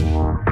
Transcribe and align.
Música 0.00 0.51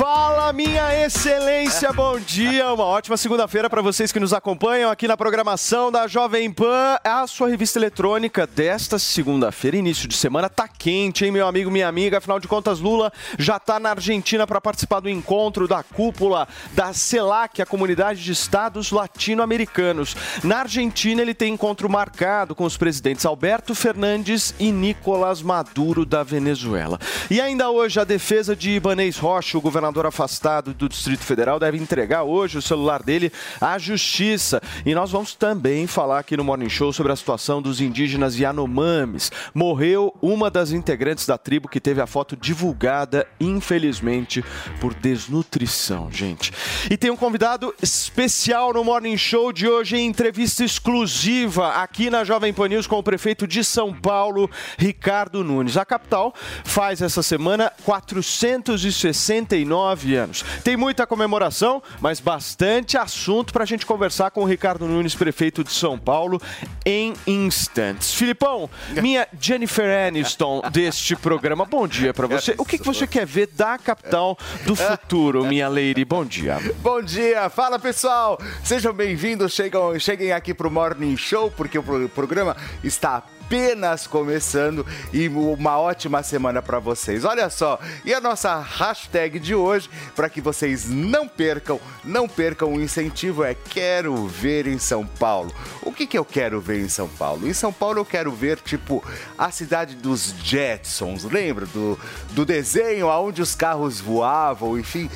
Fala, 0.00 0.50
minha 0.50 1.04
excelência, 1.04 1.92
bom 1.92 2.18
dia. 2.18 2.72
Uma 2.72 2.84
ótima 2.84 3.18
segunda-feira 3.18 3.68
para 3.68 3.82
vocês 3.82 4.10
que 4.10 4.18
nos 4.18 4.32
acompanham 4.32 4.90
aqui 4.90 5.06
na 5.06 5.14
programação 5.14 5.92
da 5.92 6.06
Jovem 6.06 6.50
Pan. 6.50 6.96
A 7.04 7.26
sua 7.26 7.50
revista 7.50 7.78
eletrônica 7.78 8.46
desta 8.46 8.98
segunda-feira, 8.98 9.76
início 9.76 10.08
de 10.08 10.16
semana, 10.16 10.48
tá 10.48 10.66
quente, 10.66 11.26
hein, 11.26 11.30
meu 11.30 11.46
amigo, 11.46 11.70
minha 11.70 11.86
amiga? 11.86 12.16
Afinal 12.16 12.40
de 12.40 12.48
contas, 12.48 12.80
Lula 12.80 13.12
já 13.38 13.58
tá 13.58 13.78
na 13.78 13.90
Argentina 13.90 14.46
para 14.46 14.58
participar 14.58 15.00
do 15.00 15.10
encontro 15.10 15.68
da 15.68 15.82
cúpula 15.82 16.48
da 16.72 16.94
CELAC, 16.94 17.60
a 17.60 17.66
Comunidade 17.66 18.24
de 18.24 18.32
Estados 18.32 18.90
Latino-Americanos. 18.90 20.16
Na 20.42 20.60
Argentina, 20.60 21.20
ele 21.20 21.34
tem 21.34 21.52
encontro 21.52 21.90
marcado 21.90 22.54
com 22.54 22.64
os 22.64 22.78
presidentes 22.78 23.26
Alberto 23.26 23.74
Fernandes 23.74 24.54
e 24.58 24.72
Nicolás 24.72 25.42
Maduro 25.42 26.06
da 26.06 26.22
Venezuela. 26.22 26.98
E 27.30 27.38
ainda 27.38 27.68
hoje, 27.68 28.00
a 28.00 28.04
defesa 28.04 28.56
de 28.56 28.70
Ibanez 28.70 29.18
Rocha, 29.18 29.58
o 29.58 29.60
governador 29.60 29.89
afastado 29.98 30.72
do 30.72 30.88
Distrito 30.88 31.24
Federal, 31.24 31.58
deve 31.58 31.78
entregar 31.78 32.22
hoje 32.22 32.58
o 32.58 32.62
celular 32.62 33.02
dele 33.02 33.32
à 33.60 33.78
Justiça. 33.78 34.62
E 34.86 34.94
nós 34.94 35.10
vamos 35.10 35.34
também 35.34 35.86
falar 35.86 36.20
aqui 36.20 36.36
no 36.36 36.44
Morning 36.44 36.68
Show 36.68 36.92
sobre 36.92 37.12
a 37.12 37.16
situação 37.16 37.60
dos 37.60 37.80
indígenas 37.80 38.38
Yanomamis. 38.38 39.32
Morreu 39.52 40.14
uma 40.22 40.50
das 40.50 40.70
integrantes 40.70 41.26
da 41.26 41.36
tribo 41.36 41.68
que 41.68 41.80
teve 41.80 42.00
a 42.00 42.06
foto 42.06 42.36
divulgada, 42.36 43.26
infelizmente, 43.40 44.44
por 44.80 44.94
desnutrição, 44.94 46.10
gente. 46.10 46.52
E 46.90 46.96
tem 46.96 47.10
um 47.10 47.16
convidado 47.16 47.74
especial 47.82 48.72
no 48.72 48.84
Morning 48.84 49.16
Show 49.16 49.52
de 49.52 49.66
hoje, 49.68 49.96
em 49.96 50.06
entrevista 50.06 50.64
exclusiva 50.64 51.74
aqui 51.74 52.10
na 52.10 52.24
Jovem 52.24 52.52
Pan 52.52 52.68
News 52.68 52.86
com 52.86 52.98
o 52.98 53.02
prefeito 53.02 53.46
de 53.46 53.64
São 53.64 53.92
Paulo, 53.92 54.50
Ricardo 54.78 55.42
Nunes. 55.42 55.76
A 55.76 55.84
capital 55.84 56.34
faz 56.64 57.02
essa 57.02 57.22
semana 57.22 57.72
469 57.84 59.69
anos. 59.74 60.44
Tem 60.64 60.76
muita 60.76 61.06
comemoração, 61.06 61.82
mas 62.00 62.20
bastante 62.20 62.96
assunto 62.98 63.52
para 63.52 63.62
a 63.64 63.66
gente 63.66 63.86
conversar 63.86 64.30
com 64.30 64.42
o 64.42 64.44
Ricardo 64.44 64.86
Nunes, 64.86 65.14
prefeito 65.14 65.62
de 65.62 65.72
São 65.72 65.98
Paulo, 65.98 66.40
em 66.84 67.14
instantes. 67.26 68.14
Filipão, 68.14 68.68
minha 69.00 69.26
Jennifer 69.40 70.08
Aniston 70.08 70.62
deste 70.72 71.14
programa, 71.16 71.64
bom 71.64 71.86
dia 71.86 72.12
para 72.14 72.26
você. 72.26 72.54
O 72.58 72.64
que, 72.64 72.78
que 72.78 72.86
você 72.86 73.06
quer 73.06 73.26
ver 73.26 73.48
da 73.48 73.78
capital 73.78 74.36
do 74.64 74.74
futuro, 74.74 75.44
minha 75.44 75.68
lady? 75.68 76.04
Bom 76.04 76.24
dia. 76.24 76.58
Bom 76.82 77.02
dia, 77.02 77.48
fala 77.50 77.78
pessoal, 77.78 78.38
sejam 78.64 78.92
bem-vindos, 78.92 79.56
cheguem 79.98 80.32
aqui 80.32 80.52
pro 80.54 80.70
Morning 80.70 81.16
Show, 81.16 81.50
porque 81.50 81.78
o 81.78 81.82
pro- 81.82 82.08
programa 82.08 82.56
está 82.82 83.22
apenas 83.50 84.06
começando 84.06 84.86
e 85.12 85.26
uma 85.26 85.76
ótima 85.76 86.22
semana 86.22 86.62
para 86.62 86.78
vocês. 86.78 87.24
Olha 87.24 87.50
só, 87.50 87.80
e 88.04 88.14
a 88.14 88.20
nossa 88.20 88.60
hashtag 88.60 89.40
de 89.40 89.56
hoje, 89.56 89.90
para 90.14 90.30
que 90.30 90.40
vocês 90.40 90.88
não 90.88 91.26
percam, 91.26 91.80
não 92.04 92.28
percam 92.28 92.72
o 92.72 92.80
incentivo 92.80 93.42
é 93.42 93.56
Quero 93.56 94.28
Ver 94.28 94.68
em 94.68 94.78
São 94.78 95.04
Paulo. 95.04 95.52
O 95.82 95.92
que, 95.92 96.06
que 96.06 96.16
eu 96.16 96.24
quero 96.24 96.60
ver 96.60 96.78
em 96.78 96.88
São 96.88 97.08
Paulo? 97.08 97.48
Em 97.48 97.52
São 97.52 97.72
Paulo 97.72 97.98
eu 97.98 98.04
quero 98.04 98.30
ver, 98.30 98.60
tipo, 98.60 99.02
a 99.36 99.50
cidade 99.50 99.96
dos 99.96 100.32
Jetsons, 100.44 101.24
lembra 101.24 101.66
do, 101.66 101.98
do 102.30 102.44
desenho 102.44 103.08
onde 103.08 103.42
os 103.42 103.56
carros 103.56 104.00
voavam, 104.00 104.78
enfim, 104.78 105.10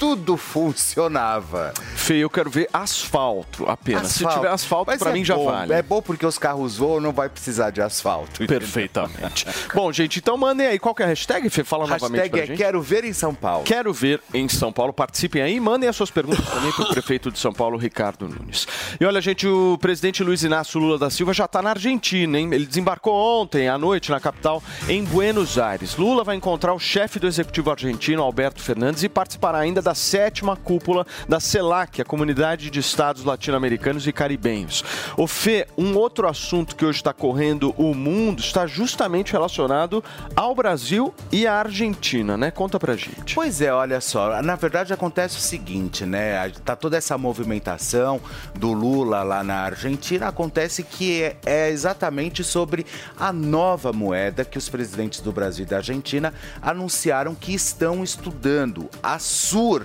tudo 0.00 0.38
funcionava. 0.38 1.74
Fê, 1.94 2.14
eu 2.14 2.30
quero 2.30 2.48
ver 2.48 2.70
asfalto 2.72 3.68
apenas. 3.68 4.08
Se 4.08 4.26
tiver 4.26 4.48
asfalto, 4.48 4.96
para 4.98 5.10
é 5.10 5.12
mim 5.12 5.22
já 5.22 5.36
bom, 5.36 5.44
vale. 5.44 5.74
É 5.74 5.82
bom 5.82 6.00
porque 6.00 6.24
os 6.24 6.38
carros 6.38 6.78
voam, 6.78 7.00
não 7.00 7.12
vai 7.12 7.28
precisar 7.28 7.68
de 7.68 7.82
asfalto. 7.82 8.46
Perfeitamente. 8.46 9.46
Bom, 9.74 9.92
gente, 9.92 10.18
então 10.18 10.38
mandem 10.38 10.66
aí. 10.66 10.78
Qual 10.78 10.94
que 10.94 11.02
é 11.02 11.04
a 11.04 11.08
hashtag, 11.08 11.50
Fê? 11.50 11.62
Fala 11.62 11.86
novamente 11.86 12.22
Hashtag 12.22 12.30
pra 12.30 12.40
é 12.40 12.46
gente. 12.46 12.56
Quero 12.56 12.80
Ver 12.80 13.04
em 13.04 13.12
São 13.12 13.34
Paulo. 13.34 13.64
Quero 13.64 13.92
ver 13.92 14.22
em 14.32 14.48
São 14.48 14.72
Paulo. 14.72 14.92
Participem 14.92 15.42
aí, 15.42 15.60
mandem 15.60 15.88
as 15.88 15.94
suas 15.94 16.10
perguntas 16.10 16.48
também 16.48 16.72
para 16.72 16.84
o 16.84 16.88
prefeito 16.88 17.30
de 17.30 17.38
São 17.38 17.52
Paulo, 17.52 17.76
Ricardo 17.76 18.26
Nunes. 18.26 18.66
E 18.98 19.04
olha, 19.04 19.20
gente, 19.20 19.46
o 19.46 19.76
presidente 19.78 20.24
Luiz 20.24 20.42
Inácio 20.42 20.80
Lula 20.80 20.98
da 20.98 21.10
Silva 21.10 21.34
já 21.34 21.44
está 21.44 21.60
na 21.60 21.70
Argentina, 21.70 22.38
hein? 22.38 22.48
Ele 22.52 22.64
desembarcou 22.64 23.42
ontem 23.42 23.68
à 23.68 23.76
noite 23.76 24.10
na 24.10 24.18
capital, 24.18 24.62
em 24.88 25.04
Buenos 25.04 25.58
Aires. 25.58 25.96
Lula 25.96 26.24
vai 26.24 26.36
encontrar 26.36 26.72
o 26.72 26.78
chefe 26.78 27.18
do 27.18 27.26
executivo 27.26 27.70
argentino, 27.70 28.22
Alberto 28.22 28.62
Fernandes, 28.62 29.02
e 29.02 29.08
participará 29.08 29.58
ainda 29.58 29.82
da 29.82 29.89
sétima 29.94 30.56
cúpula 30.56 31.06
da 31.28 31.40
CELAC, 31.40 32.00
a 32.00 32.04
Comunidade 32.04 32.70
de 32.70 32.80
Estados 32.80 33.24
Latino-Americanos 33.24 34.06
e 34.06 34.12
Caribenhos. 34.12 34.84
O 35.16 35.26
Fê, 35.26 35.66
um 35.76 35.96
outro 35.96 36.28
assunto 36.28 36.76
que 36.76 36.84
hoje 36.84 36.98
está 36.98 37.12
correndo 37.12 37.74
o 37.76 37.94
mundo 37.94 38.40
está 38.40 38.66
justamente 38.66 39.32
relacionado 39.32 40.02
ao 40.34 40.54
Brasil 40.54 41.14
e 41.30 41.46
à 41.46 41.54
Argentina, 41.54 42.36
né? 42.36 42.50
Conta 42.50 42.78
pra 42.78 42.96
gente. 42.96 43.34
Pois 43.34 43.60
é, 43.60 43.72
olha 43.72 44.00
só, 44.00 44.42
na 44.42 44.56
verdade 44.56 44.92
acontece 44.92 45.38
o 45.38 45.40
seguinte, 45.40 46.04
né? 46.04 46.50
Tá 46.64 46.74
toda 46.76 46.96
essa 46.96 47.16
movimentação 47.16 48.20
do 48.54 48.72
Lula 48.72 49.22
lá 49.22 49.42
na 49.42 49.60
Argentina, 49.60 50.28
acontece 50.28 50.82
que 50.82 51.22
é, 51.22 51.36
é 51.44 51.70
exatamente 51.70 52.42
sobre 52.44 52.86
a 53.18 53.32
nova 53.32 53.92
moeda 53.92 54.44
que 54.44 54.58
os 54.58 54.68
presidentes 54.68 55.20
do 55.20 55.32
Brasil 55.32 55.64
e 55.64 55.68
da 55.68 55.76
Argentina 55.76 56.32
anunciaram 56.60 57.34
que 57.34 57.54
estão 57.54 58.02
estudando, 58.02 58.88
a 59.02 59.18
SUR, 59.18 59.79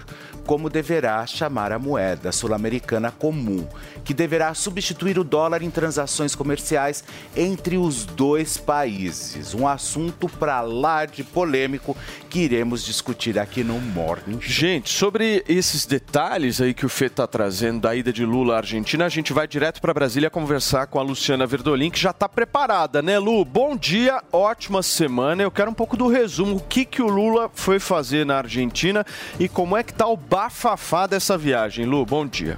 como 0.45 0.69
deverá 0.69 1.25
chamar 1.25 1.71
a 1.71 1.79
moeda 1.79 2.31
sul-americana 2.31 3.11
comum, 3.11 3.67
que 4.03 4.13
deverá 4.13 4.53
substituir 4.53 5.17
o 5.17 5.23
dólar 5.23 5.61
em 5.61 5.69
transações 5.69 6.35
comerciais 6.35 7.03
entre 7.35 7.77
os 7.77 8.05
dois 8.05 8.57
países. 8.57 9.53
Um 9.53 9.67
assunto 9.67 10.29
para 10.29 10.61
lá 10.61 11.05
de 11.05 11.23
polêmico 11.23 11.95
que 12.29 12.39
iremos 12.39 12.83
discutir 12.83 13.39
aqui 13.39 13.63
no 13.63 13.79
Morning 13.79 14.39
Show. 14.39 14.51
Gente, 14.51 14.89
sobre 14.89 15.43
esses 15.47 15.85
detalhes 15.85 16.61
aí 16.61 16.73
que 16.73 16.85
o 16.85 16.89
Fê 16.89 17.05
está 17.05 17.25
trazendo 17.25 17.81
da 17.81 17.95
ida 17.95 18.11
de 18.11 18.25
Lula 18.25 18.55
à 18.55 18.57
Argentina, 18.57 19.05
a 19.05 19.09
gente 19.09 19.33
vai 19.33 19.47
direto 19.47 19.81
para 19.81 19.93
Brasília 19.93 20.29
conversar 20.29 20.87
com 20.87 20.99
a 20.99 21.03
Luciana 21.03 21.47
Verdolim, 21.47 21.89
que 21.89 21.99
já 21.99 22.11
está 22.11 22.27
preparada, 22.27 23.01
né, 23.01 23.17
Lu? 23.17 23.43
Bom 23.45 23.75
dia, 23.75 24.21
ótima 24.31 24.83
semana. 24.83 25.41
Eu 25.43 25.51
quero 25.51 25.71
um 25.71 25.73
pouco 25.73 25.97
do 25.97 26.07
resumo. 26.07 26.57
O 26.57 26.59
que, 26.59 26.85
que 26.85 27.01
o 27.01 27.07
Lula 27.07 27.49
foi 27.53 27.79
fazer 27.79 28.25
na 28.25 28.37
Argentina 28.37 29.05
e 29.39 29.47
como 29.47 29.77
é 29.77 29.83
que 29.85 29.93
tá 29.93 30.07
o 30.07 30.17
bafafá 30.17 31.07
dessa 31.07 31.37
viagem, 31.37 31.85
Lu? 31.85 32.05
Bom 32.05 32.25
dia. 32.25 32.57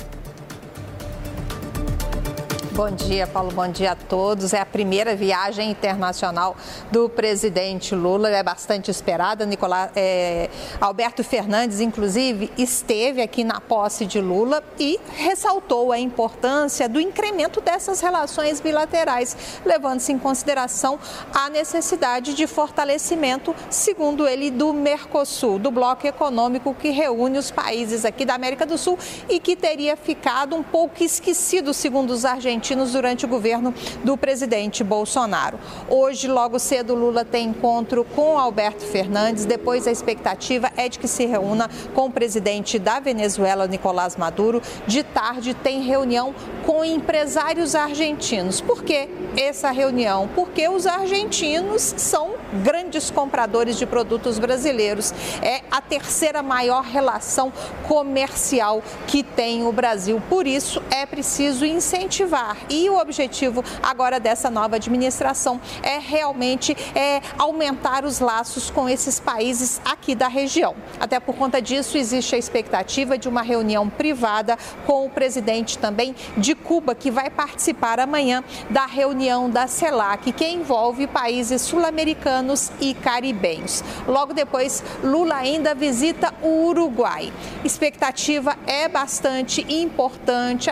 Bom 2.78 2.92
dia, 2.92 3.26
Paulo. 3.26 3.52
Bom 3.52 3.68
dia 3.68 3.94
a 3.94 3.96
todos. 3.96 4.54
É 4.54 4.62
a 4.62 4.66
primeira 4.66 5.16
viagem 5.16 5.72
internacional 5.72 6.56
do 6.92 7.10
presidente 7.10 7.96
Lula. 7.96 8.30
É 8.30 8.44
bastante 8.44 8.92
esperada. 8.92 9.50
É, 9.96 10.48
Alberto 10.80 11.24
Fernandes, 11.24 11.80
inclusive, 11.80 12.52
esteve 12.56 13.20
aqui 13.24 13.44
na 13.44 13.60
posse 13.60 14.06
de 14.06 14.22
Lula 14.22 14.64
e 14.80 15.00
ressaltou 15.16 15.92
a 15.92 15.98
importância 15.98 16.88
do 16.88 17.02
incremento 17.02 17.62
dessas 17.62 18.00
relações 18.00 18.62
bilaterais, 18.62 19.36
levando-se 19.66 20.14
em 20.14 20.20
consideração 20.20 21.00
a 21.34 21.50
necessidade 21.50 22.36
de 22.36 22.46
fortalecimento, 22.46 23.56
segundo 23.72 24.28
ele, 24.28 24.52
do 24.52 24.72
Mercosul, 24.72 25.58
do 25.58 25.72
bloco 25.72 26.06
econômico 26.06 26.76
que 26.76 26.92
reúne 26.92 27.40
os 27.40 27.50
países 27.50 28.06
aqui 28.06 28.24
da 28.24 28.36
América 28.36 28.68
do 28.68 28.78
Sul 28.78 29.00
e 29.28 29.40
que 29.40 29.56
teria 29.56 29.98
ficado 29.98 30.56
um 30.56 30.62
pouco 30.62 31.04
esquecido, 31.04 31.74
segundo 31.74 32.12
os 32.12 32.24
argentinos 32.24 32.67
durante 32.76 33.26
o 33.26 33.28
governo 33.28 33.74
do 34.04 34.18
presidente 34.18 34.84
Bolsonaro. 34.84 35.60
Hoje, 35.90 36.28
logo 36.28 36.60
cedo, 36.60 36.94
Lula 36.94 37.24
tem 37.24 37.50
encontro 37.50 38.06
com 38.16 38.38
Alberto 38.38 38.84
Fernandes. 38.84 39.46
Depois, 39.46 39.88
a 39.88 39.92
expectativa 39.92 40.72
é 40.76 40.90
de 40.90 41.00
que 41.00 41.08
se 41.08 41.26
reúna 41.26 41.70
com 41.94 42.08
o 42.08 42.12
presidente 42.12 42.78
da 42.78 43.00
Venezuela, 43.00 43.68
Nicolás 43.68 44.16
Maduro. 44.18 44.62
De 44.86 45.04
tarde, 45.04 45.54
tem 45.54 45.82
reunião 45.82 46.36
com 46.66 46.84
empresários 46.84 47.76
argentinos. 47.76 48.60
Por 48.60 48.84
que 48.84 49.08
essa 49.38 49.72
reunião? 49.72 50.30
Porque 50.36 50.68
os 50.68 50.86
argentinos 50.86 51.94
são 51.98 52.34
grandes 52.64 53.10
compradores 53.10 53.78
de 53.78 53.86
produtos 53.86 54.40
brasileiros. 54.40 55.14
É 55.42 55.62
a 55.72 55.80
terceira 55.82 56.42
maior 56.42 56.84
relação 56.84 57.54
comercial 57.88 58.82
que 59.08 59.24
tem 59.24 59.66
o 59.66 59.72
Brasil. 59.72 60.22
Por 60.30 60.46
isso, 60.46 60.82
é 60.92 61.06
preciso 61.06 61.66
incentivar. 61.66 62.57
E 62.70 62.90
o 62.90 62.98
objetivo 62.98 63.64
agora 63.82 64.20
dessa 64.20 64.50
nova 64.50 64.76
administração 64.76 65.60
é 65.82 65.98
realmente 66.00 66.76
é, 66.96 67.22
aumentar 67.38 68.06
os 68.06 68.20
laços 68.20 68.70
com 68.70 68.90
esses 68.90 69.20
países 69.20 69.82
aqui 69.86 70.16
da 70.16 70.28
região. 70.28 70.76
Até 71.00 71.20
por 71.20 71.36
conta 71.36 71.62
disso, 71.62 71.98
existe 71.98 72.36
a 72.36 72.38
expectativa 72.38 73.18
de 73.18 73.28
uma 73.30 73.42
reunião 73.42 73.90
privada 73.90 74.58
com 74.86 75.06
o 75.06 75.10
presidente 75.10 75.78
também 75.78 76.16
de 76.38 76.56
Cuba, 76.56 76.94
que 76.96 77.12
vai 77.12 77.30
participar 77.30 78.00
amanhã 78.00 78.44
da 78.70 78.86
reunião 78.86 79.50
da 79.50 79.68
CELAC, 79.68 80.32
que 80.32 80.48
envolve 80.48 81.08
países 81.08 81.62
sul-americanos 81.62 82.72
e 82.80 82.94
caribenhos. 82.94 83.84
Logo 84.08 84.34
depois, 84.34 84.84
Lula 85.04 85.36
ainda 85.36 85.74
visita 85.74 86.34
o 86.42 86.68
Uruguai. 86.68 87.32
Expectativa 87.64 88.56
é 88.66 88.88
bastante 88.88 89.66
importante. 89.70 90.70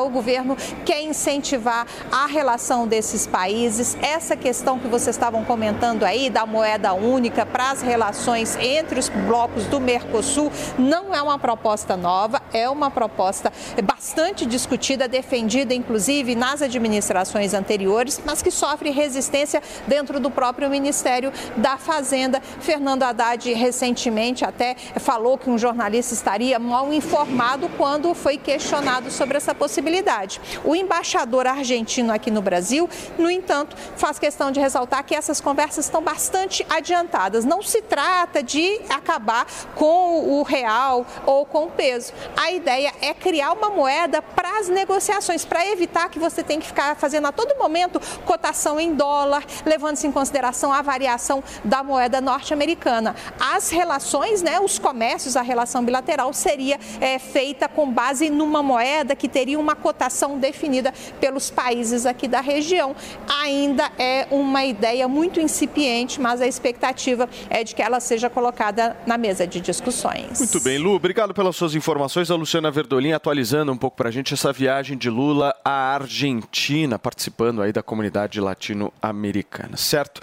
O 0.00 0.10
governo 0.10 0.56
quer 0.84 1.02
incentivar 1.06 1.86
a 2.10 2.26
relação 2.26 2.86
desses 2.86 3.26
países. 3.26 3.96
Essa 4.02 4.36
questão 4.36 4.78
que 4.78 4.88
vocês 4.88 5.16
estavam 5.16 5.44
comentando 5.44 6.04
aí 6.04 6.28
da 6.28 6.44
moeda 6.44 6.92
única 6.92 7.46
para 7.46 7.70
as 7.70 7.82
relações 7.82 8.56
entre 8.56 8.98
os 8.98 9.08
blocos 9.08 9.64
do 9.66 9.80
Mercosul 9.80 10.50
não 10.78 11.14
é 11.14 11.22
uma 11.22 11.38
proposta 11.38 11.96
nova, 11.96 12.42
é 12.52 12.68
uma 12.68 12.90
proposta 12.90 13.52
bastante 13.84 14.44
discutida, 14.44 15.08
defendida 15.08 15.72
inclusive 15.72 16.34
nas 16.34 16.62
administrações 16.62 17.54
anteriores, 17.54 18.20
mas 18.24 18.42
que 18.42 18.50
sofre 18.50 18.90
resistência 18.90 19.62
dentro 19.86 20.20
do 20.20 20.30
próprio 20.30 20.68
Ministério 20.68 21.32
da 21.56 21.76
Fazenda. 21.76 22.40
Fernando 22.60 23.02
Haddad 23.02 23.52
recentemente 23.52 24.44
até 24.44 24.74
falou 24.96 25.38
que 25.38 25.50
um 25.50 25.58
jornalista 25.58 26.14
estaria 26.14 26.58
mal 26.58 26.92
informado 26.92 27.68
quando 27.76 28.14
foi 28.14 28.36
questionado 28.36 29.10
sobre 29.10 29.36
essa 29.36 29.54
possibilidade. 29.54 30.40
O 30.64 30.74
embaixador 30.96 31.46
argentino 31.46 32.10
aqui 32.10 32.30
no 32.30 32.40
Brasil, 32.40 32.88
no 33.18 33.30
entanto, 33.30 33.76
faz 33.96 34.18
questão 34.18 34.50
de 34.50 34.58
ressaltar 34.58 35.04
que 35.04 35.14
essas 35.14 35.42
conversas 35.42 35.84
estão 35.84 36.02
bastante 36.02 36.64
adiantadas. 36.70 37.44
Não 37.44 37.62
se 37.62 37.82
trata 37.82 38.42
de 38.42 38.80
acabar 38.88 39.46
com 39.74 40.38
o 40.38 40.42
real 40.42 41.06
ou 41.26 41.44
com 41.44 41.64
o 41.64 41.70
peso. 41.70 42.14
A 42.34 42.50
ideia 42.50 42.92
é 43.02 43.12
criar 43.12 43.52
uma 43.52 43.68
moeda 43.68 44.22
para 44.22 44.58
as 44.58 44.68
negociações, 44.68 45.44
para 45.44 45.66
evitar 45.66 46.08
que 46.08 46.18
você 46.18 46.42
tenha 46.42 46.60
que 46.60 46.66
ficar 46.66 46.96
fazendo 46.96 47.26
a 47.26 47.32
todo 47.32 47.58
momento 47.58 48.00
cotação 48.24 48.80
em 48.80 48.94
dólar, 48.94 49.44
levando-se 49.66 50.06
em 50.06 50.12
consideração 50.12 50.72
a 50.72 50.80
variação 50.80 51.44
da 51.62 51.82
moeda 51.82 52.22
norte-americana. 52.22 53.14
As 53.38 53.68
relações, 53.68 54.40
né, 54.40 54.58
os 54.60 54.78
comércios, 54.78 55.36
a 55.36 55.42
relação 55.42 55.84
bilateral 55.84 56.32
seria 56.32 56.80
é, 57.00 57.18
feita 57.18 57.68
com 57.68 57.90
base 57.90 58.30
numa 58.30 58.62
moeda 58.62 59.14
que 59.14 59.28
teria 59.28 59.58
uma 59.58 59.76
cotação 59.76 60.38
definida 60.38 60.75
pelos 61.20 61.50
países 61.50 62.06
aqui 62.06 62.28
da 62.28 62.40
região. 62.40 62.94
Ainda 63.42 63.90
é 63.98 64.26
uma 64.30 64.64
ideia 64.64 65.08
muito 65.08 65.40
incipiente, 65.40 66.20
mas 66.20 66.40
a 66.40 66.46
expectativa 66.46 67.28
é 67.50 67.62
de 67.62 67.74
que 67.74 67.82
ela 67.82 68.00
seja 68.00 68.28
colocada 68.28 68.96
na 69.06 69.18
mesa 69.18 69.46
de 69.46 69.60
discussões. 69.60 70.38
Muito 70.38 70.60
bem, 70.60 70.78
Lu, 70.78 70.94
obrigado 70.94 71.34
pelas 71.34 71.56
suas 71.56 71.74
informações. 71.74 72.30
A 72.30 72.34
Luciana 72.34 72.70
Verdolim 72.70 73.12
atualizando 73.12 73.72
um 73.72 73.76
pouco 73.76 73.96
para 73.96 74.08
a 74.08 74.12
gente 74.12 74.34
essa 74.34 74.52
viagem 74.52 74.96
de 74.96 75.10
Lula 75.10 75.54
à 75.64 75.94
Argentina, 75.94 76.98
participando 76.98 77.62
aí 77.62 77.72
da 77.72 77.82
comunidade 77.82 78.40
latino-americana, 78.40 79.76
certo? 79.76 80.20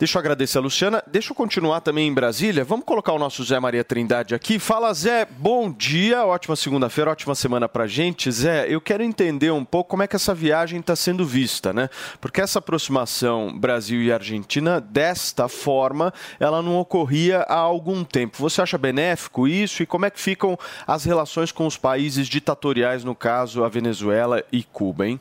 Deixa 0.00 0.16
eu 0.16 0.20
agradecer 0.20 0.56
a 0.56 0.62
Luciana. 0.62 1.04
Deixa 1.06 1.30
eu 1.30 1.36
continuar 1.36 1.82
também 1.82 2.08
em 2.08 2.14
Brasília. 2.14 2.64
Vamos 2.64 2.86
colocar 2.86 3.12
o 3.12 3.18
nosso 3.18 3.44
Zé 3.44 3.60
Maria 3.60 3.84
Trindade 3.84 4.34
aqui. 4.34 4.58
Fala, 4.58 4.94
Zé, 4.94 5.26
bom 5.26 5.70
dia, 5.70 6.24
ótima 6.24 6.56
segunda-feira, 6.56 7.10
ótima 7.10 7.34
semana 7.34 7.68
pra 7.68 7.86
gente. 7.86 8.32
Zé, 8.32 8.64
eu 8.66 8.80
quero 8.80 9.02
entender 9.02 9.50
um 9.50 9.62
pouco 9.62 9.90
como 9.90 10.02
é 10.02 10.06
que 10.06 10.16
essa 10.16 10.34
viagem 10.34 10.80
está 10.80 10.96
sendo 10.96 11.26
vista, 11.26 11.74
né? 11.74 11.90
Porque 12.18 12.40
essa 12.40 12.60
aproximação 12.60 13.54
Brasil 13.54 14.00
e 14.00 14.10
Argentina, 14.10 14.80
desta 14.80 15.48
forma, 15.48 16.14
ela 16.38 16.62
não 16.62 16.78
ocorria 16.78 17.40
há 17.40 17.58
algum 17.58 18.02
tempo. 18.02 18.38
Você 18.38 18.62
acha 18.62 18.78
benéfico 18.78 19.46
isso? 19.46 19.82
E 19.82 19.86
como 19.86 20.06
é 20.06 20.10
que 20.10 20.18
ficam 20.18 20.58
as 20.86 21.04
relações 21.04 21.52
com 21.52 21.66
os 21.66 21.76
países 21.76 22.26
ditatoriais, 22.26 23.04
no 23.04 23.14
caso, 23.14 23.64
a 23.64 23.68
Venezuela 23.68 24.42
e 24.50 24.62
Cuba, 24.62 25.06
hein? 25.06 25.20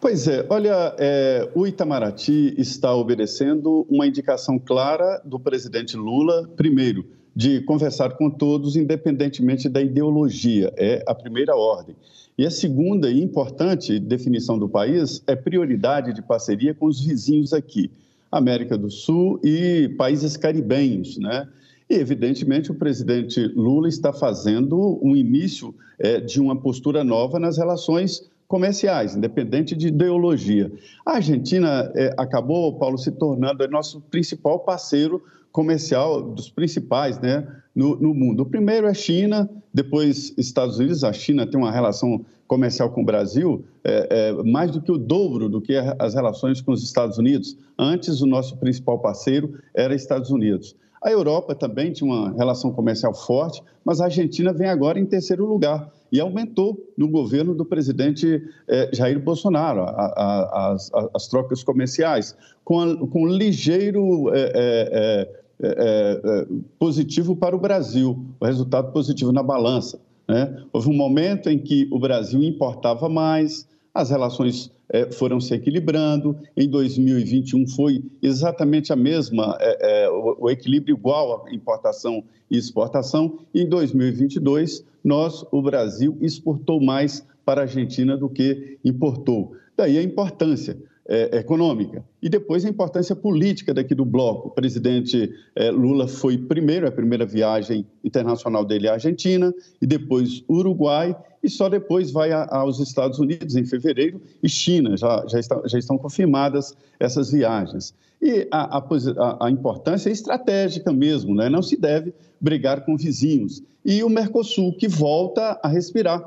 Pois 0.00 0.26
é, 0.26 0.46
olha, 0.48 0.94
é, 0.98 1.46
o 1.54 1.66
Itamaraty 1.66 2.54
está 2.56 2.94
obedecendo 2.94 3.86
uma 3.86 4.06
indicação 4.06 4.58
clara 4.58 5.20
do 5.26 5.38
presidente 5.38 5.94
Lula, 5.94 6.48
primeiro, 6.56 7.04
de 7.36 7.60
conversar 7.60 8.16
com 8.16 8.30
todos, 8.30 8.76
independentemente 8.76 9.68
da 9.68 9.82
ideologia, 9.82 10.72
é 10.78 11.04
a 11.06 11.14
primeira 11.14 11.54
ordem. 11.54 11.94
E 12.38 12.46
a 12.46 12.50
segunda 12.50 13.10
e 13.10 13.22
importante 13.22 13.98
definição 13.98 14.58
do 14.58 14.70
país 14.70 15.22
é 15.26 15.36
prioridade 15.36 16.14
de 16.14 16.22
parceria 16.22 16.72
com 16.72 16.86
os 16.86 17.04
vizinhos 17.04 17.52
aqui, 17.52 17.90
América 18.32 18.78
do 18.78 18.90
Sul 18.90 19.38
e 19.44 19.90
países 19.98 20.34
caribenhos, 20.34 21.18
né? 21.18 21.46
E, 21.90 21.94
evidentemente, 21.94 22.70
o 22.70 22.74
presidente 22.74 23.38
Lula 23.48 23.86
está 23.88 24.14
fazendo 24.14 24.98
um 25.02 25.14
início 25.14 25.74
é, 25.98 26.20
de 26.20 26.40
uma 26.40 26.56
postura 26.56 27.04
nova 27.04 27.38
nas 27.38 27.58
relações 27.58 28.29
comerciais, 28.50 29.14
independente 29.14 29.76
de 29.76 29.86
ideologia. 29.86 30.72
A 31.06 31.12
Argentina 31.12 31.88
é, 31.94 32.12
acabou, 32.18 32.76
Paulo, 32.76 32.98
se 32.98 33.12
tornando 33.12 33.66
nosso 33.68 34.00
principal 34.00 34.58
parceiro 34.58 35.22
comercial, 35.52 36.20
dos 36.20 36.50
principais 36.50 37.16
né, 37.20 37.46
no, 37.72 37.94
no, 37.94 38.12
mundo. 38.12 38.42
O 38.42 38.46
primeiro 38.46 38.88
é 38.88 38.94
China, 38.94 39.48
depois 39.72 40.34
Estados 40.36 40.80
Unidos. 40.80 41.04
A 41.04 41.12
China 41.12 41.46
tem 41.46 41.60
uma 41.60 41.70
relação 41.70 42.26
comercial 42.48 42.90
com 42.90 43.02
o 43.02 43.04
Brasil 43.04 43.64
é, 43.84 44.08
é, 44.10 44.42
mais 44.42 44.72
do 44.72 44.80
que 44.80 44.90
o 44.90 44.98
dobro 44.98 45.48
do 45.48 45.60
que 45.60 45.76
as 45.76 46.14
relações 46.14 46.60
com 46.60 46.72
os 46.72 46.82
Estados 46.82 47.18
Unidos. 47.18 47.56
Antes, 47.78 48.20
o 48.20 48.26
nosso 48.26 48.56
principal 48.56 48.98
parceiro 48.98 49.54
era 49.72 49.94
Estados 49.94 50.30
Unidos. 50.30 50.74
A 51.00 51.08
Europa 51.08 51.54
também 51.54 51.92
tinha 51.92 52.10
uma 52.12 52.32
relação 52.32 52.72
comercial 52.72 53.14
forte, 53.14 53.62
mas 53.84 54.00
a 54.00 54.06
Argentina 54.06 54.52
vem 54.52 54.68
agora 54.68 54.98
em 54.98 55.06
terceiro 55.06 55.46
lugar 55.46 55.88
e 56.12 56.20
aumentou 56.20 56.92
no 56.96 57.08
governo 57.08 57.54
do 57.54 57.64
presidente 57.64 58.42
eh, 58.68 58.90
Jair 58.92 59.20
Bolsonaro 59.20 59.82
a, 59.82 59.86
a, 59.86 60.72
as, 60.72 60.90
as, 61.14 61.28
trocas 61.28 61.62
comerciais, 61.62 62.36
com, 62.64 62.80
a, 62.80 62.96
com 63.06 63.22
um 63.22 63.28
ligeiro 63.28 64.32
eh, 64.34 65.28
eh, 65.62 66.46
positivo 66.78 67.36
para 67.36 67.54
o 67.54 67.60
Brasil, 67.60 68.18
o 68.40 68.44
resultado 68.44 68.92
positivo 68.92 69.30
na 69.30 69.42
balança. 69.42 70.00
Né? 70.26 70.62
Houve 70.72 70.88
um 70.88 70.96
momento 70.96 71.50
em 71.50 71.58
que 71.58 71.88
o 71.90 71.98
Brasil 71.98 72.42
importava 72.42 73.08
mais, 73.08 73.68
as 73.94 74.10
relações 74.10 74.70
foram 75.12 75.40
se 75.40 75.54
equilibrando. 75.54 76.36
Em 76.56 76.68
2021 76.68 77.66
foi 77.68 78.02
exatamente 78.22 78.92
a 78.92 78.96
mesma, 78.96 79.56
é, 79.60 80.04
é, 80.04 80.10
o, 80.10 80.36
o, 80.40 80.50
equilíbrio 80.50 80.96
igual 80.96 81.46
à 81.46 81.54
importação 81.54 82.24
e 82.50 82.56
exportação. 82.56 83.38
Em 83.54 83.68
2022, 83.68 84.84
nós, 85.04 85.44
o 85.50 85.62
Brasil, 85.62 86.16
exportou 86.20 86.80
mais 86.80 87.26
para 87.44 87.62
a 87.62 87.64
Argentina 87.64 88.16
do 88.16 88.28
que 88.28 88.78
importou. 88.84 89.52
Daí 89.76 89.96
a 89.96 90.02
importância 90.02 90.76
é, 91.10 91.38
econômica. 91.38 92.04
E 92.22 92.28
depois 92.28 92.64
a 92.64 92.68
importância 92.68 93.16
política 93.16 93.74
daqui 93.74 93.96
do 93.96 94.04
bloco. 94.04 94.46
O 94.46 94.50
presidente 94.52 95.34
é, 95.56 95.68
Lula 95.68 96.06
foi 96.06 96.38
primeiro, 96.38 96.86
a 96.86 96.92
primeira 96.92 97.26
viagem 97.26 97.84
internacional 98.04 98.64
dele 98.64 98.86
à 98.86 98.92
Argentina, 98.92 99.52
e 99.82 99.86
depois 99.86 100.44
Uruguai, 100.48 101.16
e 101.42 101.50
só 101.50 101.68
depois 101.68 102.12
vai 102.12 102.30
a, 102.30 102.46
aos 102.48 102.78
Estados 102.78 103.18
Unidos 103.18 103.56
em 103.56 103.64
fevereiro 103.64 104.22
e 104.40 104.48
China. 104.48 104.96
Já, 104.96 105.24
já, 105.26 105.40
está, 105.40 105.60
já 105.66 105.78
estão 105.80 105.98
confirmadas 105.98 106.76
essas 107.00 107.32
viagens. 107.32 107.92
E 108.22 108.46
a, 108.52 108.78
a, 108.78 109.46
a 109.46 109.50
importância 109.50 110.10
é 110.10 110.12
estratégica 110.12 110.92
mesmo, 110.92 111.34
né? 111.34 111.48
não 111.48 111.62
se 111.62 111.76
deve 111.76 112.14
brigar 112.40 112.84
com 112.84 112.96
vizinhos. 112.96 113.62
E 113.84 114.04
o 114.04 114.08
Mercosul, 114.08 114.76
que 114.76 114.86
volta 114.86 115.58
a 115.60 115.66
respirar 115.66 116.22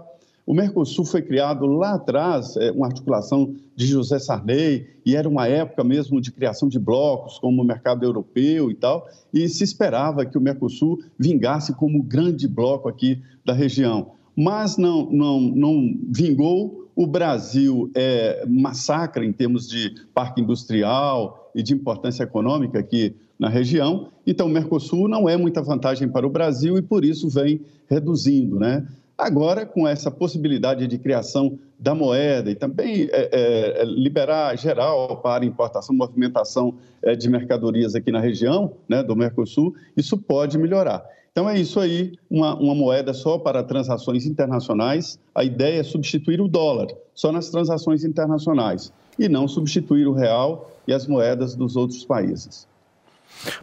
o 0.45 0.53
Mercosul 0.53 1.05
foi 1.05 1.21
criado 1.21 1.65
lá 1.65 1.93
atrás, 1.93 2.57
é, 2.57 2.71
uma 2.71 2.87
articulação 2.87 3.55
de 3.75 3.85
José 3.87 4.19
Sarney, 4.19 4.87
e 5.05 5.15
era 5.15 5.27
uma 5.27 5.47
época 5.47 5.83
mesmo 5.83 6.19
de 6.19 6.31
criação 6.31 6.67
de 6.67 6.77
blocos, 6.77 7.39
como 7.39 7.61
o 7.61 7.65
mercado 7.65 8.03
europeu 8.03 8.69
e 8.69 8.75
tal, 8.75 9.07
e 9.33 9.47
se 9.47 9.63
esperava 9.63 10.25
que 10.25 10.37
o 10.37 10.41
Mercosul 10.41 10.99
vingasse 11.17 11.73
como 11.73 12.03
grande 12.03 12.47
bloco 12.47 12.89
aqui 12.89 13.21
da 13.45 13.53
região. 13.53 14.11
Mas 14.35 14.77
não, 14.77 15.09
não, 15.11 15.39
não 15.39 15.95
vingou. 16.09 16.89
O 16.95 17.07
Brasil 17.07 17.89
é 17.95 18.45
massacra 18.47 19.25
em 19.25 19.31
termos 19.31 19.67
de 19.67 19.95
parque 20.13 20.41
industrial 20.41 21.51
e 21.55 21.63
de 21.63 21.73
importância 21.73 22.23
econômica 22.23 22.79
aqui 22.79 23.15
na 23.39 23.49
região. 23.49 24.09
Então, 24.25 24.47
o 24.47 24.49
Mercosul 24.49 25.07
não 25.07 25.27
é 25.27 25.37
muita 25.37 25.61
vantagem 25.61 26.09
para 26.09 26.25
o 26.27 26.29
Brasil 26.29 26.77
e, 26.77 26.81
por 26.81 27.05
isso, 27.05 27.29
vem 27.29 27.61
reduzindo, 27.87 28.59
né? 28.59 28.85
Agora, 29.17 29.65
com 29.65 29.87
essa 29.87 30.09
possibilidade 30.09 30.87
de 30.87 30.97
criação 30.97 31.59
da 31.77 31.93
moeda 31.93 32.49
e 32.49 32.55
também 32.55 33.07
é, 33.11 33.81
é, 33.81 33.85
liberar 33.85 34.57
geral 34.57 35.17
para 35.17 35.45
importação, 35.45 35.95
movimentação 35.95 36.75
é, 37.01 37.15
de 37.15 37.29
mercadorias 37.29 37.93
aqui 37.93 38.11
na 38.11 38.19
região 38.19 38.73
né, 38.89 39.03
do 39.03 39.15
Mercosul, 39.15 39.75
isso 39.95 40.17
pode 40.17 40.57
melhorar. 40.57 41.03
Então 41.31 41.49
é 41.49 41.59
isso 41.59 41.79
aí, 41.79 42.13
uma, 42.29 42.55
uma 42.55 42.75
moeda 42.75 43.13
só 43.13 43.37
para 43.37 43.63
transações 43.63 44.25
internacionais. 44.25 45.19
A 45.33 45.43
ideia 45.43 45.79
é 45.79 45.83
substituir 45.83 46.39
o 46.39 46.47
dólar 46.47 46.87
só 47.13 47.31
nas 47.31 47.49
transações 47.49 48.03
internacionais 48.03 48.93
e 49.17 49.29
não 49.29 49.47
substituir 49.47 50.07
o 50.07 50.13
real 50.13 50.71
e 50.87 50.93
as 50.93 51.07
moedas 51.07 51.55
dos 51.55 51.75
outros 51.75 52.03
países. 52.03 52.67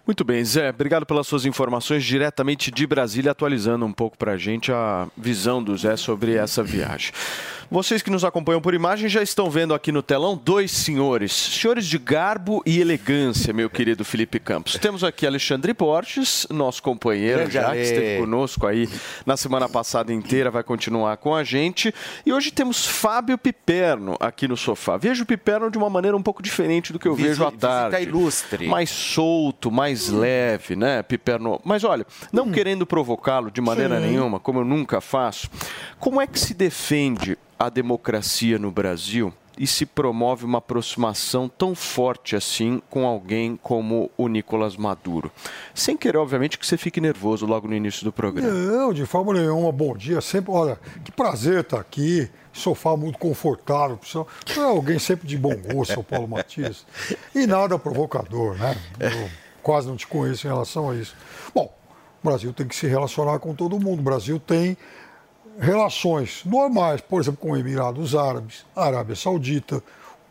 Muito 0.07 0.25
bem, 0.25 0.45
Zé, 0.45 0.71
obrigado 0.71 1.07
pelas 1.07 1.27
suas 1.27 1.45
informações 1.45 2.05
diretamente 2.05 2.71
de 2.71 2.87
Brasília, 2.87 3.33
atualizando 3.33 3.85
um 3.87 3.93
pouco 3.93 4.17
para 4.17 4.33
a 4.33 4.37
gente 4.37 4.73
a 4.73 5.09
visão 5.17 5.63
do 5.63 5.77
Zé 5.77 5.97
sobre 5.97 6.35
essa 6.35 6.63
viagem. 6.63 7.13
Vocês 7.71 8.03
que 8.03 8.11
nos 8.11 8.25
acompanham 8.25 8.61
por 8.61 8.75
imagem 8.75 9.09
já 9.09 9.23
estão 9.23 9.49
vendo 9.49 9.73
aqui 9.73 9.93
no 9.93 10.03
telão 10.03 10.37
dois 10.37 10.73
senhores, 10.73 11.31
senhores 11.31 11.87
de 11.87 11.99
garbo 11.99 12.61
e 12.67 12.81
elegância, 12.81 13.53
meu 13.53 13.71
querido 13.71 14.05
Felipe 14.05 14.41
Campos. 14.41 14.73
Temos 14.73 15.05
aqui 15.05 15.25
Alexandre 15.25 15.73
Borges, 15.73 16.49
nosso 16.51 16.83
companheiro, 16.83 17.49
já 17.49 17.71
que 17.71 17.79
esteve 17.79 18.19
conosco 18.19 18.67
aí 18.67 18.89
na 19.25 19.37
semana 19.37 19.69
passada 19.69 20.13
inteira, 20.13 20.51
vai 20.51 20.65
continuar 20.65 21.17
com 21.19 21.33
a 21.33 21.45
gente. 21.45 21.95
E 22.27 22.33
hoje 22.33 22.51
temos 22.51 22.85
Fábio 22.85 23.39
Piperno 23.39 24.17
aqui 24.19 24.49
no 24.49 24.57
sofá. 24.57 24.97
Vejo 24.97 25.23
o 25.23 25.27
Piperno 25.27 25.71
de 25.71 25.79
uma 25.79 25.89
maneira 25.89 26.17
um 26.17 26.23
pouco 26.23 26.43
diferente 26.43 26.93
do 26.93 26.99
que 26.99 27.07
eu 27.07 27.15
Visi, 27.15 27.29
vejo 27.29 27.47
à 27.47 27.53
tarde. 27.53 28.03
ilustre. 28.03 28.67
Mais 28.67 28.91
solto, 28.91 29.71
mais 29.71 30.09
leve, 30.09 30.75
né, 30.75 31.05
Piperno? 31.05 31.61
Mas 31.63 31.85
olha, 31.85 32.05
não 32.33 32.47
hum. 32.47 32.51
querendo 32.51 32.85
provocá-lo 32.85 33.49
de 33.49 33.61
maneira 33.61 34.01
Sim. 34.01 34.09
nenhuma, 34.09 34.41
como 34.41 34.59
eu 34.59 34.65
nunca 34.65 35.01
faço, 35.01 35.49
como 36.01 36.21
é 36.21 36.27
que 36.27 36.41
se 36.41 36.53
defende 36.53 37.39
a 37.61 37.69
democracia 37.69 38.59
no 38.59 38.71
Brasil 38.71 39.31
e 39.59 39.67
se 39.67 39.85
promove 39.85 40.47
uma 40.47 40.57
aproximação 40.57 41.47
tão 41.47 41.75
forte 41.75 42.35
assim 42.35 42.81
com 42.89 43.07
alguém 43.07 43.55
como 43.63 44.11
o 44.17 44.29
Nicolás 44.29 44.79
Maduro. 44.79 45.31
Sem 45.75 45.95
querer, 45.95 46.17
obviamente, 46.17 46.59
que 46.59 46.67
você 46.67 46.79
fique 46.79 47.03
nervoso 47.03 47.45
logo 47.45 47.69
no 47.69 47.75
início 47.75 48.03
do 48.03 48.11
programa. 48.11 48.51
Não, 48.51 48.95
de 48.95 49.05
forma 49.05 49.35
nenhuma. 49.35 49.71
Bom 49.71 49.95
dia. 49.95 50.23
Sempre, 50.23 50.51
olha, 50.51 50.81
que 51.05 51.13
prazer 51.13 51.61
estar 51.61 51.79
aqui. 51.79 52.31
Sofá 52.51 52.97
muito 52.97 53.19
confortável. 53.19 53.99
É 54.57 54.61
alguém 54.61 54.99
sempre 54.99 55.29
de 55.29 55.37
bom 55.37 55.55
gosto, 55.55 56.01
o 56.01 56.05
Paulo 56.05 56.27
Matias. 56.27 56.87
E 57.35 57.47
nada 57.47 57.79
provocador, 57.79 58.57
né? 58.57 58.75
Eu 58.99 59.29
quase 59.63 59.87
não 59.87 59.97
te 59.97 60.07
conheço 60.07 60.47
em 60.47 60.51
relação 60.51 60.89
a 60.89 60.97
isso. 60.97 61.15
Bom, 61.55 61.71
o 62.23 62.27
Brasil 62.27 62.55
tem 62.55 62.67
que 62.67 62.75
se 62.75 62.87
relacionar 62.87 63.39
com 63.39 63.55
todo 63.55 63.79
mundo. 63.79 64.01
O 64.01 64.03
Brasil 64.03 64.41
tem 64.41 64.77
relações 65.61 66.43
normais, 66.45 67.03
por 67.03 67.21
exemplo, 67.21 67.41
com 67.41 67.57
Emirados 67.57 68.15
Árabes, 68.15 68.65
Arábia 68.75 69.15
Saudita. 69.15 69.83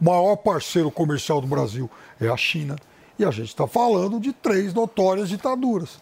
O 0.01 0.03
maior 0.03 0.35
parceiro 0.37 0.89
comercial 0.89 1.39
do 1.39 1.47
Brasil 1.47 1.89
é 2.19 2.27
a 2.27 2.35
China. 2.35 2.75
E 3.17 3.23
a 3.23 3.31
gente 3.31 3.49
está 3.49 3.67
falando 3.67 4.19
de 4.19 4.33
três 4.33 4.73
notórias 4.73 5.29
ditaduras. 5.29 5.99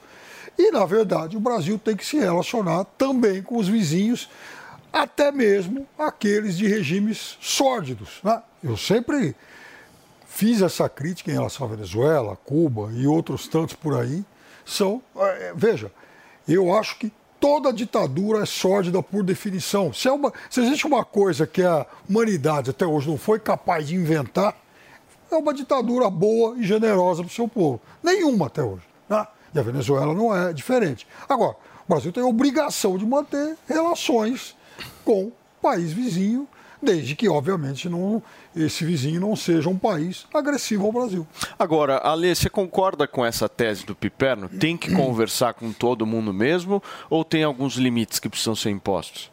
E, 0.57 0.71
na 0.71 0.85
verdade, 0.85 1.35
o 1.35 1.41
Brasil 1.41 1.77
tem 1.77 1.95
que 1.95 2.05
se 2.05 2.17
relacionar 2.17 2.85
também 2.97 3.43
com 3.43 3.57
os 3.57 3.67
vizinhos, 3.67 4.29
até 4.93 5.31
mesmo 5.31 5.85
aqueles 5.99 6.57
de 6.57 6.67
regimes 6.67 7.37
sórdidos. 7.41 8.19
Né? 8.23 8.41
Eu 8.63 8.77
sempre 8.77 9.35
fiz 10.25 10.61
essa 10.61 10.87
crítica 10.87 11.29
em 11.29 11.33
relação 11.33 11.67
à 11.67 11.69
Venezuela, 11.69 12.37
Cuba 12.45 12.91
e 12.93 13.05
outros 13.05 13.47
tantos 13.47 13.75
por 13.75 13.99
aí. 13.99 14.23
São, 14.65 15.01
é, 15.15 15.53
veja, 15.55 15.91
eu 16.47 16.73
acho 16.73 16.97
que 16.97 17.11
toda 17.47 17.71
ditadura 17.71 18.43
é 18.43 18.45
sórdida 18.45 19.01
por 19.01 19.23
definição. 19.23 19.93
Se, 19.93 20.09
é 20.09 20.11
uma, 20.11 20.33
se 20.49 20.59
existe 20.59 20.85
uma 20.85 21.05
coisa 21.05 21.47
que 21.47 21.63
a 21.63 21.85
humanidade 22.09 22.71
até 22.71 22.85
hoje 22.85 23.07
não 23.07 23.17
foi 23.17 23.39
capaz 23.39 23.87
de 23.87 23.95
inventar, 23.95 24.53
é 25.31 25.35
uma 25.37 25.53
ditadura 25.53 26.09
boa 26.09 26.57
e 26.57 26.63
generosa 26.63 27.23
para 27.23 27.31
o 27.31 27.33
seu 27.33 27.47
povo. 27.47 27.79
Nenhuma 28.03 28.47
até 28.47 28.61
hoje. 28.61 28.83
Né? 29.07 29.25
E 29.55 29.59
a 29.59 29.61
Venezuela 29.61 30.13
não 30.13 30.35
é 30.35 30.51
diferente. 30.51 31.07
Agora, 31.29 31.55
o 31.87 31.89
Brasil 31.89 32.11
tem 32.11 32.21
a 32.21 32.27
obrigação 32.27 32.97
de 32.97 33.05
manter 33.05 33.55
relações 33.65 34.53
com 35.05 35.27
o 35.27 35.33
país 35.61 35.93
vizinho 35.93 36.45
desde 36.81 37.15
que, 37.15 37.27
obviamente, 37.27 37.89
não, 37.89 38.21
esse 38.55 38.85
vizinho 38.85 39.19
não 39.19 39.35
seja 39.35 39.69
um 39.69 39.77
país 39.77 40.25
agressivo 40.33 40.85
ao 40.85 40.91
Brasil. 40.91 41.27
Agora, 41.57 41.97
Ale, 41.97 42.35
você 42.35 42.49
concorda 42.49 43.07
com 43.07 43.25
essa 43.25 43.49
tese 43.49 43.85
do 43.85 43.95
Piperno? 43.95 44.49
Tem 44.49 44.77
que 44.77 44.93
conversar 44.95 45.53
com 45.53 45.71
todo 45.71 46.05
mundo 46.05 46.33
mesmo 46.33 46.81
ou 47.09 47.23
tem 47.23 47.43
alguns 47.43 47.75
limites 47.75 48.19
que 48.19 48.29
precisam 48.29 48.55
ser 48.55 48.69
impostos? 48.69 49.31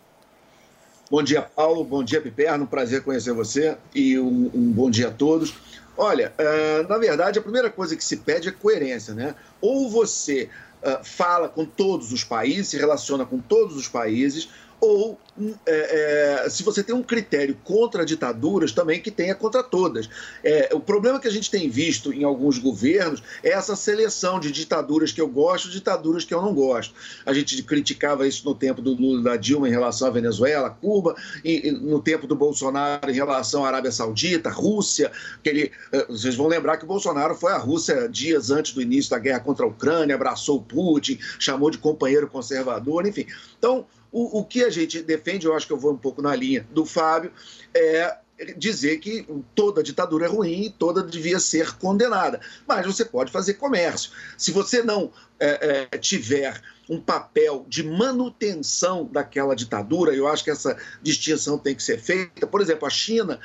Bom 1.11 1.23
dia, 1.23 1.43
Paulo. 1.43 1.85
Bom 1.85 2.03
dia, 2.03 2.21
Piperno. 2.21 2.67
Prazer 2.67 3.03
conhecer 3.03 3.33
você 3.33 3.77
e 3.95 4.19
um, 4.19 4.51
um 4.55 4.73
bom 4.73 4.91
dia 4.91 5.09
a 5.09 5.11
todos. 5.11 5.55
Olha, 5.97 6.33
uh, 6.39 6.89
na 6.89 6.99
verdade, 6.99 7.39
a 7.39 7.43
primeira 7.43 7.71
coisa 7.71 7.95
que 7.95 8.03
se 8.03 8.17
pede 8.17 8.49
é 8.49 8.51
coerência, 8.51 9.15
né? 9.15 9.35
Ou 9.61 9.89
você 9.89 10.49
uh, 10.83 11.05
fala 11.05 11.49
com 11.49 11.65
todos 11.65 12.13
os 12.13 12.25
países, 12.25 12.69
se 12.69 12.79
relaciona 12.79 13.25
com 13.25 13.39
todos 13.39 13.77
os 13.77 13.87
países, 13.87 14.49
ou 14.85 15.19
é, 15.67 16.45
é, 16.45 16.49
se 16.49 16.63
você 16.63 16.83
tem 16.83 16.95
um 16.95 17.03
critério 17.03 17.57
contra 17.65 18.05
ditaduras, 18.05 18.71
também 18.71 19.01
que 19.01 19.11
tenha 19.11 19.35
contra 19.35 19.63
todas. 19.63 20.09
É, 20.45 20.71
o 20.73 20.79
problema 20.79 21.19
que 21.19 21.27
a 21.27 21.31
gente 21.31 21.51
tem 21.51 21.69
visto 21.69 22.13
em 22.13 22.23
alguns 22.23 22.59
governos 22.59 23.23
é 23.43 23.51
essa 23.51 23.75
seleção 23.75 24.39
de 24.39 24.53
ditaduras 24.53 25.11
que 25.11 25.21
eu 25.21 25.27
gosto, 25.27 25.71
ditaduras 25.71 26.25
que 26.25 26.33
eu 26.33 26.41
não 26.41 26.55
gosto. 26.55 26.95
A 27.27 27.33
gente 27.33 27.61
criticava 27.63 28.29
isso 28.29 28.45
no 28.45 28.55
tempo 28.55 28.81
do 28.81 28.95
Lula 28.95 29.23
da 29.23 29.37
Dilma 29.37 29.69
em 29.69 29.73
relação 29.73 30.07
à 30.07 30.11
Venezuela, 30.11 30.71
Cuba, 30.71 31.17
e, 31.45 31.69
e 31.69 31.71
no 31.73 32.01
tempo 32.01 32.27
do 32.27 32.37
Bolsonaro 32.37 33.11
em 33.11 33.15
relação 33.15 33.65
à 33.65 33.69
Arábia 33.69 33.91
Saudita, 33.91 34.51
Rússia. 34.51 35.11
Que 35.43 35.49
ele, 35.49 35.73
é, 35.91 36.07
vocês 36.07 36.37
vão 36.37 36.47
lembrar 36.47 36.77
que 36.77 36.85
o 36.85 36.89
Bolsonaro 36.89 37.35
foi 37.35 37.53
à 37.53 37.59
Rússia 37.59 38.09
dias 38.09 38.51
antes 38.51 38.73
do 38.73 38.81
início 38.81 39.11
da 39.11 39.19
guerra 39.19 39.41
contra 39.41 39.65
a 39.65 39.69
Ucrânia, 39.69 40.15
abraçou 40.15 40.63
Putin, 40.63 41.19
chamou 41.39 41.71
de 41.71 41.79
companheiro 41.79 42.29
conservador, 42.29 43.07
enfim. 43.07 43.27
Então, 43.59 43.87
o, 44.15 44.39
o 44.39 44.45
que 44.45 44.63
a 44.63 44.71
gente 44.71 45.03
defende, 45.03 45.45
eu 45.45 45.55
acho 45.55 45.67
que 45.67 45.73
eu 45.73 45.77
vou 45.77 45.93
um 45.93 45.99
pouco 45.99 46.23
na 46.23 46.37
linha 46.37 46.65
do 46.71 46.87
Fábio, 46.87 47.33
é 47.75 48.17
dizer 48.57 48.99
que 48.99 49.27
toda 49.55 49.83
ditadura 49.83 50.27
é 50.27 50.29
ruim 50.29 50.67
e 50.67 50.71
toda 50.71 51.03
devia 51.03 51.41
ser 51.41 51.77
condenada. 51.79 52.41
Mas 52.67 52.87
você 52.87 53.05
pode 53.05 53.33
fazer 53.33 53.55
comércio. 53.55 54.13
Se 54.39 54.53
você 54.53 54.83
não 54.83 55.13
é, 55.39 55.89
é, 55.93 55.99
tiver 55.99 56.61
um 56.89 57.01
papel 57.01 57.65
de 57.69 57.83
manutenção 57.83 59.09
daquela 59.11 59.57
ditadura, 59.57 60.15
eu 60.15 60.29
acho 60.29 60.45
que 60.45 60.51
essa 60.51 60.77
distinção 61.03 61.59
tem 61.59 61.75
que 61.75 61.83
ser 61.83 61.99
feita. 61.99 62.47
Por 62.47 62.61
exemplo, 62.61 62.87
a 62.87 62.91
China 62.91 63.41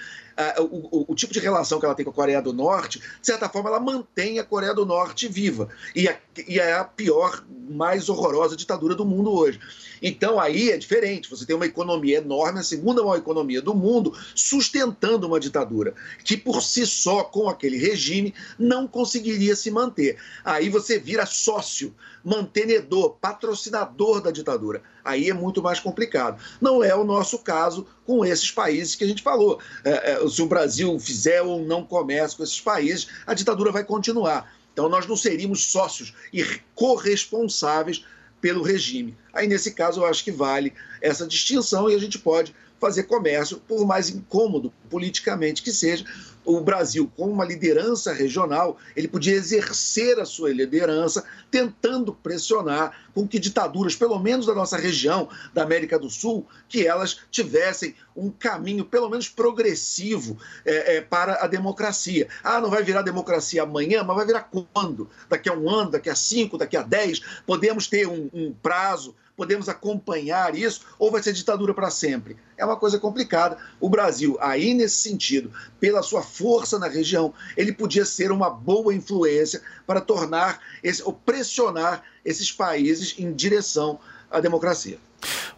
o, 0.60 1.06
o, 1.12 1.16
tipo 1.16 1.34
de 1.34 1.40
relação 1.40 1.80
que 1.80 1.86
ela 1.86 1.96
tem 1.96 2.06
com 2.06 2.12
a 2.12 2.14
Coreia 2.14 2.42
do 2.42 2.54
Norte, 2.54 3.00
de 3.00 3.26
certa 3.26 3.50
forma, 3.50 3.70
ela 3.70 3.80
mantém 3.80 4.40
a 4.40 4.44
Coreia 4.44 4.74
do 4.74 4.86
Norte 4.86 5.28
viva. 5.28 5.70
E, 5.96 6.08
a, 6.08 6.18
e 6.48 6.60
é 6.60 6.74
a 6.74 6.84
pior, 6.84 7.44
mais 7.70 8.10
horrorosa 8.10 8.56
ditadura 8.56 8.96
do 8.96 9.06
mundo 9.06 9.32
hoje. 9.32 9.60
Então 10.02 10.40
aí 10.40 10.72
é 10.72 10.78
diferente. 10.78 11.30
Você 11.30 11.46
tem 11.46 11.56
uma 11.56 11.66
economia 11.66 12.18
enorme, 12.18 12.60
a 12.60 12.64
segunda 12.64 13.02
maior 13.02 13.18
economia 13.18 13.62
do 13.62 13.76
mundo, 13.76 14.14
sustentando 14.34 15.28
uma 15.28 15.40
ditadura 15.40 15.94
que 16.24 16.38
por 16.38 16.62
si 16.62 16.86
só, 16.86 17.24
com 17.24 17.50
aquele 17.50 17.78
regime, 17.78 18.34
não 18.58 18.88
conseguiria 18.88 19.56
se 19.56 19.70
manter. 19.70 20.18
Aí 20.44 20.70
você 20.70 20.98
vira 20.98 21.26
sócio, 21.26 21.94
mantenedor, 22.24 23.18
patrocinador 23.22 24.22
da 24.22 24.32
ditadura. 24.32 24.82
Aí 25.04 25.30
é 25.30 25.34
muito 25.34 25.62
mais 25.62 25.80
complicado. 25.80 26.42
Não 26.60 26.84
é 26.84 26.96
o 26.96 27.04
nosso 27.04 27.40
caso 27.40 27.88
com 28.06 28.24
esses 28.26 28.52
países 28.52 28.96
que 28.96 29.04
a 29.04 29.08
gente 29.08 29.24
falou. 29.24 29.60
É, 29.84 30.12
é, 30.12 30.30
se 30.30 30.42
o 30.42 30.46
Brasil 30.48 31.00
fizer 31.00 31.42
ou 31.42 31.62
não 31.66 31.86
comércio 31.86 32.38
com 32.38 32.44
esses 32.44 32.60
países, 32.60 33.08
a 33.26 33.34
ditadura 33.34 33.72
vai 33.72 33.84
continuar. 33.84 34.54
Então 34.74 34.88
nós 34.90 35.08
não 35.08 35.16
seríamos 35.16 35.66
sócios 35.66 36.14
e 36.34 36.44
corresponsáveis 36.76 38.06
pelo 38.40 38.64
regime. 38.64 39.18
Aí, 39.34 39.48
nesse 39.48 39.72
caso, 39.72 40.02
eu 40.02 40.06
acho 40.06 40.24
que 40.24 40.32
vale 40.32 40.74
essa 41.02 41.28
distinção 41.28 41.90
e 41.90 41.96
a 41.96 42.00
gente 42.00 42.18
pode 42.18 42.56
fazer 42.80 43.04
comércio, 43.04 43.62
por 43.68 43.86
mais 43.86 44.10
incômodo 44.10 44.72
politicamente 44.90 45.62
que 45.62 45.72
seja. 45.72 46.06
O 46.46 46.62
Brasil, 46.62 47.12
com 47.16 47.30
uma 47.30 47.46
liderança 47.46 48.14
regional, 48.14 48.78
ele 48.96 49.08
podia 49.08 49.34
exercer 49.34 50.20
a 50.20 50.26
sua 50.26 50.52
liderança, 50.52 51.24
tentando 51.52 52.14
pressionar 52.14 52.98
com 53.14 53.28
que 53.28 53.38
ditaduras, 53.38 53.96
pelo 53.96 54.18
menos 54.18 54.46
da 54.46 54.56
nossa 54.56 54.78
região, 54.78 55.30
da 55.54 55.64
América 55.64 56.00
do 56.00 56.10
Sul, 56.10 56.48
que 56.68 56.88
elas 56.88 57.20
tivessem 57.30 57.94
um 58.16 58.32
caminho, 58.32 58.86
pelo 58.86 59.10
menos 59.10 59.28
progressivo, 59.28 60.38
é, 60.66 60.98
é, 60.98 61.02
para 61.02 61.44
a 61.44 61.48
democracia. 61.48 62.28
Ah, 62.44 62.60
não 62.60 62.70
vai 62.70 62.84
virar 62.84 63.02
democracia 63.02 63.64
amanhã, 63.64 64.04
mas 64.04 64.16
vai 64.16 64.26
virar 64.26 64.50
quando? 64.74 65.10
Daqui 65.30 65.50
a 65.50 65.54
um 65.54 65.70
ano, 65.70 65.92
daqui 65.92 66.10
a 66.10 66.16
cinco, 66.16 66.58
daqui 66.58 66.78
a 66.78 66.82
dez? 66.82 67.22
Podemos 67.46 67.88
ter 67.88 68.08
um, 68.08 68.30
um 68.34 68.54
prazo 68.54 69.16
podemos 69.40 69.70
acompanhar 69.70 70.54
isso 70.54 70.82
ou 71.00 71.10
vai 71.10 71.24
ser 71.24 71.32
ditadura 71.32 71.74
para 71.74 71.90
sempre? 71.90 72.36
É 72.58 72.66
uma 72.66 72.76
coisa 72.76 73.00
complicada. 73.00 73.58
O 73.80 73.88
Brasil, 73.88 74.38
aí 74.42 74.74
nesse 74.74 74.98
sentido, 74.98 75.50
pela 75.80 76.04
sua 76.04 76.22
força 76.22 76.78
na 76.78 76.90
região, 76.90 77.34
ele 77.56 77.72
podia 77.72 78.04
ser 78.04 78.34
uma 78.34 78.50
boa 78.50 78.94
influência 78.94 79.62
para 79.88 80.02
tornar 80.02 80.60
esse, 80.84 81.02
ou 81.04 81.14
pressionar 81.14 82.04
esses 82.26 82.52
países 82.52 83.16
em 83.18 83.32
direção 83.32 83.98
à 84.30 84.40
democracia. 84.40 84.98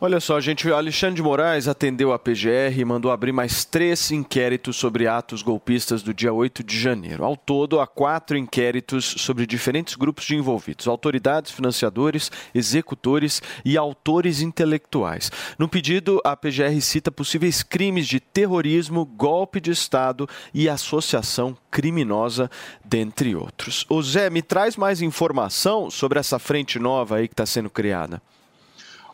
Olha 0.04 0.20
só, 0.20 0.40
gente, 0.40 0.68
o 0.68 0.76
Alexandre 0.76 1.18
de 1.18 1.22
Moraes 1.22 1.68
atendeu 1.68 2.12
a 2.12 2.18
PGR 2.18 2.76
e 2.76 2.84
mandou 2.84 3.12
abrir 3.12 3.32
mais 3.32 3.64
três 3.64 4.10
inquéritos 4.10 4.76
sobre 4.76 5.08
atos 5.08 5.44
golpistas 5.44 6.02
do 6.02 6.12
dia 6.12 6.34
8 6.34 6.64
de 6.64 6.80
janeiro. 6.80 7.24
Ao 7.24 7.38
todo, 7.38 7.80
há 7.80 7.86
quatro 7.86 8.36
inquéritos 8.36 9.06
sobre 9.20 9.46
diferentes 9.46 9.94
grupos 9.96 10.26
de 10.26 10.36
envolvidos: 10.36 10.88
autoridades, 10.88 11.52
financiadores, 11.52 12.32
executores 12.54 13.44
e 13.64 13.78
autores 13.78 14.42
intelectuais. 14.42 15.32
No 15.60 15.70
pedido, 15.70 16.20
a 16.26 16.36
PGR 16.36 16.82
cita 16.82 17.12
possíveis 17.12 17.62
crimes 17.62 18.08
de 18.08 18.20
terrorismo, 18.20 19.06
golpe 19.06 19.62
de 19.62 19.70
Estado 19.70 20.28
e 20.52 20.68
associação 20.68 21.56
criminosa, 21.70 22.50
dentre 22.84 23.36
outros. 23.36 23.86
O 23.88 24.02
Zé, 24.02 24.32
me 24.32 24.42
traz 24.42 24.76
mais 24.76 25.00
informação 25.00 25.92
sobre 25.92 26.20
essa 26.20 26.40
frente 26.40 26.80
nova 26.80 27.18
aí 27.18 27.28
que 27.28 27.34
está 27.34 27.46
sendo 27.46 27.70
criada. 27.70 28.20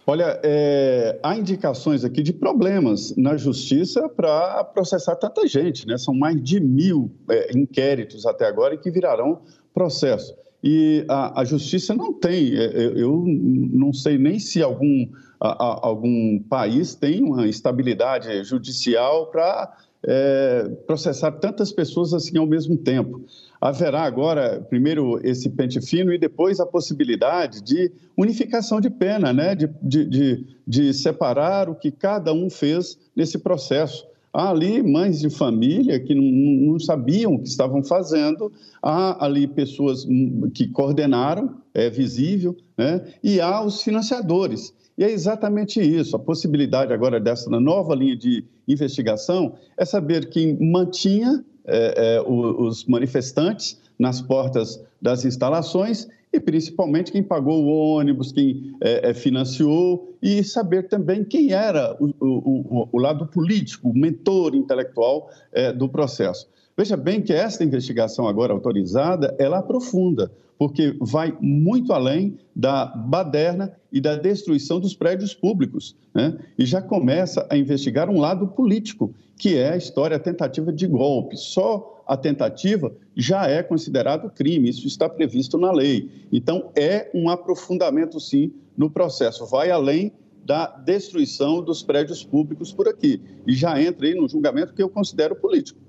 Olha, 0.09 0.39
é, 0.41 1.19
há 1.21 1.35
indicações 1.35 2.05
aqui 2.05 2.23
de 2.23 2.31
problemas 2.31 3.13
na 3.17 3.35
justiça 3.35 4.07
para 4.07 4.63
processar 4.63 5.17
tanta 5.17 5.45
gente, 5.45 5.85
né? 5.85 5.97
São 5.97 6.13
mais 6.13 6.41
de 6.41 6.61
mil 6.61 7.11
é, 7.29 7.51
inquéritos 7.53 8.25
até 8.25 8.45
agora 8.45 8.73
e 8.73 8.77
que 8.77 8.89
virarão 8.89 9.41
processo. 9.73 10.33
E 10.63 11.03
a, 11.09 11.41
a 11.41 11.43
justiça 11.43 11.93
não 11.93 12.13
tem, 12.13 12.55
é, 12.55 12.63
é, 12.63 12.85
eu 12.95 13.21
não 13.27 13.91
sei 13.91 14.17
nem 14.17 14.39
se 14.39 14.63
algum, 14.63 15.09
a, 15.41 15.49
a, 15.49 15.87
algum 15.87 16.39
país 16.39 16.95
tem 16.95 17.21
uma 17.21 17.45
estabilidade 17.45 18.45
judicial 18.45 19.27
para 19.27 19.75
é, 20.07 20.69
processar 20.87 21.33
tantas 21.33 21.73
pessoas 21.73 22.13
assim 22.13 22.37
ao 22.37 22.47
mesmo 22.47 22.77
tempo. 22.77 23.25
Haverá 23.59 24.03
agora, 24.03 24.65
primeiro, 24.69 25.19
esse 25.23 25.49
pente 25.49 25.81
fino 25.81 26.13
e 26.13 26.17
depois 26.17 26.59
a 26.59 26.65
possibilidade 26.65 27.61
de 27.61 27.91
unificação 28.15 28.79
de 28.79 28.89
pena, 28.89 29.33
né? 29.33 29.55
de, 29.55 29.67
de, 29.81 30.05
de, 30.05 30.45
de 30.67 30.93
separar 30.93 31.69
o 31.69 31.75
que 31.75 31.91
cada 31.91 32.31
um 32.33 32.49
fez 32.49 32.97
nesse 33.15 33.39
processo. 33.39 34.05
Há 34.31 34.51
ali 34.51 34.83
mães 34.83 35.19
de 35.19 35.29
família 35.29 35.99
que 35.99 36.13
não, 36.13 36.71
não, 36.71 36.79
sabiam 36.79 37.33
o 37.33 37.39
que 37.39 37.47
estavam 37.47 37.83
fazendo, 37.83 38.51
há 38.83 39.25
ali 39.25 39.47
pessoas 39.47 40.05
que 40.53 40.67
coordenaram, 40.67 41.55
é 41.73 41.89
visível, 41.89 42.55
né? 42.77 43.03
e 43.23 43.41
há 43.41 43.63
os 43.63 43.81
financiadores. 43.81 44.73
E 44.97 45.03
é 45.03 45.11
exatamente 45.11 45.79
isso. 45.79 46.15
A 46.15 46.19
possibilidade 46.19 46.91
agora 46.91 47.19
dessa 47.19 47.49
nova 47.49 47.95
linha 47.95 48.15
de 48.15 48.43
investigação 48.67 49.55
é 49.77 49.85
saber 49.85 50.29
quem 50.29 50.57
mantinha 50.59 51.43
é, 51.67 52.15
é, 52.15 52.21
os 52.21 52.85
manifestantes 52.85 53.79
nas 53.99 54.21
portas 54.21 54.81
das 55.01 55.25
instalações 55.25 56.07
e 56.31 56.39
principalmente 56.39 57.11
quem 57.11 57.23
pagou 57.23 57.63
o 57.63 57.67
ônibus, 57.67 58.31
quem 58.31 58.75
é, 58.81 59.09
é 59.09 59.13
financiou 59.13 60.15
e 60.21 60.43
saber 60.43 60.87
também 60.87 61.23
quem 61.23 61.51
era 61.51 61.95
o, 61.99 62.13
o, 62.19 62.89
o, 62.91 62.99
lado 62.99 63.25
político, 63.27 63.89
o 63.89 63.93
mentor 63.93 64.55
intelectual 64.55 65.29
é, 65.51 65.71
do 65.71 65.87
processo. 65.87 66.47
Veja 66.77 66.95
bem 66.95 67.23
que 67.23 67.33
esta 67.33 67.63
investigação 67.63 68.27
agora 68.27 68.53
autorizada, 68.53 69.35
ela 69.39 69.57
aprofunda, 69.57 70.31
porque 70.59 70.95
vai 71.01 71.35
muito 71.41 71.91
além 71.91 72.37
da 72.55 72.85
baderna 72.85 73.73
e 73.91 73.99
da 73.99 74.15
destruição 74.15 74.79
dos 74.79 74.93
prédios 74.93 75.33
públicos, 75.33 75.95
né? 76.13 76.37
e 76.55 76.67
já 76.67 76.79
começa 76.79 77.47
a 77.49 77.57
investigar 77.57 78.11
um 78.11 78.19
lado 78.19 78.49
político, 78.49 79.11
que 79.35 79.57
é 79.57 79.73
a 79.73 79.77
história 79.77 80.17
a 80.17 80.19
tentativa 80.19 80.71
de 80.71 80.85
golpe. 80.85 81.35
Só 81.35 82.03
a 82.05 82.15
tentativa 82.15 82.95
já 83.15 83.47
é 83.47 83.63
considerado 83.63 84.29
crime, 84.29 84.69
isso 84.69 84.85
está 84.85 85.09
previsto 85.09 85.57
na 85.57 85.71
lei. 85.71 86.11
Então, 86.31 86.69
é 86.75 87.09
um 87.11 87.27
aprofundamento, 87.27 88.19
sim, 88.19 88.53
no 88.77 88.87
processo. 88.87 89.47
Vai 89.47 89.71
além 89.71 90.11
da 90.45 90.67
destruição 90.67 91.61
dos 91.61 91.81
prédios 91.81 92.23
públicos 92.23 92.71
por 92.71 92.87
aqui. 92.87 93.19
E 93.47 93.53
já 93.53 93.81
entra 93.81 94.05
aí 94.05 94.13
no 94.13 94.29
julgamento 94.29 94.75
que 94.75 94.81
eu 94.83 94.89
considero 94.89 95.35
político. 95.35 95.86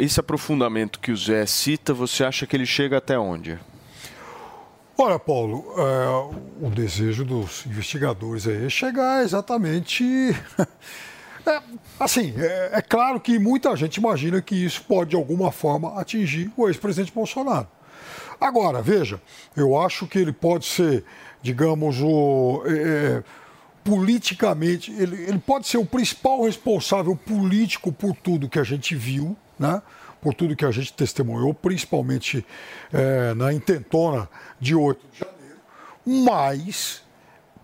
Esse 0.00 0.18
aprofundamento 0.18 0.98
que 0.98 1.12
o 1.12 1.16
Zé 1.16 1.46
cita, 1.46 1.94
você 1.94 2.24
acha 2.24 2.46
que 2.46 2.56
ele 2.56 2.66
chega 2.66 2.98
até 2.98 3.18
onde? 3.18 3.58
Olha, 4.98 5.18
Paulo, 5.18 5.64
é, 5.78 6.66
o 6.66 6.70
desejo 6.70 7.24
dos 7.24 7.64
investigadores 7.66 8.46
é 8.46 8.68
chegar 8.68 9.22
exatamente. 9.22 10.04
É, 11.46 11.58
assim, 11.98 12.34
é, 12.36 12.70
é, 12.74 12.82
claro 12.82 13.18
que 13.18 13.38
muita 13.38 13.74
gente 13.74 13.96
imagina 13.96 14.42
que 14.42 14.54
isso 14.54 14.84
pode, 14.86 15.10
de 15.10 15.16
alguma 15.16 15.50
forma, 15.50 15.98
atingir 15.98 16.52
o 16.54 16.68
ex-presidente 16.68 17.10
Bolsonaro. 17.14 17.66
Agora, 18.38 18.82
veja, 18.82 19.18
eu 19.56 19.74
acho 19.80 20.06
que 20.06 20.18
ele 20.18 20.34
pode 20.34 20.66
ser, 20.66 21.02
digamos, 21.40 21.98
o. 22.02 22.62
É, 22.66 22.72
é 22.72 23.22
politicamente, 23.82 24.92
ele, 24.92 25.22
ele 25.22 25.38
pode 25.38 25.66
ser 25.66 25.78
o 25.78 25.86
principal 25.86 26.42
responsável 26.42 27.16
político 27.16 27.90
por 27.90 28.14
tudo 28.14 28.48
que 28.48 28.58
a 28.58 28.62
gente 28.62 28.94
viu, 28.94 29.34
né? 29.60 29.80
por 30.20 30.34
tudo 30.34 30.56
que 30.56 30.64
a 30.64 30.70
gente 30.70 30.92
testemunhou, 30.92 31.54
principalmente 31.54 32.44
é, 32.92 33.34
na 33.34 33.52
intentona 33.52 34.28
de 34.58 34.74
8 34.74 35.00
de 35.12 35.18
janeiro. 35.18 35.58
Mas, 36.04 37.02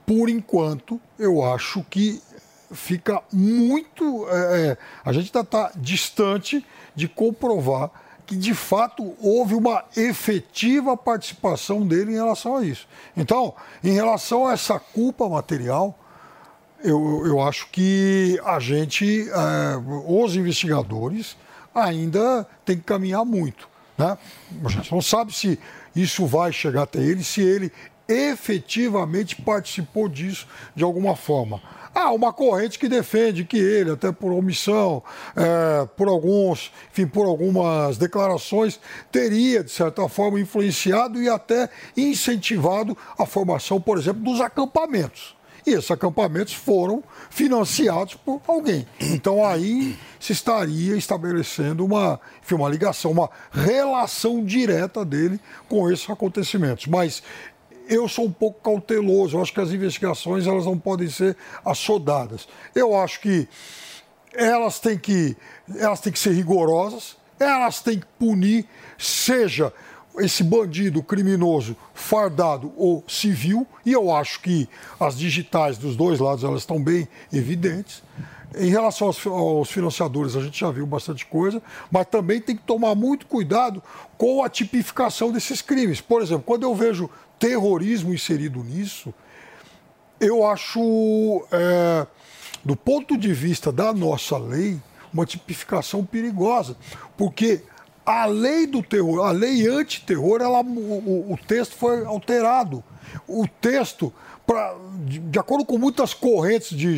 por 0.06 0.28
enquanto, 0.28 1.00
eu 1.18 1.44
acho 1.44 1.85
que 1.90 2.22
fica 2.72 3.22
muito. 3.32 4.26
É, 4.28 4.68
é 4.68 4.78
a 5.04 5.12
gente 5.12 5.26
ainda 5.26 5.40
está 5.40 5.72
distante 5.76 6.64
de 6.94 7.09
comprovar 7.09 7.90
que 8.26 8.35
de 8.35 8.54
fato 8.54 9.14
houve 9.20 9.54
uma 9.54 9.85
efetiva 9.96 10.96
participação 10.96 11.87
dele 11.87 12.12
em 12.12 12.16
relação 12.16 12.56
a 12.56 12.64
isso. 12.64 12.88
Então, 13.16 13.54
em 13.85 13.92
relação 13.92 14.48
a 14.48 14.52
essa 14.52 14.80
culpa 14.80 15.28
material, 15.28 15.96
eu, 16.82 17.24
eu 17.24 17.40
acho 17.40 17.68
que 17.70 18.40
a 18.44 18.59
gente, 18.59 19.28
é, 19.30 19.76
os 20.06 20.35
investigadores, 20.35 21.37
ainda 21.76 22.46
tem 22.64 22.76
que 22.76 22.82
caminhar 22.82 23.24
muito. 23.24 23.68
Né? 23.98 24.16
A 24.64 24.68
gente 24.68 24.92
não 24.92 25.02
sabe 25.02 25.32
se 25.32 25.58
isso 25.94 26.26
vai 26.26 26.52
chegar 26.52 26.82
até 26.82 26.98
ele, 26.98 27.22
se 27.22 27.40
ele 27.42 27.70
efetivamente 28.08 29.40
participou 29.42 30.08
disso 30.08 30.46
de 30.74 30.84
alguma 30.84 31.16
forma. 31.16 31.60
Há 31.94 32.12
uma 32.12 32.30
corrente 32.32 32.78
que 32.78 32.90
defende 32.90 33.42
que 33.42 33.56
ele, 33.56 33.90
até 33.90 34.12
por 34.12 34.30
omissão, 34.30 35.02
é, 35.34 35.86
por 35.96 36.08
alguns, 36.08 36.70
enfim, 36.92 37.06
por 37.06 37.26
algumas 37.26 37.96
declarações, 37.96 38.78
teria, 39.10 39.64
de 39.64 39.70
certa 39.70 40.06
forma, 40.06 40.38
influenciado 40.38 41.22
e 41.22 41.28
até 41.28 41.70
incentivado 41.96 42.96
a 43.18 43.24
formação, 43.24 43.80
por 43.80 43.96
exemplo, 43.96 44.22
dos 44.22 44.42
acampamentos. 44.42 45.34
E 45.66 45.70
esses 45.72 45.90
acampamentos 45.90 46.55
foram 46.55 47.02
financiados 47.29 48.14
por 48.14 48.40
alguém. 48.46 48.87
Então 49.00 49.44
aí 49.44 49.98
se 50.20 50.33
estaria 50.33 50.96
estabelecendo 50.96 51.85
uma, 51.85 52.20
enfim, 52.42 52.55
uma 52.55 52.68
ligação, 52.68 53.11
uma 53.11 53.29
relação 53.50 54.44
direta 54.44 55.05
dele 55.05 55.40
com 55.68 55.90
esses 55.90 56.09
acontecimentos. 56.09 56.87
Mas 56.87 57.20
eu 57.88 58.07
sou 58.09 58.26
um 58.26 58.33
pouco 58.33 58.61
cauteloso. 58.62 59.37
Eu 59.37 59.42
acho 59.42 59.52
que 59.52 59.61
as 59.61 59.72
investigações 59.72 60.46
elas 60.46 60.66
não 60.66 60.79
podem 60.79 61.09
ser 61.09 61.37
assodadas. 61.64 62.48
Eu 62.72 62.96
acho 62.96 63.20
que 63.20 63.48
elas 64.35 64.79
têm 64.79 64.96
que, 64.96 65.37
elas 65.76 66.00
têm 66.00 66.12
que 66.12 66.18
ser 66.18 66.33
rigorosas, 66.33 67.16
elas 67.40 67.81
têm 67.81 67.98
que 67.98 68.07
punir, 68.18 68.66
seja 68.98 69.72
esse 70.18 70.42
bandido 70.42 71.02
criminoso 71.02 71.76
fardado 71.94 72.72
ou 72.76 73.05
civil, 73.09 73.66
e 73.85 73.92
eu 73.92 74.14
acho 74.14 74.40
que 74.40 74.68
as 74.98 75.16
digitais 75.16 75.79
dos 75.79 75.96
dois 75.96 76.18
lados 76.18 76.44
elas 76.44 76.62
estão 76.62 76.83
bem 76.83 77.09
evidentes. 77.33 78.02
Em 78.57 78.70
relação 78.70 79.09
aos, 79.09 79.26
aos, 79.26 79.70
financiadores, 79.70 80.35
a 80.37 80.40
gente 80.40 80.59
já 80.59 80.70
viu 80.70 80.87
bastante 80.87 81.26
coisa, 81.26 81.61
mas 81.90 82.07
também 82.07 82.40
tem 82.40 82.57
que 82.57 82.62
tomar 82.62 82.94
muito 82.94 83.26
cuidado 83.26 83.83
com 84.16 84.42
a 84.42 84.48
tipificação 84.48 85.31
desses 85.31 85.61
crimes. 85.61 86.00
Por 86.00 86.22
exemplo, 86.22 86.44
quando 86.44 86.62
eu 86.62 86.74
vejo 86.74 87.11
terrorismo 87.38 88.14
inserido 88.14 88.62
nisso, 88.64 89.12
eu 90.18 90.46
acho, 90.46 91.46
é, 91.52 92.07
do 92.64 92.74
ponto 92.74 93.18
de 93.18 93.33
vista 93.33 93.70
da 93.70 93.92
nossa 93.92 94.38
lei, 94.38 94.81
uma 95.12 95.26
tipificação 95.26 96.05
perigosa, 96.05 96.76
porque 97.16 97.62
a 98.07 98.25
lei 98.25 98.69
do 98.69 98.83
terror, 98.83 99.27
a 99.27 99.33
lei 99.33 99.66
antiterror, 99.66 100.40
ela, 100.40 100.62
o, 100.62 101.33
o 101.33 101.38
texto 101.47 101.75
foi 101.75 102.05
alterado. 102.05 102.83
O 103.27 103.47
texto, 103.61 104.12
pra, 104.47 104.77
de, 105.05 105.19
de, 105.19 105.38
acordo 105.38 105.64
com 105.64 105.77
muitas 105.77 106.14
correntes 106.14 106.77
de 106.77 106.97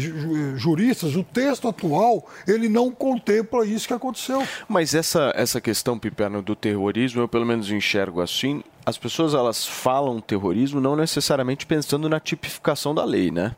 juristas, 0.58 1.16
o 1.16 1.24
texto 1.24 1.66
atual 1.66 2.28
ele 2.46 2.68
não 2.68 2.90
contempla 2.90 3.64
isso 3.64 3.88
que 3.88 3.94
aconteceu. 3.94 4.46
Mas 4.68 4.94
essa, 4.94 5.32
essa 5.34 5.60
questão, 5.60 5.98
Piperno, 5.98 6.42
do 6.42 6.54
terrorismo, 6.54 7.22
eu 7.22 7.28
pelo 7.28 7.46
menos 7.46 7.70
enxergo 7.70 8.20
assim. 8.20 8.62
As 8.84 8.98
pessoas 8.98 9.32
elas 9.32 9.66
falam 9.66 10.20
terrorismo 10.20 10.80
não 10.80 10.94
necessariamente 10.94 11.64
pensando 11.64 12.08
na 12.08 12.20
tipificação 12.20 12.94
da 12.94 13.04
lei, 13.04 13.30
né? 13.30 13.54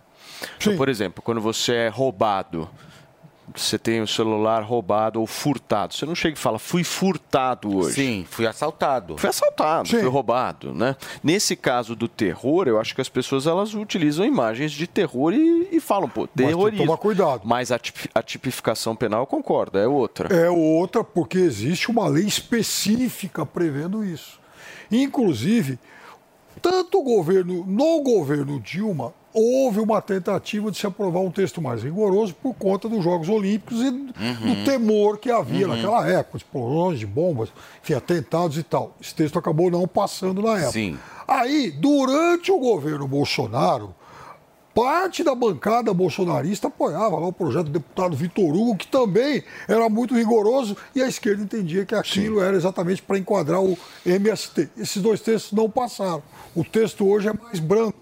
Então, 0.57 0.77
por 0.77 0.89
exemplo, 0.89 1.23
quando 1.23 1.41
você 1.41 1.73
é 1.73 1.89
roubado, 1.89 2.69
você 3.55 3.79
tem 3.79 4.01
o 4.01 4.07
celular 4.07 4.63
roubado 4.63 5.21
ou 5.21 5.27
furtado. 5.27 5.95
Você 5.95 6.05
não 6.07 6.15
chega 6.15 6.37
e 6.37 6.39
fala, 6.39 6.59
fui 6.59 6.85
furtado 6.85 7.77
hoje. 7.77 7.95
Sim, 7.95 8.27
fui 8.29 8.47
assaltado. 8.47 9.17
Foi 9.19 9.31
assaltado, 9.31 9.89
Sim. 9.89 10.01
foi 10.01 10.09
roubado, 10.09 10.73
né? 10.75 10.97
Nesse 11.23 11.55
caso 11.57 11.95
do 11.97 12.09
terror, 12.09 12.69
eu 12.69 12.79
acho 12.81 12.95
que 12.95 13.01
as 13.01 13.09
pessoas 13.09 13.47
elas 13.47 13.75
utilizam 13.75 14.25
imagens 14.25 14.73
de 14.73 14.87
terror 14.87 15.33
e, 15.33 15.69
e 15.73 15.81
falam, 15.81 16.09
pô, 16.09 16.27
tem 16.27 16.47
que 16.47 16.53
terrorismo. 16.53 16.85
tomar 16.87 16.97
cuidado. 16.99 17.43
Mas 17.45 17.71
a, 17.73 17.79
tipi- 17.79 18.11
a 18.15 18.23
tipificação 18.23 18.95
penal, 18.97 19.21
eu 19.21 19.27
concordo, 19.27 19.79
é 19.79 19.87
outra. 19.87 20.35
É 20.35 20.51
outra, 20.51 21.03
porque 21.05 21.39
existe 21.39 21.91
uma 21.91 22.07
lei 22.09 22.25
específica 22.27 23.45
prevendo 23.47 24.05
isso. 24.05 24.39
Inclusive, 24.91 25.79
tanto 26.61 26.99
o 26.99 27.03
governo, 27.03 27.65
no 27.67 28.03
governo 28.03 28.59
Dilma, 28.61 29.15
houve 29.33 29.81
uma 29.81 30.03
tentativa 30.03 30.71
de 30.71 30.79
se 30.79 30.87
aprovar 30.87 31.21
um 31.21 31.31
texto 31.31 31.63
mais 31.63 31.83
rigoroso 31.83 32.35
por 32.35 32.55
conta 32.55 32.89
dos 32.89 33.03
Jogos 33.03 33.29
Olímpicos 33.29 33.81
e 33.81 33.91
do 33.91 34.65
temor 34.65 35.19
que 35.19 35.31
havia 35.31 35.67
naquela 35.67 36.07
época, 36.09 36.39
explosões 36.39 36.99
de 36.99 37.07
bombas, 37.07 37.51
enfim, 37.83 37.95
atentados 37.95 38.59
e 38.59 38.63
tal. 38.63 38.95
Esse 39.01 39.15
texto 39.15 39.39
acabou 39.39 39.71
não 39.71 39.87
passando 39.87 40.43
na 40.43 40.57
época. 40.57 40.73
Sim. 40.73 40.99
Aí, 41.27 41.71
durante 41.71 42.51
o 42.51 42.59
governo 42.59 43.07
Bolsonaro, 43.07 43.95
parte 44.75 45.23
da 45.23 45.35
bancada 45.35 45.93
bolsonarista 45.93 46.69
apoiava 46.69 47.19
lá 47.19 47.27
o 47.27 47.33
projeto 47.33 47.67
do 47.67 47.73
deputado 47.73 48.17
Vitor 48.17 48.55
Hugo, 48.55 48.77
que 48.77 48.87
também 48.87 49.43
era 49.69 49.89
muito 49.89 50.15
rigoroso, 50.15 50.77
e 50.95 51.03
a 51.03 51.09
esquerda 51.09 51.43
entendia 51.43 51.85
que 51.85 51.95
aquilo 51.95 52.41
era 52.41 52.57
exatamente 52.57 53.03
para 53.03 53.19
enquadrar 53.19 53.63
o 53.63 53.79
MST. 54.05 54.71
Esses 54.77 55.01
dois 55.01 55.21
textos 55.21 55.53
não 55.53 55.69
passaram. 55.69 56.23
O 56.55 56.65
texto 56.65 57.07
hoje 57.07 57.29
é 57.29 57.33
mais 57.33 57.61
branco. 57.61 57.99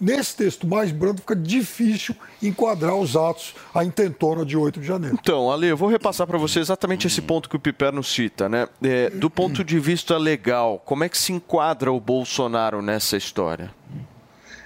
Nesse 0.00 0.36
texto 0.36 0.66
mais 0.66 0.92
branco 0.92 1.20
fica 1.20 1.34
difícil 1.34 2.14
enquadrar 2.42 2.94
os 2.94 3.16
atos, 3.16 3.54
a 3.74 3.84
intentona 3.84 4.44
de 4.44 4.56
8 4.56 4.80
de 4.80 4.86
janeiro. 4.86 5.18
Então, 5.20 5.50
Ale, 5.50 5.66
eu 5.66 5.76
vou 5.76 5.88
repassar 5.88 6.26
para 6.26 6.38
você 6.38 6.60
exatamente 6.60 7.06
esse 7.06 7.20
ponto 7.20 7.48
que 7.48 7.56
o 7.56 7.60
Piperno 7.60 8.02
cita, 8.04 8.48
né? 8.48 8.68
É, 8.82 9.10
do 9.10 9.28
ponto 9.28 9.64
de 9.64 9.78
vista 9.80 10.16
legal, 10.16 10.80
como 10.84 11.02
é 11.02 11.08
que 11.08 11.18
se 11.18 11.32
enquadra 11.32 11.92
o 11.92 11.98
Bolsonaro 11.98 12.80
nessa 12.80 13.16
história? 13.16 13.74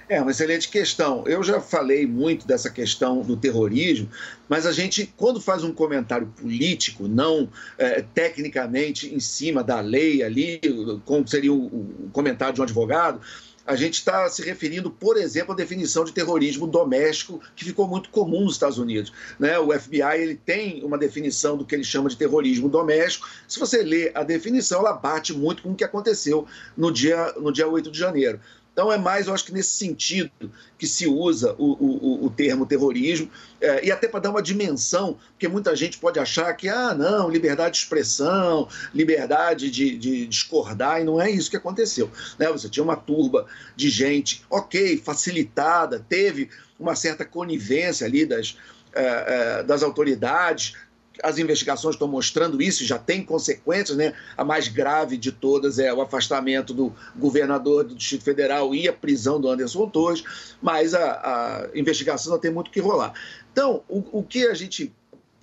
É 0.07 0.21
uma 0.21 0.31
excelente 0.31 0.69
questão. 0.69 1.23
Eu 1.25 1.41
já 1.41 1.59
falei 1.59 2.05
muito 2.05 2.45
dessa 2.45 2.69
questão 2.69 3.21
do 3.21 3.35
terrorismo, 3.35 4.09
mas 4.47 4.65
a 4.65 4.71
gente, 4.71 5.11
quando 5.17 5.41
faz 5.41 5.63
um 5.63 5.73
comentário 5.73 6.27
político, 6.27 7.07
não 7.07 7.49
é, 7.77 8.03
tecnicamente 8.13 9.13
em 9.13 9.19
cima 9.19 9.63
da 9.63 9.79
lei 9.79 10.21
ali, 10.21 10.59
como 11.05 11.27
seria 11.27 11.53
o, 11.53 11.65
o 11.65 12.09
comentário 12.11 12.53
de 12.53 12.61
um 12.61 12.63
advogado, 12.63 13.21
a 13.65 13.75
gente 13.75 13.95
está 13.95 14.29
se 14.29 14.41
referindo, 14.43 14.91
por 14.91 15.17
exemplo, 15.17 15.53
à 15.53 15.55
definição 15.55 16.03
de 16.03 16.11
terrorismo 16.11 16.67
doméstico, 16.67 17.41
que 17.55 17.63
ficou 17.63 17.87
muito 17.87 18.09
comum 18.09 18.41
nos 18.43 18.53
Estados 18.53 18.77
Unidos. 18.77 19.13
Né? 19.39 19.57
O 19.57 19.71
FBI 19.77 20.21
ele 20.21 20.35
tem 20.35 20.83
uma 20.83 20.97
definição 20.97 21.55
do 21.55 21.65
que 21.65 21.73
ele 21.73 21.83
chama 21.83 22.09
de 22.09 22.17
terrorismo 22.17 22.67
doméstico. 22.67 23.27
Se 23.47 23.59
você 23.59 23.81
lê 23.81 24.11
a 24.13 24.23
definição, 24.23 24.79
ela 24.79 24.93
bate 24.93 25.33
muito 25.33 25.63
com 25.63 25.71
o 25.71 25.75
que 25.75 25.83
aconteceu 25.83 26.45
no 26.75 26.91
dia, 26.91 27.33
no 27.37 27.51
dia 27.51 27.67
8 27.67 27.89
de 27.89 27.97
janeiro. 27.97 28.39
Então 28.73 28.91
é 28.91 28.97
mais, 28.97 29.27
eu 29.27 29.33
acho 29.33 29.45
que 29.45 29.53
nesse 29.53 29.77
sentido 29.77 30.51
que 30.79 30.87
se 30.87 31.07
usa 31.07 31.55
o, 31.59 31.73
o, 31.73 32.25
o 32.25 32.29
termo 32.31 32.65
terrorismo, 32.65 33.29
é, 33.61 33.85
e 33.85 33.91
até 33.91 34.07
para 34.07 34.19
dar 34.19 34.31
uma 34.31 34.41
dimensão, 34.41 35.17
porque 35.31 35.47
muita 35.47 35.75
gente 35.75 35.99
pode 35.99 36.19
achar 36.19 36.51
que, 36.53 36.67
ah, 36.67 36.93
não, 36.93 37.29
liberdade 37.29 37.75
de 37.75 37.83
expressão, 37.83 38.67
liberdade 38.93 39.69
de, 39.69 39.95
de 39.95 40.25
discordar, 40.25 40.99
e 40.99 41.03
não 41.03 41.21
é 41.21 41.29
isso 41.29 41.51
que 41.51 41.57
aconteceu. 41.57 42.09
Né? 42.39 42.51
Você 42.51 42.67
tinha 42.67 42.83
uma 42.83 42.95
turba 42.95 43.45
de 43.75 43.89
gente, 43.89 44.43
ok, 44.49 44.97
facilitada, 44.97 46.03
teve 46.09 46.49
uma 46.79 46.95
certa 46.95 47.23
conivência 47.23 48.07
ali 48.07 48.25
das, 48.25 48.57
é, 48.95 49.59
é, 49.59 49.63
das 49.63 49.83
autoridades, 49.83 50.75
as 51.21 51.37
investigações 51.37 51.95
estão 51.95 52.07
mostrando 52.07 52.61
isso, 52.61 52.83
já 52.83 52.97
tem 52.97 53.23
consequências, 53.23 53.95
né? 53.95 54.13
A 54.35 54.43
mais 54.43 54.67
grave 54.67 55.15
de 55.17 55.31
todas 55.31 55.77
é 55.77 55.93
o 55.93 56.01
afastamento 56.01 56.73
do 56.73 56.91
governador 57.15 57.83
do 57.83 57.93
Distrito 57.93 58.23
Federal 58.23 58.73
e 58.73 58.87
a 58.87 58.93
prisão 58.93 59.39
do 59.39 59.47
Anderson 59.49 59.87
Torres, 59.89 60.23
mas 60.61 60.93
a, 60.93 61.67
a 61.73 61.77
investigação 61.77 62.33
ainda 62.33 62.41
tem 62.41 62.51
muito 62.51 62.71
que 62.71 62.79
rolar. 62.79 63.13
Então, 63.51 63.83
o, 63.87 64.19
o 64.19 64.23
que 64.23 64.47
a 64.47 64.53
gente 64.55 64.91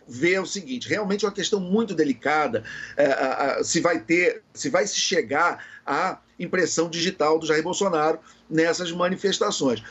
vê 0.08 0.34
é 0.34 0.40
o 0.40 0.46
seguinte: 0.46 0.88
realmente 0.88 1.24
é 1.24 1.28
uma 1.28 1.34
questão 1.34 1.60
muito 1.60 1.94
delicada 1.94 2.64
é, 2.96 3.06
a- 3.06 3.56
a- 3.60 3.64
se 3.64 3.80
vai 3.80 4.00
ter, 4.00 4.42
se 4.52 4.68
vai 4.68 4.84
se 4.86 4.96
chegar 4.96 5.64
à 5.86 6.18
impressão 6.38 6.88
digital 6.88 7.38
do 7.38 7.46
Jair 7.46 7.62
Bolsonaro 7.62 8.18
nessas 8.48 8.90
manifestações. 8.90 9.82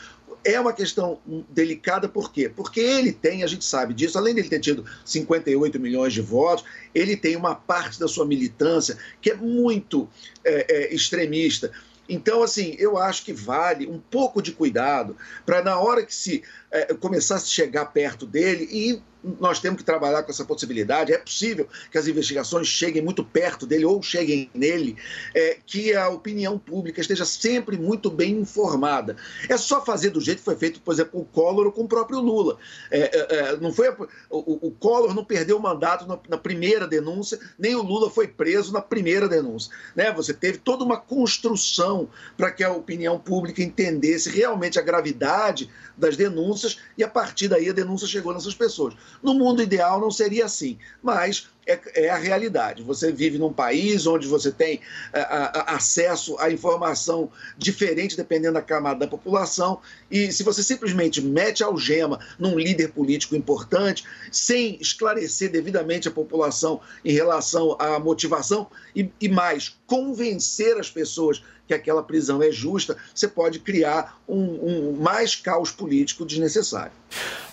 É 0.44 0.58
uma 0.58 0.72
questão 0.72 1.18
delicada, 1.50 2.08
por 2.08 2.32
quê? 2.32 2.48
Porque 2.48 2.80
ele 2.80 3.12
tem, 3.12 3.42
a 3.42 3.46
gente 3.46 3.64
sabe 3.64 3.92
disso, 3.92 4.16
além 4.16 4.34
dele 4.34 4.48
ter 4.48 4.60
tido 4.60 4.84
58 5.04 5.78
milhões 5.78 6.12
de 6.12 6.20
votos, 6.20 6.64
ele 6.94 7.16
tem 7.16 7.36
uma 7.36 7.54
parte 7.54 8.00
da 8.00 8.08
sua 8.08 8.24
militância 8.24 8.96
que 9.20 9.30
é 9.30 9.34
muito 9.34 10.08
é, 10.44 10.66
é, 10.68 10.94
extremista. 10.94 11.70
Então, 12.08 12.42
assim, 12.42 12.74
eu 12.78 12.98
acho 12.98 13.24
que 13.24 13.32
vale 13.32 13.86
um 13.86 13.98
pouco 13.98 14.42
de 14.42 14.50
cuidado 14.50 15.16
para, 15.46 15.62
na 15.62 15.78
hora 15.78 16.04
que 16.04 16.14
se 16.14 16.42
é, 16.70 16.92
começar 16.94 17.36
a 17.36 17.40
chegar 17.40 17.86
perto 17.86 18.26
dele, 18.26 18.68
e 18.70 19.00
nós 19.38 19.60
temos 19.60 19.78
que 19.78 19.84
trabalhar 19.84 20.22
com 20.22 20.30
essa 20.30 20.44
possibilidade, 20.44 21.12
é 21.12 21.18
possível 21.18 21.68
que 21.90 21.98
as 21.98 22.06
investigações 22.06 22.66
cheguem 22.66 23.02
muito 23.02 23.24
perto 23.24 23.66
dele 23.66 23.84
ou 23.84 24.02
cheguem 24.02 24.50
nele, 24.54 24.96
é, 25.34 25.58
que 25.66 25.94
a 25.94 26.08
opinião 26.08 26.58
pública 26.58 27.00
esteja 27.00 27.24
sempre 27.24 27.76
muito 27.76 28.10
bem 28.10 28.38
informada. 28.38 29.16
É 29.48 29.56
só 29.56 29.84
fazer 29.84 30.10
do 30.10 30.20
jeito 30.20 30.38
que 30.38 30.44
foi 30.44 30.56
feito, 30.56 30.80
por 30.80 30.94
exemplo, 30.94 31.12
com 31.12 31.20
o 31.20 31.24
Collor 31.24 31.66
ou 31.66 31.72
com 31.72 31.82
o 31.82 31.88
próprio 31.88 32.20
Lula. 32.20 32.58
É, 32.90 33.00
é, 33.00 33.36
é, 33.36 33.56
não 33.56 33.72
foi 33.72 33.88
o, 34.30 34.68
o 34.68 34.70
Collor 34.72 35.14
não 35.14 35.24
perdeu 35.24 35.56
o 35.56 35.62
mandato 35.62 36.06
na, 36.06 36.18
na 36.28 36.38
primeira 36.38 36.86
denúncia, 36.86 37.38
nem 37.58 37.74
o 37.74 37.82
Lula 37.82 38.10
foi 38.10 38.26
preso 38.28 38.72
na 38.72 38.80
primeira 38.80 39.28
denúncia. 39.28 39.72
Né? 39.94 40.12
Você 40.12 40.32
teve 40.32 40.58
toda 40.58 40.84
uma 40.84 40.96
construção 40.96 42.08
para 42.36 42.50
que 42.50 42.64
a 42.64 42.72
opinião 42.72 43.18
pública 43.18 43.62
entendesse 43.62 44.30
realmente 44.30 44.78
a 44.78 44.82
gravidade 44.82 45.70
das 45.96 46.16
denúncias 46.16 46.78
e 46.96 47.04
a 47.04 47.08
partir 47.08 47.48
daí 47.48 47.68
a 47.68 47.72
denúncia 47.72 48.06
chegou 48.06 48.32
nessas 48.32 48.54
pessoas. 48.54 48.94
No 49.22 49.34
mundo 49.34 49.62
ideal 49.62 50.00
não 50.00 50.10
seria 50.10 50.44
assim, 50.44 50.78
mas 51.02 51.48
é, 51.66 51.78
é 52.06 52.10
a 52.10 52.16
realidade. 52.16 52.82
Você 52.82 53.12
vive 53.12 53.38
num 53.38 53.52
país 53.52 54.06
onde 54.06 54.26
você 54.26 54.50
tem 54.50 54.80
a- 55.12 55.20
a- 55.20 55.60
a- 55.60 55.76
acesso 55.76 56.36
à 56.38 56.50
informação 56.50 57.30
diferente 57.56 58.16
dependendo 58.16 58.54
da 58.54 58.62
camada 58.62 59.00
da 59.00 59.06
população 59.06 59.80
e 60.10 60.32
se 60.32 60.42
você 60.42 60.62
simplesmente 60.62 61.20
mete 61.20 61.62
algema 61.62 62.18
num 62.38 62.58
líder 62.58 62.92
político 62.92 63.36
importante 63.36 64.04
sem 64.32 64.78
esclarecer 64.80 65.50
devidamente 65.50 66.08
a 66.08 66.10
população 66.10 66.80
em 67.04 67.12
relação 67.12 67.76
à 67.78 67.98
motivação 67.98 68.66
e, 68.94 69.10
e 69.20 69.28
mais 69.28 69.76
convencer 69.86 70.76
as 70.78 70.90
pessoas 70.90 71.42
que 71.66 71.74
aquela 71.74 72.02
prisão 72.02 72.42
é 72.42 72.50
justa, 72.50 72.96
você 73.14 73.28
pode 73.28 73.60
criar 73.60 74.20
um, 74.28 74.36
um 74.42 74.96
mais 75.00 75.36
caos 75.36 75.70
político 75.70 76.26
desnecessário. 76.26 76.90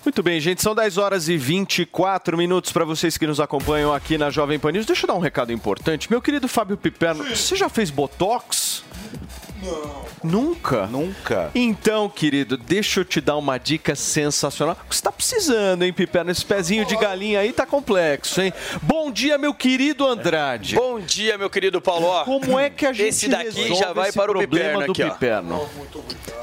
Muito 0.04 0.24
bem, 0.24 0.40
gente, 0.40 0.62
são 0.62 0.74
10 0.74 0.98
horas 0.98 1.28
e 1.28 1.38
24 1.38 2.36
minutos 2.38 2.72
para 2.72 2.86
vocês 2.86 3.16
que 3.18 3.28
nos 3.28 3.40
acompanham 3.40 3.94
aqui 3.98 4.18
na 4.18 4.30
Jovem 4.30 4.58
Pan 4.58 4.72
News. 4.72 4.86
Deixa 4.86 5.06
eu 5.06 5.08
dar 5.08 5.16
um 5.16 5.20
recado 5.20 5.52
importante. 5.52 6.10
Meu 6.10 6.22
querido 6.22 6.48
Fábio 6.48 6.78
Piperno, 6.78 7.24
você 7.24 7.56
já 7.56 7.68
fez 7.68 7.90
Botox? 7.90 8.84
Não. 9.64 10.06
Nunca? 10.24 10.88
Nunca. 10.88 11.52
Então, 11.56 12.10
querido, 12.10 12.58
deixa 12.58 13.00
eu 13.02 13.06
te 13.06 13.22
dar 13.22 13.38
uma 13.38 13.58
dica 13.58 13.96
sensacional. 13.96 14.78
Você 14.90 15.02
tá 15.02 15.12
precisando, 15.12 15.84
hein, 15.84 15.94
Piperno? 15.94 16.32
Esse 16.32 16.46
pezinho 16.46 16.86
de 16.86 16.96
galinha 16.96 17.40
aí 17.40 17.52
tá 17.54 17.66
complexo, 17.66 18.42
hein? 18.42 18.54
Bom 18.82 19.12
dia, 19.12 19.38
meu 19.38 19.54
querido 19.54 20.06
Andrade. 20.08 20.76
Bom 20.76 21.00
dia, 21.00 21.38
meu 21.38 21.50
querido 21.50 21.82
Paulo. 21.82 22.08
Ó, 22.08 22.24
Como 22.24 22.60
é 22.60 22.70
que 22.70 22.86
a 22.86 22.94
gente 22.94 23.10
Esse 23.10 23.28
daqui 23.28 23.46
resolve 23.46 23.76
já 23.76 23.94
vai 23.94 24.10
esse 24.10 24.18
para 24.18 24.32
o 24.32 24.36
problema 24.36 24.64
piperno 24.66 24.86
do 24.86 24.92
aqui, 24.92 25.04
ó. 25.04 25.10
Piperno? 25.12 25.70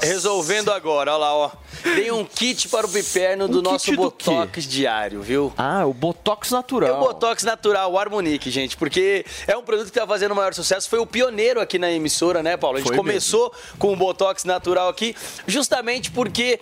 Resolvendo 0.01 0.71
agora, 0.71 1.11
olha 1.13 1.17
lá, 1.19 1.33
ó. 1.35 1.51
Tem 1.83 2.11
um 2.11 2.25
kit 2.25 2.67
para 2.69 2.85
o 2.85 2.89
piperno 2.89 3.47
do 3.47 3.59
Um 3.59 3.61
kit 3.61 3.71
nosso 3.71 3.91
do 3.91 3.97
Botox 3.97 4.65
diário, 4.67 5.21
viu? 5.21 5.53
Ah, 5.57 5.85
o 5.85 5.93
Botox 5.93 6.51
É 6.51 6.55
natural. 6.55 6.97
o 7.01 7.05
Botox 7.07 7.43
natural, 7.43 7.91
o 7.91 7.99
Harmonique, 7.99 8.49
gente, 8.49 8.75
porque 8.77 9.25
é 9.47 9.55
um 9.55 9.63
produto 9.63 9.87
que 9.87 9.99
tá 9.99 10.05
fazendo 10.07 10.31
o 10.31 10.35
maior 10.35 10.53
sucesso. 10.53 10.89
Foi 10.89 10.99
o 10.99 11.05
pioneiro 11.05 11.59
aqui 11.61 11.77
na 11.77 11.91
emissora, 11.91 12.41
né, 12.43 12.57
Paulo? 12.57 12.77
A 12.77 12.79
gente 12.79 12.87
Foi 12.87 12.97
começou 13.05 13.53
com 13.77 13.93
o 13.93 13.95
Botox 13.95 14.43
natural 14.45 14.89
aqui, 14.89 15.15
justamente 15.45 16.09
porque 16.09 16.59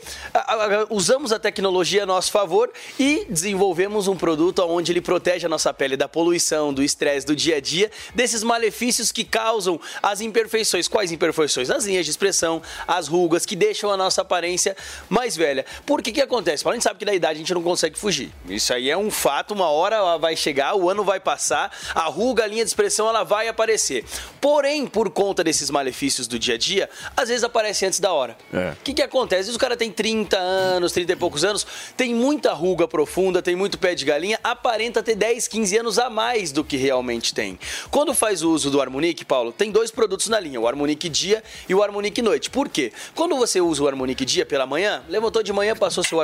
usamos 0.89 1.32
a 1.32 1.39
tecnologia 1.39 2.03
a 2.03 2.06
nosso 2.06 2.32
favor 2.32 2.69
e 2.99 3.25
desenvolvemos 3.29 4.10
um 4.10 4.15
produto 4.17 4.60
onde 4.63 4.91
ele 4.91 4.99
protege 4.99 5.45
a 5.45 5.49
nossa 5.49 5.73
pele 5.73 5.95
da 5.95 6.10
poluição, 6.10 6.73
do 6.73 6.84
estresse 6.84 7.25
do 7.25 7.34
dia 7.34 7.58
a 7.58 7.62
dia 7.62 7.89
desses 8.13 8.43
malefícios 8.43 9.10
que 9.10 9.23
causam 9.23 9.79
as 10.01 10.19
imperfeições. 10.19 10.89
Quais 10.89 11.13
imperfeições? 11.13 11.69
As 11.69 11.86
linhas 11.86 12.03
de 12.03 12.12
expressão, 12.12 12.62
as 12.86 13.08
rugas, 13.08 13.45
que 13.45 13.56
deixam 13.56 13.89
a 13.89 13.95
nossa 13.95 14.21
aparência 14.21 14.75
mais 15.08 15.38
velha. 15.38 15.65
Por 15.86 16.01
que 16.01 16.12
que 16.12 16.21
acontece? 16.21 16.67
A 16.67 16.73
gente 16.73 16.84
sabe 16.84 16.99
que 16.99 17.06
da 17.06 17.13
idade 17.13 17.36
a 17.36 17.39
gente 17.39 17.53
não 17.53 17.63
consegue 17.63 17.97
fugir. 17.97 18.32
Isso 18.49 18.73
aí 18.73 18.89
é 18.89 18.97
um 18.97 19.10
fato, 19.10 19.53
uma 19.53 19.69
hora 19.69 19.95
ela 19.95 20.17
vai 20.17 20.36
chegar, 20.36 20.75
o 20.75 20.89
ano 20.89 21.03
vai 21.03 21.21
passar, 21.21 21.71
a 21.95 22.03
ruga, 22.03 22.43
a 22.43 22.47
linha 22.47 22.65
de 22.65 22.69
expressão, 22.69 23.08
ela 23.08 23.23
vai 23.23 23.47
aparecer. 23.47 24.03
Porém, 24.41 24.86
por 24.86 25.10
conta 25.10 25.43
desses 25.43 25.69
malefícios 25.69 26.27
do 26.34 26.39
dia 26.39 26.56
a 26.56 26.58
dia, 26.58 26.89
às 27.15 27.30
vezes 27.30 27.43
aparece 27.43 27.86
antes 27.86 28.00
da 28.00 28.12
hora. 28.12 28.36
É. 28.52 28.72
O 28.72 28.84
que, 28.84 28.93
que 28.93 29.02
acontece? 29.02 29.41
Às 29.41 29.46
vezes 29.48 29.56
o 29.56 29.60
cara 29.60 29.78
tem 29.78 29.91
30 29.91 30.38
anos, 30.38 30.91
30 30.91 31.13
e 31.13 31.15
poucos 31.15 31.43
anos, 31.43 31.65
tem 31.96 32.13
muita 32.13 32.54
ruga 32.54 32.88
profunda, 32.88 33.41
tem 33.41 33.56
muito 33.56 33.78
pé 33.78 33.96
de 33.96 34.04
galinha, 34.06 34.39
aparenta 34.43 35.02
ter 35.02 35.15
10, 35.15 35.48
15 35.48 35.78
anos 35.78 36.00
a 36.00 36.10
mais 36.10 36.52
do 36.52 36.63
que 36.63 36.76
realmente 36.76 37.34
tem. 37.34 37.58
Quando 37.89 38.13
faz 38.13 38.43
o 38.43 38.52
uso 38.52 38.69
do 38.69 38.82
Harmonique, 38.82 39.24
Paulo, 39.24 39.52
tem 39.52 39.72
dois 39.72 39.91
produtos 39.91 40.28
na 40.28 40.39
linha, 40.39 40.60
o 40.60 40.67
Harmonique 40.67 41.08
Dia 41.08 41.43
e 41.69 41.74
o 41.74 41.82
Harmonique 41.82 42.22
Noite. 42.22 42.50
Por 42.50 42.67
quê? 42.67 42.91
Quando 43.15 43.36
você 43.36 43.62
usa 43.62 43.84
o 43.84 43.88
Harmonique 43.88 44.26
Dia 44.26 44.46
pela 44.46 44.65
manhã, 44.65 45.04
levantou 45.08 45.43
de 45.43 45.54
manhã, 45.54 45.76
passou 45.76 46.04
seu 46.04 46.19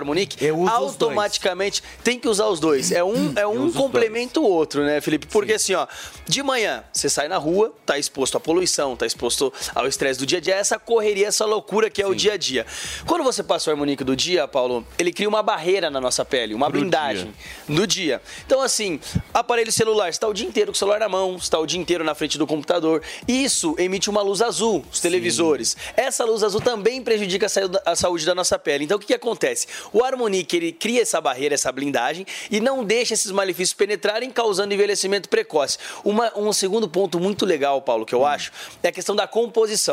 dois. 0.96 1.12
automaticamente 1.14 1.84
tem 2.04 2.20
que 2.20 2.28
usar 2.28 2.48
os 2.48 2.60
dois. 2.60 2.92
É 2.92 3.04
um, 3.04 3.34
é 3.36 3.46
um 3.46 3.72
complementa 3.72 4.40
o 4.40 4.44
outro, 4.44 4.84
né, 4.84 5.00
Felipe? 5.02 5.28
Porque 5.28 5.54
assim, 5.54 5.74
ó, 5.74 5.88
de 6.28 6.42
manhã 6.44 6.84
você 6.92 7.10
sai 7.10 7.28
na 7.28 7.38
rua, 7.38 7.74
tá 7.86 7.98
exposto 7.98 8.38
à 8.38 8.40
poluição, 8.40 8.96
tá 8.96 9.06
exposto 9.06 9.54
ao 9.76 9.88
estresse 9.88 9.99
do 10.18 10.26
dia 10.26 10.38
a 10.38 10.42
dia, 10.42 10.56
essa 10.56 10.80
correria, 10.80 11.28
essa 11.28 11.46
loucura 11.46 11.90
que 11.90 12.02
é 12.02 12.08
o 12.08 12.16
dia 12.16 12.34
a 12.34 12.38
dia. 12.38 12.66
Quando 13.06 13.24
você 13.24 13.44
passa 13.44 13.70
o 13.70 13.74
harmonico 13.74 14.04
do 14.06 14.16
dia, 14.16 14.48
Paulo, 14.48 14.86
ele 14.98 15.12
cria 15.12 15.28
uma 15.28 15.44
barreira 15.44 15.90
na 15.90 16.00
nossa 16.00 16.24
pele, 16.24 16.54
uma 16.54 16.70
Pro 16.70 16.80
blindagem 16.80 17.34
no 17.68 17.86
dia. 17.86 18.22
Então, 18.46 18.62
assim, 18.62 19.00
aparelho 19.34 19.72
celular, 19.72 20.10
está 20.10 20.28
o 20.28 20.34
dia 20.34 20.48
inteiro 20.48 20.72
com 20.72 20.76
o 20.76 20.78
celular 20.80 21.00
na 21.00 21.10
mão, 21.10 21.36
está 21.36 21.60
o 21.60 21.66
dia 21.66 21.80
inteiro 21.80 22.04
na 22.04 22.16
frente 22.16 22.38
do 22.38 22.48
computador. 22.48 23.02
Isso 23.28 23.76
emite 23.78 24.10
uma 24.10 24.22
luz 24.22 24.42
azul, 24.42 24.86
os 24.92 25.00
televisores. 25.02 25.76
Essa 25.98 26.24
luz 26.24 26.44
azul 26.44 26.62
também 26.62 27.02
prejudica 27.02 27.48
a 27.86 27.96
saúde- 27.96 28.26
da 28.26 28.36
nossa 28.36 28.58
pele. 28.58 28.86
Então, 28.86 28.98
o 28.98 29.00
que, 29.00 29.08
que 29.08 29.14
acontece? 29.14 29.68
O 29.92 30.04
Harmonique, 30.04 30.56
ele 30.56 30.72
cria 30.72 31.02
essa 31.02 31.20
barreira, 31.20 31.56
essa 31.56 31.72
blindagem 31.72 32.26
e 32.50 32.60
não 32.60 32.84
deixa 32.84 33.14
esses 33.14 33.32
malefícios 33.32 33.74
penetrarem, 33.74 34.30
causando 34.30 34.74
envelhecimento 34.74 35.28
precoce. 35.28 35.78
Uma- 36.04 36.32
um 36.38 36.54
segundo 36.54 36.88
ponto 36.88 37.20
muito 37.20 37.46
legal, 37.46 37.82
Paulo, 37.82 38.06
que 38.06 38.14
eu 38.16 38.26
acho, 38.26 38.52
é 38.84 38.88
a 38.88 38.92
questão 38.92 39.16
da 39.16 39.28
composição. 39.28 39.89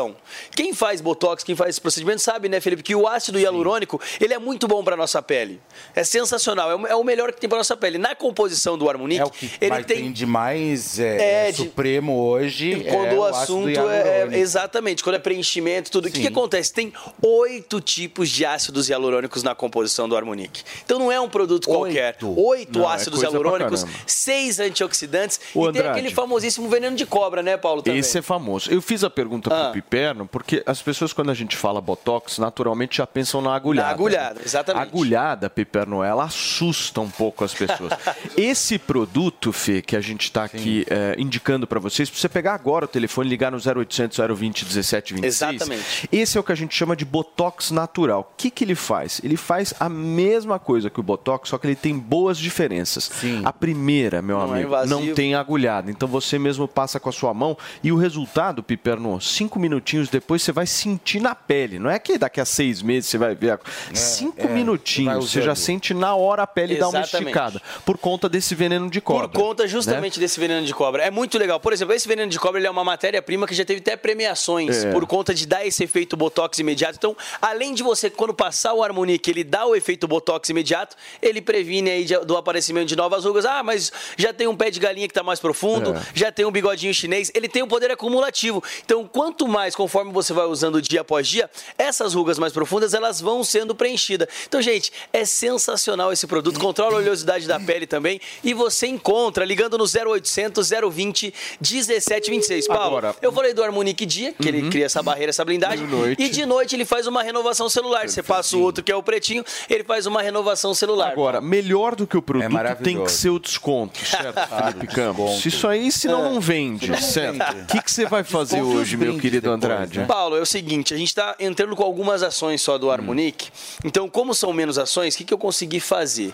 Quem 0.55 0.73
faz 0.73 1.01
Botox, 1.01 1.43
quem 1.43 1.55
faz 1.55 1.71
esse 1.71 1.81
procedimento, 1.81 2.21
sabe, 2.21 2.49
né, 2.49 2.59
Felipe, 2.59 2.83
que 2.83 2.95
o 2.95 3.07
ácido 3.07 3.39
hialurônico, 3.39 3.99
ele 4.19 4.33
é 4.33 4.39
muito 4.39 4.67
bom 4.67 4.83
para 4.83 4.95
nossa 4.95 5.21
pele. 5.21 5.59
É 5.95 6.03
sensacional, 6.03 6.69
é 6.71 6.75
o- 6.75 6.87
é 6.87 6.95
o 6.95 7.03
melhor 7.03 7.31
que 7.31 7.39
tem 7.39 7.49
para 7.49 7.57
nossa 7.57 7.75
pele. 7.77 7.97
Na 7.97 8.15
composição 8.15 8.77
do 8.77 8.89
Harmonique, 8.89 9.21
É 9.21 9.25
o 9.25 9.29
que 9.29 9.49
ele 9.59 9.83
tem 9.83 9.97
tem 10.03 10.11
de 10.11 10.25
mais 10.25 10.99
é, 10.99 11.47
É, 11.47 11.51
de- 11.51 11.57
supremo 11.57 12.19
hoje. 12.19 12.85
quando 12.89 13.07
é 13.07 13.13
o 13.15 13.23
assunto 13.23 13.79
é, 13.89 14.27
exatamente, 14.37 15.03
quando 15.03 15.15
é 15.15 15.19
preenchimento, 15.19 15.89
tudo. 15.91 16.05
O 16.05 16.11
que, 16.11 16.17
que 16.19 16.25
Sim. 16.25 16.31
acontece? 16.31 16.73
Tem 16.73 16.93
oito 17.21 17.79
tipos 17.81 18.29
de 18.29 18.45
ácidos 18.45 18.89
hialurônicos 18.89 19.43
na 19.43 19.55
composição 19.55 20.07
do 20.07 20.15
Harmonique. 20.15 20.63
Então 20.85 20.99
não 20.99 21.11
é 21.11 21.19
um 21.19 21.29
produto 21.29 21.67
qualquer. 21.67 22.15
Oito? 22.21 22.39
Oito 22.39 22.79
Não, 22.79 22.89
é 22.91 22.93
ácidos 22.95 23.21
hialurônicos, 23.21 23.85
seis 24.05 24.59
antioxidantes 24.59 25.39
Ô, 25.53 25.61
e 25.69 25.71
tem 25.73 25.81
Andrade. 25.81 25.99
aquele 25.99 26.13
famosíssimo 26.13 26.69
veneno 26.69 26.95
de 26.95 27.05
cobra, 27.05 27.41
né, 27.41 27.57
Paulo? 27.57 27.81
Também. 27.81 27.99
Esse 27.99 28.17
é 28.19 28.21
famoso. 28.21 28.71
Eu 28.71 28.81
fiz 28.81 29.03
a 29.03 29.09
pergunta 29.09 29.49
Ah. 29.53 29.63
pro 29.71 29.81
Piperno, 29.87 30.27
porque 30.27 30.61
as 30.65 30.81
pessoas, 30.81 31.13
quando 31.13 31.31
a 31.31 31.33
gente 31.33 31.55
fala 31.55 31.79
Botox, 31.79 32.37
naturalmente 32.39 32.97
já 32.97 33.07
pensam 33.07 33.41
na 33.41 33.55
agulhada. 33.55 33.87
Na 33.87 33.93
agulhada, 33.93 34.35
né? 34.35 34.41
exatamente. 34.45 34.83
A 34.83 34.83
agulhada, 34.83 35.49
Piperno, 35.49 36.03
ela 36.03 36.25
assusta 36.25 36.99
um 36.99 37.09
pouco 37.09 37.45
as 37.45 37.53
pessoas. 37.53 37.93
Esse 38.35 38.77
produto, 38.77 39.53
Fê, 39.53 39.81
que 39.81 39.95
a 39.95 40.01
gente 40.01 40.23
está 40.23 40.43
aqui 40.43 40.85
é, 40.89 41.15
indicando 41.17 41.65
para 41.65 41.79
vocês, 41.79 42.09
pra 42.09 42.19
você 42.19 42.27
pegar 42.27 42.53
agora 42.53 42.85
o 42.85 42.87
telefone 42.87 43.27
e 43.27 43.29
ligar 43.29 43.51
no 43.51 43.57
0800 43.57 44.17
020 44.17 44.65
1726. 44.65 45.23
Exatamente. 45.23 46.09
Esse 46.11 46.37
é 46.37 46.41
o 46.41 46.43
que 46.43 46.51
a 46.51 46.55
gente 46.55 46.75
chama 46.75 46.95
de 46.95 47.05
Botox 47.05 47.71
natural. 47.71 48.29
O 48.33 48.35
que, 48.37 48.51
que 48.51 48.63
ele 48.65 48.75
faz? 48.75 49.21
Ele 49.23 49.37
faz 49.37 49.73
a 49.79 49.87
mesma 49.87 50.59
coisa 50.59 50.89
que 50.89 50.99
o 50.99 51.03
Botox, 51.03 51.49
só 51.49 51.57
que 51.57 51.65
ele 51.65 51.75
tem 51.75 51.97
boas 51.97 52.37
diferenças. 52.37 53.05
Sim. 53.05 53.41
A 53.45 53.53
primeira, 53.53 54.21
meu 54.21 54.37
Não 54.39 54.47
é 54.47 54.49
amigo, 54.51 54.67
invasivo. 54.67 54.99
não 54.99 55.13
tem 55.15 55.33
agulhada. 55.33 55.89
Então 55.89 56.07
você 56.09 56.37
mesmo 56.37 56.67
passa 56.67 56.99
com 56.99 57.07
a 57.07 57.13
sua 57.13 57.33
mão 57.33 57.57
e 57.81 57.91
o 57.91 57.95
resultado, 57.95 58.61
Piperno, 58.61 59.19
cinco 59.21 59.57
minutinhos 59.77 60.09
depois 60.09 60.41
você 60.41 60.51
vai 60.51 60.65
sentir 60.65 61.19
na 61.19 61.35
pele. 61.35 61.79
Não 61.79 61.89
é 61.89 61.99
que 61.99 62.17
daqui 62.17 62.41
a 62.41 62.45
seis 62.45 62.81
meses 62.81 63.09
você 63.09 63.17
vai 63.17 63.35
ver. 63.35 63.51
A... 63.51 63.59
cinco 63.95 64.47
é, 64.47 64.49
minutinhos 64.49 65.31
você 65.31 65.41
já 65.41 65.55
sente 65.55 65.93
na 65.93 66.15
hora 66.15 66.43
a 66.43 66.47
pele 66.47 66.75
dar 66.75 66.89
uma 66.89 67.01
esticada. 67.01 67.61
Por 67.85 67.97
conta 67.97 68.27
desse 68.27 68.55
veneno 68.55 68.89
de 68.89 68.99
cobra. 68.99 69.29
Por 69.29 69.39
conta 69.41 69.63
né? 69.63 69.69
justamente 69.69 70.19
desse 70.19 70.39
veneno 70.39 70.65
de 70.65 70.73
cobra. 70.73 71.03
É 71.03 71.11
muito 71.11 71.37
legal. 71.37 71.59
Por 71.59 71.73
exemplo, 71.73 71.93
esse 71.93 72.07
veneno 72.07 72.29
de 72.29 72.39
cobra 72.39 72.59
ele 72.59 72.67
é 72.67 72.71
uma 72.71 72.83
matéria-prima 72.83 73.47
que 73.47 73.53
já 73.53 73.63
teve 73.63 73.79
até 73.79 73.95
premiações 73.95 74.83
É. 74.83 74.91
por 74.91 75.05
conta 75.05 75.33
de 75.33 75.45
dar 75.45 75.65
esse 75.65 75.83
efeito 75.83 76.17
botox 76.17 76.57
imediato. 76.59 76.95
Então, 76.97 77.15
além 77.41 77.73
de 77.73 77.83
você, 77.83 78.09
quando 78.09 78.33
passar 78.33 78.73
o 78.73 78.83
Harmonique, 78.83 79.29
ele 79.29 79.43
dá 79.43 79.65
o 79.65 79.75
efeito 79.75 80.07
botox 80.07 80.49
imediato, 80.49 80.95
ele 81.21 81.41
previne 81.41 81.89
aí 81.89 82.05
do 82.25 82.35
aparecimento 82.35 82.87
de 82.87 82.95
novas 82.95 83.25
rugas. 83.25 83.45
Ah, 83.45 83.61
mas 83.63 83.91
já 84.17 84.33
tem 84.33 84.47
um 84.47 84.55
pé 84.55 84.71
de 84.71 84.79
galinha 84.79 85.07
que 85.07 85.11
está 85.11 85.23
mais 85.23 85.39
profundo, 85.39 85.95
É. 85.95 86.01
já 86.13 86.31
tem 86.31 86.45
um 86.45 86.51
bigodinho 86.51 86.93
chinês. 86.93 87.31
Ele 87.33 87.47
tem 87.47 87.61
um 87.61 87.67
poder 87.67 87.91
acumulativo. 87.91 88.63
Então, 88.83 89.07
quanto 89.07 89.47
mais, 89.47 89.66
conforme 89.75 90.11
você 90.11 90.33
vai 90.33 90.45
usando 90.45 90.81
dia 90.81 91.01
após 91.01 91.27
dia, 91.27 91.49
essas 91.77 92.13
rugas 92.13 92.37
mais 92.39 92.53
profundas, 92.53 92.93
elas 92.93 93.19
vão 93.21 93.43
sendo 93.43 93.73
preenchidas. 93.75 94.27
Então, 94.47 94.61
gente, 94.61 94.91
é 95.13 95.25
sensacional 95.25 96.11
esse 96.11 96.25
produto. 96.27 96.59
Controla 96.59 96.95
a 96.95 96.97
oleosidade 96.97 97.47
da 97.47 97.59
pele 97.59 97.85
também. 97.87 98.19
E 98.43 98.53
você 98.53 98.87
encontra 98.87 99.43
ligando 99.45 99.77
no 99.77 99.85
0800 99.85 100.69
020 100.91 101.33
1726. 101.61 102.67
Paulo, 102.67 102.97
Agora- 102.97 103.15
eu 103.21 103.31
falei 103.31 103.53
do 103.53 103.63
Harmonique 103.63 104.05
Dia, 104.05 104.33
que 104.33 104.47
ele 104.47 104.69
cria 104.69 104.85
essa 104.85 105.01
barreira, 105.03 105.29
essa 105.29 105.43
blindagem. 105.45 105.85
De. 105.87 106.23
E 106.23 106.29
de 106.29 106.45
noite 106.45 106.75
ele 106.75 106.85
faz 106.85 107.07
uma 107.07 107.23
renovação 107.23 107.69
celular. 107.69 108.07
Você 108.07 108.23
passa 108.23 108.55
o 108.57 108.61
outro 108.61 108.83
que 108.83 108.91
é 108.91 108.95
o 108.95 109.03
pretinho, 109.03 109.43
ele 109.69 109.83
faz 109.83 110.05
uma 110.05 110.21
renovação 110.21 110.73
celular. 110.73 111.11
Agora, 111.11 111.41
melhor 111.41 111.95
do 111.95 112.05
que 112.07 112.17
o 112.17 112.21
produto 112.21 112.47
tem 112.47 112.53
maravilhoso. 112.53 113.05
que 113.05 113.11
ser 113.11 113.29
o 113.29 113.39
desconto, 113.39 113.99
certo, 114.05 114.39
Felipe 114.47 114.87
Campos? 114.87 115.45
Isso 115.45 115.67
aí, 115.67 115.91
senão 115.91 116.19
É. 116.25 116.29
não 116.29 116.39
vende, 116.41 117.01
certo? 117.03 117.37
O 117.63 117.65
que, 117.81 117.91
você 117.91 118.05
vai 118.05 118.23
fazer 118.23 118.61
hoje, 118.61 118.95
meu 118.97 119.17
querido 119.17 119.46
depois, 119.55 119.71
Andrade? 119.71 119.99
né? 119.99 120.05
Paulo, 120.05 120.35
é 120.35 120.41
o 120.41 120.45
seguinte, 120.45 120.93
a 120.93 120.97
gente 120.97 121.07
está 121.07 121.35
entrando 121.39 121.75
com 121.75 121.83
algumas 121.83 122.23
ações 122.23 122.61
só 122.61 122.77
do 122.77 122.91
Harmonique. 122.91 123.49
Então, 123.83 124.09
como 124.09 124.33
são 124.33 124.51
menos 124.51 124.77
ações, 124.77 125.15
o 125.15 125.17
que, 125.17 125.23
que 125.23 125.33
eu 125.33 125.37
consegui 125.37 125.79
fazer? 125.79 126.33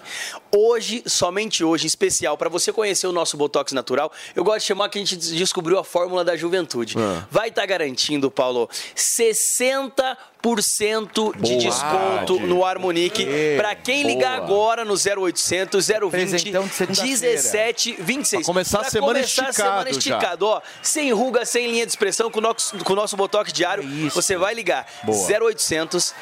Hoje, 0.55 1.03
somente 1.05 1.63
hoje, 1.63 1.85
em 1.85 1.87
especial, 1.87 2.37
para 2.37 2.49
você 2.49 2.71
conhecer 2.71 3.07
o 3.07 3.11
nosso 3.11 3.37
Botox 3.37 3.71
natural, 3.73 4.11
eu 4.35 4.43
gosto 4.43 4.59
de 4.59 4.65
chamar 4.65 4.89
que 4.89 4.97
a 4.97 5.01
gente 5.01 5.15
descobriu 5.17 5.77
a 5.79 5.83
fórmula 5.83 6.23
da 6.23 6.35
juventude. 6.35 6.95
Ah. 6.97 7.27
Vai 7.29 7.49
estar 7.49 7.65
garantindo, 7.65 8.29
Paulo, 8.31 8.69
60% 8.95 10.17
de 10.43 11.39
Boa. 11.39 11.57
desconto 11.57 12.39
no 12.41 12.65
Harmonique. 12.65 13.23
Ê, 13.23 13.55
Para 13.55 13.73
quem 13.75 14.03
ligar 14.03 14.41
boa. 14.41 14.45
agora 14.45 14.83
no 14.85 14.93
0800 14.95 15.87
020 15.87 16.09
Presentão 16.11 16.67
de 16.67 16.73
segunda-feira. 16.73 17.07
1726. 17.07 18.41
Pra 18.43 18.53
começar 18.53 18.81
a 18.81 18.83
semana 18.89 19.13
começar 19.19 19.47
a 19.47 19.53
semana 19.53 19.89
esticado 19.89 20.19
esticado, 20.19 20.45
ó. 20.47 20.61
Sem 20.81 21.13
ruga, 21.13 21.45
sem 21.45 21.71
linha 21.71 21.85
de 21.85 21.91
expressão, 21.93 22.29
com 22.29 22.39
o 22.39 22.41
nosso, 22.41 22.77
com 22.83 22.91
o 22.91 22.95
nosso 22.95 23.15
Botox 23.15 23.53
diário. 23.53 23.83
É. 23.83 24.09
Você 24.09 24.35
vai 24.35 24.53
ligar 24.53 24.85
Boa. 25.03 25.17
0800 25.25 26.13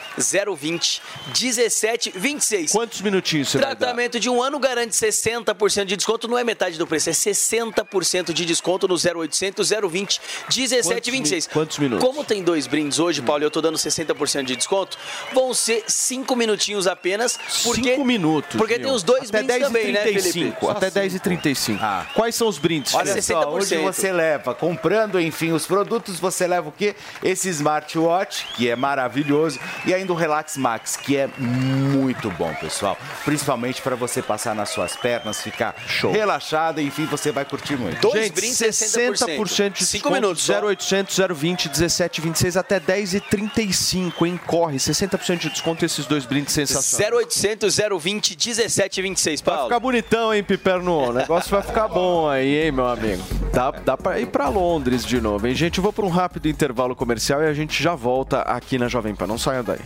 020 0.55 1.01
1726. 1.41 2.71
Quantos 2.71 3.01
minutinhos 3.01 3.49
você? 3.49 3.57
Tratamento 3.57 4.19
de 4.19 4.29
um 4.29 4.41
ano 4.41 4.59
garante 4.59 4.93
60% 4.95 5.85
de 5.85 5.95
desconto, 5.97 6.27
não 6.27 6.37
é 6.37 6.43
metade 6.43 6.77
do 6.77 6.85
preço, 6.85 7.09
é 7.09 7.13
60% 7.13 8.33
de 8.33 8.45
desconto 8.45 8.87
no 8.87 8.95
0800 8.95 9.69
020 9.89 10.21
1726. 10.55 11.47
mi- 11.47 11.53
quantos 11.53 11.77
minutos? 11.79 12.05
Como 12.07 12.23
tem 12.23 12.43
dois 12.43 12.67
brindes 12.67 12.99
hoje, 12.99 13.19
Paulo, 13.21 13.43
eu 13.43 13.49
tô 13.49 13.61
dando 13.61 13.77
60% 13.79 14.10
50% 14.13 14.43
de 14.43 14.55
desconto, 14.55 14.97
vão 15.33 15.53
ser 15.53 15.83
5 15.87 16.35
minutinhos 16.35 16.87
apenas. 16.87 17.39
5 17.47 18.03
minutos. 18.03 18.57
Porque 18.57 18.77
meu. 18.77 18.87
tem 18.87 18.95
os 18.95 19.03
dois 19.03 19.29
até 19.29 19.43
brindes 19.43 19.67
também, 19.67 19.93
35, 19.93 20.07
né, 20.07 20.21
Felipe? 20.21 20.67
Até 20.69 20.91
10h35. 20.91 21.79
Ah. 21.81 22.05
Quais 22.13 22.35
são 22.35 22.47
os 22.47 22.57
brindes? 22.57 22.93
Olha 22.93 23.21
só, 23.21 23.49
hoje 23.49 23.77
você 23.77 24.11
leva, 24.11 24.53
comprando, 24.53 25.19
enfim, 25.19 25.51
os 25.51 25.65
produtos, 25.65 26.19
você 26.19 26.47
leva 26.47 26.69
o 26.69 26.71
quê? 26.71 26.95
Esse 27.23 27.49
smartwatch, 27.49 28.47
que 28.55 28.69
é 28.69 28.75
maravilhoso, 28.75 29.59
e 29.85 29.93
ainda 29.93 30.11
o 30.13 30.15
Relax 30.15 30.57
Max, 30.57 30.95
que 30.95 31.17
é 31.17 31.29
muito 31.37 32.29
bom, 32.31 32.53
pessoal. 32.55 32.97
Principalmente 33.25 33.81
para 33.81 33.95
você 33.95 34.21
passar 34.21 34.55
nas 34.55 34.69
suas 34.69 34.95
pernas, 34.95 35.41
ficar 35.41 35.75
Show. 35.87 36.11
relaxado, 36.11 36.81
enfim, 36.81 37.05
você 37.05 37.31
vai 37.31 37.45
curtir 37.45 37.75
muito. 37.75 37.99
Dois 38.01 38.25
Gente, 38.25 38.33
brindes, 38.33 38.57
60%, 38.57 38.71
60 38.71 39.03
de 39.03 39.11
desconto. 39.11 39.83
5 39.83 40.11
minutos. 40.11 40.49
0800 40.49 41.17
020 41.35 41.69
17 41.69 42.21
26 42.21 42.57
até 42.57 42.79
10h35. 42.79 44.00
5, 44.01 44.25
hein? 44.25 44.39
Corre, 44.47 44.77
60% 44.77 45.37
de 45.37 45.49
desconto 45.49 45.85
esses 45.85 46.05
dois 46.05 46.25
brindes 46.25 46.53
sensacionais. 46.53 47.13
0800 47.13 47.77
020 47.99 48.31
1726, 48.31 49.41
Paulo. 49.41 49.59
Vai 49.59 49.69
ficar 49.69 49.79
bonitão, 49.79 50.33
hein, 50.33 50.43
Piperno? 50.43 51.09
O 51.09 51.13
negócio 51.13 51.51
vai 51.51 51.61
ficar 51.61 51.87
bom 51.87 52.27
aí, 52.27 52.65
hein, 52.65 52.71
meu 52.71 52.87
amigo? 52.87 53.21
Dá, 53.53 53.71
dá 53.71 53.97
pra 53.97 54.19
ir 54.19 54.27
pra 54.27 54.49
Londres 54.49 55.05
de 55.05 55.21
novo, 55.21 55.47
hein? 55.47 55.53
Gente, 55.53 55.77
eu 55.77 55.83
vou 55.83 55.93
pra 55.93 56.05
um 56.05 56.09
rápido 56.09 56.47
intervalo 56.47 56.95
comercial 56.95 57.43
e 57.43 57.47
a 57.47 57.53
gente 57.53 57.81
já 57.81 57.93
volta 57.93 58.41
aqui 58.41 58.77
na 58.77 58.87
Jovem 58.87 59.13
Pan. 59.13 59.27
Não 59.27 59.37
saia 59.37 59.61
daí. 59.61 59.79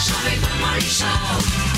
Jovem 0.00 0.40
Pan 0.40 1.77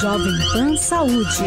Jovem 0.00 0.32
Pan 0.52 0.76
Saúde. 0.76 1.44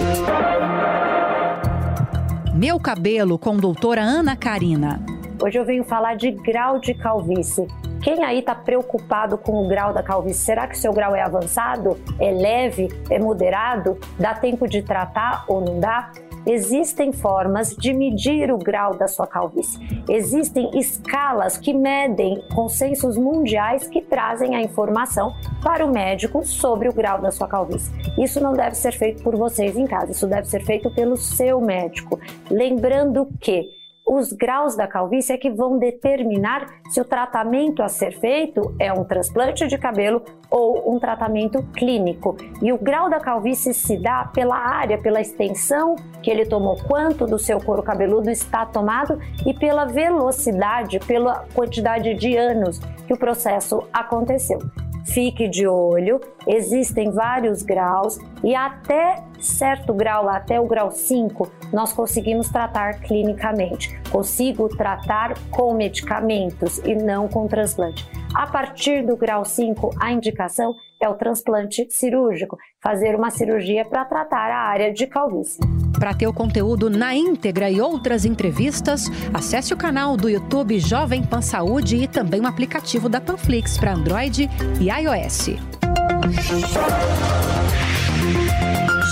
Meu 2.53 2.79
cabelo 2.79 3.39
com 3.39 3.57
doutora 3.57 4.01
Ana 4.01 4.35
Karina. 4.35 5.03
Hoje 5.41 5.57
eu 5.57 5.65
venho 5.65 5.83
falar 5.83 6.15
de 6.15 6.31
grau 6.31 6.79
de 6.79 6.93
calvície. 6.93 7.67
Quem 8.01 8.23
aí 8.23 8.39
está 8.39 8.55
preocupado 8.55 9.37
com 9.37 9.63
o 9.63 9.67
grau 9.67 9.93
da 9.93 10.01
calvície? 10.01 10.43
Será 10.43 10.67
que 10.67 10.77
seu 10.77 10.91
grau 10.93 11.15
é 11.15 11.21
avançado? 11.21 11.97
É 12.19 12.31
leve? 12.31 12.87
É 13.09 13.19
moderado? 13.19 13.97
Dá 14.19 14.33
tempo 14.33 14.67
de 14.67 14.81
tratar 14.81 15.45
ou 15.47 15.61
não 15.61 15.79
dá? 15.79 16.11
Existem 16.45 17.11
formas 17.11 17.75
de 17.75 17.93
medir 17.93 18.51
o 18.51 18.57
grau 18.57 18.95
da 18.95 19.07
sua 19.07 19.27
calvície. 19.27 19.79
Existem 20.09 20.71
escalas 20.77 21.57
que 21.57 21.73
medem 21.73 22.43
consensos 22.53 23.17
mundiais 23.17 23.87
que 23.87 24.01
trazem 24.01 24.55
a 24.55 24.61
informação 24.61 25.35
para 25.63 25.85
o 25.85 25.91
médico 25.91 26.43
sobre 26.43 26.89
o 26.89 26.93
grau 26.93 27.21
da 27.21 27.31
sua 27.31 27.47
calvície. 27.47 27.91
Isso 28.17 28.39
não 28.41 28.53
deve 28.53 28.75
ser 28.75 28.93
feito 28.93 29.23
por 29.23 29.35
vocês 29.35 29.77
em 29.77 29.85
casa, 29.85 30.11
isso 30.11 30.27
deve 30.27 30.47
ser 30.47 30.63
feito 30.63 30.89
pelo 30.89 31.15
seu 31.15 31.61
médico. 31.61 32.19
Lembrando 32.49 33.27
que 33.39 33.80
os 34.05 34.33
graus 34.33 34.75
da 34.75 34.87
calvície 34.87 35.33
é 35.33 35.37
que 35.37 35.49
vão 35.49 35.77
determinar 35.77 36.67
se 36.89 36.99
o 36.99 37.05
tratamento 37.05 37.81
a 37.81 37.87
ser 37.87 38.11
feito 38.19 38.75
é 38.79 38.91
um 38.91 39.03
transplante 39.03 39.67
de 39.67 39.77
cabelo 39.77 40.23
ou 40.49 40.93
um 40.93 40.99
tratamento 40.99 41.63
clínico. 41.73 42.35
E 42.61 42.73
o 42.73 42.77
grau 42.77 43.09
da 43.09 43.19
calvície 43.19 43.73
se 43.73 43.97
dá 43.97 44.25
pela 44.25 44.57
área, 44.57 44.97
pela 44.97 45.21
extensão 45.21 45.95
que 46.21 46.29
ele 46.29 46.45
tomou, 46.45 46.75
quanto 46.83 47.25
do 47.25 47.39
seu 47.39 47.59
couro 47.59 47.83
cabeludo 47.83 48.29
está 48.29 48.65
tomado 48.65 49.19
e 49.45 49.53
pela 49.53 49.85
velocidade, 49.85 50.99
pela 50.99 51.45
quantidade 51.53 52.13
de 52.15 52.35
anos 52.35 52.79
que 53.07 53.13
o 53.13 53.17
processo 53.17 53.83
aconteceu. 53.93 54.59
Fique 55.05 55.47
de 55.47 55.67
olho, 55.67 56.21
existem 56.47 57.11
vários 57.11 57.63
graus 57.63 58.17
e 58.43 58.55
até 58.55 59.23
certo 59.39 59.93
grau, 59.93 60.29
até 60.29 60.59
o 60.59 60.67
grau 60.67 60.91
5, 60.91 61.51
nós 61.73 61.91
conseguimos 61.91 62.49
tratar 62.49 63.01
clinicamente. 63.01 63.99
Consigo 64.11 64.69
tratar 64.69 65.33
com 65.49 65.73
medicamentos 65.73 66.77
e 66.79 66.95
não 66.95 67.27
com 67.27 67.47
transplante. 67.47 68.07
A 68.33 68.47
partir 68.47 69.05
do 69.05 69.17
grau 69.17 69.43
5, 69.43 69.95
a 69.99 70.11
indicação 70.11 70.75
é 71.01 71.09
o 71.09 71.15
transplante 71.15 71.87
cirúrgico, 71.89 72.57
fazer 72.81 73.15
uma 73.15 73.31
cirurgia 73.31 73.83
para 73.83 74.05
tratar 74.05 74.51
a 74.51 74.69
área 74.69 74.93
de 74.93 75.07
calvície. 75.07 75.59
Para 75.97 76.13
ter 76.13 76.27
o 76.27 76.33
conteúdo 76.33 76.89
na 76.89 77.13
íntegra 77.13 77.69
e 77.69 77.81
outras 77.81 78.25
entrevistas, 78.25 79.05
acesse 79.33 79.73
o 79.73 79.77
canal 79.77 80.15
do 80.15 80.29
YouTube 80.29 80.79
Jovem 80.79 81.23
Pan 81.23 81.41
Saúde 81.41 81.97
e 81.97 82.07
também 82.07 82.41
o 82.41 82.47
aplicativo 82.47 83.09
da 83.09 83.19
Panflix 83.19 83.77
para 83.77 83.93
Android 83.93 84.49
e 84.79 84.89
iOS. 84.89 85.49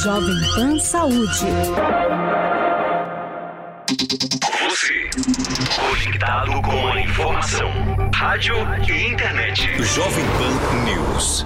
Jovem 0.03 0.35
Pan 0.55 0.79
Saúde. 0.79 1.45
Você, 4.69 5.09
conectado 5.79 6.61
com 6.61 6.87
a 6.87 7.01
informação, 7.01 7.69
rádio 8.15 8.55
e 8.87 9.11
internet. 9.11 9.83
Jovem 9.83 10.25
Pan 10.37 10.85
News. 10.85 11.45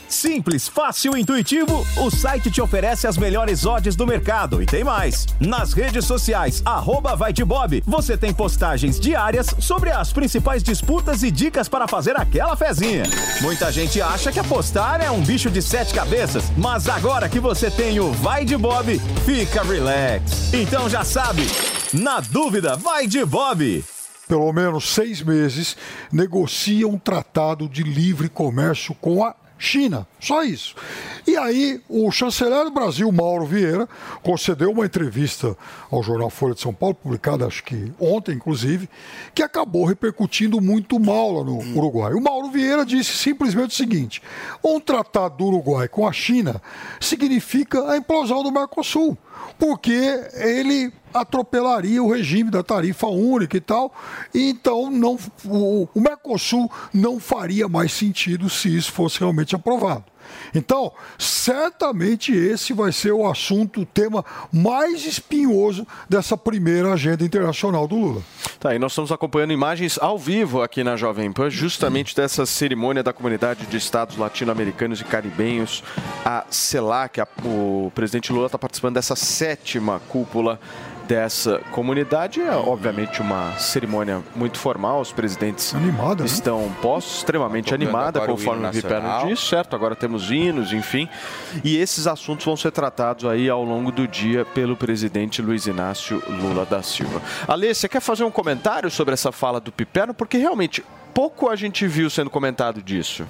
Simples, 0.11 0.67
fácil 0.67 1.15
e 1.15 1.21
intuitivo, 1.21 1.87
o 1.97 2.11
site 2.11 2.51
te 2.51 2.61
oferece 2.61 3.07
as 3.07 3.17
melhores 3.17 3.65
odds 3.65 3.95
do 3.95 4.05
mercado 4.05 4.61
e 4.61 4.65
tem 4.65 4.83
mais. 4.83 5.25
Nas 5.39 5.71
redes 5.71 6.05
sociais, 6.05 6.61
arroba 6.65 7.15
vai 7.15 7.31
de 7.31 7.45
Bob, 7.45 7.81
você 7.87 8.17
tem 8.17 8.33
postagens 8.33 8.99
diárias 8.99 9.47
sobre 9.59 9.89
as 9.89 10.11
principais 10.11 10.61
disputas 10.61 11.23
e 11.23 11.31
dicas 11.31 11.69
para 11.69 11.87
fazer 11.87 12.17
aquela 12.17 12.57
fezinha. 12.57 13.03
Muita 13.41 13.71
gente 13.71 14.01
acha 14.01 14.31
que 14.31 14.39
apostar 14.39 15.01
é 15.01 15.09
um 15.09 15.21
bicho 15.21 15.49
de 15.49 15.61
sete 15.61 15.93
cabeças, 15.93 16.51
mas 16.57 16.89
agora 16.89 17.29
que 17.29 17.39
você 17.39 17.71
tem 17.71 17.99
o 17.99 18.11
Vai 18.11 18.43
de 18.43 18.57
Bob, 18.57 18.99
fica 19.25 19.63
relax. 19.63 20.53
Então 20.53 20.89
já 20.89 21.05
sabe, 21.05 21.47
na 21.93 22.19
dúvida, 22.19 22.75
vai 22.75 23.07
de 23.07 23.23
Bob 23.23 23.83
pelo 24.31 24.53
menos 24.53 24.93
seis 24.93 25.21
meses, 25.21 25.75
negocia 26.09 26.87
um 26.87 26.97
tratado 26.97 27.67
de 27.67 27.83
livre 27.83 28.29
comércio 28.29 28.95
com 28.95 29.25
a 29.25 29.35
China. 29.61 30.07
Só 30.19 30.43
isso. 30.43 30.75
E 31.27 31.37
aí, 31.37 31.79
o 31.87 32.09
chanceler 32.09 32.65
do 32.65 32.71
Brasil, 32.71 33.09
Mauro 33.11 33.45
Vieira, 33.45 33.87
concedeu 34.23 34.71
uma 34.71 34.85
entrevista 34.85 35.55
ao 35.91 36.01
jornal 36.01 36.31
Folha 36.31 36.55
de 36.55 36.61
São 36.61 36.73
Paulo, 36.73 36.95
publicada 36.95 37.45
acho 37.45 37.63
que 37.63 37.93
ontem, 37.99 38.33
inclusive, 38.33 38.89
que 39.35 39.43
acabou 39.43 39.85
repercutindo 39.85 40.59
muito 40.59 40.99
mal 40.99 41.31
lá 41.31 41.43
no 41.43 41.59
Uruguai. 41.77 42.13
O 42.13 42.21
Mauro 42.21 42.49
Vieira 42.49 42.83
disse 42.83 43.15
simplesmente 43.15 43.69
o 43.69 43.75
seguinte: 43.75 44.21
um 44.63 44.79
tratado 44.79 45.37
do 45.37 45.45
Uruguai 45.45 45.87
com 45.87 46.07
a 46.07 46.11
China 46.11 46.59
significa 46.99 47.91
a 47.91 47.97
implosão 47.97 48.41
do 48.41 48.51
Mercosul 48.51 49.15
porque 49.57 49.91
ele 50.33 50.91
atropelaria 51.13 52.01
o 52.01 52.11
regime 52.11 52.49
da 52.49 52.63
tarifa 52.63 53.07
única 53.07 53.57
e 53.57 53.61
tal. 53.61 53.93
E 54.33 54.49
então 54.49 54.89
não, 54.89 55.17
o, 55.45 55.87
o 55.93 56.01
Mercosul 56.01 56.71
não 56.93 57.19
faria 57.19 57.67
mais 57.67 57.91
sentido 57.91 58.49
se 58.49 58.75
isso 58.75 58.91
fosse 58.91 59.19
realmente 59.19 59.55
aprovado. 59.55 60.10
Então, 60.53 60.91
certamente 61.17 62.33
esse 62.33 62.73
vai 62.73 62.91
ser 62.91 63.11
o 63.11 63.29
assunto, 63.29 63.81
o 63.81 63.85
tema 63.85 64.23
mais 64.51 65.05
espinhoso 65.05 65.85
dessa 66.09 66.37
primeira 66.37 66.93
agenda 66.93 67.23
internacional 67.23 67.87
do 67.87 67.95
Lula. 67.95 68.21
Tá, 68.59 68.75
e 68.75 68.79
nós 68.79 68.91
estamos 68.91 69.11
acompanhando 69.11 69.53
imagens 69.53 69.97
ao 69.99 70.17
vivo 70.17 70.61
aqui 70.61 70.83
na 70.83 70.95
Jovem 70.95 71.31
Pan, 71.31 71.49
justamente 71.49 72.15
dessa 72.15 72.45
cerimônia 72.45 73.01
da 73.01 73.13
comunidade 73.13 73.65
de 73.65 73.77
estados 73.77 74.17
latino-americanos 74.17 75.01
e 75.01 75.03
caribenhos, 75.03 75.83
a 76.23 76.45
CELAC. 76.49 77.21
O 77.43 77.91
presidente 77.95 78.31
Lula 78.31 78.45
está 78.45 78.59
participando 78.59 78.95
dessa 78.95 79.15
sétima 79.15 80.01
cúpula 80.07 80.59
dessa 81.11 81.59
comunidade. 81.71 82.39
É, 82.39 82.51
obviamente, 82.51 83.21
uma 83.21 83.51
cerimônia 83.59 84.23
muito 84.33 84.57
formal. 84.57 85.01
Os 85.01 85.11
presidentes 85.11 85.75
Animada, 85.75 86.23
né? 86.23 86.25
estão 86.25 86.71
postos, 86.81 87.17
extremamente 87.17 87.73
animada, 87.73 88.21
conforme 88.21 88.65
o 88.65 88.71
Viperno 88.71 89.27
disse, 89.27 89.47
certo? 89.47 89.75
Agora 89.75 89.93
temos 89.93 90.31
hinos, 90.31 90.71
enfim. 90.71 91.09
E 91.65 91.75
esses 91.75 92.07
assuntos 92.07 92.45
vão 92.45 92.55
ser 92.55 92.71
tratados 92.71 93.25
aí 93.25 93.49
ao 93.49 93.61
longo 93.61 93.91
do 93.91 94.07
dia 94.07 94.45
pelo 94.45 94.77
presidente 94.77 95.41
Luiz 95.41 95.67
Inácio 95.67 96.23
Lula 96.29 96.65
da 96.65 96.81
Silva. 96.81 97.21
Alê, 97.45 97.73
você 97.73 97.89
quer 97.89 97.99
fazer 97.99 98.23
um 98.23 98.31
comentário 98.31 98.89
sobre 98.89 99.13
essa 99.13 99.33
fala 99.33 99.59
do 99.59 99.69
Piperno? 99.69 100.13
Porque 100.13 100.37
realmente 100.37 100.81
pouco 101.13 101.49
a 101.49 101.57
gente 101.57 101.85
viu 101.87 102.09
sendo 102.09 102.29
comentado 102.29 102.81
disso. 102.81 103.27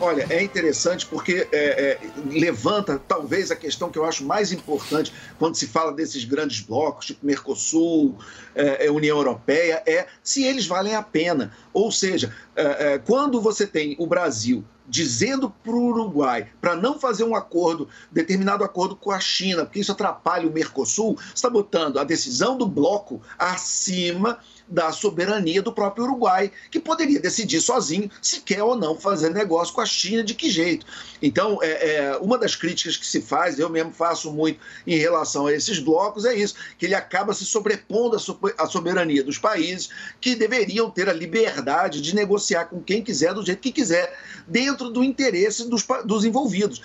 Olha, 0.00 0.26
é 0.30 0.42
interessante 0.42 1.04
porque 1.04 1.46
é, 1.52 1.58
é, 1.58 2.00
levanta 2.26 2.98
talvez 2.98 3.50
a 3.50 3.56
questão 3.56 3.90
que 3.90 3.98
eu 3.98 4.04
acho 4.06 4.24
mais 4.24 4.50
importante 4.50 5.12
quando 5.38 5.56
se 5.56 5.66
fala 5.66 5.92
desses 5.92 6.24
grandes 6.24 6.60
blocos, 6.60 7.06
tipo 7.06 7.26
Mercosul, 7.26 8.16
é, 8.54 8.86
é 8.86 8.90
União 8.90 9.18
Europeia, 9.18 9.82
é 9.86 10.06
se 10.22 10.42
eles 10.42 10.66
valem 10.66 10.94
a 10.94 11.02
pena. 11.02 11.52
Ou 11.74 11.92
seja, 11.92 12.34
é, 12.56 12.94
é, 12.94 12.98
quando 12.98 13.42
você 13.42 13.66
tem 13.66 13.94
o 13.98 14.06
Brasil 14.06 14.64
dizendo 14.88 15.50
para 15.62 15.72
o 15.72 15.84
Uruguai 15.84 16.48
para 16.60 16.74
não 16.74 16.98
fazer 16.98 17.22
um 17.22 17.36
acordo, 17.36 17.88
determinado 18.10 18.64
acordo 18.64 18.96
com 18.96 19.12
a 19.12 19.20
China, 19.20 19.64
porque 19.64 19.80
isso 19.80 19.92
atrapalha 19.92 20.48
o 20.48 20.52
Mercosul, 20.52 21.16
está 21.32 21.48
botando 21.48 21.98
a 21.98 22.04
decisão 22.04 22.56
do 22.56 22.66
bloco 22.66 23.20
acima 23.38 24.38
da 24.70 24.92
soberania 24.92 25.60
do 25.60 25.72
próprio 25.72 26.04
Uruguai, 26.04 26.50
que 26.70 26.78
poderia 26.78 27.18
decidir 27.18 27.60
sozinho 27.60 28.10
se 28.22 28.40
quer 28.40 28.62
ou 28.62 28.76
não 28.76 28.98
fazer 28.98 29.30
negócio 29.30 29.74
com 29.74 29.80
a 29.80 29.86
China, 29.86 30.22
de 30.22 30.34
que 30.34 30.48
jeito. 30.48 30.86
Então, 31.20 31.58
é, 31.60 31.68
é, 31.68 32.16
uma 32.18 32.38
das 32.38 32.54
críticas 32.54 32.96
que 32.96 33.06
se 33.06 33.20
faz, 33.20 33.58
eu 33.58 33.68
mesmo 33.68 33.92
faço 33.92 34.32
muito 34.32 34.60
em 34.86 34.96
relação 34.96 35.46
a 35.46 35.52
esses 35.52 35.78
blocos, 35.78 36.24
é 36.24 36.34
isso, 36.34 36.54
que 36.78 36.86
ele 36.86 36.94
acaba 36.94 37.34
se 37.34 37.44
sobrepondo 37.44 38.16
à 38.56 38.66
soberania 38.66 39.24
dos 39.24 39.38
países 39.38 39.88
que 40.20 40.36
deveriam 40.36 40.90
ter 40.90 41.08
a 41.08 41.12
liberdade 41.12 42.00
de 42.00 42.14
negociar 42.14 42.66
com 42.66 42.80
quem 42.80 43.02
quiser, 43.02 43.34
do 43.34 43.44
jeito 43.44 43.60
que 43.60 43.72
quiser, 43.72 44.16
dentro 44.46 44.90
do 44.90 45.02
interesse 45.02 45.68
dos, 45.68 45.84
dos 46.04 46.24
envolvidos, 46.24 46.80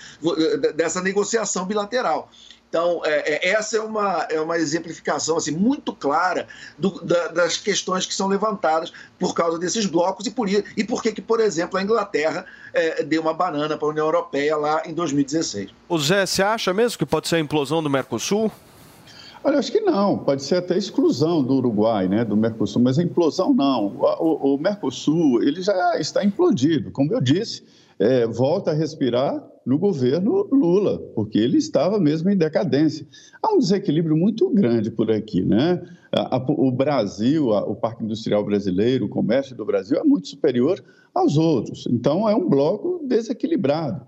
dessa 0.76 1.02
negociação 1.02 1.66
bilateral. 1.66 2.32
Então, 2.76 3.02
é, 3.06 3.36
é, 3.36 3.52
essa 3.52 3.78
é 3.78 3.80
uma, 3.80 4.28
é 4.30 4.38
uma 4.38 4.58
exemplificação 4.58 5.38
assim, 5.38 5.52
muito 5.52 5.94
clara 5.94 6.46
do, 6.78 7.02
da, 7.06 7.30
das 7.30 7.56
questões 7.56 8.06
que 8.06 8.14
são 8.14 8.28
levantadas 8.28 8.92
por 9.18 9.34
causa 9.34 9.58
desses 9.58 9.86
blocos 9.86 10.28
e 10.28 10.32
por, 10.32 10.50
e 10.50 10.84
por 10.84 11.02
que, 11.02 11.22
por 11.22 11.40
exemplo, 11.40 11.80
a 11.80 11.82
Inglaterra 11.82 12.46
é, 12.74 13.02
deu 13.02 13.22
uma 13.22 13.34
banana 13.34 13.78
para 13.78 13.88
a 13.88 13.92
União 13.92 14.06
Europeia 14.06 14.58
lá 14.58 14.82
em 14.86 14.94
2016. 14.94 15.70
O 15.88 15.98
Zé, 15.98 16.26
você 16.26 16.44
acha 16.44 16.74
mesmo 16.74 16.98
que 16.98 17.06
pode 17.06 17.30
ser 17.30 17.38
a 17.38 17.40
implosão 17.40 17.82
do 17.82 17.90
Mercosul? 17.90 18.52
Olha, 19.42 19.58
acho 19.58 19.72
que 19.72 19.80
não. 19.80 20.18
Pode 20.18 20.44
ser 20.44 20.58
até 20.58 20.78
exclusão 20.78 21.42
do 21.42 21.54
Uruguai, 21.54 22.10
né, 22.10 22.26
do 22.26 22.36
Mercosul, 22.36 22.82
mas 22.82 23.00
a 23.00 23.04
implosão 23.04 23.54
não. 23.54 23.88
O, 23.88 24.52
o, 24.52 24.56
o 24.56 24.58
Mercosul 24.58 25.42
ele 25.42 25.62
já 25.62 25.98
está 25.98 26.26
implodido, 26.26 26.92
como 26.92 27.14
eu 27.14 27.22
disse 27.22 27.64
é, 28.00 28.28
volta 28.28 28.72
a 28.72 28.74
respirar 28.74 29.42
no 29.66 29.80
governo 29.80 30.48
Lula, 30.52 31.00
porque 31.16 31.40
ele 31.40 31.58
estava 31.58 32.00
mesmo 32.00 32.30
em 32.30 32.38
decadência. 32.38 33.08
Há 33.42 33.54
um 33.54 33.58
desequilíbrio 33.58 34.16
muito 34.16 34.48
grande 34.50 34.92
por 34.92 35.10
aqui, 35.10 35.42
né? 35.42 35.82
O 36.48 36.72
Brasil, 36.72 37.50
o 37.50 37.76
Parque 37.76 38.04
Industrial 38.04 38.46
Brasileiro, 38.46 39.06
o 39.06 39.10
comércio 39.10 39.56
do 39.56 39.66
Brasil 39.66 39.98
é 39.98 40.04
muito 40.04 40.28
superior 40.28 40.84
aos 41.14 41.36
outros. 41.36 41.88
Então, 41.90 42.30
é 42.30 42.36
um 42.36 42.48
bloco 42.48 43.02
desequilibrado. 43.04 44.06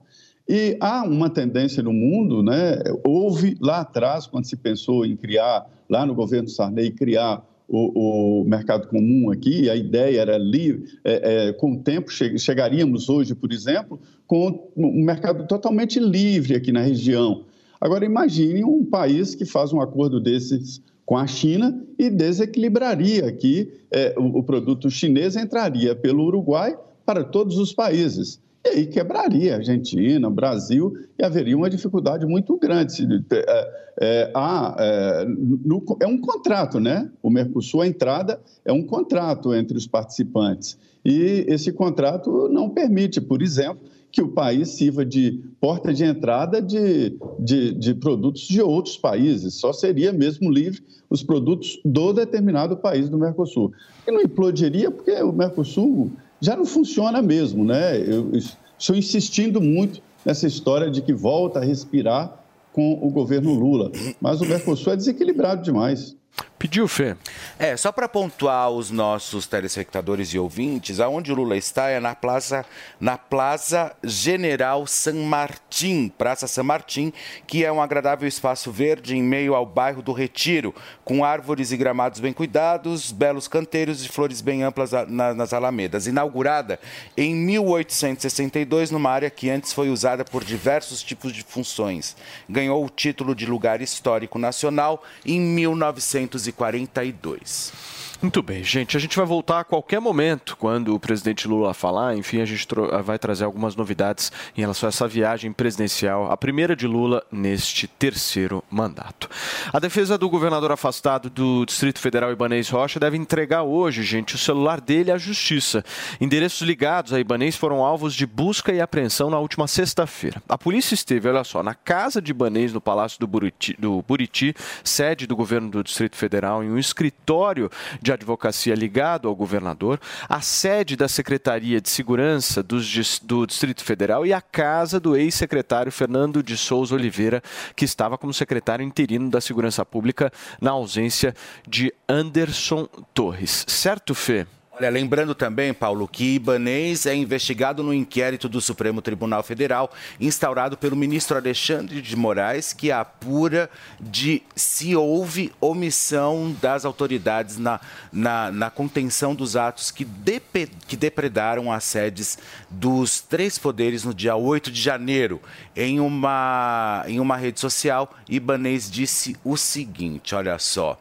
E 0.47 0.77
há 0.79 1.03
uma 1.03 1.29
tendência 1.29 1.81
no 1.81 1.91
mundo, 1.91 2.43
né? 2.43 2.77
Houve 3.03 3.57
lá 3.59 3.81
atrás, 3.81 4.27
quando 4.27 4.45
se 4.45 4.55
pensou 4.55 5.05
em 5.05 5.17
criar, 5.17 5.67
lá 5.89 6.05
no 6.05 6.13
governo 6.13 6.47
Sarney, 6.47 6.91
criar 6.91 7.43
o, 7.67 8.41
o, 8.41 8.45
mercado 8.45 8.87
comum 8.87 9.29
aqui, 9.29 9.69
a 9.69 9.75
ideia 9.75 10.21
era 10.21 10.37
livre, 10.37 10.85
é, 11.03 11.47
é, 11.47 11.53
com 11.53 11.73
o 11.73 11.79
tempo 11.79 12.09
che 12.09 12.37
chegaríamos 12.39 13.09
hoje, 13.09 13.35
por 13.35 13.51
exemplo, 13.51 13.99
com 14.25 14.71
um 14.75 15.03
mercado 15.03 15.45
totalmente 15.47 15.99
livre 15.99 16.55
aqui 16.55 16.71
na 16.71 16.81
região. 16.81 17.43
Agora 17.79 18.05
imagine 18.05 18.63
um 18.63 18.85
país 18.85 19.35
que 19.35 19.45
faz 19.45 19.73
um 19.73 19.81
acordo 19.81 20.19
desses 20.19 20.81
com 21.05 21.17
a 21.17 21.25
China 21.25 21.81
e 21.97 22.09
desequilibraria 22.09 23.27
aqui, 23.27 23.71
é, 23.91 24.13
o, 24.17 24.39
o 24.39 24.43
produto 24.43 24.89
chinês 24.89 25.35
entraria 25.35 25.95
pelo 25.95 26.25
Uruguai 26.25 26.77
para 27.05 27.23
todos 27.23 27.57
os 27.57 27.71
países. 27.71 28.41
E 28.67 28.69
aí 28.69 28.85
quebraria 28.85 29.53
a 29.53 29.57
Argentina, 29.57 30.29
Brasil, 30.29 30.93
e 31.17 31.23
haveria 31.23 31.55
uma 31.55 31.69
dificuldade 31.69 32.25
muito 32.25 32.57
grande. 32.57 33.07
É, 33.31 33.87
é, 33.99 34.31
há, 34.35 34.75
é, 34.77 35.25
no, 35.25 35.81
é 36.01 36.05
um 36.05 36.19
contrato, 36.19 36.77
né? 36.77 37.09
O 37.23 37.29
Mercosul, 37.29 37.81
a 37.81 37.87
entrada 37.87 38.41
é 38.65 38.73
um 38.73 38.83
contrato 38.83 39.53
entre 39.53 39.77
os 39.77 39.87
participantes. 39.87 40.77
E 41.05 41.45
esse 41.47 41.71
contrato 41.71 42.49
não 42.49 42.69
permite, 42.69 43.21
por 43.21 43.41
exemplo, 43.41 43.79
que 44.11 44.21
o 44.21 44.27
país 44.27 44.69
sirva 44.69 45.05
de 45.05 45.41
porta 45.61 45.93
de 45.93 46.03
entrada 46.03 46.61
de, 46.61 47.17
de, 47.39 47.73
de, 47.73 47.93
produtos 47.93 48.41
de 48.41 48.61
outros 48.61 48.97
países. 48.97 49.53
Só 49.53 49.71
seria 49.71 50.11
mesmo 50.11 50.51
livre 50.51 50.83
os 51.09 51.23
produtos 51.23 51.79
do 51.85 52.11
determinado 52.11 52.75
país 52.75 53.07
do 53.07 53.17
Mercosul. 53.17 53.71
E 54.05 54.11
não 54.11 54.21
implodiria 54.21 54.91
porque 54.91 55.13
o 55.21 55.31
Mercosul 55.31 56.11
já 56.39 56.55
não 56.55 56.65
funciona 56.65 57.21
mesmo, 57.21 57.63
né? 57.63 57.97
Eu 57.97 58.31
estou 58.77 58.95
insistindo 58.95 59.61
muito 59.61 60.01
nessa 60.25 60.47
história 60.47 60.89
de 60.89 61.01
que 61.01 61.13
volta 61.13 61.59
a 61.59 61.63
respirar 61.63 62.43
com 62.71 62.93
o 63.01 63.09
governo 63.09 63.53
Lula, 63.53 63.91
mas 64.21 64.39
o 64.39 64.45
Mercosul 64.45 64.93
é 64.93 64.95
desequilibrado 64.95 65.63
demais. 65.63 66.15
Pediu, 66.59 66.87
Fê. 66.87 67.15
É, 67.59 67.77
só 67.77 67.91
para 67.91 68.09
pontuar 68.09 68.71
os 68.71 68.89
nossos 68.89 69.45
telespectadores 69.45 70.29
e 70.33 70.39
ouvintes, 70.39 70.99
aonde 70.99 71.31
o 71.31 71.35
Lula 71.35 71.55
está 71.55 71.87
é 71.89 71.99
na 71.99 72.15
Plaza, 72.15 72.65
na 72.99 73.15
Plaza 73.15 73.95
General 74.03 74.87
San 74.87 75.25
Martín, 75.25 76.09
Praça 76.09 76.47
San 76.47 76.63
Martín, 76.63 77.13
que 77.45 77.63
é 77.63 77.71
um 77.71 77.79
agradável 77.79 78.27
espaço 78.27 78.71
verde 78.71 79.15
em 79.15 79.21
meio 79.21 79.53
ao 79.53 79.67
bairro 79.67 80.01
do 80.01 80.11
Retiro, 80.11 80.73
com 81.05 81.23
árvores 81.23 81.71
e 81.71 81.77
gramados 81.77 82.19
bem 82.19 82.33
cuidados, 82.33 83.11
belos 83.11 83.47
canteiros 83.47 84.03
e 84.03 84.09
flores 84.09 84.41
bem 84.41 84.63
amplas 84.63 84.91
nas 85.07 85.53
alamedas. 85.53 86.07
Inaugurada 86.07 86.79
em 87.15 87.35
1862 87.35 88.89
numa 88.89 89.11
área 89.11 89.29
que 89.29 89.47
antes 89.47 89.73
foi 89.73 89.91
usada 89.91 90.25
por 90.25 90.43
diversos 90.43 91.03
tipos 91.03 91.31
de 91.31 91.43
funções. 91.43 92.15
Ganhou 92.49 92.83
o 92.83 92.89
título 92.89 93.35
de 93.35 93.45
lugar 93.45 93.79
histórico 93.79 94.39
nacional 94.39 95.03
em 95.23 95.39
1900 95.39 96.46
1942. 96.51 97.96
Muito 98.19 98.41
bem, 98.41 98.63
gente. 98.63 98.97
A 98.97 98.99
gente 98.99 99.15
vai 99.15 99.27
voltar 99.27 99.59
a 99.59 99.63
qualquer 99.63 99.99
momento 99.99 100.57
quando 100.57 100.95
o 100.95 100.99
presidente 100.99 101.47
Lula 101.47 101.71
falar. 101.71 102.17
Enfim, 102.17 102.41
a 102.41 102.45
gente 102.45 102.67
vai 103.03 103.19
trazer 103.19 103.45
algumas 103.45 103.75
novidades 103.75 104.31
em 104.57 104.61
relação 104.61 104.87
a 104.87 104.89
essa 104.89 105.07
viagem 105.07 105.51
presidencial, 105.51 106.31
a 106.31 106.35
primeira 106.35 106.75
de 106.75 106.87
Lula 106.87 107.23
neste 107.31 107.87
terceiro 107.87 108.63
mandato. 108.71 109.29
A 109.71 109.77
defesa 109.77 110.17
do 110.17 110.27
governador 110.29 110.71
afastado 110.71 111.29
do 111.29 111.63
Distrito 111.63 111.99
Federal 111.99 112.31
Ibanês 112.31 112.69
Rocha 112.69 112.99
deve 112.99 113.17
entregar 113.17 113.61
hoje, 113.61 114.01
gente, 114.01 114.33
o 114.33 114.37
celular 114.39 114.81
dele 114.81 115.11
à 115.11 115.17
justiça. 115.19 115.85
Endereços 116.19 116.61
ligados 116.61 117.13
a 117.13 117.19
Ibanês 117.19 117.55
foram 117.55 117.85
alvos 117.85 118.15
de 118.15 118.25
busca 118.25 118.73
e 118.73 118.81
apreensão 118.81 119.29
na 119.29 119.37
última 119.37 119.67
sexta-feira. 119.67 120.41
A 120.49 120.57
polícia 120.57 120.95
esteve, 120.95 121.29
olha 121.29 121.43
só, 121.43 121.61
na 121.61 121.75
casa 121.75 122.19
de 122.19 122.31
Ibanês, 122.31 122.73
no 122.73 122.81
Palácio 122.81 123.19
do 123.19 123.27
Buriti, 123.27 123.75
do 123.77 124.01
Buriti 124.01 124.55
sede 124.83 125.27
do 125.27 125.35
governo 125.35 125.69
do 125.69 125.83
Distrito 125.83 126.15
Federal, 126.15 126.63
em 126.63 126.71
um 126.71 126.79
escritório 126.79 127.69
de 128.01 128.06
advocacia 128.11 128.75
ligado 128.75 129.27
ao 129.27 129.35
governador, 129.35 129.99
a 130.27 130.41
sede 130.41 130.95
da 130.95 131.07
Secretaria 131.07 131.79
de 131.79 131.89
Segurança 131.89 132.63
do, 132.63 132.77
do 133.23 133.45
Distrito 133.45 133.83
Federal 133.83 134.25
e 134.25 134.33
a 134.33 134.41
casa 134.41 134.99
do 134.99 135.15
ex-secretário 135.15 135.91
Fernando 135.91 136.43
de 136.43 136.57
Souza 136.57 136.95
Oliveira, 136.95 137.41
que 137.75 137.85
estava 137.85 138.17
como 138.17 138.33
secretário 138.33 138.83
interino 138.83 139.29
da 139.29 139.41
Segurança 139.41 139.85
Pública 139.85 140.31
na 140.59 140.71
ausência 140.71 141.35
de 141.67 141.93
Anderson 142.07 142.87
Torres. 143.13 143.65
Certo, 143.67 144.15
Fê? 144.15 144.45
Olha, 144.79 144.91
lembrando 144.91 145.33
também, 145.33 145.73
Paulo, 145.73 146.07
que 146.07 146.35
Ibanês 146.35 147.07
é 147.07 147.15
investigado 147.15 147.81
no 147.81 147.91
inquérito 147.91 148.47
do 148.47 148.61
Supremo 148.61 149.01
Tribunal 149.01 149.41
Federal, 149.41 149.91
instaurado 150.19 150.77
pelo 150.77 150.95
ministro 150.95 151.35
Alexandre 151.35 151.99
de 151.99 152.15
Moraes, 152.15 152.73
que 152.73 152.91
apura 152.91 153.71
de 153.99 154.43
se 154.55 154.95
houve 154.95 155.51
omissão 155.59 156.55
das 156.61 156.85
autoridades 156.85 157.57
na, 157.57 157.79
na, 158.13 158.51
na 158.51 158.69
contenção 158.69 159.33
dos 159.33 159.55
atos 159.55 159.89
que, 159.89 160.05
depe, 160.05 160.69
que 160.87 160.95
depredaram 160.95 161.71
as 161.71 161.83
sedes 161.83 162.37
dos 162.69 163.19
três 163.19 163.57
poderes 163.57 164.03
no 164.03 164.13
dia 164.13 164.35
8 164.35 164.69
de 164.69 164.79
janeiro. 164.79 165.41
Em 165.75 165.99
uma, 165.99 167.03
em 167.07 167.19
uma 167.19 167.35
rede 167.35 167.59
social, 167.59 168.15
Ibanês 168.29 168.91
disse 168.91 169.35
o 169.43 169.57
seguinte: 169.57 170.35
olha 170.35 170.59
só. 170.59 170.99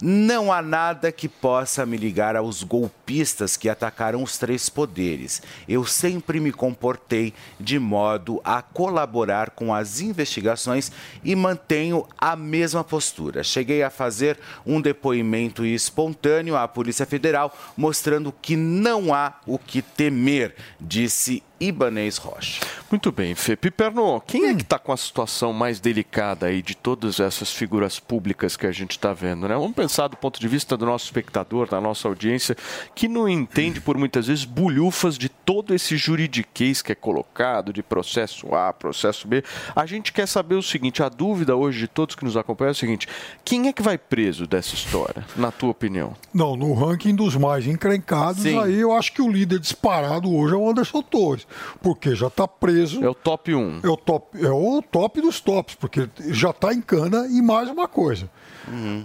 Não 0.00 0.52
há 0.52 0.60
nada 0.60 1.10
que 1.10 1.26
possa 1.26 1.86
me 1.86 1.96
ligar 1.96 2.36
aos 2.36 2.62
golpistas 2.62 3.56
que 3.56 3.66
atacaram 3.66 4.22
os 4.22 4.36
três 4.36 4.68
poderes. 4.68 5.40
Eu 5.66 5.86
sempre 5.86 6.38
me 6.38 6.52
comportei 6.52 7.32
de 7.58 7.78
modo 7.78 8.38
a 8.44 8.60
colaborar 8.60 9.50
com 9.50 9.72
as 9.72 10.02
investigações 10.02 10.92
e 11.24 11.34
mantenho 11.34 12.06
a 12.18 12.36
mesma 12.36 12.84
postura. 12.84 13.42
Cheguei 13.42 13.82
a 13.82 13.88
fazer 13.88 14.38
um 14.66 14.82
depoimento 14.82 15.64
espontâneo 15.64 16.56
à 16.56 16.68
Polícia 16.68 17.06
Federal, 17.06 17.56
mostrando 17.74 18.30
que 18.30 18.54
não 18.54 19.14
há 19.14 19.40
o 19.46 19.58
que 19.58 19.80
temer, 19.80 20.54
disse 20.78 21.42
Ibanez 21.58 22.18
Rocha. 22.18 22.60
Muito 22.90 23.10
bem, 23.10 23.34
Fê. 23.34 23.56
Piperno, 23.56 24.20
quem 24.26 24.46
é 24.46 24.54
que 24.54 24.62
está 24.62 24.78
com 24.78 24.92
a 24.92 24.96
situação 24.96 25.52
mais 25.52 25.80
delicada 25.80 26.46
aí 26.46 26.62
de 26.62 26.76
todas 26.76 27.18
essas 27.18 27.50
figuras 27.50 27.98
públicas 27.98 28.56
que 28.56 28.66
a 28.66 28.72
gente 28.72 28.92
está 28.92 29.12
vendo, 29.12 29.48
né? 29.48 29.54
Vamos 29.54 29.74
pensar 29.74 30.08
do 30.08 30.16
ponto 30.16 30.38
de 30.38 30.46
vista 30.46 30.76
do 30.76 30.86
nosso 30.86 31.06
espectador, 31.06 31.68
da 31.68 31.80
nossa 31.80 32.06
audiência, 32.06 32.56
que 32.94 33.08
não 33.08 33.28
entende 33.28 33.80
por 33.80 33.98
muitas 33.98 34.28
vezes 34.28 34.44
bulhufas 34.44 35.18
de 35.18 35.28
todo 35.28 35.74
esse 35.74 35.96
juridiquês 35.96 36.82
que 36.82 36.92
é 36.92 36.94
colocado, 36.94 37.72
de 37.72 37.82
processo 37.82 38.54
A, 38.54 38.72
processo 38.72 39.26
B. 39.26 39.42
A 39.74 39.86
gente 39.86 40.12
quer 40.12 40.26
saber 40.26 40.54
o 40.54 40.62
seguinte, 40.62 41.02
a 41.02 41.08
dúvida 41.08 41.56
hoje 41.56 41.80
de 41.80 41.88
todos 41.88 42.14
que 42.14 42.24
nos 42.24 42.36
acompanham 42.36 42.68
é 42.68 42.72
o 42.72 42.74
seguinte, 42.74 43.08
quem 43.44 43.68
é 43.68 43.72
que 43.72 43.82
vai 43.82 43.98
preso 43.98 44.46
dessa 44.46 44.74
história, 44.74 45.24
na 45.36 45.50
tua 45.50 45.70
opinião? 45.70 46.14
Não, 46.32 46.56
no 46.56 46.72
ranking 46.74 47.14
dos 47.14 47.36
mais 47.36 47.66
encrencados, 47.66 48.42
Sim. 48.42 48.58
aí 48.58 48.78
eu 48.78 48.92
acho 48.92 49.12
que 49.12 49.22
o 49.22 49.30
líder 49.30 49.58
disparado 49.58 50.32
hoje 50.32 50.54
é 50.54 50.56
o 50.56 50.68
Anderson 50.68 51.02
Torres, 51.02 51.45
porque 51.82 52.14
já 52.14 52.26
está 52.28 52.46
preso. 52.48 53.04
É 53.04 53.08
o 53.08 53.14
top 53.14 53.54
1. 53.54 53.80
É 53.82 53.88
o 53.88 53.96
top, 53.96 54.44
é 54.44 54.50
o 54.50 54.82
top 54.82 55.20
dos 55.20 55.40
tops, 55.40 55.74
porque 55.74 56.08
já 56.28 56.50
está 56.50 56.72
em 56.72 56.80
cana 56.80 57.26
e 57.30 57.40
mais 57.42 57.68
uma 57.68 57.86
coisa. 57.88 58.28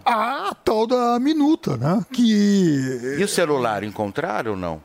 A 0.06 0.56
tal 0.66 0.88
da 0.88 1.20
minuta, 1.20 1.78
né? 1.78 2.04
Que 2.12 3.16
E 3.20 3.24
o 3.24 3.28
celular 3.28 3.84
encontraram 3.84 4.52
ou 4.52 4.58
não? 4.58 4.82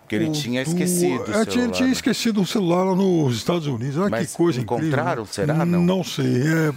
Porque 0.00 0.16
ele 0.16 0.30
o 0.30 0.32
tinha 0.32 0.64
do- 0.64 0.68
esquecido 0.70 1.18
o 1.18 1.22
É, 1.24 1.26
celular. 1.26 1.46
tinha, 1.46 1.68
tinha 1.68 1.90
esquecido 1.92 2.40
o 2.40 2.46
celular 2.46 2.82
lá 2.84 2.94
nos 2.94 3.36
Estados 3.36 3.66
Unidos. 3.66 3.98
Olha 3.98 4.08
Mas 4.08 4.30
que 4.30 4.36
coisa 4.38 4.58
encontraram, 4.58 5.24
incrível. 5.24 5.24
né? 5.24 5.28
será? 5.54 5.66
Não. 5.66 5.82
Não 5.82 6.02
sei. 6.02 6.42
é. 6.46 6.72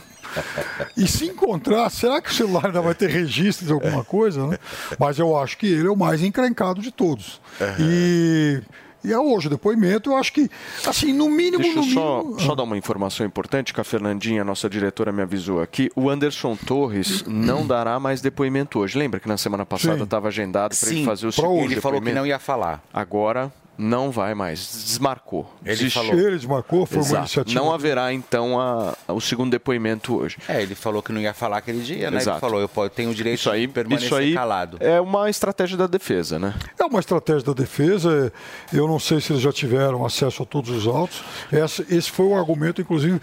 E 0.98 1.08
se 1.08 1.26
encontrar, 1.28 1.90
será 1.90 2.22
que 2.22 2.30
o 2.30 2.34
celular 2.34 2.66
ainda 2.66 2.82
vai 2.82 2.94
ter 2.94 3.10
registro 3.10 3.66
de 3.66 3.72
alguma 3.72 4.04
coisa? 4.04 4.46
Né? 4.48 4.58
Mas 5.00 5.18
eu 5.18 5.38
acho 5.38 5.58
que 5.58 5.66
ele 5.68 5.88
é 5.88 5.92
o 5.92 5.96
mais 5.96 6.22
encrencado 6.22 6.82
de 6.82 6.92
todos. 6.92 7.40
E, 7.80 8.62
e 9.04 9.12
é 9.12 9.20
hoje 9.20 9.48
o 9.48 9.50
depoimento, 9.50 10.12
eu 10.12 10.18
acho 10.18 10.32
que, 10.34 10.50
assim, 10.86 11.14
no 11.14 11.30
mínimo, 11.30 11.64
Deixa 11.64 11.80
eu 11.80 11.84
no 11.86 11.92
só, 11.92 12.24
mínimo. 12.24 12.40
só 12.40 12.56
dar 12.56 12.64
uma 12.64 12.78
informação 12.78 13.26
importante 13.26 13.74
que 13.74 13.82
a 13.82 13.84
Fernandinha, 13.84 14.44
nossa 14.44 14.70
diretora, 14.70 15.12
me 15.12 15.22
avisou 15.22 15.62
aqui. 15.62 15.90
O 15.96 16.10
Anderson 16.10 16.56
Torres 16.56 17.24
não 17.28 17.66
dará 17.66 18.00
mais 18.00 18.22
depoimento 18.22 18.80
hoje. 18.80 18.98
Lembra 18.98 19.20
que 19.20 19.28
na 19.28 19.38
semana 19.38 19.66
passada 19.66 20.04
estava 20.04 20.28
agendado 20.28 20.76
para 20.78 20.90
ele 20.90 21.06
fazer 21.06 21.28
o 21.28 21.32
segundo. 21.32 21.72
Ele 21.72 21.82
falou 21.82 22.02
que 22.02 22.12
não 22.12 22.26
ia 22.26 22.40
falar. 22.40 22.84
Agora 22.94 23.52
não 23.82 24.12
vai 24.12 24.36
mais. 24.36 24.84
Desmarcou. 24.86 25.52
Ele 25.66 25.76
Desistiu. 25.76 26.04
falou. 26.04 26.20
Ele 26.20 26.38
desmarcou, 26.38 26.86
foi 26.86 26.98
uma 26.98 27.04
Exato. 27.06 27.22
iniciativa. 27.22 27.60
Não 27.60 27.74
haverá, 27.74 28.14
então, 28.14 28.60
a- 28.60 28.94
o 29.08 29.20
segundo 29.20 29.50
depoimento 29.52 30.16
hoje. 30.18 30.38
É, 30.48 30.62
ele 30.62 30.76
falou 30.76 31.02
que 31.02 31.12
não 31.12 31.20
ia 31.20 31.34
falar 31.34 31.58
aquele 31.58 31.82
dia, 31.82 32.12
né? 32.12 32.18
Exato. 32.18 32.38
Ele 32.38 32.40
falou, 32.52 32.62
eu 32.84 32.90
tenho 32.90 33.10
o 33.10 33.16
direito 33.16 33.40
Isso 33.40 33.50
aí, 33.50 33.66
de 33.68 33.74
permanecer 33.74 34.06
isso 34.08 34.16
aí 34.16 34.34
calado. 34.34 34.78
é 34.80 35.02
uma 35.02 35.30
estratégia 35.30 35.76
da 35.78 35.88
defesa, 35.88 36.38
né? 36.38 36.54
É 36.80 36.84
uma 36.86 37.00
estratégia 37.00 37.44
da 37.44 37.54
defesa. 37.54 38.32
Eu 38.72 38.88
não 38.88 39.00
sei 39.00 39.20
se 39.20 39.32
eles 39.34 39.42
já 39.42 39.52
tiveram 39.52 40.06
acesso 40.06 40.44
a 40.44 40.46
todos 40.46 40.70
os 40.70 40.86
autos. 40.88 41.24
Essa- 41.52 41.84
esse 41.90 42.12
foi 42.12 42.26
o 42.28 42.36
argumento, 42.38 42.82
inclusive, 42.82 43.20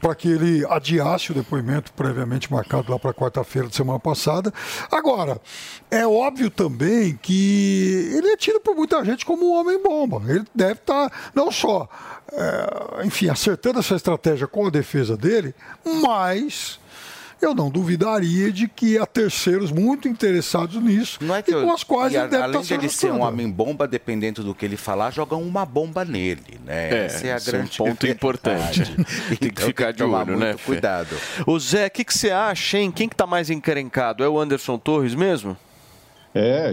para 0.00 0.14
que 0.14 0.28
ele 0.28 0.64
adiasse 0.68 1.30
o 1.32 1.34
depoimento 1.34 1.92
previamente 1.94 2.52
marcado 2.52 2.92
lá 2.92 2.98
para 2.98 3.14
quarta-feira 3.14 3.68
de 3.68 3.74
semana 3.76 3.98
passada. 3.98 4.52
Agora, 4.90 5.40
é 5.90 6.06
óbvio 6.06 6.50
também 6.50 7.18
que 7.22 8.12
ele 8.16 8.28
é 8.28 8.36
tido 8.36 8.60
por 8.60 8.74
muita 8.74 9.04
gente 9.04 9.24
como 9.24 9.52
um 9.54 9.58
homem-bomba. 9.88 10.22
Ele 10.32 10.44
deve 10.54 10.72
estar, 10.74 11.30
não 11.34 11.50
só, 11.50 11.88
é, 12.32 13.04
enfim, 13.06 13.28
acertando 13.28 13.78
essa 13.78 13.94
estratégia 13.96 14.46
com 14.46 14.66
a 14.66 14.70
defesa 14.70 15.16
dele, 15.16 15.54
mas. 15.84 16.78
Eu 17.38 17.54
não 17.54 17.68
duvidaria 17.68 18.50
de 18.50 18.66
que 18.66 18.96
há 18.96 19.04
terceiros 19.04 19.70
muito 19.70 20.08
interessados 20.08 20.82
nisso 20.82 21.18
Não 21.20 21.34
é 21.36 21.40
e 21.40 21.42
que 21.42 21.52
eu- 21.52 21.64
com 21.66 21.70
as 21.74 21.84
quais 21.84 22.10
e 22.14 22.16
ele 22.16 22.24
a- 22.24 22.28
deve 22.28 22.42
além 22.42 22.60
estar 22.62 22.74
de 22.78 22.80
ele 22.80 22.88
ser 22.90 23.08
um 23.08 23.10
ajustando. 23.10 23.28
homem-bomba, 23.30 23.86
dependendo 23.86 24.42
do 24.42 24.54
que 24.54 24.64
ele 24.64 24.78
falar, 24.78 25.10
jogam 25.10 25.42
uma 25.42 25.66
bomba 25.66 26.02
nele, 26.02 26.58
né? 26.64 26.88
É, 26.90 27.04
Essa 27.04 27.26
é 27.26 27.32
a 27.34 27.36
esse 27.36 27.50
é 27.50 27.52
um 27.52 27.56
grande 27.58 27.76
ponto 27.76 28.06
verdade. 28.06 28.10
importante. 28.10 28.94
Tem 29.28 29.36
que 29.36 29.46
Então, 29.48 29.66
ficar 29.66 29.92
de 29.92 30.02
olho, 30.02 30.34
né? 30.38 30.56
Cuidado. 30.64 31.14
Ô 31.46 31.58
Zé, 31.58 31.88
o 31.88 31.90
que, 31.90 32.04
que 32.06 32.14
você 32.14 32.30
acha, 32.30 32.78
hein? 32.78 32.90
Quem 32.90 33.06
que 33.06 33.14
tá 33.14 33.26
mais 33.26 33.50
encrencado? 33.50 34.24
É 34.24 34.28
o 34.30 34.40
Anderson 34.40 34.78
Torres 34.78 35.14
mesmo? 35.14 35.54
É, 36.36 36.68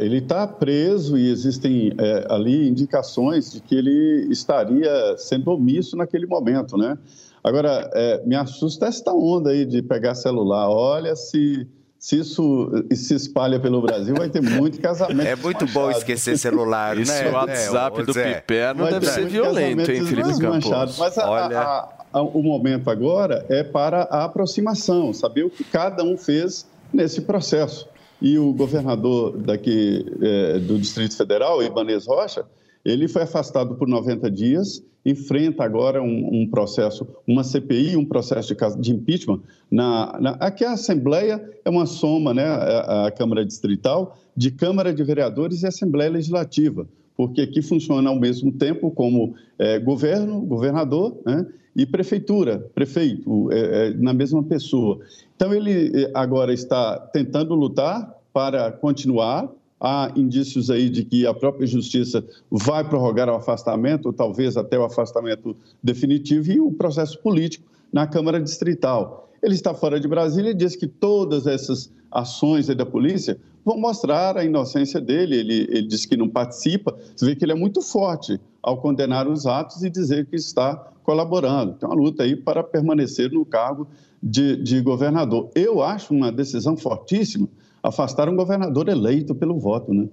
ele 0.00 0.18
está 0.18 0.46
preso 0.46 1.16
e 1.16 1.30
existem 1.30 1.92
é, 1.98 2.26
ali 2.28 2.68
indicações 2.68 3.50
de 3.52 3.60
que 3.60 3.74
ele 3.74 4.28
estaria 4.30 5.16
sendo 5.16 5.50
omisso 5.50 5.96
naquele 5.96 6.26
momento, 6.26 6.76
né? 6.76 6.98
Agora, 7.42 7.90
é, 7.94 8.22
me 8.26 8.34
assusta 8.36 8.86
essa 8.86 9.12
onda 9.12 9.50
aí 9.50 9.64
de 9.64 9.80
pegar 9.80 10.14
celular. 10.14 10.68
Olha, 10.68 11.16
se, 11.16 11.66
se 11.98 12.18
isso 12.18 12.70
se 12.92 13.14
espalha 13.14 13.58
pelo 13.58 13.80
Brasil, 13.80 14.14
vai 14.14 14.28
ter 14.28 14.42
muito 14.42 14.78
casamento. 14.82 15.26
É 15.26 15.36
muito 15.36 15.66
bom 15.68 15.90
esquecer 15.90 16.36
celular, 16.36 16.98
Esse 16.98 17.10
né? 17.24 17.30
WhatsApp 17.30 17.98
né, 18.00 18.04
do 18.04 18.12
Zé? 18.12 18.34
Piperno 18.40 18.84
deve 18.90 19.06
ser 19.06 19.26
violento, 19.26 19.90
hein, 19.90 20.04
Felipe. 20.04 20.38
Campos? 20.40 20.98
Mas 20.98 21.16
a- 21.16 21.30
Olha. 21.30 21.58
a- 21.60 21.88
a- 22.12 22.22
o 22.22 22.42
momento 22.42 22.90
agora 22.90 23.46
é 23.48 23.62
para 23.62 24.02
a 24.10 24.24
aproximação, 24.24 25.14
saber 25.14 25.44
o 25.44 25.50
que 25.50 25.64
cada 25.64 26.02
um 26.04 26.18
fez 26.18 26.66
nesse 26.92 27.22
processo. 27.22 27.88
E 28.20 28.38
o 28.38 28.52
governador 28.52 29.36
daqui 29.38 30.04
eh, 30.20 30.58
do 30.58 30.78
Distrito 30.78 31.16
Federal, 31.16 31.62
Ibanez 31.62 32.06
Rocha, 32.06 32.44
ele 32.84 33.06
foi 33.06 33.22
afastado 33.22 33.76
por 33.76 33.86
90 33.86 34.30
dias, 34.30 34.82
enfrenta 35.04 35.62
agora 35.62 36.02
um, 36.02 36.42
um 36.42 36.48
processo, 36.50 37.06
uma 37.26 37.44
CPI, 37.44 37.96
um 37.96 38.04
processo 38.04 38.54
de, 38.54 38.80
de 38.80 38.92
impeachment. 38.92 39.40
Na, 39.70 40.18
na, 40.20 40.30
aqui 40.40 40.64
a 40.64 40.72
Assembleia 40.72 41.42
é 41.64 41.70
uma 41.70 41.86
soma, 41.86 42.34
né, 42.34 42.44
a, 42.44 43.06
a 43.06 43.10
Câmara 43.10 43.44
Distrital, 43.44 44.18
de 44.36 44.50
Câmara 44.50 44.92
de 44.92 45.02
Vereadores 45.04 45.62
e 45.62 45.66
Assembleia 45.66 46.10
Legislativa 46.10 46.86
porque 47.18 47.40
aqui 47.40 47.60
funciona 47.60 48.08
ao 48.10 48.16
mesmo 48.16 48.52
tempo 48.52 48.92
como 48.92 49.34
eh, 49.58 49.80
governo, 49.80 50.40
governador, 50.42 51.20
né, 51.26 51.44
e 51.78 51.86
prefeitura, 51.86 52.58
prefeito, 52.74 53.52
eh, 53.52 53.56
eh, 53.56 53.94
na 53.96 54.12
mesma 54.12 54.42
pessoa. 54.42 54.98
Então, 55.36 55.54
ele 55.54 55.92
eh, 55.94 56.10
agora 56.12 56.52
está 56.52 56.98
tentando 56.98 57.54
lutar 57.54 58.16
para 58.32 58.72
continuar. 58.72 59.48
Há 59.80 60.10
indícios 60.16 60.70
aí 60.70 60.90
de 60.90 61.04
que 61.04 61.24
a 61.24 61.32
própria 61.32 61.64
justiça 61.64 62.24
vai 62.50 62.82
prorrogar 62.82 63.28
o 63.28 63.36
afastamento, 63.36 64.06
ou 64.06 64.12
talvez 64.12 64.56
até 64.56 64.76
o 64.76 64.82
afastamento 64.82 65.54
definitivo, 65.80 66.50
e 66.50 66.58
o 66.58 66.72
processo 66.72 67.16
político 67.22 67.64
na 67.92 68.08
Câmara 68.08 68.40
Distrital. 68.40 69.30
Ele 69.40 69.54
está 69.54 69.72
fora 69.72 70.00
de 70.00 70.08
Brasília 70.08 70.50
e 70.50 70.54
diz 70.54 70.74
que 70.74 70.88
todas 70.88 71.46
essas 71.46 71.92
ações 72.10 72.66
da 72.66 72.84
polícia 72.84 73.38
vão 73.68 73.78
mostrar 73.78 74.38
a 74.38 74.44
inocência 74.44 74.98
dele. 74.98 75.36
Ele, 75.36 75.68
ele 75.70 75.86
diz 75.86 76.06
que 76.06 76.16
não 76.16 76.28
participa. 76.28 76.96
Você 77.14 77.26
vê 77.26 77.36
que 77.36 77.44
ele 77.44 77.52
é 77.52 77.54
muito 77.54 77.82
forte 77.82 78.40
ao 78.62 78.78
condenar 78.78 79.28
os 79.28 79.46
atos 79.46 79.82
e 79.84 79.90
dizer 79.90 80.26
que 80.26 80.36
está 80.36 80.74
colaborando. 81.02 81.74
Tem 81.74 81.86
uma 81.86 81.94
luta 81.94 82.22
aí 82.22 82.34
para 82.34 82.64
permanecer 82.64 83.30
no 83.30 83.44
cargo 83.44 83.86
de, 84.22 84.56
de 84.56 84.80
governador. 84.80 85.50
Eu 85.54 85.82
acho 85.82 86.14
uma 86.14 86.32
decisão 86.32 86.76
fortíssima 86.76 87.46
afastar 87.82 88.28
um 88.28 88.36
governador 88.36 88.88
eleito 88.88 89.34
pelo 89.34 89.58
voto, 89.58 89.92
né? 89.92 90.08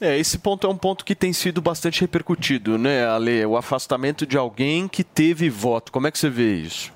É, 0.00 0.18
esse 0.18 0.38
ponto 0.38 0.66
é 0.66 0.70
um 0.70 0.76
ponto 0.76 1.04
que 1.04 1.14
tem 1.14 1.32
sido 1.32 1.60
bastante 1.60 2.00
repercutido, 2.00 2.76
né, 2.78 3.06
Ale? 3.06 3.44
O 3.44 3.56
afastamento 3.56 4.26
de 4.26 4.36
alguém 4.36 4.88
que 4.88 5.04
teve 5.04 5.48
voto. 5.50 5.92
Como 5.92 6.06
é 6.06 6.10
que 6.10 6.18
você 6.18 6.30
vê 6.30 6.56
isso? 6.56 6.90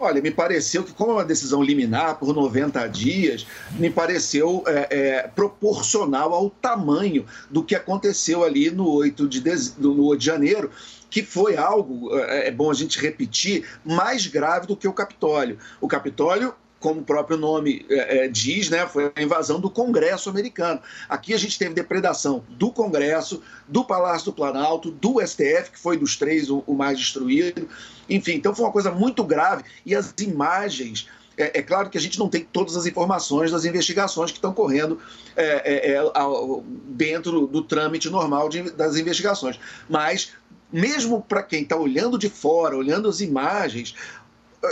Olha, 0.00 0.22
me 0.22 0.30
pareceu 0.30 0.84
que, 0.84 0.92
como 0.92 1.10
é 1.10 1.14
uma 1.14 1.24
decisão 1.24 1.60
liminar 1.60 2.18
por 2.18 2.32
90 2.32 2.86
dias, 2.86 3.44
me 3.72 3.90
pareceu 3.90 4.62
é, 4.66 4.86
é, 4.90 5.22
proporcional 5.28 6.32
ao 6.32 6.50
tamanho 6.50 7.26
do 7.50 7.64
que 7.64 7.74
aconteceu 7.74 8.44
ali 8.44 8.70
no 8.70 8.88
8 8.88 9.28
de, 9.28 9.40
dez... 9.40 9.76
no 9.76 10.04
8 10.04 10.20
de 10.20 10.26
janeiro, 10.26 10.70
que 11.10 11.22
foi 11.22 11.56
algo, 11.56 12.16
é, 12.16 12.46
é 12.46 12.50
bom 12.52 12.70
a 12.70 12.74
gente 12.74 13.00
repetir, 13.00 13.66
mais 13.84 14.26
grave 14.26 14.68
do 14.68 14.76
que 14.76 14.86
o 14.86 14.92
Capitólio. 14.92 15.58
O 15.80 15.88
Capitólio 15.88 16.54
como 16.80 17.00
o 17.00 17.04
próprio 17.04 17.36
nome 17.36 17.84
é, 17.90 18.24
é, 18.24 18.28
diz, 18.28 18.70
né, 18.70 18.86
foi 18.86 19.12
a 19.14 19.22
invasão 19.22 19.60
do 19.60 19.68
Congresso 19.68 20.30
americano. 20.30 20.80
Aqui 21.08 21.34
a 21.34 21.38
gente 21.38 21.58
teve 21.58 21.74
depredação 21.74 22.44
do 22.48 22.70
Congresso, 22.70 23.42
do 23.66 23.84
Palácio 23.84 24.26
do 24.26 24.32
Planalto, 24.32 24.90
do 24.90 25.20
STF, 25.20 25.72
que 25.72 25.78
foi 25.78 25.96
dos 25.96 26.16
três 26.16 26.50
o, 26.50 26.62
o 26.66 26.74
mais 26.74 26.98
destruído. 26.98 27.68
Enfim, 28.08 28.34
então 28.34 28.54
foi 28.54 28.64
uma 28.64 28.72
coisa 28.72 28.90
muito 28.90 29.24
grave. 29.24 29.64
E 29.84 29.94
as 29.94 30.14
imagens. 30.20 31.08
É, 31.36 31.58
é 31.58 31.62
claro 31.62 31.88
que 31.88 31.98
a 31.98 32.00
gente 32.00 32.18
não 32.18 32.28
tem 32.28 32.44
todas 32.44 32.76
as 32.76 32.86
informações 32.86 33.50
das 33.50 33.64
investigações 33.64 34.30
que 34.30 34.38
estão 34.38 34.52
correndo 34.52 35.00
é, 35.36 35.96
ao, 36.14 36.64
dentro 36.64 37.46
do 37.46 37.62
trâmite 37.62 38.10
normal 38.10 38.48
de, 38.48 38.70
das 38.70 38.96
investigações. 38.96 39.58
Mas, 39.88 40.32
mesmo 40.72 41.22
para 41.22 41.42
quem 41.42 41.62
está 41.62 41.76
olhando 41.76 42.18
de 42.18 42.28
fora, 42.28 42.76
olhando 42.76 43.08
as 43.08 43.20
imagens, 43.20 43.94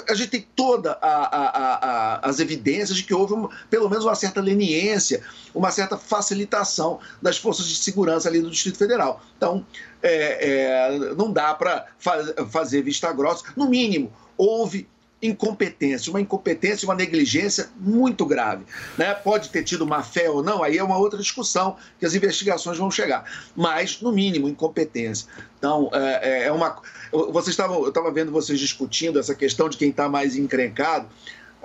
a 0.08 0.14
gente 0.14 0.30
tem 0.30 0.46
todas 0.54 0.96
as 1.00 2.40
evidências 2.40 2.96
de 2.96 3.04
que 3.04 3.14
houve 3.14 3.34
uma, 3.34 3.50
pelo 3.70 3.88
menos 3.88 4.04
uma 4.04 4.14
certa 4.14 4.40
leniência, 4.40 5.22
uma 5.54 5.70
certa 5.70 5.96
facilitação 5.96 6.98
das 7.22 7.38
forças 7.38 7.66
de 7.66 7.76
segurança 7.76 8.28
ali 8.28 8.40
do 8.40 8.50
Distrito 8.50 8.78
Federal. 8.78 9.22
Então, 9.36 9.64
é, 10.02 10.48
é, 10.50 11.14
não 11.14 11.32
dá 11.32 11.54
para 11.54 11.86
faz, 11.98 12.32
fazer 12.50 12.82
vista 12.82 13.12
grossa. 13.12 13.44
No 13.56 13.68
mínimo, 13.68 14.12
houve 14.36 14.88
incompetência, 15.26 16.10
uma 16.10 16.20
incompetência, 16.20 16.86
uma 16.86 16.94
negligência 16.94 17.70
muito 17.78 18.24
grave. 18.24 18.64
Né? 18.96 19.14
Pode 19.14 19.50
ter 19.50 19.62
tido 19.62 19.86
má 19.86 20.02
fé 20.02 20.30
ou 20.30 20.42
não, 20.42 20.62
aí 20.62 20.78
é 20.78 20.82
uma 20.84 20.96
outra 20.96 21.18
discussão 21.18 21.76
que 21.98 22.06
as 22.06 22.14
investigações 22.14 22.78
vão 22.78 22.90
chegar. 22.90 23.24
Mas, 23.54 24.00
no 24.00 24.12
mínimo, 24.12 24.48
incompetência. 24.48 25.28
Então, 25.58 25.90
é, 25.92 26.44
é 26.44 26.52
uma. 26.52 26.80
Vocês 27.12 27.48
estavam, 27.48 27.82
eu 27.82 27.88
estava 27.88 28.10
vendo 28.10 28.30
vocês 28.30 28.58
discutindo 28.58 29.18
essa 29.18 29.34
questão 29.34 29.68
de 29.68 29.76
quem 29.76 29.90
está 29.90 30.08
mais 30.08 30.36
encrencado. 30.36 31.08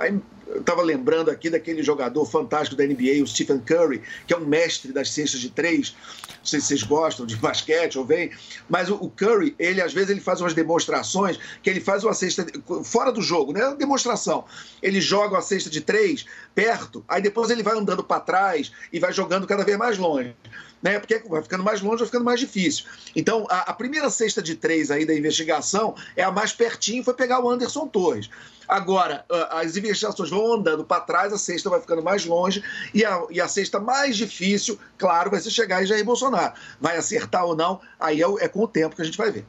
Aí 0.02 0.20
eu 0.48 0.60
estava 0.60 0.82
lembrando 0.82 1.30
aqui 1.30 1.50
daquele 1.50 1.82
jogador 1.84 2.26
fantástico 2.26 2.76
da 2.76 2.84
NBA, 2.84 3.24
o 3.24 3.28
Stephen 3.28 3.60
Curry, 3.60 4.02
que 4.28 4.34
é 4.34 4.38
um 4.38 4.46
mestre 4.46 4.92
das 4.92 5.12
cestas 5.12 5.40
de 5.40 5.50
três. 5.50 5.96
Não 6.28 6.46
sei 6.46 6.60
se 6.60 6.68
vocês 6.68 6.84
gostam 6.84 7.26
de 7.26 7.36
basquete 7.38 7.98
ou 7.98 8.04
vem, 8.04 8.32
mas 8.68 8.90
o, 8.90 9.10
Curry, 9.10 9.56
ele 9.60 9.82
às 9.82 9.94
vezes 9.94 10.10
ele 10.10 10.20
faz 10.20 10.42
umas 10.42 10.54
demonstrações 10.54 11.40
que 11.62 11.70
ele 11.70 11.80
faz 11.80 12.04
uma 12.04 12.14
cesta 12.14 12.46
fora 12.84 13.12
do 13.12 13.22
jogo, 13.22 13.54
né? 13.54 13.76
Demonstração. 13.78 14.44
Ele 14.82 15.00
joga 15.00 15.36
uma 15.36 15.42
cesta 15.42 15.70
de 15.70 15.82
três 15.82 16.26
perto, 16.56 17.06
aí 17.08 17.22
depois 17.22 17.50
ele 17.50 17.64
vai 17.64 17.78
andando 17.78 18.04
para 18.04 18.20
trás 18.20 18.72
e 18.92 19.00
vai 19.00 19.14
jogando 19.14 19.46
cada 19.46 19.64
vez 19.64 19.78
mais 19.78 19.98
longe 19.98 20.36
né? 20.82 21.00
Porque 21.00 21.22
vai 21.28 21.42
ficando 21.42 21.64
mais 21.64 21.82
longe, 21.82 21.98
vai 21.98 22.06
ficando 22.06 22.26
mais 22.26 22.40
difícil. 22.40 22.86
Então, 23.16 23.46
a, 23.50 23.72
a, 23.72 23.74
primeira 23.74 24.10
cesta 24.10 24.42
de 24.42 24.56
três 24.56 24.90
aí 24.92 25.06
da 25.06 25.14
investigação 25.14 25.96
é 26.16 26.24
a 26.24 26.32
mais 26.32 26.54
pertinho, 26.54 27.04
foi 27.04 27.14
pegar 27.14 27.44
o 27.44 27.50
Anderson 27.50 27.88
Torres. 27.88 28.30
Agora, 28.68 29.26
as 29.50 29.76
investigações 29.76 30.30
vão 30.30 30.54
andando 30.54 30.86
para 30.86 31.02
trás, 31.02 31.34
a 31.34 31.38
cesta 31.38 31.70
vai 31.70 31.82
ficando 31.82 32.02
mais 32.02 32.26
longe, 32.26 32.64
e 32.94 33.04
a, 33.04 33.22
e 33.30 33.42
a 33.42 33.48
cesta 33.48 33.80
mais 33.82 34.16
difícil, 34.16 34.80
claro, 34.98 35.30
vai 35.30 35.42
ser 35.42 35.52
chegar 35.52 35.84
em 35.84 35.86
Jair 35.86 36.06
Bolsonaro. 36.06 36.54
Vai 36.80 36.96
acertar 36.96 37.46
ou 37.46 37.56
não, 37.56 37.82
aí 38.00 38.22
é, 38.22 38.26
é 38.40 38.48
com 38.48 38.64
o 38.64 38.68
tempo 38.68 38.96
que 38.96 39.02
a 39.02 39.06
gente 39.06 39.18
vai 39.18 39.30
ver. 39.30 39.46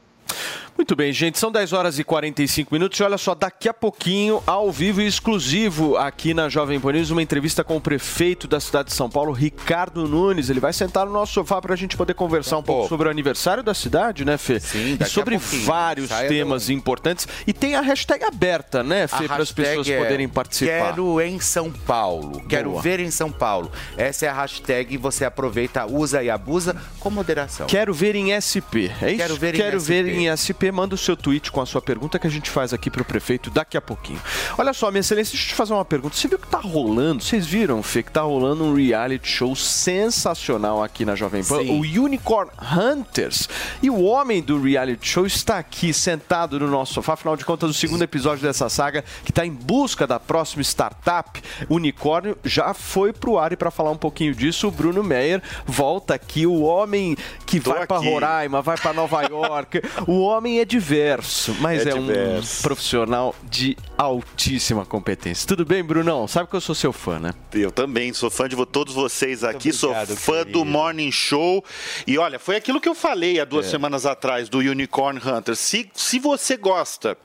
Muito 0.75 0.95
bem, 0.95 1.13
gente, 1.13 1.37
são 1.37 1.51
10 1.51 1.71
horas 1.71 1.99
e 1.99 2.03
45 2.03 2.73
minutos. 2.73 2.99
E 2.99 3.03
olha 3.03 3.17
só, 3.17 3.35
daqui 3.35 3.69
a 3.69 3.73
pouquinho, 3.73 4.41
ao 4.45 4.71
vivo 4.71 5.01
e 5.01 5.07
exclusivo 5.07 5.95
aqui 5.95 6.33
na 6.33 6.49
Jovem 6.49 6.79
Pan 6.79 6.93
News, 6.93 7.11
uma 7.11 7.21
entrevista 7.21 7.63
com 7.63 7.77
o 7.77 7.81
prefeito 7.81 8.47
da 8.47 8.59
cidade 8.59 8.89
de 8.89 8.95
São 8.95 9.09
Paulo, 9.09 9.31
Ricardo 9.31 10.07
Nunes. 10.07 10.49
Ele 10.49 10.59
vai 10.59 10.73
sentar 10.73 11.05
no 11.05 11.13
nosso 11.13 11.33
sofá 11.33 11.61
para 11.61 11.73
a 11.73 11.77
gente 11.77 11.95
poder 11.95 12.15
conversar 12.15 12.57
um 12.57 12.63
pouco 12.63 12.89
sobre 12.89 13.07
o 13.07 13.11
aniversário 13.11 13.61
da 13.61 13.73
cidade, 13.73 14.25
né, 14.25 14.37
Fê? 14.37 14.59
Sim, 14.59 14.97
e 14.99 15.05
sobre 15.05 15.37
vários 15.37 16.09
Saia 16.09 16.27
temas 16.27 16.65
do... 16.65 16.73
importantes. 16.73 17.27
E 17.45 17.53
tem 17.53 17.75
a 17.75 17.81
hashtag 17.81 18.23
aberta, 18.25 18.83
né, 18.83 19.07
Fê, 19.07 19.27
para 19.27 19.43
as 19.43 19.51
pessoas 19.51 19.87
é 19.87 19.97
poderem 19.97 20.27
participar. 20.27 20.87
Quero 20.87 21.21
em 21.21 21.39
São 21.39 21.71
Paulo. 21.71 22.41
Quero 22.49 22.71
Boa. 22.71 22.81
ver 22.81 22.99
em 22.99 23.11
São 23.11 23.31
Paulo. 23.31 23.71
Essa 23.95 24.25
é 24.25 24.29
a 24.29 24.33
hashtag, 24.33 24.97
você 24.97 25.23
aproveita, 25.23 25.85
usa 25.85 26.23
e 26.23 26.29
abusa 26.31 26.75
com 26.99 27.11
moderação. 27.11 27.67
Quero 27.67 27.93
ver 27.93 28.15
em 28.15 28.33
SP. 28.33 28.89
É 29.01 29.09
isso? 29.09 29.17
Quero 29.17 29.35
ver 29.35 29.53
Quero 29.53 29.77
em 29.77 29.79
ver 29.79 30.05
SP. 30.05 30.17
em 30.17 30.27
SP 30.33 30.62
manda 30.71 30.95
o 30.95 30.97
seu 30.97 31.15
tweet 31.15 31.51
com 31.51 31.61
a 31.61 31.65
sua 31.65 31.81
pergunta 31.81 32.19
que 32.19 32.27
a 32.27 32.29
gente 32.29 32.49
faz 32.49 32.73
aqui 32.73 32.89
para 32.89 33.01
o 33.01 33.05
prefeito 33.05 33.49
daqui 33.49 33.77
a 33.77 33.81
pouquinho. 33.81 34.21
Olha 34.57 34.73
só, 34.73 34.89
minha 34.91 35.01
excelência, 35.01 35.31
deixa 35.33 35.45
eu 35.45 35.49
te 35.49 35.55
fazer 35.55 35.73
uma 35.73 35.85
pergunta. 35.85 36.15
Você 36.15 36.27
viu 36.27 36.39
que 36.39 36.47
tá 36.47 36.59
rolando? 36.59 37.23
Vocês 37.23 37.45
viram, 37.45 37.81
Fê, 37.83 38.03
que 38.03 38.11
tá 38.11 38.21
rolando 38.21 38.63
um 38.63 38.73
reality 38.73 39.27
show 39.27 39.55
sensacional 39.55 40.83
aqui 40.83 41.05
na 41.05 41.15
Jovem 41.15 41.43
Pan, 41.43 41.59
Sim. 41.63 41.79
o 41.79 42.03
Unicorn 42.03 42.51
Hunters. 42.61 43.49
E 43.81 43.89
o 43.89 44.01
homem 44.03 44.41
do 44.41 44.61
reality 44.61 45.07
show 45.07 45.25
está 45.25 45.57
aqui 45.57 45.93
sentado 45.93 46.59
no 46.59 46.67
nosso 46.67 46.93
sofá, 46.93 47.13
afinal 47.13 47.35
de 47.35 47.45
contas, 47.45 47.69
o 47.69 47.73
segundo 47.73 48.01
episódio 48.01 48.43
dessa 48.43 48.69
saga 48.69 49.03
que 49.23 49.31
está 49.31 49.45
em 49.45 49.51
busca 49.51 50.05
da 50.05 50.19
próxima 50.19 50.61
startup, 50.61 51.41
unicórnio, 51.69 52.37
já 52.43 52.73
foi 52.73 53.11
pro 53.13 53.37
ar 53.37 53.51
e 53.51 53.57
para 53.57 53.71
falar 53.71 53.91
um 53.91 53.97
pouquinho 53.97 54.33
disso, 54.33 54.67
o 54.67 54.71
Bruno 54.71 55.03
Meyer 55.03 55.41
volta 55.65 56.13
aqui, 56.13 56.45
o 56.45 56.61
homem 56.61 57.15
que 57.45 57.59
Tô 57.59 57.71
vai 57.71 57.87
para 57.87 57.97
Roraima, 57.97 58.61
vai 58.61 58.77
para 58.77 58.93
Nova 58.93 59.21
York. 59.23 59.81
o 60.07 60.21
homem 60.21 60.52
é 60.59 60.65
diverso, 60.65 61.55
mas 61.59 61.85
é, 61.85 61.89
é 61.89 61.93
diverso. 61.93 62.59
um 62.59 62.61
profissional 62.63 63.35
de 63.43 63.77
altíssima 63.97 64.85
competência. 64.85 65.47
Tudo 65.47 65.65
bem, 65.65 65.83
Brunão? 65.83 66.27
Sabe 66.27 66.49
que 66.49 66.55
eu 66.55 66.61
sou 66.61 66.75
seu 66.75 66.91
fã, 66.91 67.19
né? 67.19 67.33
Eu 67.53 67.71
também, 67.71 68.13
sou 68.13 68.29
fã 68.29 68.47
de 68.47 68.55
todos 68.65 68.93
vocês 68.93 69.43
aqui, 69.43 69.69
obrigado, 69.69 70.07
sou 70.07 70.17
fã 70.17 70.39
querido. 70.39 70.51
do 70.59 70.65
Morning 70.65 71.11
Show. 71.11 71.63
E 72.07 72.17
olha, 72.17 72.39
foi 72.39 72.55
aquilo 72.55 72.81
que 72.81 72.89
eu 72.89 72.95
falei 72.95 73.39
há 73.39 73.45
duas 73.45 73.67
é. 73.67 73.69
semanas 73.69 74.05
atrás 74.05 74.49
do 74.49 74.59
Unicorn 74.59 75.19
Hunter. 75.23 75.55
Se, 75.55 75.89
se 75.93 76.19
você 76.19 76.57
gosta 76.57 77.17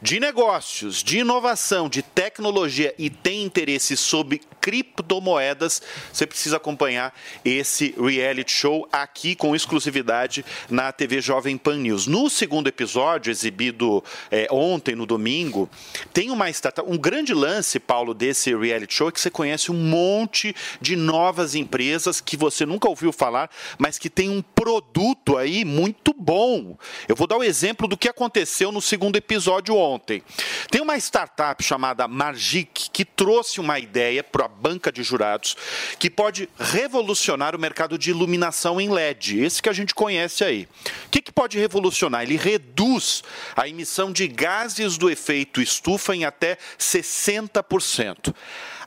de 0.00 0.20
negócios, 0.20 1.02
de 1.02 1.18
inovação, 1.18 1.88
de 1.88 2.02
tecnologia 2.02 2.94
e 2.98 3.10
tem 3.10 3.42
interesse 3.42 3.96
sobre 3.96 4.40
criptomoedas, 4.66 5.80
você 6.12 6.26
precisa 6.26 6.56
acompanhar 6.56 7.14
esse 7.44 7.94
reality 7.96 8.50
show 8.50 8.88
aqui 8.90 9.36
com 9.36 9.54
exclusividade 9.54 10.44
na 10.68 10.90
TV 10.90 11.20
Jovem 11.20 11.56
Pan 11.56 11.76
News. 11.76 12.08
No 12.08 12.28
segundo 12.28 12.66
episódio, 12.66 13.30
exibido 13.30 14.02
é, 14.28 14.48
ontem, 14.50 14.96
no 14.96 15.06
domingo, 15.06 15.70
tem 16.12 16.32
uma 16.32 16.46
um 16.84 16.98
grande 16.98 17.32
lance, 17.32 17.78
Paulo, 17.78 18.12
desse 18.12 18.56
reality 18.56 18.92
show 18.92 19.08
é 19.08 19.12
que 19.12 19.20
você 19.20 19.30
conhece 19.30 19.70
um 19.70 19.74
monte 19.74 20.54
de 20.80 20.96
novas 20.96 21.54
empresas 21.54 22.20
que 22.20 22.36
você 22.36 22.66
nunca 22.66 22.88
ouviu 22.88 23.12
falar, 23.12 23.48
mas 23.78 23.98
que 23.98 24.10
tem 24.10 24.28
um 24.28 24.42
produto 24.42 25.36
aí 25.36 25.64
muito 25.64 26.12
bom. 26.12 26.76
Eu 27.06 27.14
vou 27.14 27.28
dar 27.28 27.36
o 27.36 27.40
um 27.40 27.44
exemplo 27.44 27.86
do 27.86 27.96
que 27.96 28.08
aconteceu 28.08 28.72
no 28.72 28.80
segundo 28.80 29.14
episódio 29.14 29.76
ontem. 29.76 30.24
Tem 30.70 30.80
uma 30.80 30.96
startup 30.96 31.62
chamada 31.62 32.08
Margic 32.08 32.90
que 32.90 33.04
trouxe 33.04 33.60
uma 33.60 33.78
ideia 33.78 34.24
para 34.24 34.48
banca 34.60 34.90
de 34.90 35.02
jurados 35.02 35.56
que 35.98 36.10
pode 36.10 36.48
revolucionar 36.58 37.54
o 37.54 37.58
mercado 37.58 37.98
de 37.98 38.10
iluminação 38.10 38.80
em 38.80 38.88
LED, 38.88 39.40
esse 39.40 39.62
que 39.62 39.68
a 39.68 39.72
gente 39.72 39.94
conhece 39.94 40.44
aí. 40.44 40.68
O 41.06 41.10
que, 41.10 41.22
que 41.22 41.32
pode 41.32 41.58
revolucionar? 41.58 42.22
Ele 42.22 42.36
reduz 42.36 43.22
a 43.54 43.68
emissão 43.68 44.12
de 44.12 44.26
gases 44.26 44.96
do 44.98 45.10
efeito 45.10 45.60
estufa 45.60 46.14
em 46.14 46.24
até 46.24 46.58
60%. 46.78 48.34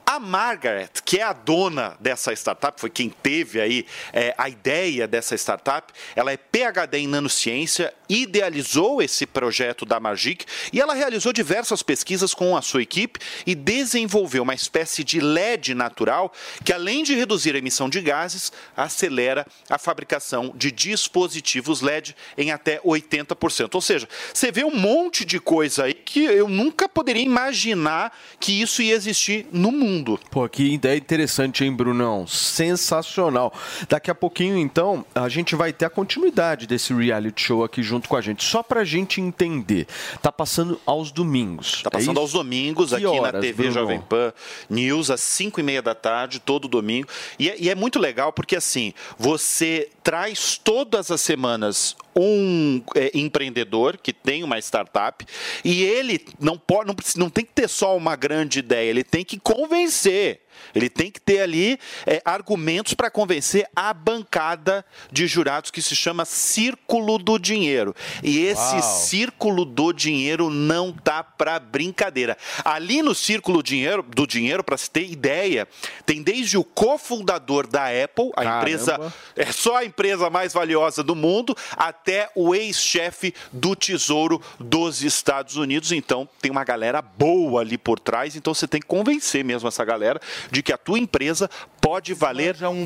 A 0.05 0.19
Margaret, 0.19 0.89
que 1.05 1.19
é 1.19 1.21
a 1.21 1.33
dona 1.33 1.95
dessa 1.99 2.33
startup, 2.33 2.81
foi 2.81 2.89
quem 2.89 3.11
teve 3.11 3.61
aí 3.61 3.85
é, 4.11 4.33
a 4.39 4.49
ideia 4.49 5.07
dessa 5.07 5.35
startup, 5.35 5.93
ela 6.15 6.31
é 6.31 6.37
PhD 6.37 6.97
em 6.97 7.07
nanociência, 7.07 7.93
idealizou 8.09 9.03
esse 9.03 9.27
projeto 9.27 9.85
da 9.85 9.99
Magic 9.99 10.45
e 10.73 10.81
ela 10.81 10.95
realizou 10.95 11.31
diversas 11.31 11.83
pesquisas 11.83 12.33
com 12.33 12.57
a 12.57 12.61
sua 12.63 12.81
equipe 12.81 13.19
e 13.45 13.53
desenvolveu 13.53 14.41
uma 14.41 14.55
espécie 14.55 15.03
de 15.03 15.19
LED 15.19 15.75
natural 15.75 16.33
que, 16.65 16.73
além 16.73 17.03
de 17.03 17.13
reduzir 17.13 17.53
a 17.53 17.59
emissão 17.59 17.87
de 17.87 18.01
gases, 18.01 18.51
acelera 18.75 19.45
a 19.69 19.77
fabricação 19.77 20.51
de 20.55 20.71
dispositivos 20.71 21.81
LED 21.81 22.15
em 22.35 22.51
até 22.51 22.79
80%. 22.79 23.75
Ou 23.75 23.81
seja, 23.81 24.09
você 24.33 24.51
vê 24.51 24.63
um 24.63 24.75
monte 24.75 25.23
de 25.23 25.39
coisa 25.39 25.83
aí 25.83 25.93
que 25.93 26.23
eu 26.23 26.49
nunca 26.49 26.89
poderia 26.89 27.23
imaginar 27.23 28.11
que 28.39 28.59
isso 28.59 28.81
ia 28.81 28.95
existir 28.95 29.45
no 29.51 29.71
mundo 29.71 29.88
mundo. 29.89 30.19
Pô, 30.29 30.47
que 30.47 30.63
ideia 30.73 30.97
interessante, 30.97 31.63
hein, 31.63 31.73
Brunão? 31.73 32.27
Sensacional. 32.27 33.53
Daqui 33.87 34.11
a 34.11 34.15
pouquinho, 34.15 34.57
então, 34.57 35.05
a 35.13 35.27
gente 35.27 35.55
vai 35.55 35.73
ter 35.73 35.85
a 35.85 35.89
continuidade 35.89 36.67
desse 36.67 36.93
reality 36.93 37.41
show 37.41 37.63
aqui 37.63 37.81
junto 37.81 38.07
com 38.07 38.15
a 38.15 38.21
gente. 38.21 38.43
Só 38.43 38.61
pra 38.61 38.83
gente 38.83 39.19
entender. 39.19 39.87
Tá 40.21 40.31
passando 40.31 40.79
aos 40.85 41.11
domingos. 41.11 41.81
Tá 41.83 41.89
passando 41.89 42.17
é 42.17 42.21
aos 42.21 42.33
domingos, 42.33 42.89
que 42.89 42.95
aqui 42.95 43.05
horas, 43.05 43.33
na 43.33 43.39
TV 43.39 43.63
Bruno? 43.63 43.71
Jovem 43.71 44.01
Pan 44.01 44.33
News, 44.69 45.09
às 45.09 45.21
5 45.21 45.59
e 45.59 45.63
meia 45.63 45.81
da 45.81 45.95
tarde, 45.95 46.39
todo 46.39 46.67
domingo. 46.67 47.07
E 47.37 47.49
é, 47.49 47.55
e 47.59 47.69
é 47.69 47.75
muito 47.75 47.99
legal 47.99 48.31
porque, 48.31 48.55
assim, 48.55 48.93
você 49.17 49.89
traz 50.09 50.57
todas 50.57 51.11
as 51.11 51.21
semanas 51.21 51.95
um 52.15 52.81
é, 52.95 53.11
empreendedor 53.13 53.95
que 53.95 54.11
tem 54.11 54.43
uma 54.43 54.57
startup 54.57 55.23
e 55.63 55.83
ele 55.83 56.25
não 56.39 56.57
pode, 56.57 56.87
não, 56.87 56.95
não 57.15 57.29
tem 57.29 57.45
que 57.45 57.53
ter 57.53 57.69
só 57.69 57.95
uma 57.95 58.15
grande 58.15 58.57
ideia, 58.57 58.89
ele 58.89 59.03
tem 59.03 59.23
que 59.23 59.39
convencer 59.39 60.41
ele 60.73 60.89
tem 60.89 61.11
que 61.11 61.19
ter 61.19 61.41
ali 61.41 61.79
é, 62.05 62.21
argumentos 62.25 62.93
para 62.93 63.09
convencer 63.09 63.67
a 63.75 63.93
bancada 63.93 64.85
de 65.11 65.27
jurados 65.27 65.71
que 65.71 65.81
se 65.81 65.95
chama 65.95 66.25
Círculo 66.25 67.17
do 67.17 67.37
Dinheiro. 67.37 67.95
E 68.23 68.39
esse 68.45 68.75
Uau. 68.75 68.81
Círculo 68.81 69.65
do 69.65 69.93
Dinheiro 69.93 70.49
não 70.49 70.91
tá 70.91 71.23
para 71.23 71.59
brincadeira. 71.59 72.37
Ali 72.63 73.01
no 73.01 73.15
Círculo 73.15 73.63
Dinheiro, 73.63 74.03
do 74.03 74.25
Dinheiro, 74.25 74.63
para 74.63 74.77
se 74.77 74.89
ter 74.89 75.09
ideia, 75.09 75.67
tem 76.05 76.21
desde 76.21 76.57
o 76.57 76.63
cofundador 76.63 77.67
da 77.67 77.85
Apple, 77.85 78.31
a 78.35 78.43
Caramba. 78.43 78.57
empresa 78.59 79.13
é 79.35 79.51
só 79.51 79.77
a 79.77 79.85
empresa 79.85 80.29
mais 80.29 80.53
valiosa 80.53 81.03
do 81.03 81.15
mundo, 81.15 81.55
até 81.75 82.29
o 82.35 82.53
ex-chefe 82.53 83.33
do 83.51 83.75
Tesouro 83.75 84.41
dos 84.59 85.01
Estados 85.01 85.55
Unidos. 85.55 85.91
Então 85.91 86.27
tem 86.41 86.51
uma 86.51 86.63
galera 86.63 87.01
boa 87.01 87.61
ali 87.61 87.77
por 87.77 87.99
trás. 87.99 88.35
Então 88.35 88.53
você 88.53 88.67
tem 88.67 88.79
que 88.81 88.87
convencer 88.87 89.43
mesmo 89.43 89.67
essa 89.67 89.83
galera 89.83 90.19
de 90.51 90.58
que 90.61 90.73
a 90.73 90.77
tua 90.77 90.99
empresa 90.99 91.49
pode 91.81 92.13
valer 92.13 92.55
um, 92.63 92.85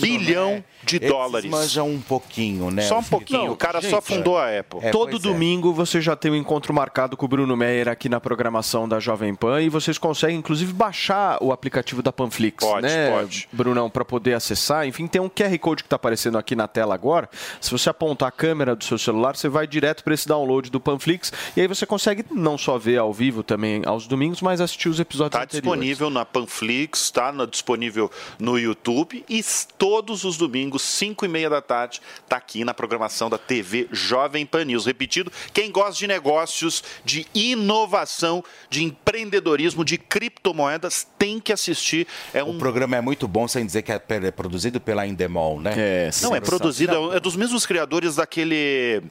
bilhão 0.00 0.64
de 0.82 0.96
Eles 0.96 1.08
dólares. 1.08 1.50
manjam 1.50 1.88
um 1.88 2.00
pouquinho, 2.00 2.70
né? 2.70 2.82
Só 2.82 2.98
um 2.98 3.04
pouquinho. 3.04 3.52
o 3.52 3.56
cara 3.56 3.80
só 3.80 4.00
fundou 4.00 4.36
a 4.38 4.58
Apple. 4.58 4.80
É, 4.82 4.90
Todo 4.90 5.16
é. 5.16 5.20
domingo 5.20 5.72
você 5.72 6.00
já 6.00 6.16
tem 6.16 6.30
um 6.30 6.36
encontro 6.36 6.72
marcado 6.74 7.16
com 7.16 7.24
o 7.24 7.28
Bruno 7.28 7.56
Meyer 7.56 7.88
aqui 7.88 8.08
na 8.08 8.20
programação 8.20 8.88
da 8.88 8.98
Jovem 8.98 9.34
Pan 9.34 9.62
e 9.62 9.68
vocês 9.68 9.98
conseguem 9.98 10.36
inclusive 10.38 10.72
baixar 10.72 11.38
o 11.42 11.52
aplicativo 11.52 12.02
da 12.02 12.12
Panflix, 12.12 12.64
Pode, 12.64 12.82
né, 12.86 13.10
pode. 13.10 13.48
Brunão, 13.52 13.88
para 13.88 14.04
poder 14.04 14.34
acessar. 14.34 14.86
Enfim, 14.86 15.06
tem 15.06 15.20
um 15.20 15.28
QR 15.28 15.56
Code 15.58 15.82
que 15.82 15.86
está 15.86 15.96
aparecendo 15.96 16.36
aqui 16.38 16.56
na 16.56 16.66
tela 16.66 16.94
agora. 16.94 17.28
Se 17.60 17.70
você 17.70 17.90
apontar 17.90 18.28
a 18.28 18.32
câmera 18.32 18.74
do 18.74 18.84
seu 18.84 18.98
celular, 18.98 19.36
você 19.36 19.48
vai 19.48 19.66
direto 19.66 20.02
para 20.02 20.14
esse 20.14 20.26
download 20.26 20.70
do 20.70 20.80
Panflix 20.80 21.32
e 21.56 21.60
aí 21.60 21.66
você 21.68 21.86
consegue 21.86 22.24
não 22.30 22.58
só 22.58 22.78
ver 22.78 22.98
ao 22.98 23.12
vivo 23.12 23.42
também 23.42 23.82
aos 23.84 24.06
domingos, 24.06 24.40
mas 24.40 24.60
assistir 24.60 24.88
os 24.88 24.98
episódios 24.98 25.34
Está 25.34 25.44
anteriores. 25.44 25.62
disponível 25.80 26.10
na 26.10 26.24
Panflix, 26.24 27.01
está 27.04 27.30
disponível 27.46 28.10
no 28.38 28.58
YouTube 28.58 29.24
e 29.28 29.42
todos 29.76 30.24
os 30.24 30.36
domingos, 30.36 30.82
5 30.82 31.24
e 31.24 31.28
meia 31.28 31.50
da 31.50 31.60
tarde, 31.60 32.00
está 32.22 32.36
aqui 32.36 32.64
na 32.64 32.74
programação 32.74 33.28
da 33.28 33.38
TV 33.38 33.88
Jovem 33.90 34.44
Pan 34.46 34.64
News. 34.64 34.86
Repetido, 34.86 35.32
quem 35.52 35.70
gosta 35.70 35.98
de 35.98 36.06
negócios, 36.06 36.82
de 37.04 37.26
inovação, 37.34 38.44
de 38.68 38.84
empreendedorismo, 38.84 39.84
de 39.84 39.98
criptomoedas, 39.98 41.06
tem 41.18 41.40
que 41.40 41.52
assistir. 41.52 42.06
É 42.32 42.42
um 42.42 42.50
O 42.50 42.58
programa 42.58 42.96
é 42.96 43.00
muito 43.00 43.26
bom, 43.26 43.46
sem 43.48 43.64
dizer 43.64 43.82
que 43.82 43.92
é 43.92 44.00
é 44.08 44.30
produzido 44.30 44.80
pela 44.80 45.06
Indemol, 45.06 45.60
né? 45.60 45.74
É, 45.76 46.10
Não, 46.22 46.34
é 46.34 46.40
produzido, 46.40 47.12
é 47.14 47.20
dos 47.20 47.34
mesmos 47.36 47.64
criadores 47.64 48.16
daquele 48.16 49.02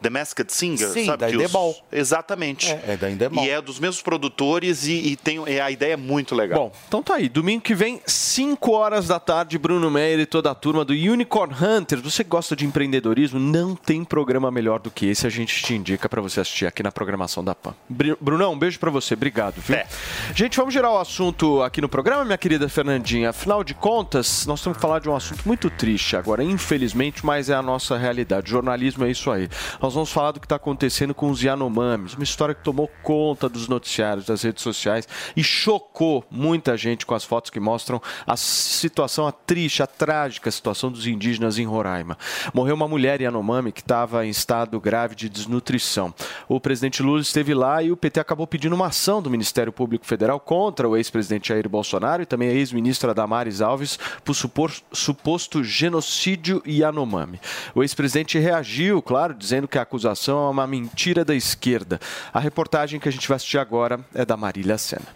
The 0.00 0.10
Masked 0.10 0.52
Singer, 0.52 0.88
Sim, 0.88 1.06
sabe? 1.06 1.18
da 1.18 1.26
os- 1.26 1.34
Endemol. 1.34 1.76
Exatamente. 1.92 2.70
É, 2.70 2.84
é 2.88 2.96
da 2.96 3.10
Endemol. 3.10 3.44
E 3.44 3.50
é 3.50 3.60
dos 3.60 3.78
mesmos 3.78 4.02
produtores 4.02 4.86
e, 4.86 4.92
e 4.92 5.16
tem, 5.16 5.42
é, 5.46 5.60
a 5.60 5.70
ideia 5.70 5.94
é 5.94 5.96
muito 5.96 6.34
legal. 6.34 6.68
Bom, 6.70 6.72
então 6.88 7.02
tá 7.02 7.14
aí. 7.16 7.28
Domingo 7.36 7.60
que 7.62 7.74
vem, 7.74 8.00
5 8.06 8.72
horas 8.72 9.08
da 9.08 9.20
tarde, 9.20 9.58
Bruno 9.58 9.90
Meyer 9.90 10.20
e 10.20 10.24
toda 10.24 10.50
a 10.50 10.54
turma 10.54 10.86
do 10.86 10.94
Unicorn 10.94 11.54
Hunters. 11.54 12.00
Você 12.00 12.24
que 12.24 12.30
gosta 12.30 12.56
de 12.56 12.64
empreendedorismo? 12.64 13.38
Não 13.38 13.76
tem 13.76 14.02
programa 14.04 14.50
melhor 14.50 14.80
do 14.80 14.90
que 14.90 15.04
esse. 15.04 15.26
A 15.26 15.28
gente 15.28 15.62
te 15.62 15.74
indica 15.74 16.08
para 16.08 16.22
você 16.22 16.40
assistir 16.40 16.64
aqui 16.64 16.82
na 16.82 16.90
programação 16.90 17.44
da 17.44 17.54
PAN. 17.54 17.74
Bri- 17.90 18.16
Brunão, 18.18 18.54
um 18.54 18.58
beijo 18.58 18.78
para 18.78 18.90
você. 18.90 19.12
Obrigado, 19.12 19.56
viu? 19.60 19.76
É. 19.76 19.86
Gente, 20.34 20.56
vamos 20.56 20.72
girar 20.72 20.90
o 20.90 20.96
assunto 20.96 21.60
aqui 21.60 21.82
no 21.82 21.90
programa, 21.90 22.24
minha 22.24 22.38
querida 22.38 22.70
Fernandinha. 22.70 23.28
Afinal 23.28 23.62
de 23.62 23.74
contas, 23.74 24.46
nós 24.46 24.62
temos 24.62 24.78
que 24.78 24.80
falar 24.80 25.00
de 25.00 25.10
um 25.10 25.14
assunto 25.14 25.42
muito 25.44 25.68
triste 25.68 26.16
agora, 26.16 26.42
infelizmente, 26.42 27.26
mas 27.26 27.50
é 27.50 27.54
a 27.54 27.60
nossa 27.60 27.98
realidade. 27.98 28.48
Jornalismo 28.50 29.04
é 29.04 29.10
isso 29.10 29.30
aí. 29.30 29.46
Nós 29.78 29.92
vamos 29.92 30.10
falar 30.10 30.30
do 30.32 30.40
que 30.40 30.46
está 30.46 30.56
acontecendo 30.56 31.14
com 31.14 31.28
os 31.28 31.42
Yanomamis, 31.42 32.14
uma 32.14 32.24
história 32.24 32.54
que 32.54 32.64
tomou 32.64 32.90
conta 33.02 33.46
dos 33.46 33.68
noticiários, 33.68 34.24
das 34.24 34.40
redes 34.40 34.62
sociais 34.62 35.06
e 35.36 35.44
chocou 35.44 36.24
muita 36.30 36.78
gente 36.78 37.04
com 37.04 37.14
as 37.14 37.25
fotos 37.26 37.50
que 37.50 37.60
mostram 37.60 38.00
a 38.26 38.36
situação, 38.36 39.26
a 39.26 39.32
triste, 39.32 39.82
a 39.82 39.86
trágica 39.86 40.50
situação 40.50 40.90
dos 40.90 41.06
indígenas 41.06 41.58
em 41.58 41.66
Roraima. 41.66 42.16
Morreu 42.54 42.74
uma 42.74 42.88
mulher 42.88 43.20
Yanomami 43.20 43.72
que 43.72 43.80
estava 43.80 44.24
em 44.24 44.30
estado 44.30 44.80
grave 44.80 45.14
de 45.14 45.28
desnutrição. 45.28 46.14
O 46.48 46.60
presidente 46.60 47.02
Lula 47.02 47.20
esteve 47.20 47.52
lá 47.52 47.82
e 47.82 47.92
o 47.92 47.96
PT 47.96 48.20
acabou 48.20 48.46
pedindo 48.46 48.74
uma 48.74 48.86
ação 48.86 49.20
do 49.20 49.30
Ministério 49.30 49.72
Público 49.72 50.06
Federal 50.06 50.38
contra 50.40 50.88
o 50.88 50.96
ex-presidente 50.96 51.48
Jair 51.48 51.68
Bolsonaro 51.68 52.22
e 52.22 52.26
também 52.26 52.48
a 52.48 52.52
ex-ministra 52.52 53.12
Damares 53.12 53.60
Alves 53.60 53.98
por 54.24 54.70
suposto 54.92 55.64
genocídio 55.64 56.62
Yanomami. 56.66 57.40
O 57.74 57.82
ex-presidente 57.82 58.38
reagiu, 58.38 59.02
claro, 59.02 59.34
dizendo 59.34 59.68
que 59.68 59.78
a 59.78 59.82
acusação 59.82 60.46
é 60.46 60.50
uma 60.50 60.66
mentira 60.66 61.24
da 61.24 61.34
esquerda. 61.34 62.00
A 62.32 62.40
reportagem 62.40 63.00
que 63.00 63.08
a 63.08 63.12
gente 63.12 63.28
vai 63.28 63.36
assistir 63.36 63.58
agora 63.58 64.00
é 64.14 64.24
da 64.24 64.36
Marília 64.36 64.78
Sena. 64.78 65.06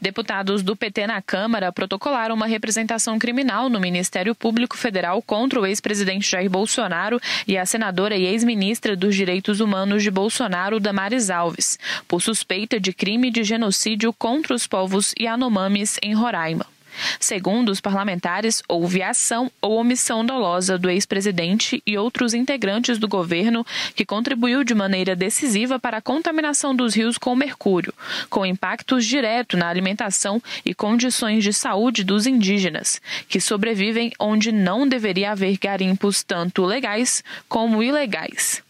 Deputados 0.00 0.62
do 0.62 0.76
PT 0.76 1.06
na 1.06 1.20
Câmara 1.22 1.72
protocolaram 1.72 2.34
uma 2.34 2.46
representação 2.46 3.18
criminal 3.18 3.68
no 3.68 3.80
Ministério 3.80 4.34
Público 4.34 4.76
Federal 4.76 5.22
contra 5.22 5.60
o 5.60 5.66
ex-presidente 5.66 6.30
Jair 6.30 6.50
Bolsonaro 6.50 7.20
e 7.46 7.56
a 7.56 7.66
senadora 7.66 8.16
e 8.16 8.26
ex-ministra 8.26 8.96
dos 8.96 9.14
Direitos 9.14 9.60
Humanos 9.60 10.02
de 10.02 10.10
Bolsonaro, 10.10 10.80
Damares 10.80 11.30
Alves, 11.30 11.78
por 12.06 12.20
suspeita 12.20 12.78
de 12.78 12.92
crime 12.92 13.30
de 13.30 13.42
genocídio 13.42 14.12
contra 14.12 14.54
os 14.54 14.66
povos 14.66 15.14
Yanomamis 15.18 15.98
em 16.02 16.14
Roraima. 16.14 16.75
Segundo 17.20 17.70
os 17.70 17.80
parlamentares, 17.80 18.62
houve 18.68 19.02
ação 19.02 19.50
ou 19.60 19.78
omissão 19.78 20.24
dolosa 20.24 20.78
do 20.78 20.90
ex-presidente 20.90 21.82
e 21.86 21.96
outros 21.96 22.34
integrantes 22.34 22.98
do 22.98 23.08
governo 23.08 23.66
que 23.94 24.04
contribuiu 24.04 24.64
de 24.64 24.74
maneira 24.74 25.16
decisiva 25.16 25.78
para 25.78 25.98
a 25.98 26.02
contaminação 26.02 26.74
dos 26.74 26.94
rios 26.94 27.18
com 27.18 27.34
mercúrio, 27.34 27.92
com 28.30 28.46
impactos 28.46 29.04
diretos 29.04 29.58
na 29.58 29.68
alimentação 29.68 30.42
e 30.64 30.74
condições 30.74 31.42
de 31.42 31.52
saúde 31.52 32.04
dos 32.04 32.26
indígenas, 32.26 33.00
que 33.28 33.40
sobrevivem 33.40 34.12
onde 34.18 34.52
não 34.52 34.88
deveria 34.88 35.32
haver 35.32 35.56
garimpos 35.58 36.22
tanto 36.22 36.64
legais 36.64 37.22
como 37.48 37.82
ilegais. 37.82 38.62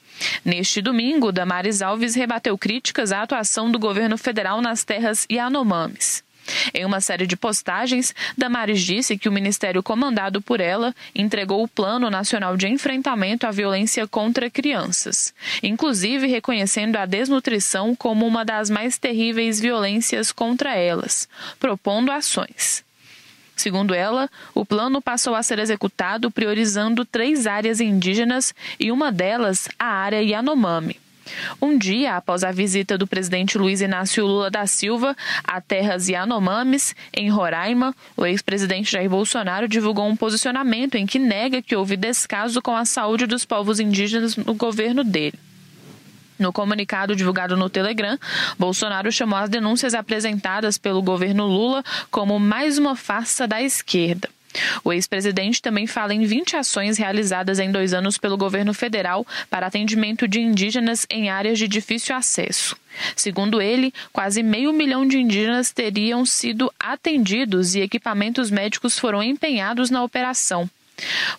Neste 0.44 0.80
domingo, 0.80 1.30
Damares 1.32 1.82
Alves 1.82 2.14
rebateu 2.14 2.56
críticas 2.56 3.12
à 3.12 3.22
atuação 3.22 3.70
do 3.70 3.78
governo 3.78 4.16
federal 4.16 4.62
nas 4.62 4.84
terras 4.84 5.26
Yanomamis. 5.30 6.25
Em 6.74 6.84
uma 6.84 7.00
série 7.00 7.26
de 7.26 7.36
postagens, 7.36 8.14
Damares 8.36 8.80
disse 8.80 9.16
que 9.16 9.28
o 9.28 9.32
ministério 9.32 9.82
comandado 9.82 10.40
por 10.40 10.60
ela 10.60 10.94
entregou 11.14 11.62
o 11.62 11.68
Plano 11.68 12.10
Nacional 12.10 12.56
de 12.56 12.68
Enfrentamento 12.68 13.46
à 13.46 13.50
Violência 13.50 14.06
contra 14.06 14.50
Crianças, 14.50 15.32
inclusive 15.62 16.26
reconhecendo 16.26 16.96
a 16.96 17.06
desnutrição 17.06 17.94
como 17.94 18.26
uma 18.26 18.44
das 18.44 18.70
mais 18.70 18.98
terríveis 18.98 19.60
violências 19.60 20.32
contra 20.32 20.76
elas, 20.76 21.28
propondo 21.58 22.10
ações. 22.12 22.84
Segundo 23.56 23.94
ela, 23.94 24.28
o 24.54 24.66
plano 24.66 25.00
passou 25.00 25.34
a 25.34 25.42
ser 25.42 25.58
executado 25.58 26.30
priorizando 26.30 27.06
três 27.06 27.46
áreas 27.46 27.80
indígenas 27.80 28.54
e 28.78 28.92
uma 28.92 29.10
delas 29.10 29.66
a 29.78 29.86
área 29.86 30.20
Yanomami. 30.20 31.05
Um 31.60 31.76
dia 31.76 32.16
após 32.16 32.44
a 32.44 32.52
visita 32.52 32.96
do 32.96 33.06
presidente 33.06 33.58
Luiz 33.58 33.80
Inácio 33.80 34.26
Lula 34.26 34.50
da 34.50 34.66
Silva 34.66 35.16
a 35.44 35.60
terras 35.60 36.08
Yanomamis, 36.08 36.94
em 37.12 37.28
Roraima, 37.30 37.94
o 38.16 38.24
ex-presidente 38.24 38.92
Jair 38.92 39.10
Bolsonaro 39.10 39.68
divulgou 39.68 40.06
um 40.06 40.16
posicionamento 40.16 40.96
em 40.96 41.06
que 41.06 41.18
nega 41.18 41.62
que 41.62 41.76
houve 41.76 41.96
descaso 41.96 42.60
com 42.62 42.76
a 42.76 42.84
saúde 42.84 43.26
dos 43.26 43.44
povos 43.44 43.80
indígenas 43.80 44.36
no 44.36 44.54
governo 44.54 45.02
dele. 45.02 45.38
No 46.38 46.52
comunicado 46.52 47.16
divulgado 47.16 47.56
no 47.56 47.70
Telegram, 47.70 48.18
Bolsonaro 48.58 49.10
chamou 49.10 49.38
as 49.38 49.48
denúncias 49.48 49.94
apresentadas 49.94 50.76
pelo 50.76 51.00
governo 51.00 51.46
Lula 51.46 51.82
como 52.10 52.38
mais 52.38 52.76
uma 52.76 52.94
farsa 52.94 53.46
da 53.46 53.62
esquerda. 53.62 54.28
O 54.84 54.92
ex-presidente 54.92 55.62
também 55.62 55.86
fala 55.86 56.14
em 56.14 56.24
20 56.24 56.56
ações 56.56 56.98
realizadas 56.98 57.58
em 57.58 57.70
dois 57.70 57.92
anos 57.92 58.18
pelo 58.18 58.36
governo 58.36 58.72
federal 58.72 59.26
para 59.50 59.66
atendimento 59.66 60.26
de 60.26 60.40
indígenas 60.40 61.06
em 61.10 61.30
áreas 61.30 61.58
de 61.58 61.68
difícil 61.68 62.14
acesso. 62.14 62.76
Segundo 63.14 63.60
ele, 63.60 63.92
quase 64.12 64.42
meio 64.42 64.72
milhão 64.72 65.06
de 65.06 65.18
indígenas 65.18 65.72
teriam 65.72 66.24
sido 66.24 66.72
atendidos 66.78 67.74
e 67.74 67.80
equipamentos 67.80 68.50
médicos 68.50 68.98
foram 68.98 69.22
empenhados 69.22 69.90
na 69.90 70.02
operação. 70.02 70.68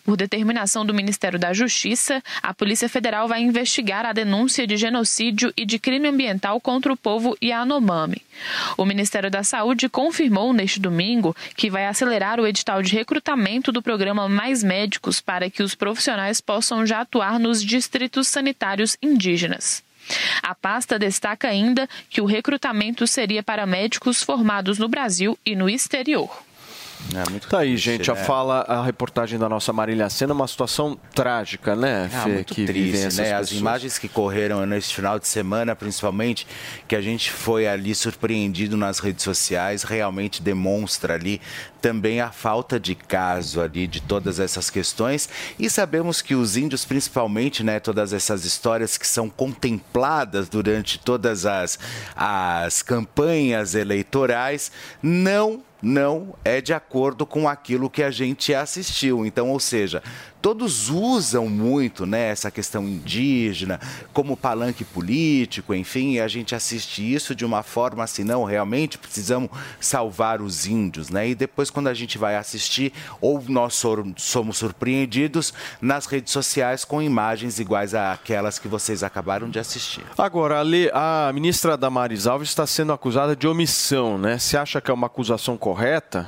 Por 0.03 0.15
determinação 0.15 0.85
do 0.85 0.93
Ministério 0.93 1.39
da 1.39 1.53
Justiça, 1.53 2.23
a 2.41 2.53
Polícia 2.53 2.87
Federal 2.87 3.27
vai 3.27 3.41
investigar 3.41 4.05
a 4.05 4.13
denúncia 4.13 4.67
de 4.67 4.77
genocídio 4.77 5.51
e 5.57 5.65
de 5.65 5.79
crime 5.79 6.07
ambiental 6.07 6.61
contra 6.61 6.93
o 6.93 6.97
povo 6.97 7.35
Yanomami. 7.43 8.21
O 8.77 8.85
Ministério 8.85 9.31
da 9.31 9.43
Saúde 9.43 9.89
confirmou 9.89 10.53
neste 10.53 10.79
domingo 10.79 11.35
que 11.55 11.69
vai 11.69 11.85
acelerar 11.85 12.39
o 12.39 12.47
edital 12.47 12.81
de 12.81 12.93
recrutamento 12.93 13.71
do 13.71 13.81
programa 13.81 14.29
Mais 14.29 14.63
Médicos 14.63 15.19
para 15.19 15.49
que 15.49 15.63
os 15.63 15.75
profissionais 15.75 16.39
possam 16.39 16.85
já 16.85 17.01
atuar 17.01 17.39
nos 17.39 17.63
distritos 17.63 18.27
sanitários 18.27 18.97
indígenas. 19.01 19.83
A 20.41 20.55
pasta 20.55 20.97
destaca 20.97 21.49
ainda 21.49 21.89
que 22.09 22.21
o 22.21 22.25
recrutamento 22.25 23.05
seria 23.05 23.43
para 23.43 23.65
médicos 23.65 24.23
formados 24.23 24.77
no 24.77 24.87
Brasil 24.87 25.37
e 25.45 25.55
no 25.55 25.69
exterior. 25.69 26.46
É 27.13 27.39
Tá 27.47 27.59
aí, 27.59 27.69
triste, 27.69 27.85
gente, 27.85 28.11
a 28.11 28.15
né? 28.15 28.23
fala, 28.23 28.61
a 28.61 28.83
reportagem 28.83 29.37
da 29.37 29.47
nossa 29.47 29.71
Marília 29.71 30.09
Sena, 30.09 30.33
uma 30.33 30.47
situação 30.47 30.97
trágica, 31.13 31.75
né, 31.75 32.09
Ah, 32.13 32.23
Fê, 32.23 32.29
muito 32.29 32.53
que 32.53 32.65
triste, 32.65 33.21
né? 33.21 33.33
As 33.33 33.51
imagens 33.51 33.97
que 33.97 34.07
correram 34.09 34.65
nesse 34.65 34.93
final 34.93 35.19
de 35.19 35.27
semana, 35.27 35.75
principalmente, 35.75 36.47
que 36.87 36.95
a 36.95 37.01
gente 37.01 37.31
foi 37.31 37.67
ali 37.67 37.93
surpreendido 37.93 38.75
nas 38.75 38.99
redes 38.99 39.23
sociais, 39.23 39.83
realmente 39.83 40.41
demonstra 40.41 41.13
ali 41.13 41.41
também 41.81 42.19
a 42.19 42.31
falta 42.31 42.79
de 42.79 42.95
caso 42.95 43.61
ali 43.61 43.87
de 43.87 44.01
todas 44.01 44.39
essas 44.39 44.69
questões. 44.69 45.29
E 45.59 45.69
sabemos 45.69 46.21
que 46.21 46.35
os 46.35 46.57
índios, 46.57 46.83
principalmente, 46.83 47.63
né, 47.63 47.79
todas 47.79 48.11
essas 48.13 48.43
histórias 48.43 48.97
que 48.97 49.07
são 49.07 49.29
contempladas 49.29 50.49
durante 50.49 50.99
todas 50.99 51.45
as, 51.45 51.79
as 52.15 52.81
campanhas 52.81 53.75
eleitorais, 53.75 54.71
não 55.01 55.61
não 55.81 56.33
é 56.43 56.59
de 56.61 56.73
acordo 56.73 57.25
com 57.25 57.47
aquilo 57.47 57.89
que 57.89 58.03
a 58.03 58.11
gente 58.11 58.53
assistiu. 58.53 59.25
Então, 59.25 59.49
ou 59.49 59.59
seja, 59.59 60.01
todos 60.41 60.89
usam 60.89 61.47
muito 61.47 62.05
né, 62.05 62.29
essa 62.29 62.49
questão 62.49 62.83
indígena 62.83 63.79
como 64.13 64.37
palanque 64.37 64.83
político, 64.83 65.73
enfim, 65.73 66.19
a 66.19 66.27
gente 66.27 66.55
assiste 66.55 67.01
isso 67.01 67.35
de 67.35 67.45
uma 67.45 67.63
forma 67.63 68.03
assim, 68.03 68.23
não, 68.23 68.43
realmente 68.43 68.97
precisamos 68.97 69.49
salvar 69.79 70.41
os 70.41 70.65
índios, 70.65 71.09
né? 71.09 71.29
E 71.29 71.35
depois 71.35 71.69
quando 71.69 71.87
a 71.87 71.93
gente 71.93 72.17
vai 72.17 72.35
assistir, 72.35 72.93
ou 73.21 73.43
nós 73.47 73.81
somos 74.17 74.57
surpreendidos 74.57 75.53
nas 75.81 76.05
redes 76.05 76.31
sociais 76.31 76.85
com 76.85 77.01
imagens 77.01 77.59
iguais 77.59 77.93
àquelas 77.93 78.59
que 78.59 78.67
vocês 78.67 79.03
acabaram 79.03 79.49
de 79.49 79.59
assistir. 79.59 80.03
Agora, 80.17 80.61
a, 80.93 81.27
a 81.27 81.33
ministra 81.33 81.77
Damares 81.77 82.27
Alves 82.27 82.49
está 82.49 82.65
sendo 82.65 82.93
acusada 82.93 83.35
de 83.35 83.47
omissão, 83.47 84.17
né? 84.17 84.37
Você 84.37 84.57
acha 84.57 84.81
que 84.81 84.91
é 84.91 84.93
uma 84.93 85.07
acusação 85.07 85.57
correta? 85.57 86.27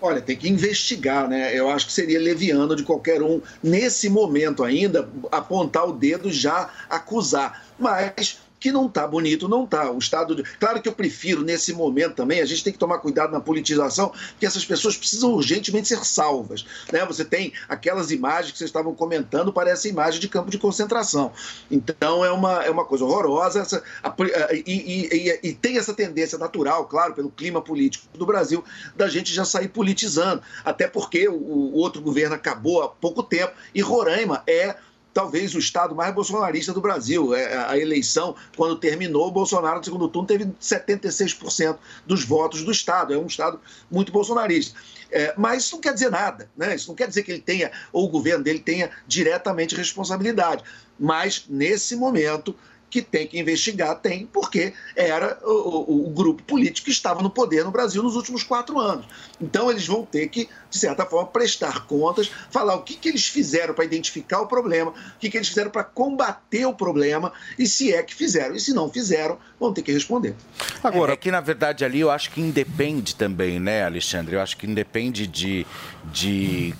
Olha, 0.00 0.20
tem 0.20 0.36
que 0.36 0.48
investigar, 0.48 1.28
né? 1.28 1.58
Eu 1.58 1.70
acho 1.70 1.86
que 1.86 1.92
seria 1.92 2.20
leviano 2.20 2.76
de 2.76 2.82
qualquer 2.82 3.22
um, 3.22 3.40
nesse 3.62 4.10
momento 4.10 4.62
ainda, 4.62 5.08
apontar 5.32 5.88
o 5.88 5.92
dedo 5.92 6.30
já 6.30 6.70
acusar. 6.88 7.64
Mas 7.78 8.38
que 8.66 8.72
não 8.72 8.86
está 8.86 9.06
bonito, 9.06 9.48
não 9.48 9.62
está. 9.62 9.92
O 9.92 9.98
Estado. 9.98 10.34
De... 10.34 10.42
Claro 10.42 10.82
que 10.82 10.88
eu 10.88 10.92
prefiro, 10.92 11.42
nesse 11.42 11.72
momento 11.72 12.14
também, 12.14 12.40
a 12.40 12.44
gente 12.44 12.64
tem 12.64 12.72
que 12.72 12.78
tomar 12.78 12.98
cuidado 12.98 13.30
na 13.30 13.40
politização, 13.40 14.08
porque 14.30 14.44
essas 14.44 14.64
pessoas 14.64 14.96
precisam 14.96 15.34
urgentemente 15.34 15.86
ser 15.86 16.04
salvas. 16.04 16.66
Né? 16.92 17.06
Você 17.06 17.24
tem 17.24 17.52
aquelas 17.68 18.10
imagens 18.10 18.50
que 18.50 18.58
vocês 18.58 18.68
estavam 18.68 18.92
comentando, 18.92 19.52
parece 19.52 19.88
imagem 19.88 20.18
de 20.18 20.28
campo 20.28 20.50
de 20.50 20.58
concentração. 20.58 21.32
Então 21.70 22.24
é 22.24 22.32
uma, 22.32 22.64
é 22.64 22.70
uma 22.70 22.84
coisa 22.84 23.04
horrorosa 23.04 23.60
essa, 23.60 23.84
a, 24.02 24.12
e, 24.52 24.62
e, 24.66 25.48
e, 25.50 25.54
tem 25.54 25.78
essa 25.78 25.94
tendência 25.94 26.36
natural, 26.36 26.86
claro, 26.86 27.14
pelo 27.14 27.30
clima 27.30 27.62
político 27.62 28.06
do 28.18 28.26
Brasil, 28.26 28.64
da 28.96 29.06
gente 29.06 29.32
já 29.32 29.44
sair 29.44 29.68
politizando. 29.68 30.42
Até 30.64 30.88
porque 30.88 31.28
o, 31.28 31.36
o 31.36 31.76
outro 31.76 32.02
governo 32.02 32.34
acabou 32.34 32.82
há 32.82 32.88
pouco 32.88 33.22
tempo 33.22 33.52
e 33.72 33.80
Roraima 33.80 34.42
é 34.44 34.74
talvez 35.16 35.54
o 35.54 35.58
estado 35.58 35.94
mais 35.94 36.14
bolsonarista 36.14 36.74
do 36.74 36.80
Brasil. 36.82 37.34
É, 37.34 37.56
a 37.56 37.78
eleição, 37.78 38.36
quando 38.54 38.76
terminou, 38.76 39.28
o 39.28 39.30
Bolsonaro, 39.30 39.78
no 39.78 39.84
segundo 39.84 40.08
turno, 40.10 40.28
teve 40.28 40.44
76% 40.60 41.78
dos 42.06 42.22
votos 42.22 42.62
do 42.62 42.70
estado. 42.70 43.14
É 43.14 43.16
um 43.16 43.24
estado 43.24 43.58
muito 43.90 44.12
bolsonarista. 44.12 44.78
É, 45.10 45.32
mas 45.34 45.64
isso 45.64 45.76
não 45.76 45.80
quer 45.80 45.94
dizer 45.94 46.10
nada, 46.10 46.50
né? 46.54 46.74
Isso 46.74 46.88
não 46.88 46.94
quer 46.94 47.08
dizer 47.08 47.22
que 47.22 47.32
ele 47.32 47.40
tenha, 47.40 47.72
ou 47.94 48.04
o 48.04 48.10
governo 48.10 48.44
dele 48.44 48.58
tenha 48.58 48.90
diretamente 49.06 49.74
responsabilidade. 49.74 50.62
Mas, 51.00 51.46
nesse 51.48 51.96
momento, 51.96 52.54
que 52.88 53.02
tem 53.02 53.26
que 53.26 53.38
investigar, 53.38 53.96
tem, 53.96 54.26
porque 54.26 54.72
era 54.94 55.38
o, 55.42 55.50
o, 55.50 56.06
o, 56.06 56.10
grupo 56.10 56.42
político 56.44 56.86
que 56.86 56.92
estava 56.92 57.22
no 57.22 57.28
poder 57.28 57.64
no 57.64 57.70
Brasil 57.70 58.02
nos 58.02 58.14
últimos 58.16 58.42
quatro 58.42 58.78
anos. 58.78 59.06
Então, 59.40 59.70
eles 59.70 59.86
vão 59.86 60.04
ter 60.04 60.28
que, 60.28 60.48
de 60.70 60.78
certa 60.78 61.04
forma, 61.04 61.28
prestar 61.28 61.86
contas, 61.86 62.30
falar 62.50 62.74
o 62.74 62.82
que, 62.82 62.94
que 62.94 63.08
eles 63.08 63.26
fizeram 63.26 63.74
para 63.74 63.84
identificar 63.84 64.40
o 64.40 64.46
problema, 64.46 64.92
o 64.92 65.18
que, 65.18 65.28
que 65.28 65.36
eles 65.36 65.48
fizeram 65.48 65.70
para 65.70 65.84
combater 65.84 66.64
o 66.66 66.72
problema, 66.72 67.32
e 67.58 67.66
se 67.66 67.92
é 67.92 68.02
que 68.02 68.14
fizeram. 68.14 68.54
E 68.54 68.60
se 68.60 68.72
não 68.72 68.88
fizeram, 68.90 69.36
vão 69.58 69.72
ter 69.72 69.82
que 69.82 69.92
responder. 69.92 70.34
Agora, 70.82 71.12
é 71.12 71.16
que, 71.16 71.30
na 71.30 71.40
verdade, 71.40 71.84
ali 71.84 72.00
eu 72.00 72.10
acho 72.10 72.30
que 72.30 72.40
independe 72.40 73.14
também, 73.14 73.58
né, 73.58 73.84
Alexandre? 73.84 74.36
Eu 74.36 74.40
acho 74.40 74.56
que 74.56 74.66
independe 74.66 75.26
de, 75.26 75.66
de, 76.12 76.74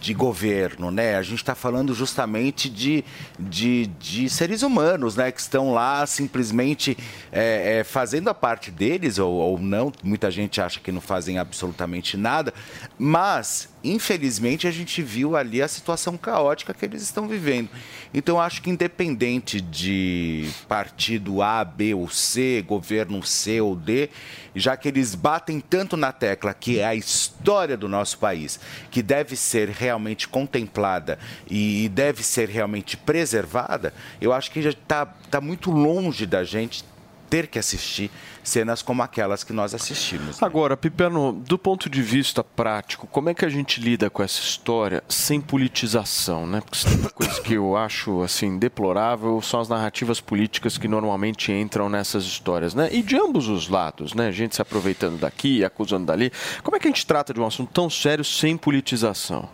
de, 0.00 0.14
governo, 0.14 0.90
né? 0.90 1.16
A 1.16 1.22
gente 1.22 1.38
está 1.38 1.54
falando 1.54 1.94
justamente 1.94 2.68
de, 2.68 3.04
de, 3.38 3.86
de 3.86 4.28
seres 4.28 4.62
humanos, 4.62 5.16
né? 5.16 5.30
Que 5.30 5.40
estão 5.40 5.72
lá 5.72 6.06
simplesmente 6.06 6.96
é, 7.32 7.78
é, 7.78 7.84
fazendo 7.84 8.28
a 8.28 8.34
parte 8.34 8.70
deles, 8.70 9.18
ou, 9.18 9.32
ou 9.32 9.58
não. 9.58 9.92
Muita 10.02 10.30
gente 10.30 10.60
acha 10.60 10.80
que 10.80 10.92
não 10.92 11.00
fazem 11.00 11.38
absolutamente 11.38 12.16
nada, 12.16 12.52
mas 12.98 13.73
infelizmente 13.84 14.66
a 14.66 14.70
gente 14.70 15.02
viu 15.02 15.36
ali 15.36 15.60
a 15.60 15.68
situação 15.68 16.16
caótica 16.16 16.72
que 16.72 16.84
eles 16.84 17.02
estão 17.02 17.28
vivendo. 17.28 17.68
Então 18.12 18.40
acho 18.40 18.62
que 18.62 18.70
independente 18.70 19.60
de 19.60 20.48
partido 20.66 21.42
A, 21.42 21.62
B 21.64 21.94
ou 21.94 22.08
C, 22.08 22.64
governo 22.66 23.22
C 23.22 23.60
ou 23.60 23.76
D, 23.76 24.08
já 24.54 24.76
que 24.76 24.88
eles 24.88 25.14
batem 25.14 25.60
tanto 25.60 25.96
na 25.96 26.12
tecla 26.12 26.54
que 26.54 26.78
é 26.78 26.86
a 26.86 26.94
história 26.94 27.76
do 27.76 27.88
nosso 27.88 28.18
país, 28.18 28.58
que 28.90 29.02
deve 29.02 29.36
ser 29.36 29.68
realmente 29.68 30.26
contemplada 30.26 31.18
e 31.48 31.90
deve 31.92 32.22
ser 32.22 32.48
realmente 32.48 32.96
preservada, 32.96 33.92
eu 34.20 34.32
acho 34.32 34.50
que 34.50 34.62
já 34.62 34.70
está 34.70 35.04
tá 35.06 35.40
muito 35.40 35.70
longe 35.70 36.24
da 36.24 36.42
gente 36.42 36.84
ter 37.28 37.46
que 37.46 37.58
assistir 37.58 38.10
cenas 38.42 38.82
como 38.82 39.02
aquelas 39.02 39.42
que 39.42 39.52
nós 39.52 39.74
assistimos. 39.74 40.40
Né? 40.40 40.46
Agora, 40.46 40.76
Piperno, 40.76 41.32
do 41.32 41.58
ponto 41.58 41.88
de 41.88 42.02
vista 42.02 42.44
prático, 42.44 43.06
como 43.06 43.30
é 43.30 43.34
que 43.34 43.44
a 43.44 43.48
gente 43.48 43.80
lida 43.80 44.10
com 44.10 44.22
essa 44.22 44.40
história 44.40 45.02
sem 45.08 45.40
politização, 45.40 46.46
né? 46.46 46.60
Porque 46.60 46.94
uma 46.94 47.10
coisa 47.10 47.40
que 47.40 47.54
eu 47.54 47.76
acho 47.76 48.22
assim 48.22 48.58
deplorável 48.58 49.40
são 49.40 49.60
as 49.60 49.68
narrativas 49.68 50.20
políticas 50.20 50.76
que 50.76 50.86
normalmente 50.86 51.50
entram 51.52 51.88
nessas 51.88 52.24
histórias, 52.24 52.74
né? 52.74 52.88
E 52.92 53.02
de 53.02 53.16
ambos 53.16 53.48
os 53.48 53.68
lados, 53.68 54.14
né? 54.14 54.30
Gente 54.30 54.54
se 54.54 54.62
aproveitando 54.62 55.18
daqui, 55.18 55.64
acusando 55.64 56.06
dali. 56.06 56.30
Como 56.62 56.76
é 56.76 56.80
que 56.80 56.86
a 56.86 56.90
gente 56.90 57.06
trata 57.06 57.32
de 57.32 57.40
um 57.40 57.46
assunto 57.46 57.72
tão 57.72 57.88
sério 57.88 58.24
sem 58.24 58.56
politização? 58.56 59.48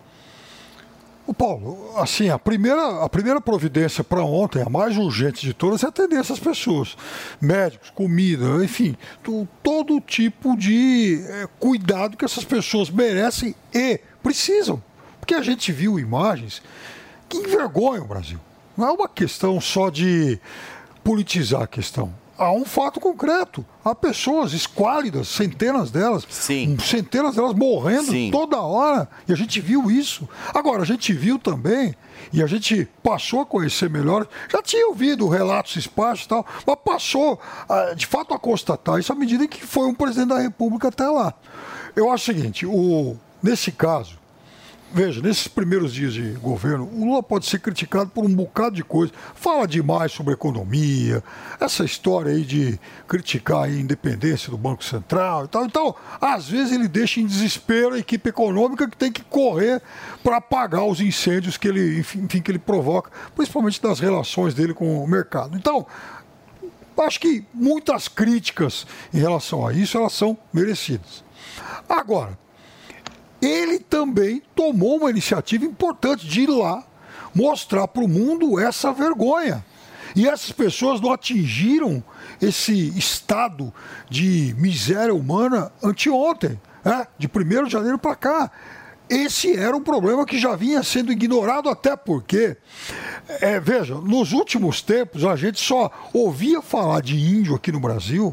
Paulo, 1.34 1.96
assim, 1.96 2.28
a 2.28 2.38
primeira, 2.38 3.04
a 3.04 3.08
primeira 3.08 3.40
providência 3.40 4.02
para 4.02 4.22
ontem, 4.22 4.62
a 4.62 4.68
mais 4.68 4.96
urgente 4.96 5.46
de 5.46 5.54
todas, 5.54 5.82
é 5.82 5.86
atender 5.86 6.16
essas 6.16 6.38
pessoas. 6.38 6.96
Médicos, 7.40 7.90
comida, 7.90 8.64
enfim, 8.64 8.96
todo 9.62 10.00
tipo 10.00 10.56
de 10.56 11.22
é, 11.28 11.48
cuidado 11.58 12.16
que 12.16 12.24
essas 12.24 12.44
pessoas 12.44 12.90
merecem 12.90 13.54
e 13.74 14.00
precisam. 14.22 14.82
Porque 15.18 15.34
a 15.34 15.42
gente 15.42 15.72
viu 15.72 15.98
imagens 15.98 16.62
que 17.28 17.38
envergonham 17.38 18.04
o 18.04 18.08
Brasil. 18.08 18.40
Não 18.76 18.88
é 18.88 18.92
uma 18.92 19.08
questão 19.08 19.60
só 19.60 19.90
de 19.90 20.40
politizar 21.02 21.62
a 21.62 21.66
questão 21.66 22.12
há 22.40 22.50
um 22.50 22.64
fato 22.64 22.98
concreto. 22.98 23.64
Há 23.84 23.94
pessoas 23.94 24.54
esquálidas, 24.54 25.28
centenas 25.28 25.90
delas, 25.90 26.26
Sim. 26.30 26.78
centenas 26.78 27.34
delas 27.34 27.54
morrendo 27.54 28.10
Sim. 28.10 28.30
toda 28.32 28.58
hora. 28.58 29.08
E 29.28 29.32
a 29.32 29.36
gente 29.36 29.60
viu 29.60 29.90
isso. 29.90 30.26
Agora, 30.54 30.82
a 30.82 30.86
gente 30.86 31.12
viu 31.12 31.38
também, 31.38 31.94
e 32.32 32.42
a 32.42 32.46
gente 32.46 32.88
passou 33.02 33.42
a 33.42 33.46
conhecer 33.46 33.90
melhor, 33.90 34.26
já 34.50 34.62
tinha 34.62 34.88
ouvido 34.88 35.28
relatos 35.28 35.76
esparsos 35.76 36.24
e 36.24 36.28
tal, 36.28 36.46
mas 36.66 36.76
passou, 36.82 37.38
ah, 37.68 37.92
de 37.94 38.06
fato, 38.06 38.32
a 38.32 38.38
constatar 38.38 38.98
isso 38.98 39.12
à 39.12 39.16
medida 39.16 39.46
que 39.46 39.64
foi 39.66 39.86
um 39.86 39.94
presidente 39.94 40.28
da 40.28 40.38
República 40.38 40.88
até 40.88 41.06
lá. 41.06 41.34
Eu 41.94 42.10
acho 42.10 42.30
o 42.30 42.34
seguinte, 42.34 42.64
o, 42.64 43.16
nesse 43.42 43.70
caso, 43.70 44.18
Veja, 44.92 45.22
nesses 45.22 45.46
primeiros 45.46 45.94
dias 45.94 46.12
de 46.12 46.32
governo, 46.32 46.90
o 46.92 47.04
Lula 47.04 47.22
pode 47.22 47.46
ser 47.46 47.60
criticado 47.60 48.10
por 48.10 48.24
um 48.24 48.34
bocado 48.34 48.74
de 48.74 48.82
coisa. 48.82 49.12
Fala 49.36 49.66
demais 49.66 50.10
sobre 50.10 50.34
economia, 50.34 51.22
essa 51.60 51.84
história 51.84 52.32
aí 52.32 52.42
de 52.42 52.76
criticar 53.06 53.64
a 53.64 53.70
independência 53.70 54.50
do 54.50 54.58
Banco 54.58 54.82
Central 54.82 55.44
e 55.44 55.48
tal. 55.48 55.64
Então, 55.64 55.94
às 56.20 56.48
vezes 56.48 56.72
ele 56.72 56.88
deixa 56.88 57.20
em 57.20 57.26
desespero 57.26 57.94
a 57.94 57.98
equipe 58.00 58.28
econômica 58.28 58.88
que 58.88 58.96
tem 58.96 59.12
que 59.12 59.22
correr 59.22 59.80
para 60.24 60.38
apagar 60.38 60.84
os 60.84 61.00
incêndios 61.00 61.56
que 61.56 61.68
ele, 61.68 62.00
enfim, 62.00 62.26
que 62.26 62.50
ele 62.50 62.58
provoca, 62.58 63.12
principalmente 63.36 63.80
das 63.80 64.00
relações 64.00 64.54
dele 64.54 64.74
com 64.74 65.04
o 65.04 65.06
mercado. 65.06 65.56
Então, 65.56 65.86
acho 66.98 67.20
que 67.20 67.44
muitas 67.54 68.08
críticas 68.08 68.84
em 69.14 69.18
relação 69.18 69.64
a 69.64 69.72
isso, 69.72 69.96
elas 69.96 70.12
são 70.14 70.36
merecidas. 70.52 71.22
Agora, 71.88 72.36
ele 73.40 73.78
também 73.78 74.42
tomou 74.54 74.98
uma 74.98 75.10
iniciativa 75.10 75.64
importante 75.64 76.26
de 76.26 76.42
ir 76.42 76.50
lá 76.50 76.84
mostrar 77.34 77.86
para 77.88 78.02
o 78.02 78.08
mundo 78.08 78.58
essa 78.58 78.92
vergonha. 78.92 79.64
E 80.14 80.28
essas 80.28 80.50
pessoas 80.50 81.00
não 81.00 81.12
atingiram 81.12 82.02
esse 82.42 82.88
estado 82.98 83.72
de 84.08 84.54
miséria 84.58 85.14
humana 85.14 85.70
anteontem, 85.82 86.60
né? 86.84 87.06
de 87.16 87.28
1 87.28 87.64
de 87.64 87.70
janeiro 87.70 87.98
para 87.98 88.16
cá. 88.16 88.50
Esse 89.10 89.56
era 89.56 89.76
um 89.76 89.82
problema 89.82 90.24
que 90.24 90.38
já 90.38 90.54
vinha 90.54 90.84
sendo 90.84 91.10
ignorado, 91.10 91.68
até 91.68 91.96
porque, 91.96 92.56
é, 93.40 93.58
veja, 93.58 93.96
nos 93.96 94.30
últimos 94.30 94.80
tempos 94.82 95.24
a 95.24 95.34
gente 95.34 95.60
só 95.60 95.90
ouvia 96.12 96.62
falar 96.62 97.02
de 97.02 97.18
índio 97.18 97.56
aqui 97.56 97.72
no 97.72 97.80
Brasil 97.80 98.32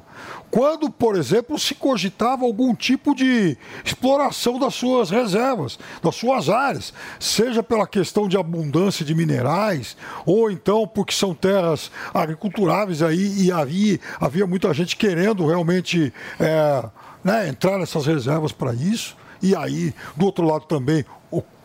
quando, 0.52 0.88
por 0.92 1.16
exemplo, 1.16 1.58
se 1.58 1.74
cogitava 1.74 2.46
algum 2.46 2.76
tipo 2.76 3.16
de 3.16 3.58
exploração 3.84 4.60
das 4.60 4.76
suas 4.76 5.10
reservas, 5.10 5.80
das 6.04 6.16
suas 6.16 6.48
áreas, 6.48 6.94
seja 7.20 7.64
pela 7.64 7.88
questão 7.88 8.28
de 8.28 8.38
abundância 8.38 9.04
de 9.04 9.16
minerais, 9.16 9.98
ou 10.28 10.52
então 10.52 10.88
porque 10.88 11.14
são 11.14 11.34
terras 11.34 11.92
agriculturáveis 12.14 13.02
aí 13.02 13.46
e 13.46 13.52
havia, 13.52 14.00
havia 14.20 14.46
muita 14.46 14.72
gente 14.76 14.96
querendo 14.96 15.44
realmente 15.48 16.14
é, 16.40 16.86
né, 17.24 17.50
entrar 17.50 17.80
nessas 17.80 18.06
reservas 18.06 18.52
para 18.52 18.76
isso 18.76 19.18
e 19.42 19.56
aí, 19.56 19.94
do 20.16 20.26
outro 20.26 20.46
lado 20.46 20.66
também, 20.66 21.06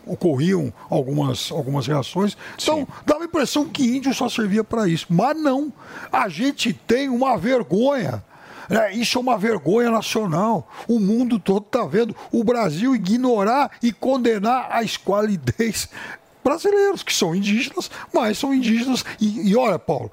ocorriam 0.05 0.71
algumas, 0.89 1.51
algumas 1.51 1.87
reações. 1.87 2.37
Então, 2.61 2.79
Sim. 2.79 2.87
dava 3.05 3.21
a 3.21 3.25
impressão 3.25 3.67
que 3.67 3.83
índio 3.83 4.13
só 4.13 4.29
servia 4.29 4.63
para 4.63 4.87
isso. 4.87 5.07
Mas 5.09 5.37
não. 5.37 5.71
A 6.11 6.27
gente 6.27 6.73
tem 6.73 7.09
uma 7.09 7.37
vergonha 7.37 8.23
Né? 8.69 8.93
Isso 8.93 9.17
é 9.17 9.21
uma 9.21 9.37
vergonha 9.37 9.89
nacional. 9.89 10.67
O 10.87 10.99
mundo 10.99 11.39
todo 11.39 11.65
está 11.65 11.85
vendo 11.85 12.15
o 12.31 12.43
Brasil 12.43 12.95
ignorar 12.95 13.71
e 13.81 13.91
condenar 13.91 14.67
a 14.69 14.83
esqualidez 14.83 15.89
brasileiros, 16.43 17.03
que 17.03 17.13
são 17.13 17.33
indígenas, 17.33 17.89
mas 18.13 18.37
são 18.37 18.53
indígenas. 18.53 19.05
E, 19.19 19.49
e 19.49 19.55
olha, 19.55 19.79
Paulo, 19.79 20.11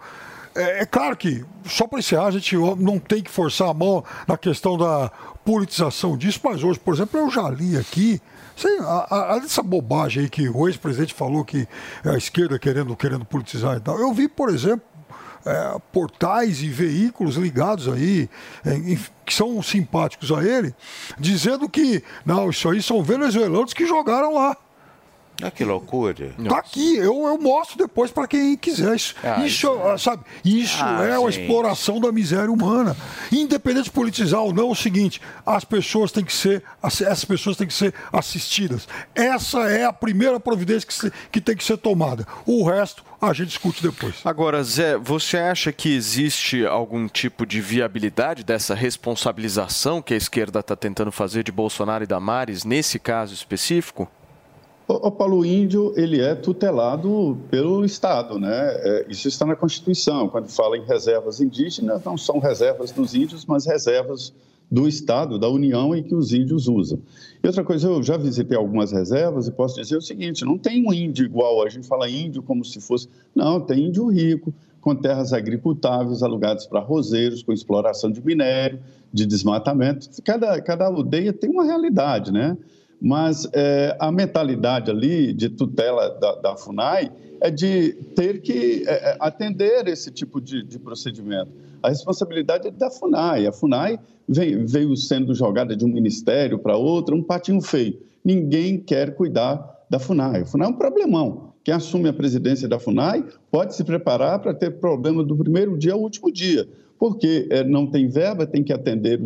é, 0.55 0.83
é, 0.83 0.87
claro 0.87 1.17
que, 1.17 1.45
só 1.65 1.87
para 1.87 2.01
encerrar, 2.01 2.27
a 2.27 2.31
gente 2.31 2.57
não 2.57 2.99
tem 2.99 3.23
que 3.23 3.31
forçar 3.31 3.69
a 3.69 3.75
mão 3.75 4.05
na 4.27 4.37
questão 4.37 4.77
da 4.77 5.11
politização 5.45 6.17
disso, 6.17 6.41
mas 6.43 6.63
hoje, 6.63 6.79
por 6.79 6.95
exemplo, 6.95 7.19
eu 7.19 7.31
já 7.31 7.49
li 7.49 7.77
aqui. 7.77 8.21
Sim, 8.57 8.79
a, 8.81 9.35
a, 9.35 9.37
essa 9.39 9.63
bobagem 9.63 10.25
aí 10.25 10.29
que 10.29 10.49
o 10.49 10.69
ex-presidente 10.69 11.15
falou 11.15 11.45
que 11.45 11.67
a 12.05 12.17
esquerda 12.17 12.59
querendo, 12.59 12.95
querendo 12.95 13.25
politizar 13.25 13.77
e 13.77 13.81
tal. 13.81 13.99
Eu 13.99 14.13
vi, 14.13 14.29
por 14.29 14.51
exemplo, 14.51 14.85
é, 15.47 15.77
portais 15.93 16.63
e 16.63 16.69
veículos 16.69 17.37
ligados 17.37 17.89
aí, 17.89 18.29
é, 18.65 18.79
que 19.25 19.33
são 19.33 19.63
simpáticos 19.63 20.31
a 20.31 20.45
ele, 20.45 20.75
dizendo 21.19 21.69
que, 21.69 22.03
não, 22.25 22.51
isso 22.51 22.69
aí 22.69 22.83
são 22.83 23.03
venezuelanos 23.03 23.73
que 23.73 23.87
jogaram 23.87 24.35
lá. 24.35 24.57
Ah, 25.43 25.51
que 25.51 25.65
loucura. 25.65 26.35
Tá 26.49 26.59
aqui, 26.59 26.97
eu, 26.97 27.27
eu 27.27 27.39
mostro 27.39 27.79
depois 27.79 28.11
para 28.11 28.27
quem 28.27 28.57
quiser. 28.57 28.95
Isso, 28.95 29.15
ah, 29.23 29.45
isso, 29.45 29.47
isso 29.47 29.89
é... 29.89 29.99
sabe, 29.99 30.25
isso 30.45 30.83
ah, 30.83 31.05
é 31.05 31.17
a 31.17 31.29
exploração 31.29 32.01
da 32.01 32.13
miséria 32.13 32.51
humana. 32.51 32.97
Independente 33.31 33.85
de 33.85 33.91
politizar 33.91 34.41
ou 34.41 34.53
não, 34.53 34.69
é 34.69 34.73
o 34.73 34.75
seguinte, 34.75 35.21
as 35.45 35.65
pessoas 35.65 36.13
têm 36.13 36.25
que 36.25 36.33
ser, 36.33 36.63
essas 36.83 37.25
pessoas 37.25 37.57
têm 37.57 37.67
que 37.67 37.75
ser 37.75 37.95
assistidas. 38.13 38.87
Essa 39.15 39.71
é 39.71 39.85
a 39.85 39.93
primeira 39.93 40.39
providência 40.41 40.87
que, 40.87 40.95
se, 40.95 41.13
que 41.31 41.41
tem 41.41 41.57
que 41.57 41.65
ser 41.65 41.77
tomada. 41.77 42.27
O 42.47 42.65
resto 42.65 43.05
a 43.21 43.33
gente 43.35 43.49
discute 43.49 43.83
depois. 43.83 44.17
Agora, 44.25 44.63
Zé, 44.63 44.97
você 44.97 45.37
acha 45.37 45.71
que 45.73 45.95
existe 45.95 46.65
algum 46.65 47.07
tipo 47.07 47.45
de 47.45 47.61
viabilidade 47.61 48.43
dessa 48.43 48.75
responsabilização 48.75 50.01
que 50.01 50.15
a 50.15 50.17
esquerda 50.17 50.61
está 50.61 50.75
tentando 50.75 51.13
fazer 51.13 51.45
de 51.45 51.53
Bolsonaro 51.53 52.03
e 52.03 52.07
Damares 52.07 52.65
nesse 52.65 52.99
caso 52.99 53.35
específico? 53.35 54.09
O 54.93 55.11
Paulo 55.13 55.45
Índio 55.47 55.93
ele 55.97 56.21
é 56.21 56.35
tutelado 56.35 57.39
pelo 57.49 57.85
Estado, 57.85 58.41
né? 58.41 58.51
É, 58.51 59.07
isso 59.09 59.29
está 59.29 59.47
na 59.47 59.55
Constituição. 59.55 60.29
Quando 60.29 60.49
fala 60.49 60.77
em 60.77 60.85
reservas 60.85 61.41
indígenas, 61.41 62.03
não 62.03 62.19
são 62.19 62.41
reservas 62.41 62.91
dos 62.91 63.15
índios, 63.15 63.47
mas 63.47 63.65
reservas 63.67 64.33
do 64.69 64.89
Estado, 64.89 65.39
da 65.39 65.49
União 65.49 65.95
em 65.95 66.03
que 66.03 66.13
os 66.13 66.33
índios 66.33 66.67
usam. 66.67 66.99
E 67.41 67.47
outra 67.47 67.63
coisa, 67.63 67.87
eu 67.87 68.03
já 68.03 68.17
visitei 68.17 68.57
algumas 68.57 68.91
reservas 68.91 69.47
e 69.47 69.53
posso 69.53 69.81
dizer 69.81 69.97
o 69.97 70.03
seguinte: 70.03 70.45
não 70.45 70.59
tem 70.59 70.85
um 70.85 70.93
índio 70.93 71.25
igual. 71.25 71.65
A 71.65 71.69
gente 71.69 71.87
fala 71.87 72.11
índio 72.11 72.43
como 72.43 72.65
se 72.65 72.81
fosse. 72.81 73.09
Não, 73.33 73.61
tem 73.61 73.87
índio 73.87 74.09
rico, 74.09 74.53
com 74.81 74.97
terras 74.97 75.33
agricultáveis 75.33 76.21
alugadas 76.21 76.67
para 76.67 76.81
roseiros, 76.81 77.45
com 77.45 77.53
exploração 77.53 78.11
de 78.11 78.25
minério, 78.25 78.81
de 79.13 79.25
desmatamento. 79.25 80.09
Cada, 80.25 80.61
cada 80.61 80.87
aldeia 80.87 81.33
tem 81.33 81.49
uma 81.49 81.65
realidade, 81.65 82.33
né? 82.33 82.57
Mas 83.01 83.49
é, 83.53 83.97
a 83.99 84.13
mentalidade 84.13 84.91
ali 84.91 85.33
de 85.33 85.49
tutela 85.49 86.11
da, 86.21 86.35
da, 86.37 86.57
FUNAI 86.57 87.11
é 87.41 87.51
de 87.51 87.95
ter 88.15 88.43
que 88.43 88.85
é, 88.87 89.13
é, 89.13 89.17
atender 89.19 89.89
esse 89.89 90.11
tipo 90.11 90.41
de, 90.41 90.63
de, 90.63 90.79
procedimento. 90.79 91.51
A 91.83 91.89
responsabilidade 91.89 92.69
é 92.69 92.71
da 92.71 92.91
FUNAI. 92.91 93.47
A 93.47 93.53
FUNAI 93.53 93.99
veio, 94.29 94.67
veio 94.67 94.95
sendo 94.97 95.35
jogada 95.35 95.75
de 95.75 95.85
um 95.85 95.89
ministério 95.89 96.59
para 96.59 96.77
outro, 96.77 97.17
um 97.17 97.23
patinho 97.23 97.63
feio. 97.63 97.99
Ninguém 98.23 98.79
quer 98.79 99.15
cuidar 99.15 99.85
da 99.89 99.99
FUNAI. 99.99 100.43
A 100.43 100.47
FUNAI 100.47 100.69
é 100.69 100.71
um 100.71 100.77
problemão. 100.77 101.51
Quem 101.65 101.75
assume 101.75 102.09
a 102.09 102.13
presidência 102.13 102.69
da 102.69 102.79
FUNAI 102.79 103.25
pode 103.51 103.75
se 103.75 103.83
preparar 103.83 104.41
para 104.41 104.53
ter 104.53 104.79
problema 104.79 105.25
do 105.25 105.37
primeiro 105.37 105.79
dia 105.79 105.95
ao 105.95 106.01
último 106.01 106.31
dia, 106.31 106.69
porque 106.99 107.47
é, 107.51 107.65
não 107.65 107.87
tem 107.87 108.09
verba, 108.09 108.47
tem 108.47 108.63
que 108.63 108.73
atender 108.73 109.19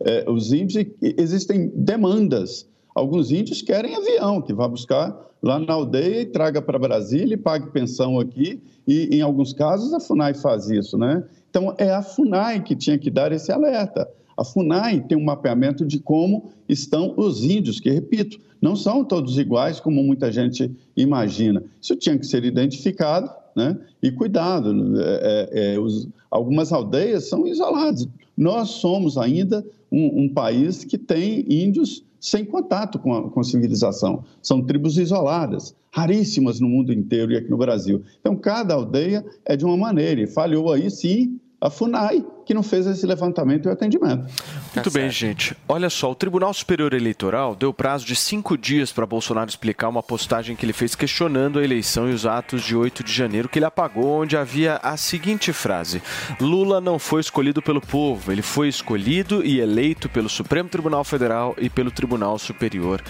é, 0.00 0.30
os 0.30 0.52
índios 0.52 0.84
e 1.00 1.14
existem 1.18 1.70
demandas 1.74 2.66
Alguns 2.94 3.30
índios 3.30 3.62
querem 3.62 3.94
avião, 3.96 4.42
que 4.42 4.52
vá 4.52 4.68
buscar 4.68 5.16
lá 5.42 5.58
na 5.58 5.72
aldeia 5.72 6.22
e 6.22 6.26
traga 6.26 6.62
para 6.62 6.78
Brasília 6.78 7.34
e 7.34 7.38
pague 7.38 7.70
pensão 7.70 8.18
aqui. 8.18 8.62
E, 8.86 9.16
em 9.16 9.20
alguns 9.20 9.52
casos, 9.52 9.92
a 9.92 10.00
FUNAI 10.00 10.34
faz 10.34 10.68
isso, 10.68 10.98
né? 10.98 11.24
Então, 11.50 11.74
é 11.78 11.90
a 11.90 12.02
FUNAI 12.02 12.62
que 12.62 12.76
tinha 12.76 12.98
que 12.98 13.10
dar 13.10 13.32
esse 13.32 13.50
alerta. 13.50 14.08
A 14.36 14.44
FUNAI 14.44 15.00
tem 15.00 15.16
um 15.16 15.24
mapeamento 15.24 15.84
de 15.84 15.98
como 15.98 16.50
estão 16.68 17.14
os 17.16 17.44
índios, 17.44 17.80
que, 17.80 17.90
repito, 17.90 18.38
não 18.60 18.76
são 18.76 19.04
todos 19.04 19.38
iguais, 19.38 19.80
como 19.80 20.02
muita 20.02 20.30
gente 20.30 20.70
imagina. 20.96 21.62
Isso 21.80 21.96
tinha 21.96 22.18
que 22.18 22.26
ser 22.26 22.44
identificado 22.44 23.30
né? 23.56 23.78
e 24.02 24.10
cuidado. 24.10 25.00
É, 25.00 25.48
é, 25.52 25.74
é 25.74 25.78
os, 25.78 26.08
algumas 26.30 26.72
aldeias 26.72 27.28
são 27.28 27.46
isoladas. 27.46 28.08
Nós 28.36 28.70
somos 28.70 29.18
ainda 29.18 29.64
um, 29.90 30.22
um 30.24 30.28
país 30.28 30.84
que 30.84 30.96
tem 30.96 31.44
índios 31.48 32.04
sem 32.22 32.44
contato 32.44 33.00
com 33.00 33.12
a, 33.12 33.28
com 33.28 33.40
a 33.40 33.44
civilização. 33.44 34.24
São 34.40 34.62
tribos 34.62 34.96
isoladas, 34.96 35.74
raríssimas 35.90 36.60
no 36.60 36.68
mundo 36.68 36.92
inteiro 36.92 37.32
e 37.32 37.36
aqui 37.36 37.50
no 37.50 37.58
Brasil. 37.58 38.02
Então, 38.20 38.36
cada 38.36 38.74
aldeia 38.74 39.24
é 39.44 39.56
de 39.56 39.64
uma 39.64 39.76
maneira, 39.76 40.20
e 40.20 40.26
falhou 40.28 40.72
aí, 40.72 40.88
sim, 40.88 41.40
a 41.62 41.70
FUNAI, 41.70 42.24
que 42.44 42.52
não 42.52 42.62
fez 42.64 42.88
esse 42.88 43.06
levantamento 43.06 43.68
e 43.68 43.70
atendimento. 43.70 44.26
Muito 44.74 44.90
bem, 44.90 45.08
gente. 45.08 45.56
Olha 45.68 45.88
só, 45.88 46.10
o 46.10 46.14
Tribunal 46.14 46.52
Superior 46.52 46.92
Eleitoral 46.92 47.54
deu 47.54 47.72
prazo 47.72 48.04
de 48.04 48.16
cinco 48.16 48.58
dias 48.58 48.90
para 48.90 49.06
Bolsonaro 49.06 49.48
explicar 49.48 49.88
uma 49.88 50.02
postagem 50.02 50.56
que 50.56 50.66
ele 50.66 50.72
fez 50.72 50.96
questionando 50.96 51.60
a 51.60 51.64
eleição 51.64 52.10
e 52.10 52.12
os 52.12 52.26
atos 52.26 52.62
de 52.62 52.74
8 52.74 53.04
de 53.04 53.12
janeiro 53.12 53.48
que 53.48 53.60
ele 53.60 53.64
apagou, 53.64 54.22
onde 54.22 54.36
havia 54.36 54.78
a 54.78 54.96
seguinte 54.96 55.52
frase: 55.52 56.02
Lula 56.40 56.80
não 56.80 56.98
foi 56.98 57.20
escolhido 57.20 57.62
pelo 57.62 57.80
povo, 57.80 58.32
ele 58.32 58.42
foi 58.42 58.66
escolhido 58.66 59.46
e 59.46 59.60
eleito 59.60 60.08
pelo 60.08 60.28
Supremo 60.28 60.68
Tribunal 60.68 61.04
Federal 61.04 61.54
e 61.58 61.70
pelo 61.70 61.92
Tribunal 61.92 62.40
Superior. 62.40 63.00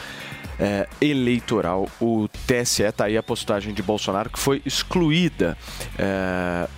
É, 0.61 0.87
eleitoral. 1.01 1.89
O 1.99 2.29
TSE 2.47 2.83
está 2.83 3.07
aí 3.07 3.17
a 3.17 3.23
postagem 3.23 3.73
de 3.73 3.83
Bolsonaro 3.83 4.29
que 4.29 4.39
foi 4.39 4.61
excluída. 4.65 5.57
É, 5.99 6.69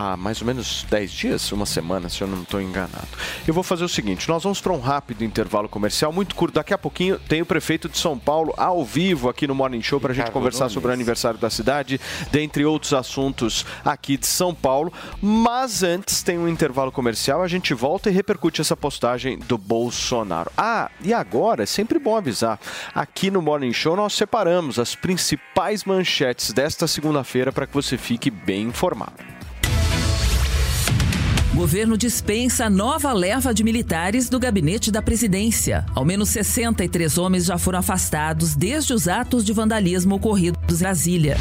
há 0.00 0.16
mais 0.16 0.40
ou 0.40 0.46
menos 0.46 0.86
10 0.88 1.10
dias, 1.10 1.52
uma 1.52 1.66
semana, 1.66 2.08
se 2.08 2.22
eu 2.22 2.26
não 2.26 2.42
estou 2.42 2.60
enganado. 2.60 3.08
Eu 3.46 3.52
vou 3.52 3.62
fazer 3.62 3.84
o 3.84 3.88
seguinte: 3.88 4.28
nós 4.28 4.42
vamos 4.42 4.60
para 4.60 4.72
um 4.72 4.80
rápido 4.80 5.22
intervalo 5.22 5.68
comercial, 5.68 6.12
muito 6.12 6.34
curto. 6.34 6.54
Daqui 6.54 6.72
a 6.72 6.78
pouquinho 6.78 7.18
tem 7.18 7.42
o 7.42 7.46
prefeito 7.46 7.88
de 7.88 7.98
São 7.98 8.18
Paulo 8.18 8.54
ao 8.56 8.84
vivo 8.84 9.28
aqui 9.28 9.46
no 9.46 9.54
Morning 9.54 9.82
Show 9.82 10.00
para 10.00 10.12
a 10.12 10.14
gente 10.14 10.30
conversar 10.30 10.70
sobre 10.70 10.90
o 10.90 10.92
aniversário 10.92 11.38
da 11.38 11.50
cidade, 11.50 12.00
dentre 12.32 12.64
outros 12.64 12.94
assuntos 12.94 13.66
aqui 13.84 14.16
de 14.16 14.26
São 14.26 14.54
Paulo. 14.54 14.92
Mas 15.20 15.82
antes 15.82 16.22
tem 16.22 16.38
um 16.38 16.48
intervalo 16.48 16.90
comercial, 16.90 17.42
a 17.42 17.48
gente 17.48 17.74
volta 17.74 18.08
e 18.08 18.12
repercute 18.12 18.60
essa 18.60 18.76
postagem 18.76 19.38
do 19.38 19.58
Bolsonaro. 19.58 20.50
Ah, 20.56 20.90
e 21.04 21.12
agora 21.12 21.64
é 21.64 21.66
sempre 21.66 21.98
bom 21.98 22.16
avisar: 22.16 22.58
aqui 22.94 23.30
no 23.30 23.42
Morning 23.42 23.72
Show 23.72 23.96
nós 23.96 24.14
separamos 24.14 24.78
as 24.78 24.94
principais 24.94 25.84
manchetes 25.84 26.52
desta 26.52 26.86
segunda-feira 26.86 27.52
para 27.52 27.66
que 27.66 27.74
você 27.74 27.98
fique 27.98 28.30
bem 28.30 28.62
informado. 28.62 29.39
Governo 31.54 31.96
dispensa 31.96 32.70
nova 32.70 33.12
leva 33.12 33.52
de 33.52 33.64
militares 33.64 34.28
do 34.28 34.38
gabinete 34.38 34.92
da 34.92 35.02
presidência. 35.02 35.84
Ao 35.96 36.04
menos 36.04 36.28
63 36.28 37.18
homens 37.18 37.44
já 37.46 37.58
foram 37.58 37.80
afastados 37.80 38.54
desde 38.54 38.92
os 38.92 39.08
atos 39.08 39.44
de 39.44 39.52
vandalismo 39.52 40.14
ocorridos 40.14 40.60
em 40.72 40.78
Brasília. 40.78 41.36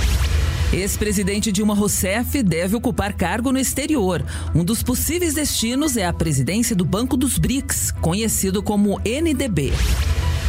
Ex-presidente 0.72 1.52
Dilma 1.52 1.74
Rousseff 1.74 2.44
deve 2.44 2.76
ocupar 2.76 3.14
cargo 3.14 3.52
no 3.52 3.58
exterior. 3.58 4.24
Um 4.54 4.64
dos 4.64 4.84
possíveis 4.84 5.34
destinos 5.34 5.98
é 5.98 6.06
a 6.06 6.14
presidência 6.14 6.76
do 6.76 6.86
Banco 6.86 7.18
dos 7.18 7.40
BRICS, 7.40 7.92
conhecido 7.92 8.62
como 8.62 9.00
NDB. 9.00 9.74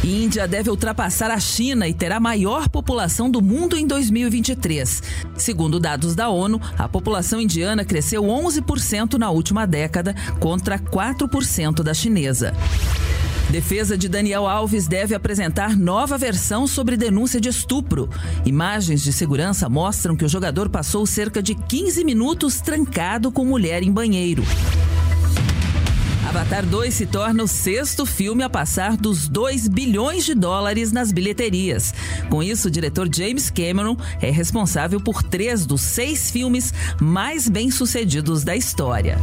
Índia 0.03 0.47
deve 0.47 0.69
ultrapassar 0.69 1.31
a 1.31 1.39
China 1.39 1.87
e 1.87 1.93
terá 1.93 2.17
a 2.17 2.19
maior 2.19 2.69
população 2.69 3.31
do 3.31 3.41
mundo 3.41 3.75
em 3.75 3.87
2023. 3.87 5.01
Segundo 5.37 5.79
dados 5.79 6.13
da 6.13 6.29
ONU, 6.29 6.61
a 6.77 6.87
população 6.87 7.41
indiana 7.41 7.83
cresceu 7.83 8.23
11% 8.23 9.17
na 9.17 9.31
última 9.31 9.65
década, 9.65 10.15
contra 10.39 10.77
4% 10.77 11.81
da 11.81 11.95
chinesa. 11.95 12.53
Defesa 13.51 13.97
de 13.97 14.07
Daniel 14.07 14.47
Alves 14.47 14.87
deve 14.87 15.13
apresentar 15.13 15.75
nova 15.75 16.17
versão 16.17 16.65
sobre 16.65 16.95
denúncia 16.95 17.39
de 17.39 17.49
estupro. 17.49 18.09
Imagens 18.45 19.03
de 19.03 19.11
segurança 19.11 19.67
mostram 19.67 20.10
que 20.15 20.25
o 20.25 20.29
jogador 20.29 20.69
passou 20.69 21.05
cerca 21.05 21.41
de 21.41 21.55
15 21.55 22.03
minutos 22.03 22.61
trancado 22.61 23.31
com 23.31 23.45
mulher 23.45 23.83
em 23.83 23.91
banheiro. 23.91 24.43
Avatar 26.27 26.65
2 26.65 26.93
se 26.93 27.05
torna 27.05 27.43
o 27.43 27.47
sexto 27.47 28.05
filme 28.05 28.41
a 28.41 28.49
passar 28.49 28.95
dos 28.95 29.27
2 29.27 29.67
bilhões 29.67 30.23
de 30.23 30.33
dólares 30.33 30.91
nas 30.91 31.11
bilheterias. 31.11 31.93
Com 32.29 32.41
isso, 32.41 32.69
o 32.69 32.71
diretor 32.71 33.09
James 33.13 33.49
Cameron 33.49 33.97
é 34.21 34.31
responsável 34.31 35.01
por 35.01 35.23
três 35.23 35.65
dos 35.65 35.81
seis 35.81 36.31
filmes 36.31 36.73
mais 37.01 37.49
bem-sucedidos 37.49 38.45
da 38.45 38.55
história. 38.55 39.17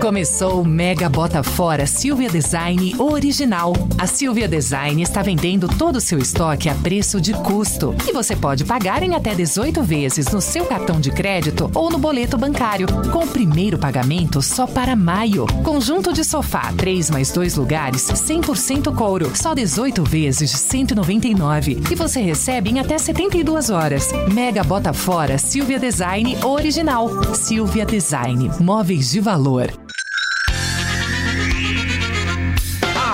Começou 0.00 0.60
o 0.60 0.64
Mega 0.64 1.08
Bota 1.08 1.42
Fora 1.42 1.86
Silvia 1.86 2.28
Design 2.28 2.94
Original. 2.98 3.72
A 3.98 4.06
Silvia 4.06 4.46
Design 4.46 5.02
está 5.02 5.22
vendendo 5.22 5.68
todo 5.68 5.96
o 5.96 6.00
seu 6.00 6.18
estoque 6.18 6.68
a 6.68 6.74
preço 6.74 7.20
de 7.20 7.32
custo. 7.32 7.94
E 8.06 8.12
você 8.12 8.36
pode 8.36 8.64
pagar 8.64 9.02
em 9.02 9.14
até 9.14 9.34
18 9.34 9.82
vezes 9.82 10.28
no 10.28 10.40
seu 10.40 10.66
cartão 10.66 11.00
de 11.00 11.10
crédito 11.10 11.70
ou 11.74 11.90
no 11.90 11.98
boleto 11.98 12.36
bancário, 12.38 12.86
com 13.10 13.24
o 13.24 13.26
primeiro 13.26 13.78
pagamento 13.78 14.40
só 14.42 14.66
para 14.66 14.94
maio. 14.94 15.46
Conjunto 15.64 16.12
de 16.12 16.24
sofá, 16.24 16.72
3 16.76 17.10
mais 17.10 17.32
2 17.32 17.56
lugares, 17.56 18.02
100% 18.02 18.94
couro, 18.94 19.32
só 19.34 19.54
18 19.54 20.04
vezes 20.04 20.50
de 20.50 20.58
199. 20.58 21.82
E 21.90 21.94
você 21.94 22.20
recebe 22.20 22.70
em 22.70 22.78
até 22.78 22.98
72 22.98 23.70
horas. 23.70 24.12
Mega 24.32 24.62
Bota 24.62 24.92
Fora 24.92 25.38
Silvia 25.38 25.78
Design 25.78 26.36
Original. 26.44 27.34
Silvia 27.34 27.84
Design. 27.84 28.50
Móveis 28.60 29.10
de 29.10 29.20
valor. 29.20 29.72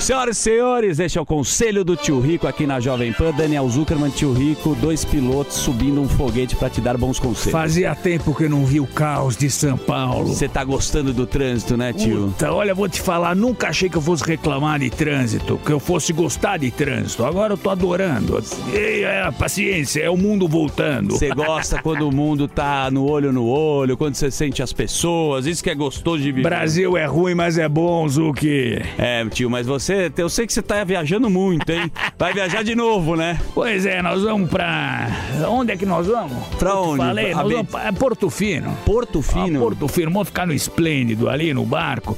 Senhoras 0.00 0.36
e 0.36 0.40
senhores, 0.40 0.98
este 1.00 1.18
é 1.18 1.20
o 1.20 1.26
Conselho 1.26 1.82
do 1.82 1.96
Tio 1.96 2.20
Rico 2.20 2.46
aqui 2.46 2.64
na 2.66 2.78
Jovem 2.78 3.12
Pan. 3.12 3.32
Daniel 3.32 3.68
Zuckerman, 3.68 4.10
Tio 4.10 4.32
Rico, 4.32 4.76
dois 4.76 5.04
pilotos 5.04 5.56
subindo 5.56 6.00
um 6.00 6.08
foguete 6.08 6.54
para 6.54 6.70
te 6.70 6.80
dar 6.80 6.96
bons 6.96 7.18
conselhos. 7.18 7.50
Fazia 7.50 7.94
tempo 7.94 8.32
que 8.34 8.44
eu 8.44 8.50
não 8.50 8.64
vi 8.64 8.78
o 8.78 8.86
caos 8.86 9.36
de 9.36 9.50
São 9.50 9.76
Paulo. 9.76 10.28
Você 10.28 10.48
tá 10.48 10.62
gostando 10.62 11.12
do 11.12 11.26
trânsito, 11.26 11.76
né, 11.76 11.92
tio? 11.92 12.28
Puta, 12.28 12.52
olha, 12.52 12.74
vou 12.74 12.88
te 12.88 13.00
falar, 13.00 13.34
nunca 13.34 13.68
achei 13.68 13.88
que 13.88 13.96
eu 13.96 14.02
fosse 14.02 14.22
reclamar 14.22 14.78
de 14.78 14.90
trânsito, 14.90 15.58
que 15.64 15.72
eu 15.72 15.80
fosse 15.80 16.12
gostar 16.12 16.58
de 16.58 16.70
trânsito. 16.70 17.24
Agora 17.24 17.54
eu 17.54 17.58
tô 17.58 17.70
adorando. 17.70 18.40
E, 18.72 19.02
é, 19.02 19.28
paciência, 19.32 20.02
é 20.02 20.10
o 20.10 20.16
mundo 20.16 20.46
voltando. 20.46 21.14
Você 21.14 21.30
gosta 21.30 21.82
quando 21.82 22.08
o 22.08 22.14
mundo 22.14 22.46
tá 22.46 22.90
no 22.92 23.04
olho 23.10 23.32
no 23.32 23.46
olho, 23.46 23.96
quando 23.96 24.14
você 24.14 24.30
sente 24.30 24.62
as 24.62 24.72
pessoas, 24.72 25.46
isso 25.46 25.64
que 25.64 25.70
é 25.70 25.74
gostoso 25.74 26.22
de 26.22 26.30
viver. 26.30 26.48
Brasil 26.48 26.96
é 26.96 27.06
ruim, 27.06 27.34
mas 27.34 27.58
é 27.58 27.68
bom, 27.68 28.06
Zuki. 28.08 28.80
É, 28.98 29.24
tio, 29.26 29.50
mas 29.50 29.66
você, 29.66 29.85
eu 30.16 30.28
sei 30.28 30.46
que 30.46 30.52
você 30.52 30.62
tá 30.62 30.82
viajando 30.84 31.28
muito, 31.28 31.70
hein? 31.70 31.90
Vai 32.18 32.32
viajar 32.32 32.62
de 32.62 32.74
novo, 32.74 33.16
né? 33.16 33.38
Pois 33.54 33.86
é, 33.86 34.02
nós 34.02 34.22
vamos 34.22 34.48
pra. 34.50 35.08
Onde 35.48 35.72
é 35.72 35.76
que 35.76 35.86
nós 35.86 36.06
vamos? 36.06 36.46
Pra 36.58 36.70
Eu 36.70 36.82
onde? 36.82 36.98
Falei, 36.98 37.34
nós 37.34 37.52
vamos 37.52 37.70
pra 37.70 37.84
é 37.86 37.92
Porto 37.92 38.30
Fino. 38.30 38.76
Porto 38.84 39.22
Fino? 39.22 39.58
Ah, 39.58 39.62
Porto 39.62 39.88
Fino, 39.88 40.10
vamos 40.10 40.28
ficar 40.28 40.46
no 40.46 40.52
Esplêndido 40.52 41.28
ali 41.28 41.52
no 41.52 41.64
barco. 41.64 42.16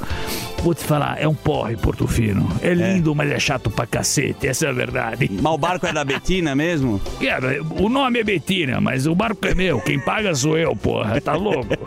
Vou 0.62 0.74
te 0.74 0.84
falar, 0.84 1.16
é 1.20 1.26
um 1.26 1.34
porre 1.34 1.76
Porto 1.76 2.06
Fino. 2.06 2.48
É 2.60 2.74
lindo, 2.74 3.14
mas 3.14 3.30
é 3.30 3.38
chato 3.38 3.70
pra 3.70 3.86
cacete, 3.86 4.46
essa 4.46 4.66
é 4.66 4.68
a 4.68 4.72
verdade. 4.72 5.30
Mas 5.40 5.52
o 5.52 5.58
barco 5.58 5.86
é 5.86 5.92
da 5.92 6.04
Betina 6.04 6.54
mesmo? 6.54 7.00
Cara, 7.20 7.62
o 7.78 7.88
nome 7.88 8.18
é 8.18 8.24
Betina, 8.24 8.80
mas 8.80 9.06
o 9.06 9.14
barco 9.14 9.46
é 9.46 9.54
meu. 9.54 9.80
Quem 9.80 9.98
paga 9.98 10.34
sou 10.34 10.58
eu, 10.58 10.74
porra. 10.74 11.20
Tá 11.20 11.34
louco? 11.34 11.68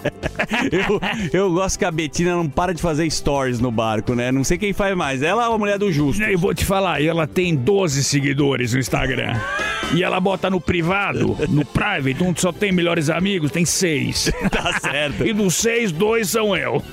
Eu, 0.72 0.99
eu 1.32 1.51
gosto 1.53 1.78
que 1.80 1.86
a 1.86 1.91
Betina 1.91 2.36
não 2.36 2.47
para 2.47 2.74
de 2.74 2.82
fazer 2.82 3.09
stories 3.09 3.59
no 3.59 3.72
barco, 3.72 4.13
né? 4.13 4.32
Não 4.32 4.43
sei 4.43 4.57
quem 4.57 4.74
faz 4.74 4.95
mais, 4.95 5.22
ela 5.22 5.47
ou 5.47 5.55
a 5.55 5.57
mulher 5.57 5.78
do 5.78 5.91
Justo? 5.91 6.22
Eu 6.24 6.38
vou 6.38 6.53
te 6.53 6.65
falar, 6.65 7.01
ela 7.01 7.26
tem 7.28 7.55
12 7.55 8.03
seguidores 8.03 8.74
no 8.74 8.80
Instagram. 8.80 9.39
E 9.93 10.03
ela 10.03 10.19
bota 10.19 10.49
no 10.49 10.61
privado, 10.61 11.38
no 11.49 11.65
private, 11.65 12.24
onde 12.24 12.39
só 12.39 12.51
tem 12.51 12.72
melhores 12.72 13.09
amigos, 13.09 13.51
tem 13.51 13.65
seis. 13.65 14.32
Tá 14.51 14.80
certo. 14.80 15.26
E 15.26 15.34
dos 15.34 15.55
seis, 15.55 15.91
dois 15.91 16.30
são 16.30 16.55
eu. 16.55 16.84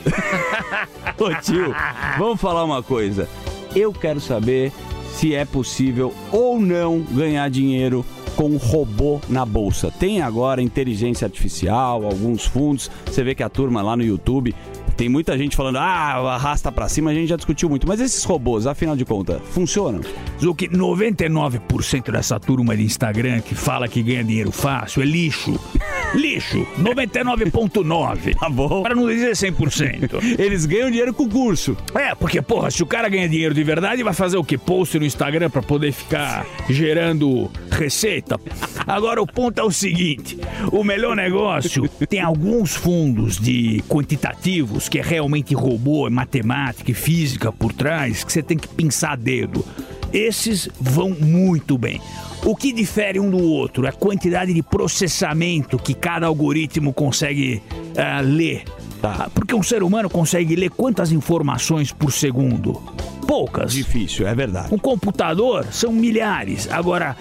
Ô 1.19 1.35
tio, 1.41 1.68
vamos 2.19 2.41
falar 2.41 2.65
uma 2.65 2.83
coisa. 2.83 3.29
Eu 3.75 3.93
quero 3.93 4.21
saber 4.21 4.73
se 5.13 5.35
é 5.35 5.45
possível 5.45 6.15
ou 6.31 6.61
não 6.61 7.01
ganhar 7.01 7.49
dinheiro 7.51 8.05
com 8.37 8.57
robô 8.57 9.21
na 9.29 9.45
bolsa. 9.45 9.91
Tem 9.91 10.23
agora 10.23 10.63
inteligência 10.63 11.25
artificial, 11.25 12.05
alguns 12.05 12.47
fundos. 12.47 12.89
Você 13.05 13.25
vê 13.25 13.35
que 13.35 13.43
a 13.43 13.49
turma 13.49 13.83
lá 13.83 13.97
no 13.97 14.05
YouTube 14.05 14.55
tem 14.99 15.09
muita 15.09 15.39
gente 15.39 15.55
falando, 15.55 15.77
ah, 15.77 16.35
arrasta 16.35 16.73
pra 16.73 16.89
cima, 16.89 17.13
a 17.13 17.15
gente 17.15 17.29
já 17.29 17.37
discutiu 17.37 17.69
muito. 17.69 17.87
Mas 17.87 18.01
esses 18.01 18.25
robôs, 18.25 18.67
afinal 18.67 18.97
de 18.97 19.05
contas, 19.05 19.41
funcionam? 19.53 20.01
Zuki, 20.43 20.69
99% 20.69 22.11
dessa 22.11 22.41
turma 22.41 22.77
de 22.77 22.83
Instagram 22.83 23.41
que 23.41 23.55
fala 23.55 23.87
que 23.87 24.03
ganha 24.03 24.25
dinheiro 24.25 24.51
fácil 24.51 25.01
é 25.03 25.07
lixo. 25.07 25.59
Lixo. 26.15 26.67
99,9. 26.79 28.35
Tá 28.35 28.49
bom. 28.49 28.83
Pra 28.83 28.95
não 28.95 29.07
dizer 29.07 29.33
100%. 29.33 30.19
Eles 30.41 30.65
ganham 30.65 30.91
dinheiro 30.91 31.13
com 31.13 31.25
o 31.25 31.29
curso. 31.29 31.77
É, 31.95 32.15
porque, 32.15 32.41
porra, 32.41 32.71
se 32.71 32.83
o 32.83 32.87
cara 32.87 33.09
ganha 33.09 33.29
dinheiro 33.29 33.55
de 33.55 33.63
verdade, 33.63 34.03
vai 34.03 34.15
fazer 34.15 34.39
o 34.39 34.43
quê? 34.43 34.57
Post 34.57 34.99
no 34.99 35.05
Instagram 35.05 35.51
pra 35.51 35.63
poder 35.63 35.93
ficar 35.93 36.47
gerando 36.69 37.51
receita. 37.71 38.41
Agora, 38.87 39.21
o 39.21 39.27
ponto 39.27 39.61
é 39.61 39.63
o 39.63 39.71
seguinte: 39.71 40.39
o 40.73 40.83
melhor 40.83 41.15
negócio 41.15 41.87
tem 42.09 42.21
alguns 42.21 42.75
fundos 42.75 43.39
de 43.39 43.85
quantitativos 43.87 44.88
que 44.89 44.99
é 44.99 45.03
realmente 45.03 45.55
robô, 45.55 46.07
é 46.07 46.11
matemática 46.11 46.91
e 46.91 46.95
física 46.95 47.53
por 47.53 47.73
trás, 47.73 48.25
que 48.25 48.33
você 48.33 48.43
tem 48.43 48.57
que 48.57 48.69
pensar 48.69 49.13
a 49.13 49.17
dedo. 49.17 49.65
Esses 50.13 50.69
vão 50.81 51.11
muito 51.11 51.77
bem. 51.77 52.01
O 52.45 52.57
que 52.57 52.73
difere 52.73 53.21
um 53.21 53.31
do 53.31 53.43
outro 53.43 53.85
é 53.85 53.91
a 53.91 53.93
quantidade 53.93 54.55
de 54.55 54.63
processamento 54.63 55.79
que 55.79 55.93
cada 55.93 56.27
algoritmo 56.27 56.93
consegue 56.93 57.63
ah, 57.97 58.21
ler. 58.21 58.65
Tá? 59.03 59.31
Porque 59.33 59.55
um 59.55 59.63
ser 59.63 59.83
humano 59.83 60.09
consegue 60.09 60.57
ler 60.57 60.71
quantas 60.71 61.13
informações 61.13 61.93
por 61.93 62.11
segundo? 62.11 62.83
Poucas. 63.27 63.73
Difícil, 63.73 64.27
é 64.27 64.35
verdade. 64.35 64.75
Um 64.75 64.79
computador 64.79 65.67
são 65.71 65.93
milhares. 65.93 66.69
Agora, 66.71 67.17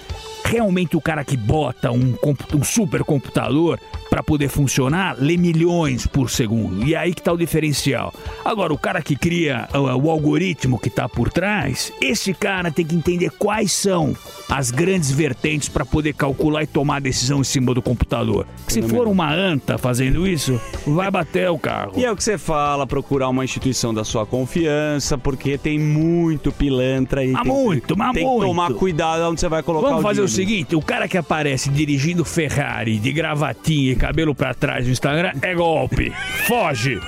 realmente 0.45 0.95
o 0.95 1.01
cara 1.01 1.23
que 1.25 1.35
bota 1.35 1.91
um, 1.91 2.15
um 2.53 2.63
supercomputador 2.63 3.77
para 4.09 4.23
poder 4.23 4.49
funcionar 4.49 5.15
lê 5.19 5.37
milhões 5.37 6.05
por 6.07 6.29
segundo. 6.29 6.85
E 6.85 6.93
é 6.93 6.97
aí 6.97 7.13
que 7.13 7.21
tá 7.21 7.31
o 7.31 7.37
diferencial. 7.37 8.13
Agora, 8.43 8.73
o 8.73 8.77
cara 8.77 9.01
que 9.01 9.15
cria 9.15 9.67
o 9.73 10.09
algoritmo 10.09 10.79
que 10.79 10.89
tá 10.89 11.07
por 11.07 11.31
trás, 11.31 11.91
esse 12.01 12.33
cara 12.33 12.71
tem 12.71 12.85
que 12.85 12.95
entender 12.95 13.31
quais 13.31 13.71
são 13.71 14.15
as 14.49 14.71
grandes 14.71 15.11
vertentes 15.11 15.69
para 15.69 15.85
poder 15.85 16.13
calcular 16.13 16.63
e 16.63 16.67
tomar 16.67 17.01
decisão 17.01 17.41
em 17.41 17.43
cima 17.43 17.73
do 17.73 17.81
computador. 17.81 18.45
Se 18.67 18.81
for 18.81 19.07
uma 19.07 19.33
anta 19.33 19.77
fazendo 19.77 20.27
isso, 20.27 20.59
vai 20.85 21.11
bater 21.11 21.49
o 21.49 21.57
carro. 21.57 21.93
E 21.95 22.05
é 22.05 22.11
o 22.11 22.15
que 22.15 22.23
você 22.23 22.37
fala, 22.37 22.87
procurar 22.87 23.29
uma 23.29 23.43
instituição 23.43 23.93
da 23.93 24.03
sua 24.03 24.25
confiança, 24.25 25.17
porque 25.17 25.57
tem 25.57 25.79
muito 25.79 26.51
pilantra 26.51 27.21
aí. 27.21 27.31
Mas 27.31 27.43
tem, 27.43 27.51
muito, 27.51 27.97
mas 27.97 28.13
tem 28.13 28.23
muito. 28.25 28.41
que 28.41 28.47
tomar 28.47 28.73
cuidado 28.73 29.29
onde 29.29 29.39
você 29.39 29.49
vai 29.49 29.63
colocar 29.63 29.87
Vamos 29.87 29.99
o 30.01 30.03
fazer 30.03 30.21
o 30.21 30.25
dinheiro. 30.27 30.49
seguinte: 30.49 30.75
o 30.75 30.81
cara 30.81 31.07
que 31.07 31.17
aparece 31.17 31.69
dirigindo 31.69 32.23
Ferrari 32.23 32.99
de 32.99 33.11
gravatinha 33.11 33.95
cabelo 33.97 34.33
pra 34.35 34.53
trás 34.53 34.85
no 34.85 34.91
Instagram 34.91 35.31
é 35.41 35.53
golpe. 35.53 36.11
Foge. 36.47 36.99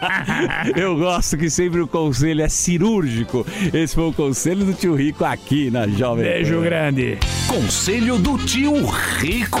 Eu 0.76 0.96
gosto 0.96 1.36
que 1.36 1.50
sempre 1.50 1.80
o 1.80 1.88
conselho 1.88 2.42
é 2.42 2.48
cirúrgico. 2.48 3.46
Esse 3.72 3.94
foi 3.94 4.04
o 4.08 4.12
conselho 4.12 4.64
do 4.64 4.74
tio 4.74 4.94
Rico 4.94 5.24
aqui 5.24 5.70
na 5.70 5.86
Jovem 5.86 6.24
Beijo 6.24 6.56
Pan. 6.56 6.62
grande. 6.62 7.18
Conselho 7.46 8.18
do 8.18 8.38
Tio 8.38 8.74
Rico. 8.86 9.60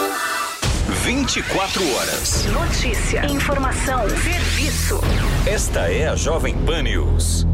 24 1.03 1.95
horas. 1.95 2.45
Notícia, 2.45 3.25
informação, 3.25 4.07
serviço. 4.07 4.99
Esta 5.47 5.91
é 5.91 6.07
a 6.07 6.15
Jovem 6.15 6.55
Pan 6.63 6.83
News. 6.83 7.47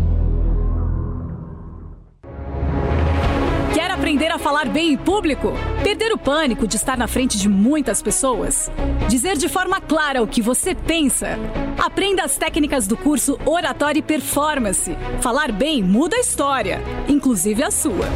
Quer 3.73 3.89
aprender 3.89 4.27
a 4.27 4.37
falar 4.37 4.67
bem 4.67 4.91
em 4.91 4.97
público? 4.97 5.53
Perder 5.81 6.11
o 6.11 6.17
pânico 6.17 6.67
de 6.67 6.75
estar 6.75 6.97
na 6.97 7.07
frente 7.07 7.37
de 7.37 7.47
muitas 7.47 8.01
pessoas? 8.01 8.69
Dizer 9.07 9.37
de 9.37 9.47
forma 9.47 9.79
clara 9.79 10.21
o 10.21 10.27
que 10.27 10.41
você 10.41 10.75
pensa? 10.75 11.39
Aprenda 11.77 12.23
as 12.23 12.35
técnicas 12.35 12.85
do 12.85 12.97
curso 12.97 13.39
Oratória 13.45 13.99
e 13.99 14.03
Performance. 14.03 14.93
Falar 15.21 15.53
bem 15.53 15.81
muda 15.81 16.17
a 16.17 16.19
história, 16.19 16.81
inclusive 17.07 17.63
a 17.63 17.71
sua. 17.71 18.09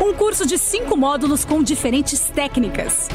Um 0.00 0.14
curso 0.14 0.46
de 0.46 0.56
cinco 0.56 0.96
módulos 0.96 1.44
com 1.44 1.60
diferentes 1.60 2.20
técnicas. 2.20 3.08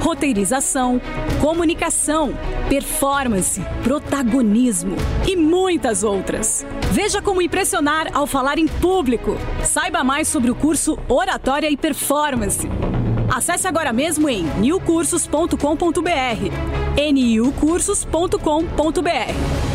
Roteirização, 0.00 1.00
comunicação, 1.40 2.34
performance, 2.68 3.60
protagonismo 3.84 4.96
e 5.28 5.36
muitas 5.36 6.02
outras. 6.02 6.66
Veja 6.90 7.22
como 7.22 7.42
impressionar 7.42 8.08
ao 8.12 8.26
falar 8.26 8.58
em 8.58 8.66
público. 8.66 9.36
Saiba 9.62 10.02
mais 10.02 10.26
sobre 10.28 10.50
o 10.50 10.54
curso 10.54 10.98
Oratória 11.08 11.70
e 11.70 11.76
Performance. 11.76 12.68
Acesse 13.32 13.68
agora 13.68 13.92
mesmo 13.92 14.28
em 14.28 14.42
newcursos.com.br. 14.58 15.54
niucursos.com.br. 17.12 19.69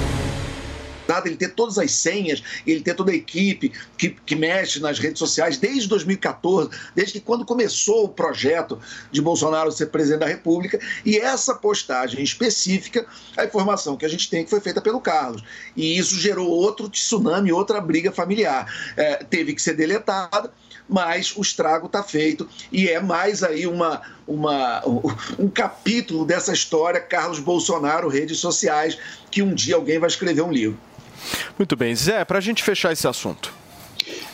Ele 1.26 1.36
ter 1.36 1.49
todas 1.49 1.78
as 1.78 1.91
senhas, 1.91 2.43
ele 2.66 2.82
ter 2.82 2.93
toda 2.93 3.12
a 3.12 3.16
equipe 3.16 3.72
que, 3.97 4.10
que 4.10 4.36
mexe 4.36 4.80
nas 4.80 4.99
redes 4.99 5.20
sociais 5.20 5.58
desde 5.58 5.88
2014, 5.88 6.70
desde 6.93 7.14
que 7.14 7.20
quando 7.20 7.45
começou 7.45 8.06
o 8.06 8.10
projeto 8.10 8.80
de 9.12 9.22
Bolsonaro 9.22 9.72
ser 9.72 9.88
presidente 9.88 10.20
da 10.20 10.28
República, 10.28 10.80
e 11.06 11.18
essa 11.18 11.56
postagem 11.56 12.24
específica, 12.24 13.06
a 13.38 13.45
informação 13.45 13.97
que 13.97 14.06
a 14.06 14.10
gente 14.10 14.30
tem 14.30 14.43
que 14.43 14.49
foi 14.49 14.60
feita 14.60 14.82
pelo 14.82 14.99
Carlos. 14.99 15.43
E 15.76 15.97
isso 15.97 16.16
gerou 16.16 16.49
outro 16.49 16.89
tsunami, 16.89 17.51
outra 17.51 17.80
briga 17.82 18.12
familiar. 18.12 18.72
É, 18.97 19.24
teve 19.24 19.53
que 19.53 19.62
ser 19.62 19.74
deletada, 19.74 20.51
mas 20.88 21.36
o 21.36 21.41
estrago 21.41 21.88
está 21.88 22.03
feito 22.03 22.47
e 22.72 22.88
é 22.88 22.99
mais 22.99 23.43
aí 23.43 23.66
uma, 23.66 24.01
uma, 24.28 24.82
um 25.39 25.49
capítulo 25.49 26.26
dessa 26.26 26.53
história, 26.53 26.99
Carlos 26.99 27.39
Bolsonaro, 27.39 28.08
redes 28.08 28.39
sociais, 28.39 28.97
que 29.32 29.41
um 29.41 29.53
dia 29.53 29.76
alguém 29.76 29.99
vai 29.99 30.08
escrever 30.08 30.41
um 30.41 30.51
livro. 30.51 30.78
Muito 31.57 31.76
bem. 31.76 31.95
Zé, 31.95 32.23
para 32.26 32.38
a 32.38 32.41
gente 32.41 32.63
fechar 32.63 32.91
esse 32.91 33.07
assunto. 33.07 33.53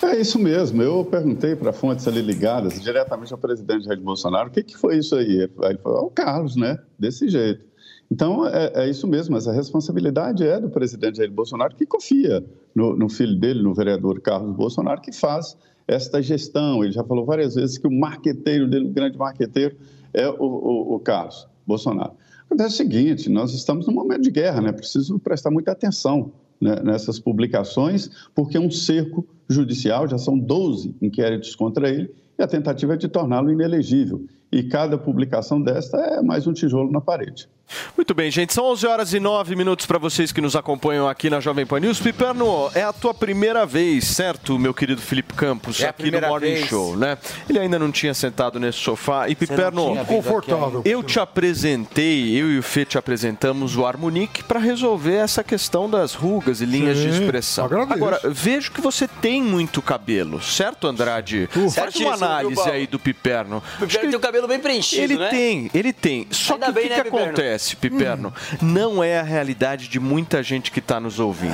É 0.04 0.20
isso 0.20 0.40
mesmo. 0.40 0.82
Eu 0.82 1.06
perguntei 1.06 1.56
para 1.56 1.72
fontes 1.72 2.08
ali 2.08 2.22
ligadas 2.22 2.82
diretamente 2.82 3.32
ao 3.32 3.40
presidente 3.40 3.86
Jair 3.86 4.02
Bolsonaro 4.02 4.50
o 4.50 4.52
que, 4.52 4.64
que 4.64 4.76
foi 4.76 4.98
isso 4.98 5.16
aí. 5.16 5.48
Ele 5.62 5.78
falou: 5.78 6.00
é 6.00 6.02
o 6.02 6.10
Carlos, 6.10 6.56
né? 6.56 6.80
Desse 6.98 7.30
jeito. 7.30 7.64
Então, 8.12 8.46
é, 8.46 8.72
é, 8.76 8.90
isso 8.90 9.08
mesmo, 9.08 9.34
mas 9.36 9.48
a 9.48 9.54
responsabilidade 9.54 10.46
é 10.46 10.60
do 10.60 10.70
presidente 10.70 11.18
Jair 11.18 11.32
Bolsonaro, 11.32 11.76
que 11.76 11.86
confia 11.86 12.44
no, 12.76 12.94
no, 12.94 13.08
filho 13.08 13.40
dele, 13.40 13.64
no 13.64 13.74
vereador 13.74 14.20
Carlos 14.20 14.54
Bolsonaro, 14.54 15.00
que 15.00 15.14
faz 15.14 15.56
esta 15.88 16.22
gestão. 16.22 16.84
Ele 16.84 16.92
já 16.92 17.04
falou 17.06 17.26
várias 17.26 17.56
vezes 17.56 17.78
que 17.78 17.88
o 17.88 17.92
marqueteiro 17.92 18.68
dele, 18.68 18.88
o 18.88 18.92
grande 18.92 19.18
marqueteiro, 19.18 19.78
é 20.14 20.28
o, 20.28 20.36
o, 20.40 20.96
o 20.96 21.00
Carlos 21.00 21.48
Bolsonaro. 21.66 22.12
Acontece 22.48 22.74
o 22.74 22.78
seguinte, 22.78 23.30
nós 23.30 23.54
estamos 23.54 23.88
num 23.88 23.94
momento 23.94 24.24
de 24.24 24.32
guerra, 24.32 24.60
né? 24.60 24.74
Preciso 24.74 25.18
prestar 25.18 25.50
muita 25.52 25.72
atenção 25.72 26.34
né, 26.62 26.76
nessas 26.84 27.20
publicações, 27.20 28.10
porque 28.36 28.56
é 28.56 28.60
um 28.60 28.70
cerco 28.70 29.28
judicial, 29.50 30.08
já 30.08 30.18
são 30.18 30.38
12 30.38 30.96
inquéritos 31.02 31.56
contra 31.56 31.90
ele, 31.90 32.14
e 32.38 32.44
a 32.44 32.48
tentativa 32.48 32.94
é 32.94 32.98
de 32.98 33.08
torná-lo 33.08 33.52
inelegível. 33.52 34.24
E 34.52 34.64
cada 34.64 34.98
publicação 34.98 35.62
desta 35.62 35.98
é 35.98 36.22
mais 36.22 36.46
um 36.46 36.54
tijolo 36.54 36.92
na 36.92 37.02
parede. 37.02 37.50
Muito 37.96 38.14
bem, 38.14 38.30
gente. 38.32 38.54
São 38.54 38.66
11 38.66 38.88
horas 38.88 39.14
e 39.14 39.20
9 39.20 39.56
minutos 39.56 39.86
para 39.86 39.98
vocês 39.98 40.32
que 40.32 40.42
nos 40.42 40.56
acompanham 40.56 41.08
aqui 41.08 41.30
na 41.30 41.40
Jovem 41.40 41.66
Pan 41.66 41.80
News. 41.80 42.00
Piperno, 42.00 42.70
é 42.74 42.84
a 42.84 42.94
tua 42.94 43.14
primeira 43.14 43.66
vez, 43.66 44.06
certo, 44.06 44.58
meu 44.60 44.74
querido 44.74 45.02
Felipe 45.02 45.34
Campos, 45.34 45.80
É 45.82 45.88
a 45.88 45.90
aqui 45.90 46.00
no 46.04 46.04
primeira 46.04 46.28
Morning 46.28 46.54
vez. 46.54 46.68
Show, 46.68 46.96
né? 46.98 47.18
Ele 47.50 47.60
ainda 47.60 47.78
não 47.80 47.92
tinha 47.92 48.14
sentado 48.14 48.60
nesse 48.60 48.80
sofá. 48.80 49.30
E 49.30 49.36
Piperno, 49.36 49.96
Confortável. 50.06 50.82
eu 50.86 51.04
te 51.04 51.20
apresentei, 51.20 52.36
eu 52.40 52.52
e 52.52 52.58
o 52.60 52.64
Fê 52.64 52.86
te 52.86 52.98
apresentamos 52.98 53.76
o 53.78 53.86
Harmonique 53.86 54.44
para 54.44 54.60
resolver 54.60 55.16
essa 55.16 55.44
questão 55.44 55.90
das 55.90 56.14
rugas 56.14 56.62
e 56.62 56.66
linhas 56.66 56.98
de 56.98 57.12
Sim, 57.12 57.22
expressão. 57.24 57.66
agradeço. 57.66 57.94
Agora, 57.94 58.20
vejo 58.26 58.72
que 58.72 58.82
você 58.82 59.08
tem 59.08 59.42
muito 59.42 59.82
cabelo, 59.82 60.42
certo, 60.42 60.88
Andrade? 60.88 61.48
Faz 61.74 61.96
uma 61.98 62.14
análise 62.14 62.62
aí 62.70 62.88
do 62.88 62.98
Piperno. 63.00 63.62
O 63.80 63.86
Piperno 63.88 64.10
tem 64.10 64.18
o 64.18 64.20
cabelo 64.22 64.48
bem 64.48 64.60
preenchido, 64.60 65.02
Ele 65.04 65.18
né? 65.18 65.30
tem, 65.30 65.72
ele 65.74 65.94
tem. 65.94 66.28
Só 66.32 66.54
Ainda 66.54 66.66
que 66.68 66.72
o 66.72 66.76
que, 66.82 66.90
né, 66.90 66.96
que 66.96 67.04
Piperno? 67.04 67.28
Acontece, 67.62 67.76
Piperno? 67.76 68.34
Não 68.62 69.04
é 69.04 69.20
a 69.20 69.24
realidade 69.24 69.88
de 69.88 70.00
muita 70.00 70.42
gente 70.42 70.72
que 70.72 70.80
está 70.80 71.00
nos 71.00 71.20
ouvindo. 71.20 71.52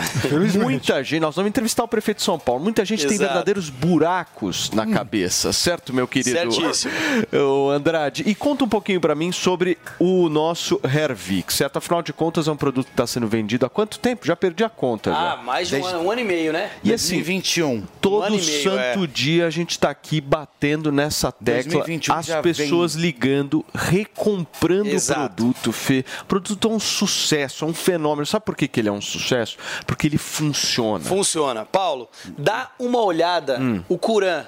Muita 0.62 1.04
gente, 1.04 1.20
nós 1.20 1.36
vamos 1.36 1.50
entrevistar 1.50 1.84
o 1.84 1.88
prefeito 1.88 2.18
de 2.20 2.24
São 2.24 2.40
Paulo. 2.40 2.64
Muita 2.64 2.86
gente 2.86 3.06
tem 3.06 3.16
Exato. 3.16 3.30
verdadeiros 3.30 3.70
buracos 3.70 4.72
na 4.72 4.86
cabeça, 4.88 5.52
certo, 5.52 5.94
meu 5.94 6.08
querido 6.08 6.38
Certíssimo. 6.38 6.94
o 7.34 7.70
Andrade? 7.70 8.24
E 8.26 8.34
conta 8.34 8.64
um 8.64 8.70
pouquinho 8.70 9.02
para 9.02 9.14
mim 9.14 9.32
sobre 9.32 9.78
o 10.00 10.30
nosso 10.30 10.80
Hervix, 10.84 11.56
certo? 11.56 11.78
Afinal 11.78 12.02
de 12.02 12.14
contas, 12.14 12.48
é 12.48 12.52
um 12.52 12.58
produto 12.58 12.88
que 12.88 12.94
está 12.94 13.06
sendo 13.06 13.28
vendido 13.28 13.66
há 13.66 13.70
quanto 13.70 14.00
tempo? 14.00 14.26
Já 14.26 14.36
perdi 14.36 14.64
a 14.64 14.70
conta. 14.70 15.12
Ah, 15.12 15.36
já. 15.36 15.44
mais 15.44 15.68
de 15.68 15.76
um, 15.76 15.86
ano, 15.86 16.00
um 16.02 16.12
ano 16.12 16.22
e 16.22 16.24
meio, 16.24 16.54
né? 16.54 16.72
E 16.84 16.94
assim, 16.94 17.16
2021. 17.16 17.84
todo 18.02 18.28
Um 18.28 18.38
meio, 18.38 18.64
santo 18.64 19.04
é. 19.04 19.08
dia 19.08 19.48
a 19.48 19.50
gente 19.50 19.72
está 19.72 19.90
aqui 19.90 20.22
batendo 20.22 20.92
nessa 20.92 21.32
tecla, 21.32 21.84
2021 21.84 22.14
as 22.14 22.28
pessoas 22.42 22.94
ligando, 22.94 23.66
recomprando 23.74 24.90
Exato. 24.90 25.22
o 25.22 25.26
produto, 25.28 25.72
Fê. 25.72 25.97
O 26.22 26.26
produto 26.26 26.68
é 26.68 26.72
um 26.72 26.80
sucesso, 26.80 27.66
é 27.66 27.68
um 27.68 27.74
fenômeno. 27.74 28.26
Sabe 28.26 28.46
por 28.46 28.56
que, 28.56 28.68
que 28.68 28.80
ele 28.80 28.90
é 28.90 28.92
um 28.92 29.02
sucesso? 29.02 29.58
Porque 29.86 30.08
ele 30.08 30.18
funciona. 30.18 31.04
Funciona. 31.04 31.66
Paulo, 31.66 32.10
dá 32.38 32.72
uma 32.80 33.02
olhada. 33.02 33.60
Hum. 33.60 33.84
O 33.88 33.98
Curan. 33.98 34.46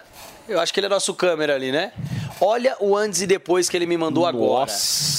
Eu 0.49 0.59
acho 0.59 0.73
que 0.73 0.79
ele 0.79 0.87
é 0.87 0.89
nosso 0.89 1.13
câmera 1.13 1.53
ali, 1.53 1.71
né? 1.71 1.91
Olha 2.41 2.75
o 2.79 2.95
antes 2.95 3.21
e 3.21 3.27
depois 3.27 3.67
que 3.67 3.75
ele 3.75 3.85
me 3.85 3.97
mandou 3.97 4.25
agora. 4.25 4.71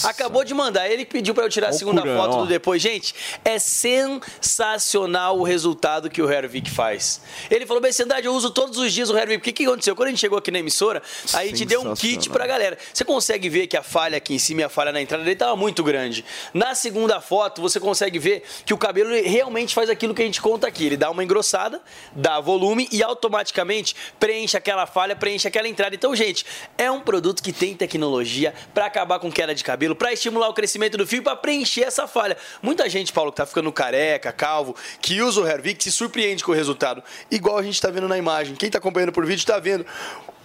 Acabou 0.04 0.42
de 0.42 0.54
mandar. 0.54 0.88
Ele 0.90 1.04
pediu 1.04 1.34
pra 1.34 1.44
eu 1.44 1.50
tirar 1.50 1.68
a 1.68 1.72
segunda 1.72 2.00
Curan, 2.00 2.16
foto 2.16 2.34
ó. 2.34 2.40
do 2.40 2.46
depois. 2.46 2.80
Gente, 2.80 3.14
é 3.44 3.58
sensacional 3.58 5.38
o 5.38 5.42
resultado 5.42 6.08
que 6.08 6.22
o 6.22 6.30
Hervik 6.30 6.70
faz. 6.70 7.20
Ele 7.50 7.66
falou, 7.66 7.82
bem, 7.82 7.92
Cidade, 7.92 8.26
eu 8.26 8.32
uso 8.32 8.50
todos 8.50 8.78
os 8.78 8.92
dias 8.92 9.10
o 9.10 9.18
Hervik. 9.18 9.38
O 9.38 9.40
que, 9.42 9.52
que 9.52 9.66
aconteceu? 9.66 9.94
Quando 9.94 10.06
a 10.06 10.10
gente 10.10 10.20
chegou 10.20 10.38
aqui 10.38 10.50
na 10.50 10.60
emissora, 10.60 11.02
a 11.34 11.44
gente 11.44 11.66
deu 11.66 11.82
um 11.82 11.94
kit 11.94 12.30
pra 12.30 12.46
galera. 12.46 12.78
Você 12.92 13.04
consegue 13.04 13.48
ver 13.50 13.66
que 13.66 13.76
a 13.76 13.82
falha 13.82 14.16
aqui 14.16 14.34
em 14.34 14.38
cima 14.38 14.62
e 14.62 14.64
a 14.64 14.68
falha 14.70 14.90
na 14.90 15.02
entrada 15.02 15.22
dele 15.22 15.36
tava 15.36 15.54
muito 15.56 15.84
grande. 15.84 16.24
Na 16.54 16.74
segunda 16.74 17.20
foto, 17.20 17.60
você 17.60 17.78
consegue 17.78 18.18
ver 18.18 18.42
que 18.64 18.72
o 18.72 18.78
cabelo 18.78 19.10
realmente 19.10 19.74
faz 19.74 19.90
aquilo 19.90 20.14
que 20.14 20.22
a 20.22 20.24
gente 20.24 20.40
conta 20.40 20.66
aqui. 20.66 20.86
Ele 20.86 20.96
dá 20.96 21.10
uma 21.10 21.22
engrossada, 21.22 21.82
dá 22.12 22.40
volume 22.40 22.88
e 22.90 23.02
automaticamente 23.02 23.94
preenche 24.18 24.56
aquela 24.56 24.86
falha, 24.86 25.14
preenche 25.20 25.46
aquela 25.46 25.68
entrada. 25.68 25.94
Então, 25.94 26.16
gente, 26.16 26.44
é 26.76 26.90
um 26.90 27.00
produto 27.00 27.42
que 27.42 27.52
tem 27.52 27.76
tecnologia 27.76 28.52
pra 28.74 28.86
acabar 28.86 29.20
com 29.20 29.30
queda 29.30 29.54
de 29.54 29.62
cabelo, 29.62 29.94
pra 29.94 30.12
estimular 30.12 30.48
o 30.48 30.54
crescimento 30.54 30.96
do 30.96 31.06
fio, 31.06 31.22
pra 31.22 31.36
preencher 31.36 31.82
essa 31.82 32.08
falha. 32.08 32.36
Muita 32.60 32.88
gente, 32.88 33.12
Paulo, 33.12 33.30
que 33.30 33.36
tá 33.36 33.46
ficando 33.46 33.70
careca, 33.70 34.32
calvo, 34.32 34.74
que 35.00 35.20
usa 35.20 35.42
o 35.42 35.46
Hervik 35.46 35.84
se 35.84 35.92
surpreende 35.92 36.42
com 36.42 36.50
o 36.50 36.54
resultado. 36.54 37.04
Igual 37.30 37.58
a 37.58 37.62
gente 37.62 37.80
tá 37.80 37.90
vendo 37.90 38.08
na 38.08 38.18
imagem. 38.18 38.56
Quem 38.56 38.70
tá 38.70 38.78
acompanhando 38.78 39.12
por 39.12 39.24
vídeo 39.24 39.46
tá 39.46 39.58
vendo. 39.58 39.86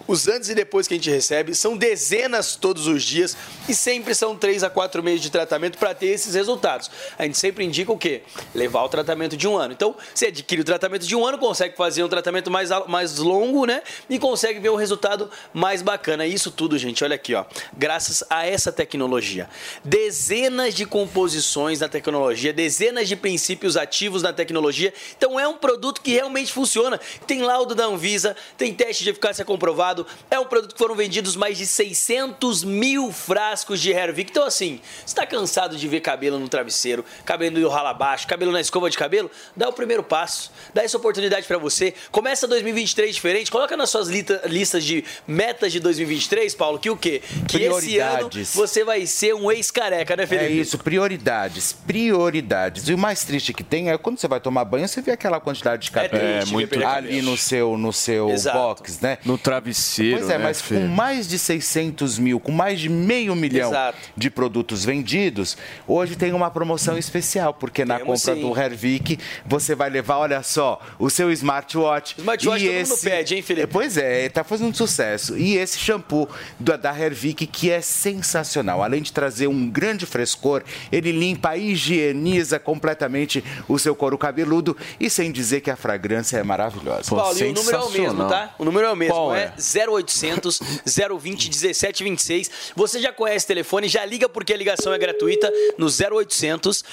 Os 0.08 0.28
antes 0.28 0.48
e 0.48 0.54
depois 0.54 0.86
que 0.86 0.94
a 0.94 0.96
gente 0.96 1.10
recebe 1.10 1.54
são 1.54 1.76
dezenas 1.76 2.54
todos 2.54 2.86
os 2.86 3.02
dias 3.02 3.36
e 3.68 3.74
sempre 3.74 4.14
são 4.14 4.36
três 4.36 4.62
a 4.62 4.70
quatro 4.70 5.02
meses 5.02 5.20
de 5.20 5.30
tratamento 5.30 5.78
para 5.78 5.94
ter 5.94 6.08
esses 6.08 6.34
resultados. 6.34 6.90
A 7.18 7.24
gente 7.24 7.38
sempre 7.38 7.64
indica 7.64 7.90
o 7.90 7.98
quê? 7.98 8.22
Levar 8.54 8.84
o 8.84 8.88
tratamento 8.88 9.36
de 9.36 9.48
um 9.48 9.56
ano. 9.56 9.72
Então, 9.72 9.96
você 10.14 10.26
adquire 10.26 10.60
o 10.60 10.64
tratamento 10.64 11.06
de 11.06 11.16
um 11.16 11.24
ano, 11.24 11.38
consegue 11.38 11.76
fazer 11.76 12.04
um 12.04 12.08
tratamento 12.08 12.50
mais, 12.50 12.70
mais 12.86 13.18
longo, 13.18 13.66
né? 13.66 13.82
E 14.08 14.18
consegue 14.18 14.60
ver 14.60 14.70
um 14.70 14.76
resultado 14.76 15.30
mais 15.52 15.82
bacana. 15.82 16.26
Isso 16.26 16.50
tudo, 16.50 16.78
gente, 16.78 17.02
olha 17.02 17.14
aqui, 17.14 17.34
ó. 17.34 17.44
Graças 17.76 18.22
a 18.28 18.46
essa 18.46 18.70
tecnologia. 18.70 19.48
Dezenas 19.84 20.74
de 20.74 20.86
composições 20.86 21.80
na 21.80 21.88
tecnologia, 21.88 22.52
dezenas 22.52 23.08
de 23.08 23.16
princípios 23.16 23.76
ativos 23.76 24.22
na 24.22 24.32
tecnologia. 24.32 24.92
Então, 25.16 25.38
é 25.38 25.48
um 25.48 25.56
produto 25.56 26.00
que 26.00 26.12
realmente 26.12 26.52
funciona. 26.52 27.00
Tem 27.26 27.42
laudo 27.42 27.74
da 27.74 27.84
Anvisa, 27.84 28.36
tem 28.56 28.72
teste 28.72 29.04
de 29.04 29.10
eficácia 29.10 29.44
comprovado. 29.44 29.95
É 30.30 30.38
um 30.40 30.44
produto 30.44 30.72
que 30.72 30.78
foram 30.78 30.94
vendidos 30.96 31.36
mais 31.36 31.56
de 31.56 31.66
600 31.66 32.64
mil 32.64 33.12
frascos 33.12 33.80
de 33.80 33.92
Hervik. 33.92 34.30
Então, 34.30 34.44
assim, 34.44 34.80
você 34.98 35.04
está 35.06 35.24
cansado 35.24 35.76
de 35.76 35.86
ver 35.88 36.00
cabelo 36.00 36.38
no 36.38 36.48
travesseiro, 36.48 37.04
cabelo 37.24 37.58
no 37.58 37.68
rala 37.68 37.90
abaixo, 37.90 38.26
cabelo 38.26 38.50
na 38.52 38.60
escova 38.60 38.90
de 38.90 38.98
cabelo? 38.98 39.30
Dá 39.56 39.68
o 39.68 39.72
primeiro 39.72 40.02
passo. 40.02 40.50
Dá 40.74 40.82
essa 40.82 40.96
oportunidade 40.96 41.46
para 41.46 41.58
você. 41.58 41.94
Começa 42.10 42.46
2023 42.48 43.14
diferente. 43.14 43.50
Coloca 43.50 43.76
nas 43.76 43.90
suas 43.90 44.08
lita- 44.08 44.42
listas 44.46 44.84
de 44.84 45.04
metas 45.26 45.72
de 45.72 45.80
2023, 45.80 46.54
Paulo, 46.54 46.78
que 46.78 46.90
o 46.90 46.96
quê? 46.96 47.22
Que 47.48 47.58
esse 47.64 47.98
ano 47.98 48.16
Prioridades. 48.28 48.54
você 48.54 48.84
vai 48.84 49.06
ser 49.06 49.34
um 49.34 49.50
ex-careca, 49.52 50.16
né, 50.16 50.26
Felipe? 50.26 50.46
É 50.46 50.50
isso, 50.50 50.78
prioridades, 50.78 51.72
prioridades. 51.72 52.88
E 52.88 52.94
o 52.94 52.98
mais 52.98 53.24
triste 53.24 53.52
que 53.52 53.62
tem 53.64 53.90
é 53.90 53.98
quando 53.98 54.18
você 54.18 54.28
vai 54.28 54.40
tomar 54.40 54.64
banho, 54.64 54.86
você 54.88 55.00
vê 55.02 55.12
aquela 55.12 55.40
quantidade 55.40 55.84
de 55.84 55.90
cabelo 55.90 56.10
triste 56.18 56.46
ver 56.48 56.52
muito 56.52 56.68
perder 56.70 56.86
ali 56.86 57.22
no 57.22 57.36
seu, 57.36 57.76
no 57.76 57.92
seu 57.92 58.30
Exato. 58.30 58.56
box, 58.58 58.98
né? 59.00 59.18
No 59.24 59.36
travesseiro, 59.38 59.85
Pois 59.94 60.30
é, 60.30 60.38
né, 60.38 60.44
mas 60.44 60.60
Fê? 60.60 60.76
com 60.76 60.86
mais 60.86 61.28
de 61.28 61.38
600 61.38 62.18
mil, 62.18 62.40
com 62.40 62.52
mais 62.52 62.80
de 62.80 62.88
meio 62.88 63.34
milhão 63.34 63.70
Exato. 63.70 63.98
de 64.16 64.30
produtos 64.30 64.84
vendidos, 64.84 65.56
hoje 65.86 66.16
tem 66.16 66.32
uma 66.32 66.50
promoção 66.50 66.96
especial, 66.98 67.54
porque 67.54 67.84
na 67.84 67.98
Temos 67.98 68.20
compra 68.20 68.34
sim. 68.34 68.40
do 68.40 68.58
Hervik 68.58 69.18
você 69.46 69.74
vai 69.74 69.90
levar, 69.90 70.18
olha 70.18 70.42
só, 70.42 70.80
o 70.98 71.08
seu 71.10 71.30
smartwatch. 71.32 72.16
Smartwatch 72.18 72.64
e 72.64 72.68
todo 72.68 72.88
mundo 72.88 73.00
pede, 73.00 73.34
hein, 73.34 73.42
Felipe? 73.42 73.66
Pois 73.68 73.96
é, 73.96 74.28
tá 74.28 74.44
fazendo 74.44 74.76
sucesso. 74.76 75.36
E 75.36 75.56
esse 75.56 75.78
shampoo 75.78 76.28
da, 76.58 76.76
da 76.76 76.98
Hervik, 76.98 77.46
que 77.46 77.70
é 77.70 77.80
sensacional. 77.80 78.82
Além 78.82 79.02
de 79.02 79.12
trazer 79.12 79.46
um 79.46 79.68
grande 79.68 80.06
frescor, 80.06 80.62
ele 80.90 81.12
limpa, 81.12 81.56
higieniza 81.56 82.58
completamente 82.58 83.42
o 83.68 83.78
seu 83.78 83.94
couro 83.94 84.18
cabeludo 84.18 84.76
e 84.98 85.08
sem 85.08 85.30
dizer 85.30 85.60
que 85.60 85.70
a 85.70 85.76
fragrância 85.76 86.38
é 86.38 86.42
maravilhosa. 86.42 87.10
Paulo, 87.10 87.38
e 87.38 87.44
o 87.44 87.52
número 87.52 87.76
é 87.76 87.80
o 87.80 87.90
mesmo, 87.90 88.28
tá? 88.28 88.54
O 88.58 88.64
número 88.64 88.86
é 88.86 88.92
o 88.92 88.96
mesmo. 88.96 89.14
Qual 89.14 89.34
é 89.34 89.44
é? 89.44 89.52
0800 89.76 90.60
020 90.86 91.48
1726. 91.48 92.50
Você 92.74 93.00
já 93.00 93.12
conhece 93.12 93.44
o 93.44 93.48
telefone, 93.48 93.88
já 93.88 94.04
liga 94.04 94.28
porque 94.28 94.52
a 94.52 94.56
ligação 94.56 94.92
é 94.92 94.98
gratuita 94.98 95.52
no 95.76 95.86
0800 95.86 96.84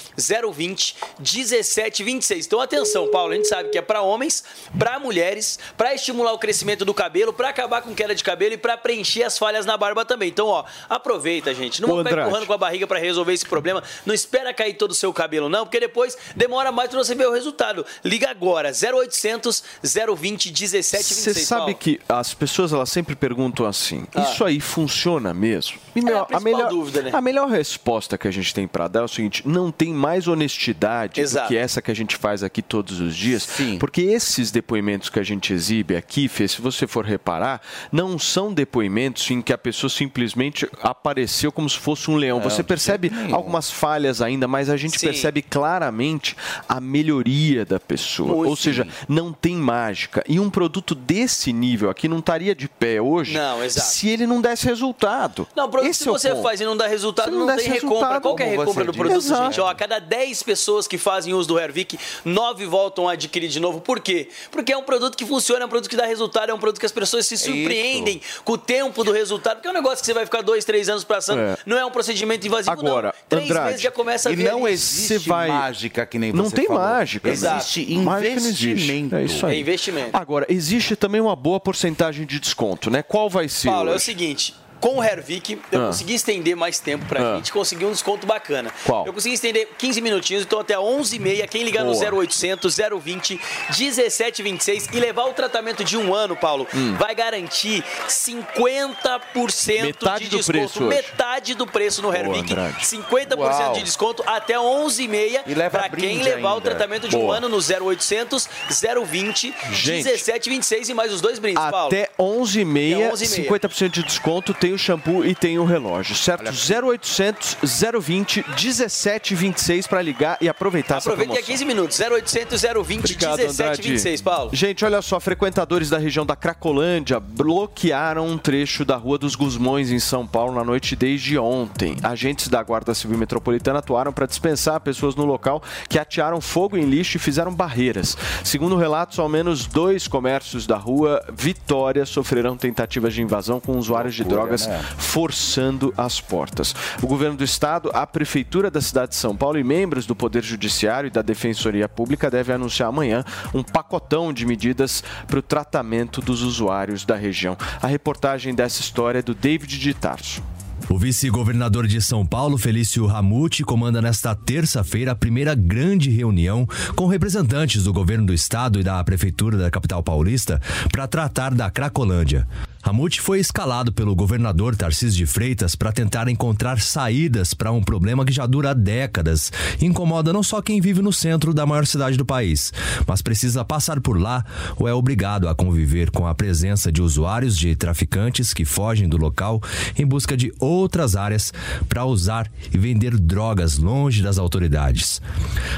020 0.53 0.95
1726. 1.19 2.45
Então 2.45 2.59
atenção, 2.59 3.07
Paulo, 3.09 3.33
a 3.33 3.35
gente 3.35 3.47
sabe 3.47 3.69
que 3.69 3.77
é 3.77 3.81
para 3.81 4.01
homens, 4.01 4.43
para 4.77 4.99
mulheres, 4.99 5.59
para 5.77 5.93
estimular 5.93 6.33
o 6.33 6.39
crescimento 6.39 6.85
do 6.85 6.93
cabelo, 6.93 7.33
para 7.33 7.49
acabar 7.49 7.81
com 7.81 7.93
queda 7.93 8.13
de 8.13 8.23
cabelo 8.23 8.53
e 8.53 8.57
para 8.57 8.77
preencher 8.77 9.23
as 9.23 9.37
falhas 9.37 9.65
na 9.65 9.77
barba 9.77 10.05
também. 10.05 10.29
Então, 10.29 10.47
ó, 10.47 10.65
aproveita, 10.89 11.53
gente. 11.53 11.81
Não 11.81 11.97
Andrade. 11.97 12.21
empurrando 12.21 12.47
com 12.47 12.53
a 12.53 12.57
barriga 12.57 12.87
para 12.87 12.99
resolver 12.99 13.33
esse 13.33 13.45
problema. 13.45 13.83
Não 14.05 14.13
espera 14.13 14.53
cair 14.53 14.73
todo 14.73 14.91
o 14.91 14.95
seu 14.95 15.13
cabelo, 15.13 15.49
não, 15.49 15.65
porque 15.65 15.79
depois 15.79 16.17
demora 16.35 16.71
mais 16.71 16.89
para 16.89 16.99
você 16.99 17.15
ver 17.15 17.27
o 17.27 17.31
resultado. 17.31 17.85
Liga 18.03 18.29
agora, 18.29 18.71
0800 18.71 19.63
020 19.83 20.51
1726. 20.51 21.03
Você 21.03 21.33
sabe 21.45 21.61
Paulo. 21.61 21.75
que 21.75 21.99
as 22.07 22.33
pessoas 22.33 22.62
elas 22.71 22.89
sempre 22.89 23.15
perguntam 23.15 23.65
assim: 23.65 24.05
Ah. 24.15 24.21
isso 24.21 24.43
aí 24.45 24.59
funciona 24.59 25.33
mesmo? 25.33 25.77
É 25.95 26.13
a 26.13 26.37
a, 26.37 26.39
melhor, 26.39 26.69
dúvida, 26.69 27.01
né? 27.03 27.11
a 27.13 27.21
melhor 27.21 27.49
resposta 27.49 28.17
que 28.17 28.27
a 28.27 28.31
gente 28.31 28.53
tem 28.53 28.67
para 28.67 28.87
dar 28.87 29.01
é 29.01 29.03
o 29.03 29.07
seguinte: 29.07 29.43
não 29.47 29.71
tem 29.71 29.93
mais 29.93 30.27
honestidade 30.27 31.19
Exato. 31.19 31.47
do 31.47 31.49
que 31.49 31.57
essa 31.57 31.81
que 31.81 31.91
a 31.91 31.95
gente 31.95 32.15
faz 32.15 32.43
aqui 32.43 32.61
todos 32.61 32.99
os 32.99 33.15
dias. 33.15 33.47
Porque 33.79 34.01
esses 34.01 34.51
depoimentos 34.51 35.09
que 35.09 35.19
a 35.19 35.23
gente 35.23 35.53
exibe 35.53 35.95
aqui, 35.95 36.27
Fê, 36.27 36.47
se 36.47 36.61
você 36.61 36.87
for 36.87 37.05
reparar, 37.05 37.61
não 37.91 38.17
são 38.17 38.53
depoimentos 38.53 39.29
em 39.31 39.41
que 39.41 39.51
a 39.53 39.57
pessoa 39.57 39.89
simplesmente 39.89 40.67
apareceu 40.81 41.51
como 41.51 41.69
se 41.69 41.77
fosse 41.77 42.09
um 42.09 42.15
leão. 42.15 42.39
Você 42.41 42.63
percebe 42.63 43.11
algumas 43.31 43.69
falhas 43.71 44.21
ainda, 44.21 44.47
mas 44.47 44.69
a 44.69 44.77
gente 44.77 44.99
Sim. 44.99 45.07
percebe 45.07 45.41
claramente 45.41 46.35
a 46.67 46.79
melhoria 46.79 47.65
da 47.65 47.79
pessoa. 47.79 48.35
Muito 48.35 48.49
Ou 48.49 48.55
seja, 48.55 48.87
não 49.07 49.31
tem 49.33 49.55
mágica. 49.55 50.23
E 50.27 50.39
um 50.39 50.49
produto 50.49 50.95
desse 50.95 51.51
nível 51.53 51.89
aqui 51.89 52.07
não 52.07 52.19
estaria 52.19 52.52
de 52.55 52.67
pé 52.67 53.01
hoje 53.01 53.33
Não, 53.33 53.63
exato. 53.63 53.87
se 53.87 54.09
ele 54.09 54.25
não 54.27 54.41
desse 54.41 54.65
resultado. 54.65 55.47
Não, 55.55 55.69
produto 55.69 55.89
Esse 55.89 56.03
que 56.03 56.09
é 56.09 56.11
você 56.11 56.29
ponto. 56.31 56.43
faz 56.43 56.61
e 56.61 56.65
não 56.65 56.75
dá 56.77 56.87
resultado, 56.87 57.25
Se 57.25 57.31
não, 57.31 57.45
não 57.45 57.55
tem 57.55 57.67
recompra. 57.69 58.19
Qual 58.21 58.35
que 58.35 58.43
é 58.43 58.45
a 58.47 58.49
recompra 58.49 58.85
do 58.85 58.93
produto, 58.93 59.17
Exato. 59.17 59.43
gente? 59.45 59.61
Ó, 59.61 59.67
a 59.69 59.75
cada 59.75 59.99
10 59.99 60.43
pessoas 60.43 60.87
que 60.87 60.97
fazem 60.97 61.33
uso 61.33 61.47
do 61.47 61.59
Hervik, 61.59 61.97
9 62.25 62.65
voltam 62.65 63.07
a 63.09 63.13
adquirir 63.13 63.47
de 63.49 63.59
novo. 63.59 63.81
Por 63.81 63.99
quê? 63.99 64.29
Porque 64.51 64.71
é 64.73 64.77
um 64.77 64.83
produto 64.83 65.15
que 65.17 65.25
funciona, 65.25 65.63
é 65.63 65.65
um 65.65 65.69
produto 65.69 65.89
que 65.89 65.95
dá 65.95 66.05
resultado, 66.05 66.49
é 66.49 66.53
um 66.53 66.59
produto 66.59 66.79
que 66.79 66.85
as 66.85 66.91
pessoas 66.91 67.25
se 67.25 67.37
surpreendem 67.37 68.21
com 68.43 68.53
o 68.53 68.57
tempo 68.57 69.03
do 69.03 69.11
resultado, 69.11 69.55
porque 69.55 69.67
é 69.67 69.71
um 69.71 69.73
negócio 69.73 69.99
que 69.99 70.05
você 70.05 70.13
vai 70.13 70.25
ficar 70.25 70.41
dois, 70.41 70.65
três 70.65 70.89
anos 70.89 71.03
passando. 71.03 71.39
É. 71.39 71.57
Não 71.65 71.77
é 71.77 71.85
um 71.85 71.91
procedimento 71.91 72.45
invasivo, 72.47 72.71
Agora, 72.71 73.07
não. 73.07 73.13
Três 73.29 73.49
Andrade, 73.49 73.67
meses 73.67 73.81
já 73.81 73.91
começa 73.91 74.29
a 74.29 74.31
E 74.31 74.35
ver 74.35 74.51
não 74.51 74.65
ali. 74.65 74.73
existe 74.73 75.27
vai- 75.29 75.47
mágica 75.47 76.05
que 76.05 76.17
nem 76.19 76.31
Não 76.33 76.45
você 76.45 76.55
tem 76.55 76.65
falou. 76.67 76.81
mágica. 76.83 77.27
né? 77.27 77.33
Existe 77.33 77.95
Mágica 77.95 78.29
não 78.35 78.37
existe. 78.47 78.67
investimento. 78.69 79.15
É 79.15 79.23
isso 79.23 79.45
aí. 79.45 79.55
É 79.55 79.59
investimento. 79.59 80.09
Agora, 80.13 80.45
existe 80.49 80.95
também 80.95 81.21
uma 81.21 81.35
boa 81.35 81.59
porcentagem 81.59 82.25
de 82.25 82.39
desconto, 82.43 82.89
né? 82.91 83.01
Qual 83.01 83.29
vai 83.29 83.49
ser? 83.49 83.69
Paulo, 83.69 83.89
é 83.89 83.93
o 83.93 83.95
hoje? 83.95 84.05
seguinte. 84.05 84.53
Com 84.83 84.97
o 84.97 85.03
Hervik, 85.03 85.57
eu 85.71 85.81
Ah. 85.81 85.87
consegui 85.87 86.13
estender 86.13 86.57
mais 86.57 86.77
tempo 86.77 87.05
pra 87.05 87.21
Ah. 87.21 87.35
gente, 87.37 87.53
consegui 87.53 87.85
um 87.85 87.91
desconto 87.91 88.27
bacana. 88.27 88.69
Qual? 88.85 89.05
Eu 89.07 89.13
consegui 89.13 89.35
estender 89.35 89.65
15 89.77 90.01
minutinhos, 90.01 90.43
então 90.43 90.59
até 90.59 90.77
11h30. 90.77 91.47
Quem 91.47 91.63
ligar 91.63 91.85
no 91.85 91.91
Boa. 91.93 92.03
0800 92.03 92.75
020 92.99 93.39
1726 93.79 94.89
e 94.91 94.99
levar 94.99 95.23
o 95.23 95.31
tratamento 95.33 95.85
de 95.85 95.95
um 95.95 96.13
ano, 96.13 96.35
Paulo, 96.35 96.67
Hum. 96.75 96.95
vai 96.97 97.15
garantir 97.15 97.81
50% 98.09 99.83
Metade 99.85 100.23
de 100.25 100.29
do 100.31 100.37
desconto. 100.37 100.51
preço 100.59 100.79
hoje. 100.83 100.89
metade 100.89 101.53
do 101.55 101.65
preço 101.65 102.01
no 102.01 102.13
Hervik. 102.13 102.39
Andrade. 102.51 102.85
50% 102.85 103.67
Uau. 103.67 103.73
de 103.73 103.83
desconto 103.83 104.21
até 104.27 104.59
11h30 104.59 105.43
E 105.47 105.53
leva 105.53 105.79
pra 105.79 105.89
quem 105.89 106.21
levar 106.21 106.49
o 106.51 106.55
ainda. 106.55 106.61
tratamento 106.69 107.07
de 107.07 107.15
um 107.15 107.21
Boa. 107.21 107.37
ano 107.37 107.47
no 107.47 107.61
0800 107.61 108.49
020 108.69 109.53
Gente. 109.71 110.03
1726 110.03 110.89
e 110.89 110.93
mais 110.93 111.13
os 111.13 111.21
dois 111.21 111.39
brindes, 111.39 111.63
Paulo. 111.71 111.87
Até 111.87 112.09
11h30, 112.19 112.97
Até 112.97 113.11
11h30. 113.13 113.35
50% 113.45 113.89
de 113.93 114.03
desconto, 114.03 114.53
tem 114.53 114.72
o 114.73 114.77
shampoo 114.77 115.25
e 115.25 115.33
tem 115.35 115.57
o 115.59 115.65
relógio, 115.65 116.15
certo? 116.15 116.51
0800 116.51 117.57
020 118.01 118.43
1726 118.49 119.87
para 119.87 120.01
ligar 120.01 120.37
e 120.41 120.49
aproveitar 120.49 120.97
essa 120.97 121.09
Aproveita 121.09 121.33
que 121.33 121.39
é 121.39 121.43
promoção. 121.43 121.65
15 121.65 121.65
minutos. 121.65 121.99
0800 121.99 122.61
020 122.85 122.99
Obrigado, 122.99 123.37
1726, 123.37 124.21
Paulo. 124.21 124.49
Gente, 124.53 124.83
olha 124.85 125.01
só, 125.01 125.19
frequentadores 125.19 125.89
da 125.89 125.97
região 125.97 126.25
da 126.25 126.35
Cracolândia 126.35 127.19
bloquearam 127.19 128.27
um 128.27 128.37
trecho 128.37 128.83
da 128.85 128.95
Rua 128.95 129.17
dos 129.17 129.35
Gusmões, 129.35 129.91
em 129.91 129.99
São 129.99 130.25
Paulo, 130.25 130.53
na 130.53 130.63
noite 130.63 130.95
desde 130.95 131.37
ontem. 131.37 131.97
Agentes 132.03 132.47
da 132.47 132.61
Guarda 132.63 132.93
Civil 132.93 133.17
Metropolitana 133.17 133.79
atuaram 133.79 134.11
para 134.11 134.25
dispensar 134.25 134.79
pessoas 134.79 135.15
no 135.15 135.25
local 135.25 135.61
que 135.87 135.99
atearam 135.99 136.41
fogo 136.41 136.77
em 136.77 136.85
lixo 136.85 137.17
e 137.17 137.19
fizeram 137.19 137.53
barreiras. 137.53 138.17
Segundo 138.43 138.75
relatos, 138.75 139.19
ao 139.19 139.29
menos 139.29 139.65
dois 139.65 140.07
comércios 140.07 140.65
da 140.65 140.77
rua 140.77 141.23
Vitória 141.31 142.05
sofrerão 142.05 142.57
tentativas 142.57 143.13
de 143.13 143.21
invasão 143.21 143.59
com 143.59 143.77
usuários 143.77 144.15
de 144.15 144.23
Loucura, 144.23 144.41
né? 144.67 144.83
forçando 144.97 145.93
as 145.97 146.19
portas. 146.19 146.75
O 147.01 147.07
governo 147.07 147.37
do 147.37 147.43
estado, 147.43 147.89
a 147.93 148.05
prefeitura 148.05 148.69
da 148.69 148.81
cidade 148.81 149.09
de 149.09 149.15
São 149.15 149.35
Paulo 149.35 149.57
e 149.57 149.63
membros 149.63 150.05
do 150.05 150.15
Poder 150.15 150.43
Judiciário 150.43 151.07
e 151.07 151.11
da 151.11 151.21
Defensoria 151.21 151.87
Pública 151.87 152.29
devem 152.29 152.55
anunciar 152.55 152.89
amanhã 152.89 153.23
um 153.53 153.63
pacotão 153.63 154.33
de 154.33 154.45
medidas 154.45 155.03
para 155.27 155.39
o 155.39 155.41
tratamento 155.41 156.21
dos 156.21 156.41
usuários 156.41 157.05
da 157.05 157.15
região. 157.15 157.57
A 157.81 157.87
reportagem 157.87 158.53
dessa 158.53 158.81
história 158.81 159.19
é 159.19 159.21
do 159.21 159.33
David 159.33 159.79
de 159.79 159.93
Tarso. 159.93 160.41
O 160.89 160.97
vice-governador 160.97 161.87
de 161.87 162.01
São 162.01 162.25
Paulo, 162.25 162.57
Felício 162.57 163.05
Ramute, 163.05 163.63
comanda 163.63 164.01
nesta 164.01 164.35
terça-feira 164.35 165.13
a 165.13 165.15
primeira 165.15 165.55
grande 165.55 166.09
reunião 166.09 166.67
com 166.95 167.07
representantes 167.07 167.83
do 167.83 167.93
governo 167.93 168.25
do 168.25 168.33
estado 168.33 168.79
e 168.79 168.83
da 168.83 169.01
prefeitura 169.03 169.57
da 169.57 169.71
capital 169.71 170.03
paulista 170.03 170.61
para 170.91 171.07
tratar 171.07 171.53
da 171.53 171.71
Cracolândia. 171.71 172.47
Ramute 172.83 173.21
foi 173.21 173.39
escalado 173.39 173.93
pelo 173.93 174.13
governador 174.13 174.75
Tarcísio 174.75 175.17
de 175.17 175.25
Freitas 175.25 175.73
para 175.73 175.93
tentar 175.93 176.27
encontrar 176.27 176.81
saídas 176.81 177.53
para 177.53 177.71
um 177.71 177.81
problema 177.81 178.25
que 178.25 178.33
já 178.33 178.45
dura 178.45 178.75
décadas 178.75 179.53
e 179.79 179.85
incomoda 179.85 180.33
não 180.33 180.43
só 180.43 180.61
quem 180.61 180.81
vive 180.81 181.01
no 181.01 181.13
centro 181.13 181.53
da 181.53 181.65
maior 181.65 181.85
cidade 181.85 182.17
do 182.17 182.25
país, 182.25 182.73
mas 183.07 183.21
precisa 183.21 183.63
passar 183.63 184.01
por 184.01 184.19
lá 184.19 184.43
ou 184.75 184.85
é 184.85 184.93
obrigado 184.93 185.47
a 185.47 185.55
conviver 185.55 186.11
com 186.11 186.27
a 186.27 186.35
presença 186.35 186.91
de 186.91 187.01
usuários 187.01 187.57
de 187.57 187.73
traficantes 187.73 188.53
que 188.53 188.65
fogem 188.65 189.07
do 189.07 189.15
local 189.15 189.61
em 189.97 190.05
busca 190.05 190.35
de 190.35 190.53
outras 190.59 191.15
áreas 191.15 191.53
para 191.87 192.03
usar 192.03 192.51
e 192.73 192.77
vender 192.77 193.17
drogas 193.17 193.77
longe 193.77 194.21
das 194.21 194.37
autoridades. 194.37 195.21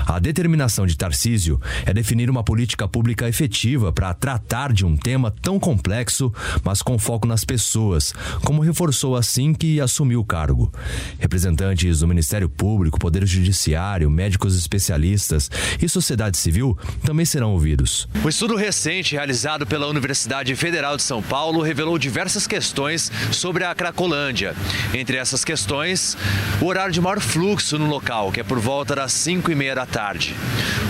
A 0.08 0.18
determinação 0.18 0.88
de 0.88 0.98
Tarcísio 0.98 1.62
é 1.86 1.94
definir 1.94 2.32
uma 2.32 2.44
política 2.44 2.88
pública 2.88 3.30
efetiva 3.30 3.94
para 3.94 4.12
tratar 4.16 4.74
de 4.74 4.84
um 4.84 4.98
tema 4.98 5.30
tão 5.30 5.60
complexo, 5.60 6.34
mas 6.64 6.82
com 6.82 6.95
foco 6.98 7.28
nas 7.28 7.44
pessoas, 7.44 8.14
como 8.44 8.62
reforçou 8.62 9.16
assim 9.16 9.54
que 9.54 9.80
assumiu 9.80 10.20
o 10.20 10.26
cargo. 10.26 10.72
Representantes 11.20 12.00
do 12.00 12.08
Ministério 12.08 12.50
Público, 12.50 13.00
Poder 13.00 13.26
Judiciário, 13.26 14.10
médicos 14.10 14.58
especialistas 14.58 15.50
e 15.82 15.88
sociedade 15.88 16.38
civil 16.38 16.78
também 17.04 17.26
serão 17.26 17.52
ouvidos. 17.52 18.08
Um 18.24 18.30
estudo 18.30 18.56
recente 18.56 19.14
realizado 19.14 19.66
pela 19.66 19.88
Universidade 19.88 20.56
Federal 20.56 20.98
de 20.98 21.04
São 21.04 21.22
Paulo 21.22 21.62
revelou 21.62 21.98
diversas 21.98 22.48
questões 22.48 23.12
sobre 23.32 23.64
a 23.64 23.74
Cracolândia. 23.74 24.56
Entre 24.94 25.18
essas 25.18 25.44
questões, 25.44 26.18
o 26.62 26.66
horário 26.66 26.94
de 26.94 27.02
maior 27.02 27.20
fluxo 27.20 27.78
no 27.78 27.88
local, 27.88 28.32
que 28.32 28.40
é 28.40 28.44
por 28.44 28.60
volta 28.60 28.96
das 28.96 29.14
5 29.14 29.52
e 29.52 29.56
meia 29.56 29.76
da 29.76 29.86
tarde. 29.86 30.36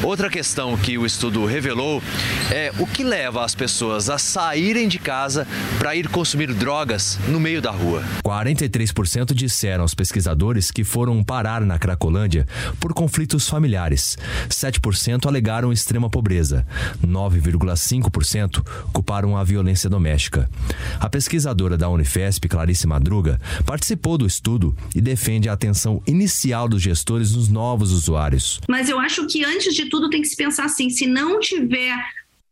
Outra 0.03 0.29
questão 0.29 0.77
que 0.77 0.97
o 0.97 1.05
estudo 1.05 1.45
revelou 1.45 2.01
é 2.51 2.71
o 2.79 2.85
que 2.85 3.03
leva 3.03 3.43
as 3.43 3.55
pessoas 3.55 4.09
a 4.09 4.17
saírem 4.17 4.87
de 4.87 4.99
casa 4.99 5.47
para 5.79 5.94
ir 5.95 6.09
consumir 6.09 6.53
drogas 6.53 7.17
no 7.27 7.39
meio 7.39 7.61
da 7.61 7.71
rua. 7.71 8.03
43% 8.23 9.33
disseram 9.33 9.83
aos 9.83 9.93
pesquisadores 9.93 10.71
que 10.71 10.83
foram 10.83 11.23
parar 11.23 11.61
na 11.61 11.79
Cracolândia 11.79 12.47
por 12.79 12.93
conflitos 12.93 13.47
familiares. 13.47 14.17
7% 14.49 15.25
alegaram 15.25 15.71
extrema 15.71 16.09
pobreza. 16.09 16.65
9,5% 17.05 18.65
culparam 18.91 19.37
a 19.37 19.43
violência 19.43 19.89
doméstica. 19.89 20.49
A 20.99 21.09
pesquisadora 21.09 21.77
da 21.77 21.89
Unifesp, 21.89 22.47
Clarice 22.47 22.87
Madruga, 22.87 23.39
participou 23.65 24.17
do 24.17 24.25
estudo 24.25 24.75
e 24.93 25.01
defende 25.01 25.49
a 25.49 25.53
atenção 25.53 26.01
inicial 26.05 26.67
dos 26.67 26.81
gestores 26.81 27.33
nos 27.33 27.49
novos 27.49 27.91
usuários. 27.91 28.59
Mas 28.67 28.89
eu 28.89 28.99
acho 28.99 29.25
que 29.27 29.43
antes 29.43 29.73
de 29.73 29.89
tudo 29.89 30.09
tem 30.09 30.21
que 30.21 30.27
se 30.27 30.35
pensar 30.35 30.65
assim: 30.65 30.89
se 30.89 31.07
não 31.07 31.39
tiver 31.39 31.95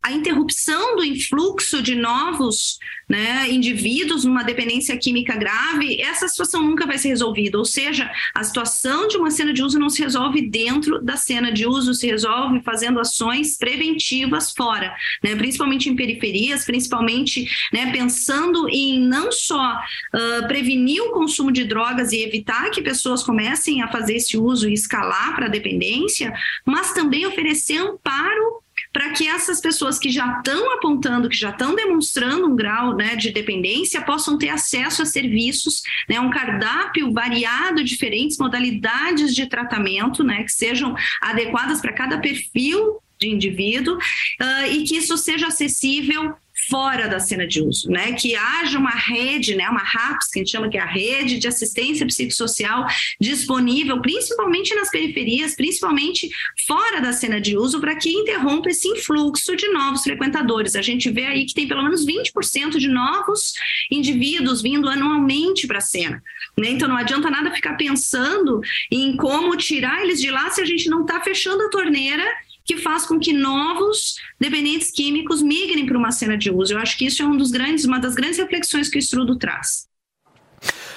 a 0.04 0.12
interrupção 0.12 0.96
do 0.96 1.02
influxo 1.02 1.80
de 1.80 1.94
novos 1.94 2.78
né, 3.08 3.50
indivíduos 3.50 4.24
numa 4.24 4.42
dependência 4.42 4.94
química 4.98 5.34
grave, 5.34 5.98
essa 5.98 6.28
situação 6.28 6.62
nunca 6.62 6.86
vai 6.86 6.98
ser 6.98 7.08
resolvida. 7.08 7.56
Ou 7.56 7.64
seja, 7.64 8.10
a 8.34 8.44
situação 8.44 9.08
de 9.08 9.16
uma 9.16 9.30
cena 9.30 9.50
de 9.50 9.62
uso 9.62 9.78
não 9.78 9.88
se 9.88 10.02
resolve 10.02 10.42
dentro 10.42 11.02
da 11.02 11.16
cena 11.16 11.50
de 11.50 11.66
uso, 11.66 11.94
se 11.94 12.06
resolve 12.06 12.60
fazendo 12.60 13.00
ações 13.00 13.56
preventivas 13.56 14.52
fora, 14.52 14.94
né, 15.22 15.34
principalmente 15.36 15.88
em 15.88 15.96
periferias, 15.96 16.66
principalmente 16.66 17.48
né, 17.72 17.90
pensando 17.90 18.68
em 18.68 19.00
não 19.00 19.32
só 19.32 19.74
uh, 19.74 20.46
prevenir 20.46 21.02
o 21.02 21.12
consumo 21.12 21.50
de 21.50 21.64
drogas 21.64 22.12
e 22.12 22.22
evitar 22.22 22.70
que 22.70 22.82
pessoas 22.82 23.22
comecem 23.22 23.80
a 23.80 23.88
fazer 23.88 24.16
esse 24.16 24.36
uso 24.36 24.68
e 24.68 24.74
escalar 24.74 25.34
para 25.34 25.46
a 25.46 25.50
dependência, 25.50 26.30
mas 26.66 26.92
também 26.92 27.24
oferecer 27.24 27.78
amparo 27.78 28.63
para 28.92 29.10
que 29.10 29.26
essas 29.26 29.60
pessoas 29.60 29.98
que 29.98 30.10
já 30.10 30.38
estão 30.38 30.72
apontando, 30.74 31.28
que 31.28 31.36
já 31.36 31.50
estão 31.50 31.74
demonstrando 31.74 32.46
um 32.46 32.56
grau 32.56 32.96
né, 32.96 33.16
de 33.16 33.30
dependência, 33.30 34.02
possam 34.02 34.38
ter 34.38 34.48
acesso 34.48 35.02
a 35.02 35.06
serviços, 35.06 35.82
né, 36.08 36.20
um 36.20 36.30
cardápio 36.30 37.12
variado, 37.12 37.84
diferentes 37.84 38.38
modalidades 38.38 39.34
de 39.34 39.46
tratamento, 39.46 40.22
né, 40.22 40.42
que 40.42 40.52
sejam 40.52 40.94
adequadas 41.20 41.80
para 41.80 41.92
cada 41.92 42.18
perfil 42.18 43.00
de 43.18 43.28
indivíduo 43.28 43.96
uh, 43.96 44.72
e 44.72 44.84
que 44.84 44.96
isso 44.96 45.16
seja 45.16 45.46
acessível 45.46 46.34
fora 46.68 47.08
da 47.08 47.18
cena 47.18 47.46
de 47.46 47.60
uso, 47.60 47.90
né? 47.90 48.12
Que 48.12 48.34
haja 48.36 48.78
uma 48.78 48.90
rede, 48.90 49.54
né? 49.54 49.68
Uma 49.68 49.82
RAPS, 49.82 50.30
que 50.30 50.38
a 50.38 50.42
gente 50.42 50.52
chama 50.52 50.68
que 50.68 50.78
é 50.78 50.80
a 50.80 50.86
rede 50.86 51.38
de 51.38 51.48
assistência 51.48 52.06
psicossocial 52.06 52.86
disponível, 53.20 54.00
principalmente 54.00 54.74
nas 54.74 54.90
periferias, 54.90 55.54
principalmente 55.54 56.28
fora 56.66 57.00
da 57.00 57.12
cena 57.12 57.40
de 57.40 57.56
uso, 57.56 57.80
para 57.80 57.96
que 57.96 58.10
interrompa 58.10 58.70
esse 58.70 58.88
influxo 58.88 59.56
de 59.56 59.68
novos 59.68 60.02
frequentadores. 60.02 60.76
A 60.76 60.82
gente 60.82 61.10
vê 61.10 61.26
aí 61.26 61.44
que 61.44 61.54
tem 61.54 61.66
pelo 61.66 61.82
menos 61.82 62.06
20% 62.06 62.78
de 62.78 62.88
novos 62.88 63.54
indivíduos 63.90 64.62
vindo 64.62 64.88
anualmente 64.88 65.66
para 65.66 65.78
a 65.78 65.82
cena. 65.82 66.22
Né? 66.56 66.70
Então 66.70 66.88
não 66.88 66.96
adianta 66.96 67.30
nada 67.30 67.50
ficar 67.50 67.74
pensando 67.76 68.60
em 68.90 69.16
como 69.16 69.56
tirar 69.56 70.02
eles 70.02 70.20
de 70.20 70.30
lá 70.30 70.50
se 70.50 70.60
a 70.60 70.64
gente 70.64 70.88
não 70.88 71.02
está 71.02 71.20
fechando 71.20 71.62
a 71.64 71.70
torneira 71.70 72.24
que 72.64 72.78
faz 72.78 73.04
com 73.04 73.18
que 73.18 73.32
novos 73.32 74.16
dependentes 74.40 74.90
químicos 74.90 75.42
migrem 75.42 75.86
para 75.86 75.98
uma 75.98 76.10
cena 76.10 76.36
de 76.36 76.50
uso. 76.50 76.72
Eu 76.72 76.78
acho 76.78 76.96
que 76.96 77.06
isso 77.06 77.22
é 77.22 77.26
um 77.26 77.36
dos 77.36 77.50
grandes, 77.50 77.84
uma 77.84 77.98
das 77.98 78.14
grandes 78.14 78.38
reflexões 78.38 78.88
que 78.88 78.96
o 78.96 78.98
estudo 78.98 79.36
traz. 79.36 79.86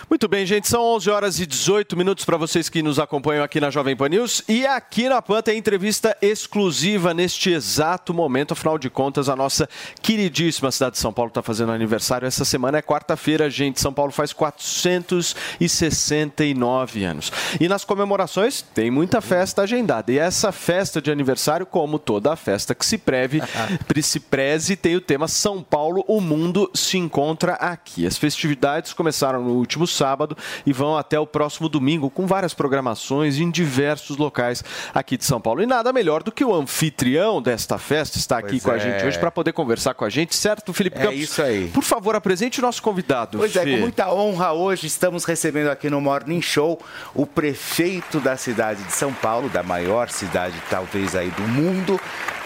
Muito 0.09 0.25
bem, 0.29 0.45
gente, 0.45 0.69
são 0.69 0.81
11 0.95 1.09
horas 1.09 1.38
e 1.38 1.45
18 1.45 1.97
minutos 1.97 2.23
para 2.23 2.38
vocês 2.38 2.69
que 2.69 2.81
nos 2.81 2.97
acompanham 2.97 3.43
aqui 3.43 3.59
na 3.59 3.69
Jovem 3.69 3.93
Pan 3.93 4.07
News. 4.07 4.41
E 4.47 4.65
aqui 4.65 5.09
na 5.09 5.21
PAN 5.21 5.41
tem 5.41 5.57
entrevista 5.57 6.15
exclusiva 6.21 7.13
neste 7.13 7.49
exato 7.49 8.13
momento. 8.13 8.53
Afinal 8.53 8.77
de 8.77 8.89
contas, 8.89 9.27
a 9.27 9.35
nossa 9.35 9.67
queridíssima 10.01 10.71
cidade 10.71 10.93
de 10.93 10.99
São 10.99 11.11
Paulo 11.11 11.27
está 11.27 11.41
fazendo 11.41 11.73
aniversário. 11.73 12.25
Essa 12.25 12.45
semana 12.45 12.77
é 12.77 12.81
quarta-feira, 12.81 13.49
gente. 13.49 13.81
São 13.81 13.91
Paulo 13.91 14.13
faz 14.13 14.31
469 14.31 17.03
anos. 17.03 17.29
E 17.59 17.67
nas 17.67 17.84
comemorações 17.84 18.61
tem 18.61 18.89
muita 18.89 19.19
festa 19.19 19.63
agendada. 19.63 20.09
E 20.09 20.17
essa 20.17 20.53
festa 20.53 21.01
de 21.01 21.11
aniversário, 21.11 21.65
como 21.65 21.99
toda 21.99 22.31
a 22.31 22.38
festa 22.38 22.73
que 22.73 22.85
se 22.85 22.97
preve, 22.97 23.41
se 24.01 24.21
preze, 24.21 24.77
tem 24.77 24.95
o 24.95 25.01
tema 25.01 25.27
São 25.27 25.61
Paulo, 25.61 26.05
o 26.07 26.21
mundo 26.21 26.71
se 26.73 26.97
encontra 26.97 27.55
aqui. 27.55 28.07
As 28.07 28.17
festividades 28.17 28.93
começaram 28.93 29.43
no 29.43 29.51
último 29.51 29.85
sábado 29.97 30.37
e 30.65 30.71
vão 30.71 30.95
até 30.97 31.19
o 31.19 31.25
próximo 31.27 31.67
domingo 31.67 32.09
com 32.09 32.25
várias 32.27 32.53
programações 32.53 33.37
em 33.39 33.49
diversos 33.49 34.17
locais 34.17 34.63
aqui 34.93 35.17
de 35.17 35.25
São 35.25 35.41
Paulo. 35.41 35.61
E 35.61 35.65
nada 35.65 35.91
melhor 35.91 36.23
do 36.23 36.31
que 36.31 36.45
o 36.45 36.53
anfitrião 36.53 37.41
desta 37.41 37.77
festa 37.77 38.17
estar 38.17 38.37
aqui 38.37 38.59
Pois 38.61 38.63
com 38.63 38.71
a 38.71 38.75
é. 38.75 38.79
gente 38.79 39.05
hoje 39.05 39.19
para 39.19 39.31
poder 39.31 39.53
conversar 39.53 39.93
com 39.93 40.05
a 40.05 40.09
gente, 40.09 40.35
certo, 40.35 40.71
Felipe 40.73 40.97
É 40.99 41.03
Campos? 41.03 41.19
isso 41.19 41.41
aí. 41.41 41.67
Por 41.73 41.83
favor, 41.83 42.15
apresente 42.15 42.59
o 42.59 42.61
nosso 42.61 42.81
convidado. 42.81 43.37
Pois 43.37 43.55
é, 43.55 43.63
Fê. 43.63 43.71
com 43.71 43.77
muita 43.81 44.13
honra 44.13 44.53
hoje 44.53 44.87
estamos 44.87 45.25
recebendo 45.25 45.69
aqui 45.69 45.89
no 45.89 45.99
Morning 45.99 46.41
Show 46.41 46.79
o 47.13 47.25
prefeito 47.25 48.19
da 48.19 48.37
cidade 48.37 48.83
de 48.83 48.91
São 48.93 49.13
Paulo, 49.13 49.49
da 49.49 49.63
maior 49.63 50.09
cidade 50.09 50.55
talvez 50.69 51.15
aí 51.15 51.29
do 51.31 51.43
mundo. 51.43 51.99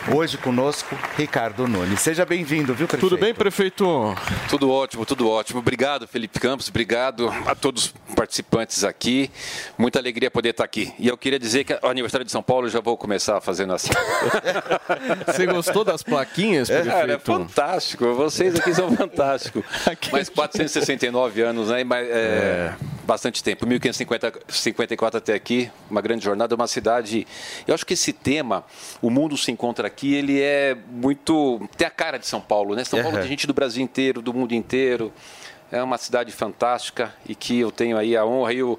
Hoje 0.10 0.36
conosco, 0.36 0.98
Ricardo 1.16 1.68
Nunes. 1.68 2.02
Seja 2.02 2.26
bem-vindo, 2.26 2.74
viu, 2.74 2.88
prefeito? 2.88 3.08
Tudo 3.08 3.20
bem, 3.20 3.36
prefeito? 3.36 4.16
Tudo 4.50 4.72
ótimo, 4.72 5.06
tudo 5.06 5.30
ótimo. 5.30 5.60
Obrigado, 5.60 6.08
Felipe 6.08 6.40
Campos. 6.40 6.68
Obrigado 6.70 7.32
a 7.46 7.54
todos 7.54 7.94
os 8.08 8.16
participantes 8.16 8.84
aqui. 8.84 9.30
Muita 9.78 10.00
alegria 10.00 10.32
poder 10.32 10.50
estar 10.50 10.64
aqui. 10.64 10.92
E 10.98 11.08
eu 11.08 11.16
queria 11.16 11.38
dizer 11.38 11.66
que 11.66 11.74
o 11.74 11.88
aniversário 11.88 12.26
de 12.26 12.32
São 12.32 12.42
Paulo 12.42 12.66
eu 12.66 12.72
já 12.72 12.80
vou 12.80 12.98
começar 12.98 13.40
fazendo 13.42 13.74
assim. 13.74 13.92
Você 15.28 15.46
gostou 15.46 15.84
das 15.84 16.02
plaquinhas, 16.02 16.68
prefeito? 16.68 16.92
Cara, 16.92 17.14
é 17.14 17.20
fantástico. 17.20 18.16
Vocês 18.16 18.56
aqui 18.56 18.74
são 18.74 18.96
fantásticos. 18.96 19.64
Mais 20.12 20.30
469 20.30 21.42
anos, 21.42 21.70
né? 21.70 21.84
Mas, 21.84 22.08
é, 22.10 22.74
Bastante 23.12 23.44
tempo. 23.44 23.68
1554 23.68 25.18
até 25.18 25.34
aqui, 25.34 25.70
uma 25.90 26.02
grande 26.02 26.24
jornada, 26.24 26.56
uma 26.56 26.68
cidade. 26.68 27.28
Eu 27.68 27.74
acho 27.74 27.86
que 27.86 27.94
esse 27.94 28.14
tema, 28.14 28.64
o 29.02 29.10
mundo 29.10 29.36
se 29.36 29.52
encontra 29.52 29.90
aqui, 29.92 30.14
ele 30.14 30.42
é 30.42 30.76
muito. 30.90 31.62
tem 31.78 31.86
a 31.86 31.92
cara 31.92 32.18
de 32.18 32.26
São 32.26 32.42
Paulo, 32.42 32.76
né? 32.76 32.84
São 32.84 33.00
Paulo 33.00 33.16
Aham. 33.16 33.22
tem 33.22 33.30
gente 33.30 33.46
do 33.46 33.54
Brasil 33.54 33.84
inteiro, 33.84 34.22
do 34.22 34.34
mundo 34.34 34.54
inteiro. 34.54 35.12
É 35.72 35.82
uma 35.82 35.98
cidade 35.98 36.32
fantástica 36.32 37.14
e 37.28 37.36
que 37.36 37.60
eu 37.60 37.72
tenho 37.72 37.98
aí 37.98 38.18
a 38.18 38.26
honra 38.26 38.54
e 38.54 38.62
o, 38.62 38.78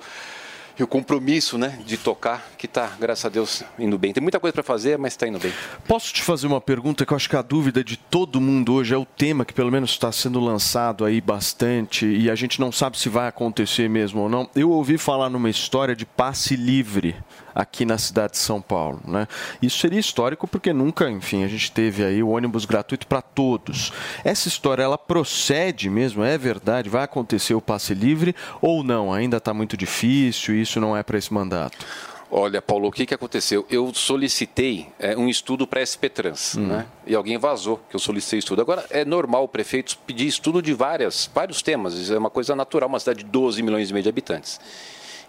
e 0.79 0.83
o 0.83 0.87
compromisso, 0.87 1.57
né, 1.57 1.79
de 1.87 1.97
tocar, 1.97 2.51
que 2.59 2.67
está, 2.67 2.93
graças 3.01 3.25
a 3.25 3.29
Deus, 3.29 3.63
indo 3.79 3.97
bem. 3.97 4.13
Tem 4.13 4.23
muita 4.23 4.39
coisa 4.39 4.53
para 4.53 4.63
fazer, 4.63 4.99
mas 4.99 5.15
está 5.15 5.27
indo 5.27 5.39
bem. 5.39 5.53
Posso 5.87 6.13
te 6.13 6.23
fazer 6.23 6.47
uma 6.47 6.61
pergunta 6.61 7.07
que 7.07 7.13
eu 7.13 7.17
acho 7.17 7.31
que 7.31 7.37
a 7.37 7.41
dúvida 7.41 7.83
de 7.83 7.97
todo 7.97 8.41
mundo 8.41 8.75
hoje 8.75 8.95
é 8.95 8.99
o 8.99 9.07
tema 9.07 9.45
que 9.45 9.55
pelo 9.55 9.71
menos 9.71 9.91
está 9.91 10.13
sendo 10.13 10.39
lançado 10.39 11.05
aí 11.05 11.21
bastante 11.21 12.07
e 12.07 12.31
a 12.31 12.35
gente 12.35 12.61
não 12.61 12.71
sabe 12.71 12.99
se 12.99 13.09
vai 13.09 13.29
acontecer 13.29 13.89
mesmo 13.89 14.23
ou 14.23 14.29
não. 14.29 14.51
Eu 14.55 14.71
ouvi 14.71 14.99
falar 14.99 15.31
numa 15.31 15.49
história 15.49 15.97
de 15.97 16.05
passe 16.05 16.57
livre 16.57 17.17
aqui 17.55 17.85
na 17.85 17.99
cidade 17.99 18.33
de 18.33 18.39
São 18.39 18.61
Paulo, 18.61 19.01
né? 19.07 19.27
Isso 19.61 19.79
seria 19.79 20.01
histórico 20.01 20.47
porque 20.47 20.73
nunca, 20.73 21.11
enfim, 21.11 21.45
a 21.45 21.49
gente 21.49 21.71
teve 21.73 22.05
aí 22.05 22.23
o 22.23 22.31
ônibus 22.31 22.65
gratuito 22.65 23.07
para 23.07 23.21
todos. 23.21 23.93
Essa 24.25 24.49
história 24.49 24.83
ela 24.83 24.99
procede 24.99 25.91
mesmo? 25.91 26.23
É 26.25 26.39
verdade? 26.39 26.89
Vai 26.89 27.05
acontecer 27.05 27.55
o 27.55 27.61
passe 27.61 27.95
livre 27.95 28.35
ou 28.61 28.83
não? 28.83 29.13
Ainda 29.13 29.37
está 29.37 29.53
muito 29.53 29.77
difícil 29.77 30.63
isso 30.63 30.81
não 30.81 30.97
é 30.97 31.03
para 31.03 31.19
esse 31.19 31.33
mandato. 31.33 31.87
Olha, 32.35 32.63
Paulo, 32.63 32.89
o 32.89 32.91
que, 32.91 33.05
que 33.05 33.13
aconteceu? 33.13 33.67
Eu 33.69 33.93
solicitei 33.93 34.89
é, 34.99 35.15
um 35.15 35.29
estudo 35.29 35.67
para 35.67 35.85
SP 35.85 36.09
Trans, 36.09 36.55
né? 36.55 36.87
E 37.07 37.15
alguém 37.15 37.37
vazou 37.37 37.79
que 37.91 37.95
eu 37.95 38.01
solicitei 38.01 38.39
estudo. 38.39 38.63
Agora, 38.63 38.87
é 38.89 39.05
normal 39.05 39.45
o 39.45 39.49
prefeito 39.49 39.99
pedir 40.07 40.29
estudo 40.29 40.63
de 40.63 40.73
várias, 40.73 41.29
vários 41.35 41.61
temas. 41.61 41.93
Isso 41.93 42.15
é 42.15 42.17
uma 42.17 42.31
coisa 42.31 42.57
natural, 42.57 42.89
uma 42.89 42.99
cidade 42.99 43.23
de 43.23 43.27
12 43.27 43.63
milhões 43.63 43.91
e 43.91 43.93
meio 43.93 44.03
de 44.03 44.09
habitantes. 44.09 44.59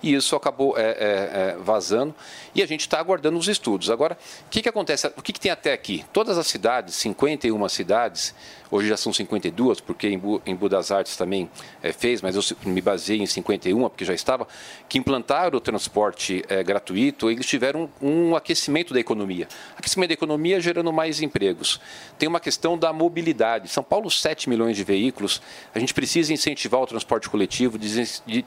E 0.04 0.14
isso 0.14 0.36
acabou 0.36 0.78
é, 0.78 0.82
é, 0.82 0.86
é, 0.86 1.58
vazando 1.58 2.14
e 2.56 2.62
a 2.62 2.66
gente 2.66 2.82
está 2.82 3.00
aguardando 3.00 3.38
os 3.38 3.48
estudos. 3.48 3.90
Agora, 3.90 4.18
o 4.46 4.50
que, 4.50 4.62
que 4.62 4.70
acontece? 4.70 5.08
O 5.18 5.22
que, 5.22 5.34
que 5.34 5.40
tem 5.40 5.52
até 5.52 5.74
aqui? 5.74 6.06
Todas 6.14 6.38
as 6.38 6.48
cidades, 6.48 6.96
51 6.96 7.68
cidades, 7.70 8.36
hoje 8.70 8.88
já 8.88 8.98
são 8.98 9.14
52, 9.14 9.82
porque 9.82 10.08
em, 10.08 10.18
Bu, 10.18 10.42
em 10.46 10.56
Budas 10.56 10.92
Artes 10.92 11.16
também 11.16 11.50
é, 11.82 11.92
fez, 11.92 12.22
mas 12.22 12.36
eu 12.36 12.42
me 12.66 12.82
baseei 12.82 13.20
em 13.20 13.26
51, 13.26 13.90
porque 13.90 14.06
já 14.06 14.14
estava, 14.14 14.48
que 14.88 14.98
implantaram 14.98 15.58
o 15.58 15.62
transporte 15.62 16.44
é, 16.48 16.64
gratuito, 16.64 17.30
eles 17.30 17.46
tiveram 17.46 17.90
um, 18.02 18.30
um 18.30 18.36
aquecimento 18.36 18.94
da 18.94 19.00
economia. 19.00 19.48
Aquecimento 19.78 20.10
da 20.10 20.14
economia 20.14 20.60
gerando 20.60 20.92
mais 20.92 21.22
empregos. 21.22 21.80
Tem 22.18 22.28
uma 22.28 22.40
questão 22.40 22.78
da 22.78 22.94
mobilidade. 22.94 23.68
São 23.70 23.84
Paulo, 23.84 24.10
7 24.10 24.50
milhões 24.50 24.76
de 24.76 24.84
veículos. 24.84 25.42
A 25.74 25.80
gente 25.80 25.94
precisa 25.94 26.34
incentivar 26.34 26.82
o 26.82 26.88
transporte 26.88 27.30
coletivo, 27.30 27.78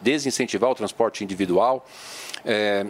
desincentivar 0.00 0.70
o 0.70 0.74
transporte 0.74 1.22
individual. 1.22 1.86
É, 2.44 2.86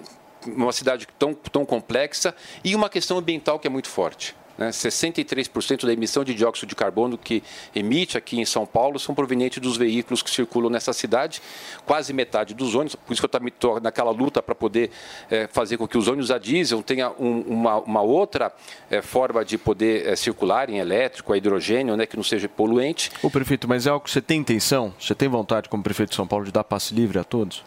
uma 0.46 0.72
cidade 0.72 1.06
tão, 1.18 1.34
tão 1.34 1.64
complexa 1.64 2.34
e 2.64 2.74
uma 2.74 2.88
questão 2.88 3.18
ambiental 3.18 3.58
que 3.58 3.66
é 3.66 3.70
muito 3.70 3.88
forte. 3.88 4.34
Né? 4.58 4.70
63% 4.70 5.84
da 5.84 5.92
emissão 5.92 6.24
de 6.24 6.32
dióxido 6.32 6.66
de 6.70 6.74
carbono 6.74 7.18
que 7.18 7.42
emite 7.74 8.16
aqui 8.16 8.40
em 8.40 8.44
São 8.46 8.64
Paulo 8.64 8.98
são 8.98 9.14
provenientes 9.14 9.58
dos 9.60 9.76
veículos 9.76 10.22
que 10.22 10.30
circulam 10.30 10.70
nessa 10.70 10.94
cidade, 10.94 11.42
quase 11.84 12.14
metade 12.14 12.54
dos 12.54 12.74
ônibus. 12.74 12.94
Por 12.96 13.12
isso 13.12 13.20
que 13.20 13.26
eu 13.26 13.28
também 13.28 13.48
estou 13.48 13.78
naquela 13.80 14.10
luta 14.10 14.42
para 14.42 14.54
poder 14.54 14.90
eh, 15.30 15.46
fazer 15.52 15.76
com 15.76 15.86
que 15.86 15.98
os 15.98 16.08
ônibus 16.08 16.30
a 16.30 16.38
diesel 16.38 16.82
tenham 16.82 17.14
um- 17.18 17.40
uma, 17.42 17.76
uma 17.80 18.00
outra 18.00 18.50
eh, 18.90 19.02
forma 19.02 19.44
de 19.44 19.58
poder 19.58 20.06
eh, 20.08 20.16
circular 20.16 20.70
em 20.70 20.78
elétrico, 20.78 21.34
a 21.34 21.36
hidrogênio, 21.36 21.94
né, 21.94 22.06
que 22.06 22.16
não 22.16 22.24
seja 22.24 22.48
poluente. 22.48 23.10
Ô 23.22 23.28
prefeito, 23.28 23.68
mas 23.68 23.86
é 23.86 23.90
algo 23.90 24.06
que 24.06 24.10
você 24.10 24.22
tem 24.22 24.40
intenção? 24.40 24.94
Você 24.98 25.14
tem 25.14 25.28
vontade 25.28 25.68
como 25.68 25.82
prefeito 25.82 26.10
de 26.10 26.16
São 26.16 26.26
Paulo 26.26 26.46
de 26.46 26.50
dar 26.52 26.64
passe 26.64 26.94
livre 26.94 27.18
a 27.18 27.24
todos? 27.24 27.62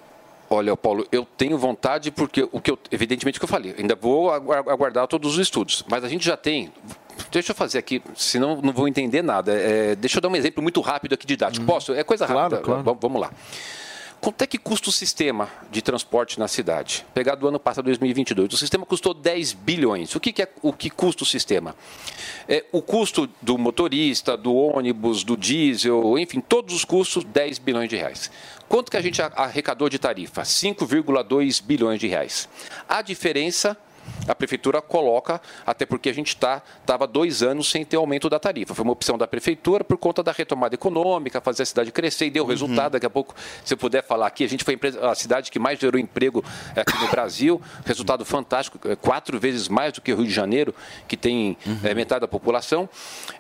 Olha, 0.49 0.76
Paulo, 0.76 1.05
eu 1.11 1.26
tenho 1.38 1.57
vontade 1.57 2.09
porque 2.11 2.47
o 2.51 2.59
que 2.59 2.71
eu, 2.71 2.80
evidentemente 2.91 3.38
o 3.38 3.39
que 3.39 3.45
eu 3.45 3.49
falei, 3.49 3.76
ainda 3.77 3.95
vou 3.95 4.31
agu- 4.31 4.51
aguardar 4.53 5.07
todos 5.07 5.34
os 5.34 5.39
estudos, 5.39 5.84
mas 5.88 6.03
a 6.03 6.09
gente 6.09 6.26
já 6.26 6.35
tem. 6.35 6.71
Deixa 7.31 7.51
eu 7.51 7.55
fazer 7.55 7.77
aqui, 7.77 8.01
senão 8.15 8.59
não 8.61 8.73
vou 8.73 8.88
entender 8.88 9.21
nada. 9.21 9.53
É, 9.53 9.95
deixa 9.95 10.17
eu 10.17 10.21
dar 10.21 10.30
um 10.30 10.35
exemplo 10.35 10.63
muito 10.63 10.81
rápido 10.81 11.13
aqui 11.13 11.27
didático. 11.27 11.65
Posso? 11.65 11.93
É 11.93 12.03
coisa 12.03 12.26
Claro, 12.26 12.41
rápida. 12.55 12.61
claro. 12.61 12.84
Va- 12.84 12.93
Vamos 12.99 13.21
lá. 13.21 13.31
Quanto 14.21 14.41
é 14.41 14.47
que 14.47 14.57
custa 14.57 14.89
o 14.89 14.91
sistema 14.91 15.47
de 15.71 15.81
transporte 15.81 16.38
na 16.39 16.47
cidade? 16.49 17.05
Pegar 17.13 17.35
do 17.35 17.47
ano 17.47 17.57
passado, 17.57 17.85
2022. 17.85 18.51
O 18.53 18.57
sistema 18.57 18.85
custou 18.85 19.13
10 19.13 19.53
bilhões. 19.53 20.13
O 20.13 20.19
que, 20.19 20.34
que 20.34 20.41
é 20.41 20.49
o 20.61 20.73
que 20.73 20.89
custa 20.89 21.23
o 21.23 21.26
sistema? 21.26 21.73
É, 22.45 22.65
o 22.73 22.81
custo 22.81 23.30
do 23.41 23.57
motorista, 23.57 24.35
do 24.35 24.53
ônibus, 24.53 25.23
do 25.23 25.38
diesel, 25.38 26.17
enfim, 26.19 26.41
todos 26.41 26.76
os 26.76 26.84
custos, 26.84 27.23
10 27.23 27.59
bilhões 27.59 27.88
de 27.88 27.95
reais. 27.95 28.30
Quanto 28.69 28.89
que 28.91 28.97
a 28.97 29.01
gente 29.01 29.19
arrecadou 29.21 29.89
de 29.89 29.97
tarifa? 29.99 30.43
5,2 30.43 31.61
bilhões 31.61 31.99
de 31.99 32.07
reais. 32.07 32.47
A 32.87 33.01
diferença 33.01 33.75
a 34.27 34.33
prefeitura 34.33 34.81
coloca, 34.81 35.39
até 35.65 35.85
porque 35.85 36.09
a 36.09 36.13
gente 36.13 36.35
tá, 36.35 36.63
estava 36.81 37.05
dois 37.07 37.43
anos 37.43 37.69
sem 37.69 37.85
ter 37.85 37.95
aumento 37.97 38.27
da 38.29 38.39
tarifa. 38.39 38.73
Foi 38.73 38.83
uma 38.83 38.93
opção 38.93 39.17
da 39.19 39.27
prefeitura 39.27 39.83
por 39.83 39.97
conta 39.97 40.21
da 40.23 40.31
retomada 40.31 40.73
econômica, 40.75 41.39
fazer 41.41 41.63
a 41.63 41.65
cidade 41.65 41.91
crescer 41.91 42.25
e 42.25 42.29
deu 42.31 42.43
Uhum. 42.43 42.49
resultado. 42.49 42.93
Daqui 42.93 43.05
a 43.05 43.09
pouco, 43.09 43.35
se 43.63 43.73
eu 43.73 43.77
puder 43.77 44.03
falar 44.03 44.25
aqui, 44.27 44.43
a 44.43 44.49
gente 44.49 44.63
foi 44.63 44.79
a 45.01 45.13
cidade 45.15 45.51
que 45.51 45.59
mais 45.59 45.79
gerou 45.79 45.99
emprego 45.99 46.43
eh, 46.75 46.81
aqui 46.81 46.97
no 46.99 47.07
Brasil. 47.07 47.61
Resultado 47.85 48.25
fantástico, 48.25 48.79
eh, 48.87 48.95
quatro 48.95 49.39
vezes 49.39 49.67
mais 49.67 49.93
do 49.93 50.01
que 50.01 50.11
o 50.11 50.17
Rio 50.17 50.25
de 50.27 50.33
Janeiro, 50.33 50.73
que 51.07 51.15
tem 51.17 51.55
Uhum. 51.65 51.79
eh, 51.83 51.93
metade 51.93 52.21
da 52.21 52.27
população. 52.27 52.89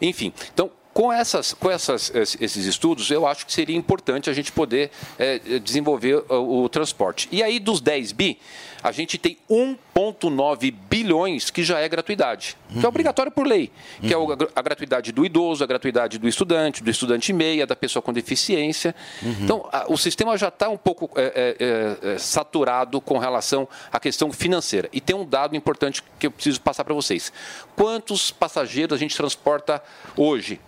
Enfim, 0.01 0.31
então 0.53 0.69
com, 0.99 1.13
essas, 1.13 1.53
com 1.53 1.71
essas, 1.71 2.13
es- 2.13 2.35
esses 2.41 2.65
estudos, 2.65 3.09
eu 3.09 3.25
acho 3.25 3.45
que 3.45 3.53
seria 3.53 3.75
importante 3.77 4.29
a 4.29 4.33
gente 4.33 4.51
poder 4.51 4.91
eh, 5.17 5.39
desenvolver 5.63 6.25
o, 6.29 6.63
o 6.63 6.67
transporte. 6.69 7.29
E 7.31 7.41
aí, 7.41 7.57
dos 7.57 7.79
10 7.79 8.11
bi, 8.11 8.37
a 8.83 8.91
gente 8.91 9.17
tem 9.17 9.37
1,9 9.49 10.73
bilhões 10.89 11.49
que 11.49 11.63
já 11.63 11.79
é 11.79 11.87
gratuidade, 11.87 12.57
que 12.77 12.85
é 12.85 12.87
obrigatório 12.89 13.31
por 13.31 13.47
lei, 13.47 13.71
que 14.01 14.13
é 14.13 14.17
o- 14.17 14.27
a 14.55 14.61
gratuidade 14.61 15.11
do 15.13 15.25
idoso, 15.25 15.63
a 15.63 15.67
gratuidade 15.67 16.17
do 16.17 16.27
estudante, 16.27 16.83
do 16.83 16.89
estudante 16.89 17.31
meia, 17.31 17.65
da 17.65 17.75
pessoa 17.77 18.01
com 18.03 18.11
deficiência. 18.11 18.93
Então, 19.41 19.67
a- 19.71 19.85
o 19.87 19.97
sistema 19.97 20.37
já 20.37 20.49
está 20.49 20.67
um 20.69 20.77
pouco 20.77 21.09
é, 21.15 21.55
é, 22.01 22.13
é, 22.13 22.17
saturado 22.17 22.99
com 22.99 23.17
relação 23.17 23.67
à 23.91 23.99
questão 24.01 24.31
financeira. 24.33 24.89
E 24.91 24.99
tem 24.99 25.15
um 25.15 25.25
dado 25.25 25.55
importante 25.55 26.03
que 26.19 26.27
eu 26.27 26.31
preciso 26.31 26.59
passar 26.61 26.83
para 26.83 26.93
vocês. 26.93 27.31
Quantos 27.75 28.31
passageiros 28.31 28.95
a 28.95 28.99
gente 28.99 29.15
transporta 29.15 29.81
hoje? 30.17 30.59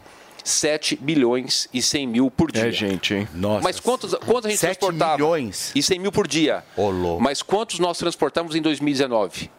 7 0.43 0.95
bilhões 0.95 1.67
e 1.73 1.81
100 1.81 2.07
mil 2.07 2.31
por 2.31 2.51
dia. 2.51 2.67
É 2.67 2.71
gente, 2.71 3.13
hein? 3.13 3.27
Nossa. 3.33 3.63
Mas 3.63 3.79
quantos, 3.79 4.13
quantos 4.15 4.45
a 4.45 4.49
gente 4.49 4.59
7 4.59 4.77
transportava? 4.79 5.13
milhões? 5.17 5.71
E 5.75 5.81
100 5.83 5.99
mil 5.99 6.11
por 6.11 6.27
dia. 6.27 6.63
Mas 7.19 7.41
quantos 7.41 7.79
nós 7.79 7.97
transportamos 7.97 8.55
em 8.55 8.61
2019? 8.61 9.49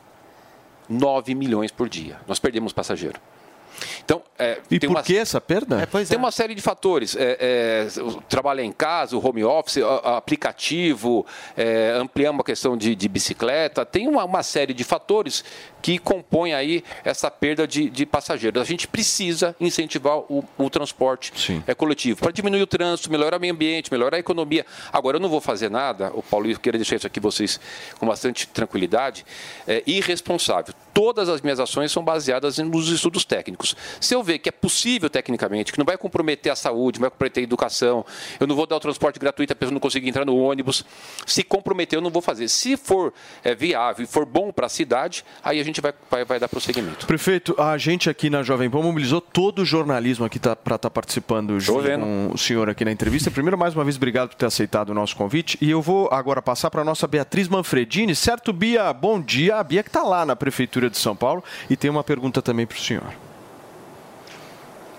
9 0.88 1.34
milhões 1.34 1.70
por 1.70 1.88
dia. 1.88 2.18
Nós 2.26 2.38
perdemos 2.38 2.72
passageiro. 2.72 3.18
Então, 4.04 4.22
é, 4.38 4.60
E 4.70 4.78
tem 4.78 4.88
por 4.88 4.96
uma, 4.96 5.02
que 5.02 5.16
essa 5.16 5.40
perda? 5.40 5.86
tem 6.09 6.18
uma 6.18 6.30
série 6.30 6.54
de 6.54 6.60
fatores. 6.60 7.16
É, 7.16 7.86
é, 7.96 8.00
o 8.02 8.20
trabalho 8.22 8.60
em 8.60 8.70
casa, 8.70 9.16
o 9.16 9.26
home 9.26 9.42
office, 9.42 9.78
a- 9.78 9.86
a- 9.86 10.16
aplicativo, 10.18 11.24
é, 11.56 11.92
ampliamos 11.96 12.40
a 12.40 12.44
questão 12.44 12.76
de, 12.76 12.94
de 12.94 13.09
bicicleta. 13.09 13.86
Tem 13.86 14.06
uma, 14.06 14.24
uma 14.24 14.42
série 14.42 14.74
de 14.74 14.84
fatores 14.84 15.42
que 15.82 15.98
compõem 15.98 16.54
aí 16.54 16.84
essa 17.04 17.30
perda 17.30 17.66
de, 17.66 17.90
de 17.90 18.06
passageiros. 18.06 18.62
A 18.62 18.64
gente 18.64 18.86
precisa 18.86 19.54
incentivar 19.60 20.18
o, 20.18 20.44
o 20.56 20.70
transporte 20.70 21.62
é, 21.66 21.74
coletivo 21.74 22.20
para 22.20 22.30
diminuir 22.30 22.62
o 22.62 22.66
trânsito, 22.66 23.10
melhorar 23.10 23.36
o 23.36 23.40
meio 23.40 23.52
ambiente, 23.52 23.92
melhorar 23.92 24.16
a 24.16 24.20
economia. 24.20 24.64
Agora, 24.92 25.16
eu 25.16 25.20
não 25.20 25.28
vou 25.28 25.40
fazer 25.40 25.68
nada, 25.68 26.12
o 26.14 26.22
Paulo, 26.22 26.48
eu 26.48 26.59
queria 26.59 26.78
deixar 26.78 26.96
isso 26.96 27.06
aqui 27.06 27.18
vocês 27.18 27.60
com 27.98 28.06
bastante 28.06 28.46
tranquilidade, 28.46 29.26
é 29.66 29.82
irresponsável. 29.86 30.72
Todas 30.94 31.28
as 31.28 31.40
minhas 31.40 31.59
ações 31.59 31.90
são 31.90 32.04
baseadas 32.04 32.59
nos 32.59 32.88
estudos 32.88 33.24
técnicos. 33.24 33.74
Se 34.00 34.14
eu 34.14 34.22
ver 34.22 34.38
que 34.38 34.48
é 34.48 34.52
possível 34.52 35.10
tecnicamente, 35.10 35.72
que 35.72 35.78
não 35.78 35.86
vai 35.86 35.96
comprometer 35.96 36.52
a 36.52 36.56
saúde, 36.56 36.98
não 36.98 37.04
vai 37.04 37.10
comprometer 37.10 37.42
a 37.42 37.44
educação, 37.44 38.04
eu 38.38 38.46
não 38.46 38.54
vou 38.54 38.66
dar 38.66 38.76
o 38.76 38.80
transporte 38.80 39.18
gratuito, 39.18 39.52
a 39.52 39.56
pessoa 39.56 39.72
não 39.72 39.80
conseguir 39.80 40.09
entrar 40.09 40.24
no 40.24 40.36
ônibus, 40.36 40.84
se 41.26 41.42
comprometer, 41.42 41.96
eu 41.96 42.02
não 42.02 42.10
vou 42.10 42.22
fazer. 42.22 42.48
Se 42.48 42.76
for 42.76 43.12
é, 43.42 43.54
viável 43.54 44.04
e 44.04 44.06
for 44.06 44.26
bom 44.26 44.52
para 44.52 44.66
a 44.66 44.68
cidade, 44.68 45.24
aí 45.42 45.59
a 45.59 45.64
gente 45.64 45.71
vai, 45.80 45.92
vai, 46.10 46.24
vai 46.24 46.40
dar 46.40 46.48
prosseguimento. 46.48 47.06
Prefeito, 47.06 47.54
a 47.60 47.76
gente 47.78 48.10
aqui 48.10 48.28
na 48.28 48.42
Jovem 48.42 48.68
Pan 48.68 48.82
mobilizou 48.82 49.20
todo 49.20 49.62
o 49.62 49.64
jornalismo 49.64 50.24
aqui 50.24 50.38
tá, 50.38 50.54
para 50.54 50.76
estar 50.76 50.90
participando 50.90 51.58
junto 51.60 51.84
com 51.84 52.30
o 52.32 52.38
senhor 52.38 52.68
aqui 52.68 52.84
na 52.84 52.92
entrevista. 52.92 53.30
Primeiro, 53.30 53.56
mais 53.56 53.74
uma 53.74 53.84
vez, 53.84 53.96
obrigado 53.96 54.30
por 54.30 54.36
ter 54.36 54.46
aceitado 54.46 54.90
o 54.90 54.94
nosso 54.94 55.16
convite. 55.16 55.56
E 55.60 55.70
eu 55.70 55.80
vou 55.80 56.08
agora 56.12 56.42
passar 56.42 56.70
para 56.70 56.82
a 56.82 56.84
nossa 56.84 57.06
Beatriz 57.06 57.48
Manfredini. 57.48 58.14
Certo, 58.14 58.52
Bia? 58.52 58.92
Bom 58.92 59.20
dia. 59.20 59.56
A 59.56 59.64
Bia 59.64 59.82
que 59.82 59.88
está 59.88 60.02
lá 60.02 60.26
na 60.26 60.36
Prefeitura 60.36 60.90
de 60.90 60.98
São 60.98 61.16
Paulo 61.16 61.42
e 61.68 61.76
tem 61.76 61.90
uma 61.90 62.04
pergunta 62.04 62.42
também 62.42 62.66
para 62.66 62.76
o 62.76 62.80
senhor. 62.80 63.31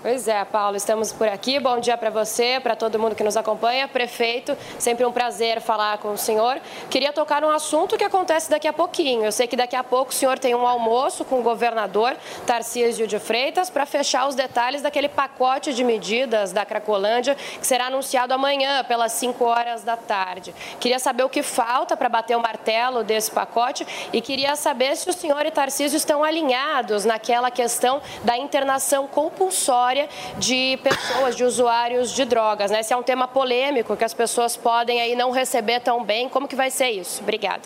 Pois 0.04 0.28
é, 0.28 0.44
Paulo, 0.44 0.76
estamos 0.76 1.14
por 1.14 1.26
aqui. 1.26 1.58
Bom 1.58 1.80
dia 1.80 1.96
para 1.96 2.10
você, 2.10 2.60
para 2.62 2.76
todo 2.76 2.98
mundo 2.98 3.14
que 3.14 3.24
nos 3.24 3.38
acompanha. 3.38 3.88
Prefeito, 3.88 4.54
sempre 4.78 5.02
um 5.06 5.10
prazer 5.10 5.62
falar 5.62 5.96
com 5.96 6.12
o 6.12 6.18
senhor. 6.18 6.60
Queria 6.90 7.10
tocar 7.10 7.40
num 7.40 7.48
assunto 7.48 7.96
que 7.96 8.04
acontece 8.04 8.50
daqui 8.50 8.68
a 8.68 8.72
pouquinho. 8.74 9.24
Eu 9.24 9.32
sei 9.32 9.46
que 9.46 9.56
daqui 9.56 9.74
a 9.74 9.82
pouco 9.82 10.10
o 10.10 10.14
senhor 10.14 10.38
tem 10.38 10.54
um 10.54 10.66
almoço 10.66 11.24
com 11.24 11.40
o 11.40 11.42
governador 11.42 12.14
Tarcísio 12.46 13.06
de 13.06 13.18
Freitas 13.18 13.70
para 13.70 13.86
fechar 13.86 14.28
os 14.28 14.34
detalhes 14.34 14.82
daquele 14.82 15.08
pacote 15.08 15.72
de 15.72 15.82
medidas 15.82 16.52
da 16.52 16.66
Cracolândia 16.66 17.34
que 17.34 17.66
será 17.66 17.86
anunciado 17.86 18.34
amanhã 18.34 18.84
pelas 18.84 19.12
5 19.12 19.42
horas 19.42 19.84
da 19.84 19.96
tarde. 19.96 20.54
Queria 20.78 20.98
saber 20.98 21.22
o 21.22 21.30
que 21.30 21.42
falta 21.42 21.96
para 21.96 22.10
bater 22.10 22.36
o 22.36 22.42
martelo 22.42 23.04
desse 23.04 23.30
pacote 23.30 23.86
e 24.12 24.20
queria 24.20 24.54
saber 24.54 24.96
se 24.98 25.08
o 25.08 25.14
senhor 25.14 25.46
e 25.46 25.50
Tarcísio 25.50 25.96
estão 25.96 26.22
alinhados 26.22 27.06
naquela 27.06 27.50
questão 27.50 28.02
da 28.22 28.36
internação 28.36 29.06
compulsória 29.06 29.93
de 30.38 30.78
pessoas, 30.82 31.36
de 31.36 31.44
usuários 31.44 32.12
de 32.12 32.24
drogas, 32.24 32.70
né? 32.70 32.80
Esse 32.80 32.92
é 32.92 32.96
um 32.96 33.02
tema 33.02 33.26
polêmico 33.28 33.96
que 33.96 34.04
as 34.04 34.14
pessoas 34.14 34.56
podem 34.56 35.00
aí 35.00 35.14
não 35.14 35.30
receber 35.30 35.80
tão 35.80 36.04
bem. 36.04 36.28
Como 36.28 36.48
que 36.48 36.56
vai 36.56 36.70
ser 36.70 36.90
isso? 36.90 37.22
Obrigada. 37.22 37.62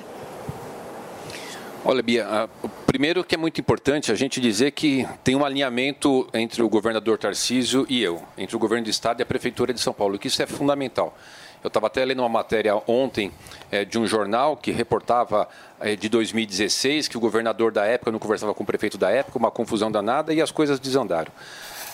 Olha, 1.85 2.03
Bia, 2.03 2.49
primeiro 2.87 3.25
que 3.25 3.35
é 3.35 3.39
muito 3.39 3.61
importante 3.61 4.11
a 4.11 4.15
gente 4.15 4.41
dizer 4.41 4.73
que 4.73 5.07
tem 5.23 5.35
um 5.35 5.45
alinhamento 5.45 6.29
entre 6.35 6.63
o 6.63 6.69
governador 6.69 7.17
Tarcísio 7.17 7.87
e 7.89 8.03
eu, 8.03 8.23
entre 8.37 8.57
o 8.57 8.59
governo 8.59 8.85
do 8.85 8.91
estado 8.91 9.21
e 9.21 9.23
a 9.23 9.27
prefeitura 9.27 9.73
de 9.73 9.81
São 9.81 9.93
Paulo, 9.93 10.19
que 10.19 10.27
isso 10.27 10.43
é 10.43 10.47
fundamental. 10.47 11.17
Eu 11.63 11.69
estava 11.69 11.87
até 11.89 12.05
lendo 12.05 12.21
uma 12.21 12.29
matéria 12.29 12.81
ontem 12.87 13.33
eh, 13.71 13.85
de 13.85 13.99
um 13.99 14.07
jornal 14.07 14.57
que 14.57 14.71
reportava 14.71 15.49
eh, 15.81 15.97
de 15.97 16.09
2016 16.09 17.09
que 17.09 17.17
o 17.17 17.21
governador 17.21 17.73
da 17.73 17.85
época 17.85 18.13
não 18.13 18.19
conversava 18.19 18.55
com 18.55 18.63
o 18.63 18.67
prefeito 18.67 18.97
da 18.97 19.11
época, 19.11 19.39
uma 19.39 19.51
confusão 19.51 19.91
danada 19.91 20.33
e 20.33 20.41
as 20.41 20.53
coisas 20.53 20.79
desandaram. 20.79 21.33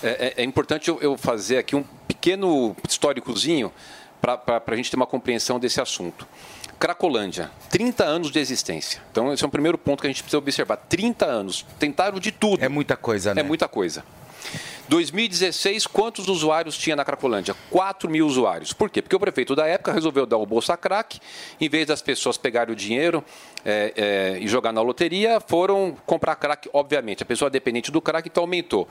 É, 0.05 0.27
é- 0.39 0.43
é 0.43 0.45
importante 0.45 0.89
eu, 0.89 1.01
eu 1.01 1.17
fazer 1.17 1.59
aqui 1.59 1.75
um 1.75 1.83
pequeno 2.07 2.77
históricozinho 2.89 3.73
para 4.21 4.63
a 4.67 4.77
gente 4.77 4.91
ter 4.91 4.97
uma 4.97 5.07
compreensão 5.07 5.59
desse 5.59 5.81
assunto. 5.81 6.27
Cracolândia, 6.79 7.51
30 7.71 8.05
anos 8.05 8.31
de 8.31 8.39
existência. 8.39 9.01
Então, 9.11 9.33
esse 9.33 9.43
é 9.45 9.47
um 9.47 9.51
primeiro 9.51 9.79
ponto 9.79 10.01
que 10.01 10.07
a 10.07 10.11
gente 10.11 10.23
precisa 10.23 10.39
observar. 10.39 10.77
30 10.77 11.25
anos, 11.25 11.65
tentaram 11.79 12.19
de 12.19 12.31
tudo. 12.33 12.63
É 12.65 12.69
muita 12.69 12.97
coisa, 12.97 13.35
né? 13.35 13.41
É 13.41 13.45
muita 13.45 13.69
coisa. 13.69 14.05
2016, 14.89 15.87
quantos 15.87 16.29
usuários 16.29 16.77
tinha 16.77 16.95
na 16.95 17.05
Cracolândia? 17.05 17.55
4 17.71 18.09
mil 18.11 18.27
usuários. 18.27 18.73
Por 18.73 18.91
quê? 18.91 19.01
Porque 19.01 19.17
o 19.17 19.21
prefeito 19.21 19.55
da 19.57 19.67
época 19.67 19.93
resolveu 19.93 20.27
dar 20.27 20.37
o 20.37 20.47
Bolsa 20.47 20.77
Crack, 20.77 21.19
em 21.61 21.69
vez 21.69 21.87
das 21.87 22.03
pessoas 22.03 22.37
pegarem 22.37 22.73
o 22.73 22.77
dinheiro 22.77 23.25
é, 23.65 23.93
é, 24.37 24.39
e 24.41 24.47
jogar 24.49 24.73
na 24.73 24.83
loteria, 24.83 25.41
foram 25.41 25.97
comprar 26.05 26.37
crack, 26.37 26.69
obviamente. 26.73 27.23
A 27.23 27.27
pessoa 27.27 27.51
dependente 27.51 27.91
do 27.91 28.01
crack, 28.01 28.29
então 28.29 28.43
aumentou. 28.43 28.89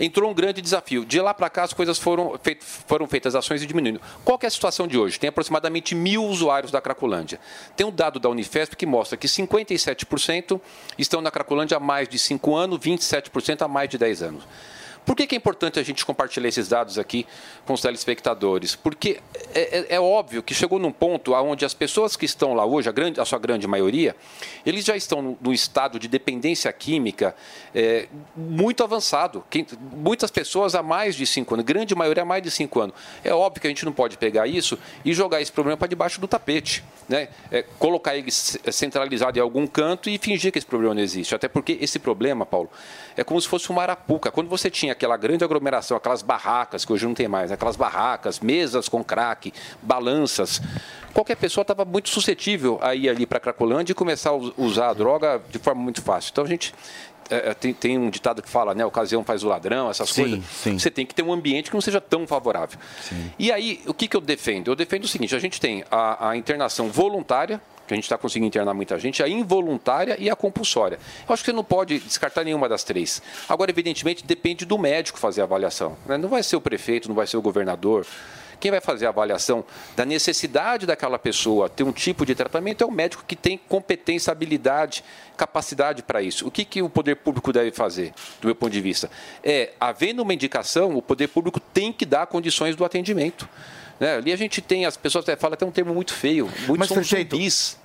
Entrou 0.00 0.30
um 0.30 0.34
grande 0.34 0.60
desafio. 0.62 1.04
De 1.04 1.20
lá 1.20 1.34
para 1.34 1.50
cá, 1.50 1.64
as 1.64 1.72
coisas 1.72 1.98
foram, 1.98 2.38
feit- 2.40 2.62
foram 2.62 3.06
feitas, 3.08 3.34
ações 3.34 3.62
e 3.62 3.66
diminuindo. 3.66 4.00
Qual 4.24 4.38
é 4.42 4.46
a 4.46 4.50
situação 4.50 4.86
de 4.86 4.96
hoje? 4.96 5.18
Tem 5.18 5.28
aproximadamente 5.28 5.92
mil 5.94 6.24
usuários 6.24 6.70
da 6.70 6.80
Cracolândia. 6.80 7.40
Tem 7.76 7.84
um 7.84 7.90
dado 7.90 8.20
da 8.20 8.28
Unifesp 8.28 8.76
que 8.76 8.86
mostra 8.86 9.16
que 9.16 9.26
57% 9.26 10.60
estão 10.96 11.20
na 11.20 11.30
Cracolândia 11.32 11.76
há 11.76 11.80
mais 11.80 12.08
de 12.08 12.16
5 12.18 12.54
anos, 12.54 12.78
27% 12.78 13.62
há 13.62 13.68
mais 13.68 13.88
de 13.88 13.98
10 13.98 14.22
anos. 14.22 14.44
Por 15.08 15.16
que, 15.16 15.26
que 15.26 15.34
é 15.34 15.38
importante 15.38 15.78
a 15.80 15.82
gente 15.82 16.04
compartilhar 16.04 16.46
esses 16.48 16.68
dados 16.68 16.98
aqui 16.98 17.26
com 17.64 17.72
os 17.72 17.80
telespectadores? 17.80 18.76
Porque 18.76 19.20
é, 19.54 19.78
é- 19.78 19.86
é 19.94 20.00
óbvio 20.00 20.42
que 20.42 20.52
chegou 20.52 20.78
num 20.78 20.92
ponto 20.92 21.32
onde 21.32 21.64
as 21.64 21.72
pessoas 21.72 22.14
que 22.14 22.26
estão 22.26 22.52
lá 22.52 22.66
hoje, 22.66 22.90
a, 22.90 22.92
grande, 22.92 23.18
a 23.18 23.24
sua 23.24 23.38
grande 23.38 23.66
maioria, 23.66 24.14
eles 24.66 24.84
já 24.84 24.94
estão 24.94 25.38
no 25.40 25.50
estado 25.50 25.98
de 25.98 26.08
dependência 26.08 26.70
química 26.74 27.34
é, 27.74 28.06
muito 28.36 28.84
avançado. 28.84 29.42
Quem- 29.48 29.66
muitas 29.92 30.30
pessoas 30.30 30.74
há 30.74 30.82
mais 30.82 31.16
de 31.16 31.26
cinco 31.26 31.54
anos, 31.54 31.64
grande 31.64 31.94
maioria 31.94 32.22
há 32.22 32.26
mais 32.26 32.42
de 32.42 32.50
cinco 32.50 32.78
anos. 32.78 32.94
É 33.24 33.32
óbvio 33.32 33.62
que 33.62 33.66
a 33.66 33.70
gente 33.70 33.86
não 33.86 33.92
pode 33.92 34.18
pegar 34.18 34.46
isso 34.46 34.78
e 35.06 35.14
jogar 35.14 35.40
esse 35.40 35.50
problema 35.50 35.78
para 35.78 35.88
debaixo 35.88 36.20
do 36.20 36.28
tapete. 36.28 36.84
Né? 37.08 37.28
É, 37.50 37.62
colocar 37.78 38.14
ele 38.14 38.30
c- 38.30 38.60
centralizado 38.70 39.38
em 39.38 39.40
algum 39.40 39.66
canto 39.66 40.10
e 40.10 40.18
fingir 40.18 40.52
que 40.52 40.58
esse 40.58 40.66
problema 40.66 40.94
não 40.94 41.00
existe. 41.00 41.34
Até 41.34 41.48
porque 41.48 41.78
esse 41.80 41.98
problema, 41.98 42.44
Paulo, 42.44 42.68
é 43.16 43.24
como 43.24 43.40
se 43.40 43.48
fosse 43.48 43.70
uma 43.70 43.80
arapuca. 43.80 44.30
Quando 44.30 44.48
você 44.48 44.68
tinha 44.68 44.94
aquela 44.98 45.16
grande 45.16 45.44
aglomeração, 45.44 45.96
aquelas 45.96 46.20
barracas, 46.22 46.84
que 46.84 46.92
hoje 46.92 47.06
não 47.06 47.14
tem 47.14 47.28
mais, 47.28 47.50
aquelas 47.52 47.76
barracas, 47.76 48.40
mesas 48.40 48.88
com 48.88 49.02
crack, 49.02 49.52
balanças, 49.80 50.60
qualquer 51.14 51.36
pessoa 51.36 51.62
estava 51.62 51.84
muito 51.84 52.08
suscetível 52.08 52.78
a 52.82 52.94
ir 52.94 53.08
ali 53.08 53.24
para 53.26 53.38
a 53.38 53.40
Cracolândia 53.40 53.92
e 53.92 53.94
começar 53.94 54.30
a 54.30 54.34
us- 54.34 54.52
usar 54.56 54.88
a 54.90 54.94
droga 54.94 55.40
de 55.50 55.58
forma 55.58 55.80
muito 55.82 56.02
fácil. 56.02 56.30
Então 56.32 56.44
a 56.44 56.48
gente. 56.48 56.74
é, 57.30 57.50
é, 57.50 57.54
tem, 57.54 57.74
tem 57.74 57.98
um 57.98 58.08
ditado 58.08 58.40
que 58.42 58.48
fala, 58.48 58.74
né? 58.74 58.84
Ocasião 58.86 59.22
faz 59.22 59.44
o 59.44 59.48
ladrão, 59.48 59.90
essas 59.90 60.08
Sim, 60.10 60.22
coisas. 60.22 60.44
sim. 60.46 60.78
Você 60.78 60.90
tem 60.90 61.04
que 61.04 61.14
ter 61.14 61.22
um 61.22 61.30
ambiente 61.32 61.68
que 61.70 61.74
não 61.76 61.80
seja 61.82 62.00
tão 62.00 62.26
favorável. 62.26 62.78
E 63.38 63.52
aí, 63.52 63.82
o 63.86 63.92
que, 63.92 64.08
que 64.08 64.16
eu 64.16 64.20
defendo? 64.20 64.70
Eu 64.70 64.74
defendo 64.74 65.04
o 65.04 65.08
seguinte: 65.08 65.34
a 65.36 65.38
gente 65.38 65.60
tem 65.60 65.84
a, 65.90 66.30
a 66.30 66.36
internação 66.38 66.88
voluntária, 66.88 67.60
que 67.88 67.94
a 67.94 67.96
gente 67.96 68.04
está 68.04 68.18
conseguindo 68.18 68.46
internar 68.46 68.74
muita 68.74 68.98
gente, 68.98 69.22
a 69.22 69.28
involuntária 69.28 70.16
e 70.18 70.30
a 70.30 70.36
compulsória. 70.36 70.98
Eu 71.26 71.32
acho 71.32 71.42
que 71.42 71.50
você 71.50 71.56
não 71.56 71.64
pode 71.64 71.98
descartar 71.98 72.44
nenhuma 72.44 72.68
das 72.68 72.84
três. 72.84 73.20
Agora, 73.48 73.70
evidentemente, 73.70 74.24
depende 74.24 74.64
do 74.64 74.78
médico 74.78 75.18
fazer 75.18 75.40
a 75.40 75.44
avaliação. 75.44 75.96
né? 76.06 76.18
Não 76.18 76.28
vai 76.28 76.42
ser 76.42 76.56
o 76.56 76.60
prefeito, 76.60 77.08
não 77.08 77.16
vai 77.16 77.26
ser 77.26 77.36
o 77.36 77.42
governador 77.42 78.06
Quem 78.60 78.70
vai 78.70 78.80
fazer 78.80 79.06
a 79.06 79.10
avaliação 79.10 79.64
da 79.94 80.04
necessidade 80.04 80.84
daquela 80.84 81.18
pessoa 81.18 81.68
ter 81.68 81.84
um 81.84 81.92
tipo 81.92 82.26
de 82.26 82.34
tratamento 82.34 82.82
é 82.82 82.86
o 82.86 82.90
médico 82.90 83.24
que 83.26 83.36
tem 83.36 83.56
competência, 83.56 84.32
habilidade, 84.32 85.04
capacidade 85.36 86.02
para 86.02 86.20
isso. 86.20 86.46
O 86.46 86.50
que, 86.50 86.64
que 86.64 86.82
o 86.82 86.90
poder 86.90 87.16
público 87.16 87.52
deve 87.52 87.70
fazer, 87.70 88.12
do 88.40 88.48
meu 88.48 88.54
ponto 88.54 88.72
de 88.72 88.80
vista? 88.80 89.08
É, 89.44 89.70
havendo 89.78 90.22
uma 90.22 90.34
indicação, 90.34 90.96
o 90.96 91.00
poder 91.00 91.28
público 91.28 91.60
tem 91.60 91.92
que 91.92 92.04
dar 92.04 92.26
condições 92.26 92.74
do 92.74 92.84
atendimento. 92.84 93.48
Né? 93.98 94.16
Ali 94.16 94.32
a 94.32 94.36
gente 94.36 94.60
tem, 94.60 94.86
as 94.86 94.96
pessoas 94.96 95.24
até 95.24 95.36
falam 95.36 95.54
até 95.54 95.66
um 95.66 95.70
termo 95.70 95.94
muito 95.94 96.14
feio, 96.14 96.46
muitos 96.66 96.76
Mas, 96.78 96.88
são 96.88 96.96
prefeito, 96.98 97.36
zumbis. 97.36 97.76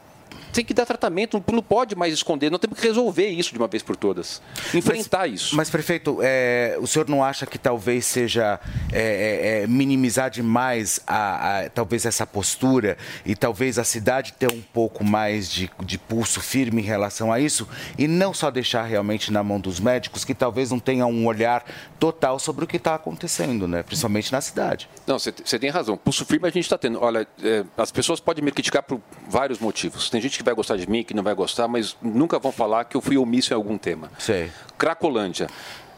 Tem 0.51 0.64
que 0.64 0.73
dar 0.73 0.85
tratamento, 0.85 1.43
não 1.51 1.64
pode 1.64 1.95
mais 1.95 2.14
esconder, 2.14 2.51
nós 2.51 2.60
temos 2.60 2.80
que 2.80 2.88
resolver 2.88 3.27
isso 3.27 3.51
de 3.51 3.57
uma 3.57 3.68
vez 3.68 3.81
por 3.81 3.95
todas. 3.95 4.41
Enfrentar 4.73 5.27
isso. 5.27 5.55
Mas, 5.55 5.69
prefeito, 5.69 6.19
é, 6.22 6.77
o 6.80 6.85
senhor 6.88 7.10
não 7.10 7.23
acha 7.23 7.45
que 7.45 7.57
talvez 7.57 8.05
seja 8.05 8.60
é, 8.91 9.01
é, 9.01 9.64
é, 9.64 9.68
minimizar 9.68 10.30
demais 10.30 10.99
a, 11.07 11.61
a- 11.65 11.69
talvez 11.69 12.05
essa 12.05 12.26
postura 12.27 12.97
e 13.26 13.35
talvez 13.35 13.80
a 13.80 13.84
cidade 13.84 14.34
ter 14.34 14.51
um 14.51 14.61
pouco 14.61 15.03
mais 15.03 15.49
de, 15.49 15.69
de 15.84 15.97
pulso 15.97 16.39
firme 16.39 16.81
em 16.81 16.85
relação 16.85 17.31
a 17.31 17.39
isso 17.39 17.68
e 17.97 18.07
não 18.07 18.34
só 18.34 18.51
deixar 18.51 18.84
realmente 18.84 19.31
na 19.31 19.41
mão 19.43 19.60
dos 19.60 19.80
médicos 19.80 20.23
que 20.23 20.34
talvez 20.35 20.69
não 20.72 20.80
tenham 20.80 21.10
um 21.11 21.26
olhar 21.26 21.64
total 21.99 22.38
sobre 22.38 22.64
o 22.65 22.68
que 22.68 22.77
está 22.77 22.95
acontecendo, 22.95 23.68
né? 23.68 23.81
principalmente 23.84 24.31
na 24.31 24.41
cidade. 24.41 24.88
Não, 25.07 25.18
você 25.18 25.34
você 25.43 25.57
tem 25.57 25.69
razão. 25.69 25.97
Pulso 25.97 26.26
firme 26.26 26.47
a 26.47 26.51
gente 26.51 26.64
está 26.65 26.77
tendo. 26.77 27.01
Olha, 27.01 27.27
é, 27.43 27.64
as 27.77 27.91
pessoas 27.91 28.19
podem 28.19 28.43
me 28.43 28.51
criticar 28.51 28.84
por 28.84 29.01
vários 29.27 29.60
motivos. 29.60 30.10
Tem 30.10 30.22
gente 30.24 30.38
que 30.38 30.44
vai 30.44 30.54
gostar 30.54 30.76
de 30.78 30.90
mim, 30.90 31.04
que 31.04 31.14
não 31.14 31.24
vai 31.24 31.34
gostar, 31.36 31.68
mas 31.68 31.95
nunca 32.02 32.40
vão 32.40 32.52
falar 32.52 32.86
que 32.86 32.98
eu 32.98 33.02
fui 33.02 33.18
omisso 33.18 33.54
em 33.54 33.56
algum 33.56 33.78
tema. 33.78 34.10
Sei. 34.18 34.52
Cracolândia. 34.78 35.48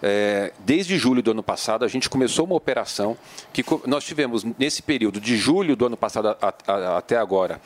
É, 0.03 0.51
desde 0.59 0.97
julho 0.97 1.23
do 1.23 1.31
ano 1.31 1.41
passado, 1.41 1.83
a 1.85 1.87
gente 1.87 2.09
começou 2.09 2.45
uma 2.45 2.55
operação 2.55 3.17
que 3.53 3.63
nós 3.87 4.03
tivemos, 4.03 4.43
nesse 4.59 4.81
período 4.83 5.19
de 5.19 5.35
julho 5.37 5.75
do 5.75 5.85
ano 5.85 5.97
passado 5.97 6.27
a- 6.29 6.53
a- 6.67 6.97
até 6.97 7.17
agora, 7.17 7.59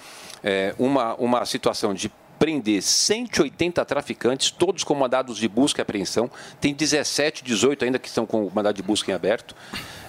é, 0.43 0.73
uma, 0.77 1.15
uma 1.15 1.45
situação 1.45 1.93
de 1.93 2.09
prender 2.37 2.81
180 2.81 3.83
traficantes, 3.83 4.49
todos 4.51 4.85
com 4.85 4.95
mandados 4.95 5.37
de 5.37 5.47
busca 5.49 5.81
e 5.81 5.83
apreensão. 5.83 6.31
Tem 6.61 6.73
17, 6.73 7.43
18 7.43 7.83
ainda 7.83 7.99
que 7.99 8.07
estão 8.07 8.25
com 8.25 8.49
mandado 8.53 8.75
de 8.75 8.81
busca 8.83 9.11
em 9.11 9.13
aberto. 9.13 9.53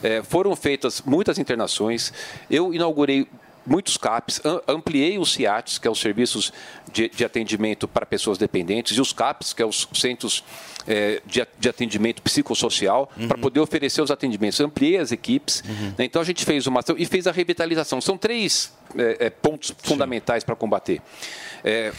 É, 0.01 0.23
foram 0.23 0.55
feitas 0.55 1.03
muitas 1.05 1.39
internações. 1.39 2.13
Eu 2.49 2.73
inaugurei 2.73 3.27
muitos 3.67 3.97
CAPs, 3.97 4.41
am- 4.45 4.61
ampliei 4.67 5.19
os 5.19 5.33
CIATs, 5.33 5.79
que 5.79 5.87
é 5.87 5.91
os 5.91 6.01
serviços 6.01 6.53
de, 6.93 7.09
de 7.09 7.25
atendimento 7.25 7.87
para 7.87 8.05
pessoas 8.07 8.39
dependentes, 8.39 8.97
e 8.97 9.01
os 9.01 9.13
CAPs, 9.13 9.53
que 9.53 9.63
é 9.63 9.67
os 9.67 9.87
centros 9.95 10.43
eh, 10.89 11.23
de, 11.27 11.47
de 11.59 11.69
atendimento 11.69 12.23
psicossocial, 12.23 13.11
para 13.29 13.39
poder 13.39 13.61
oferecer 13.61 14.01
os 14.03 14.11
atendimentos. 14.11 14.61
Ampliei 14.61 14.97
as 14.99 15.13
equipes, 15.13 15.63
né? 15.99 16.05
então 16.05 16.21
a 16.21 16.25
gente 16.25 16.45
fez 16.45 16.67
uma 16.67 16.81
ação 16.81 16.97
e 16.99 17.05
fez 17.07 17.27
a 17.27 17.33
revitalização. 17.33 18.01
São 18.01 18.17
três 18.17 18.73
eh, 18.97 19.17
eh, 19.21 19.31
pontos 19.31 19.73
fundamentais 19.83 20.43
para 20.43 20.57
combater. 20.57 21.01
Eh, 21.63 21.93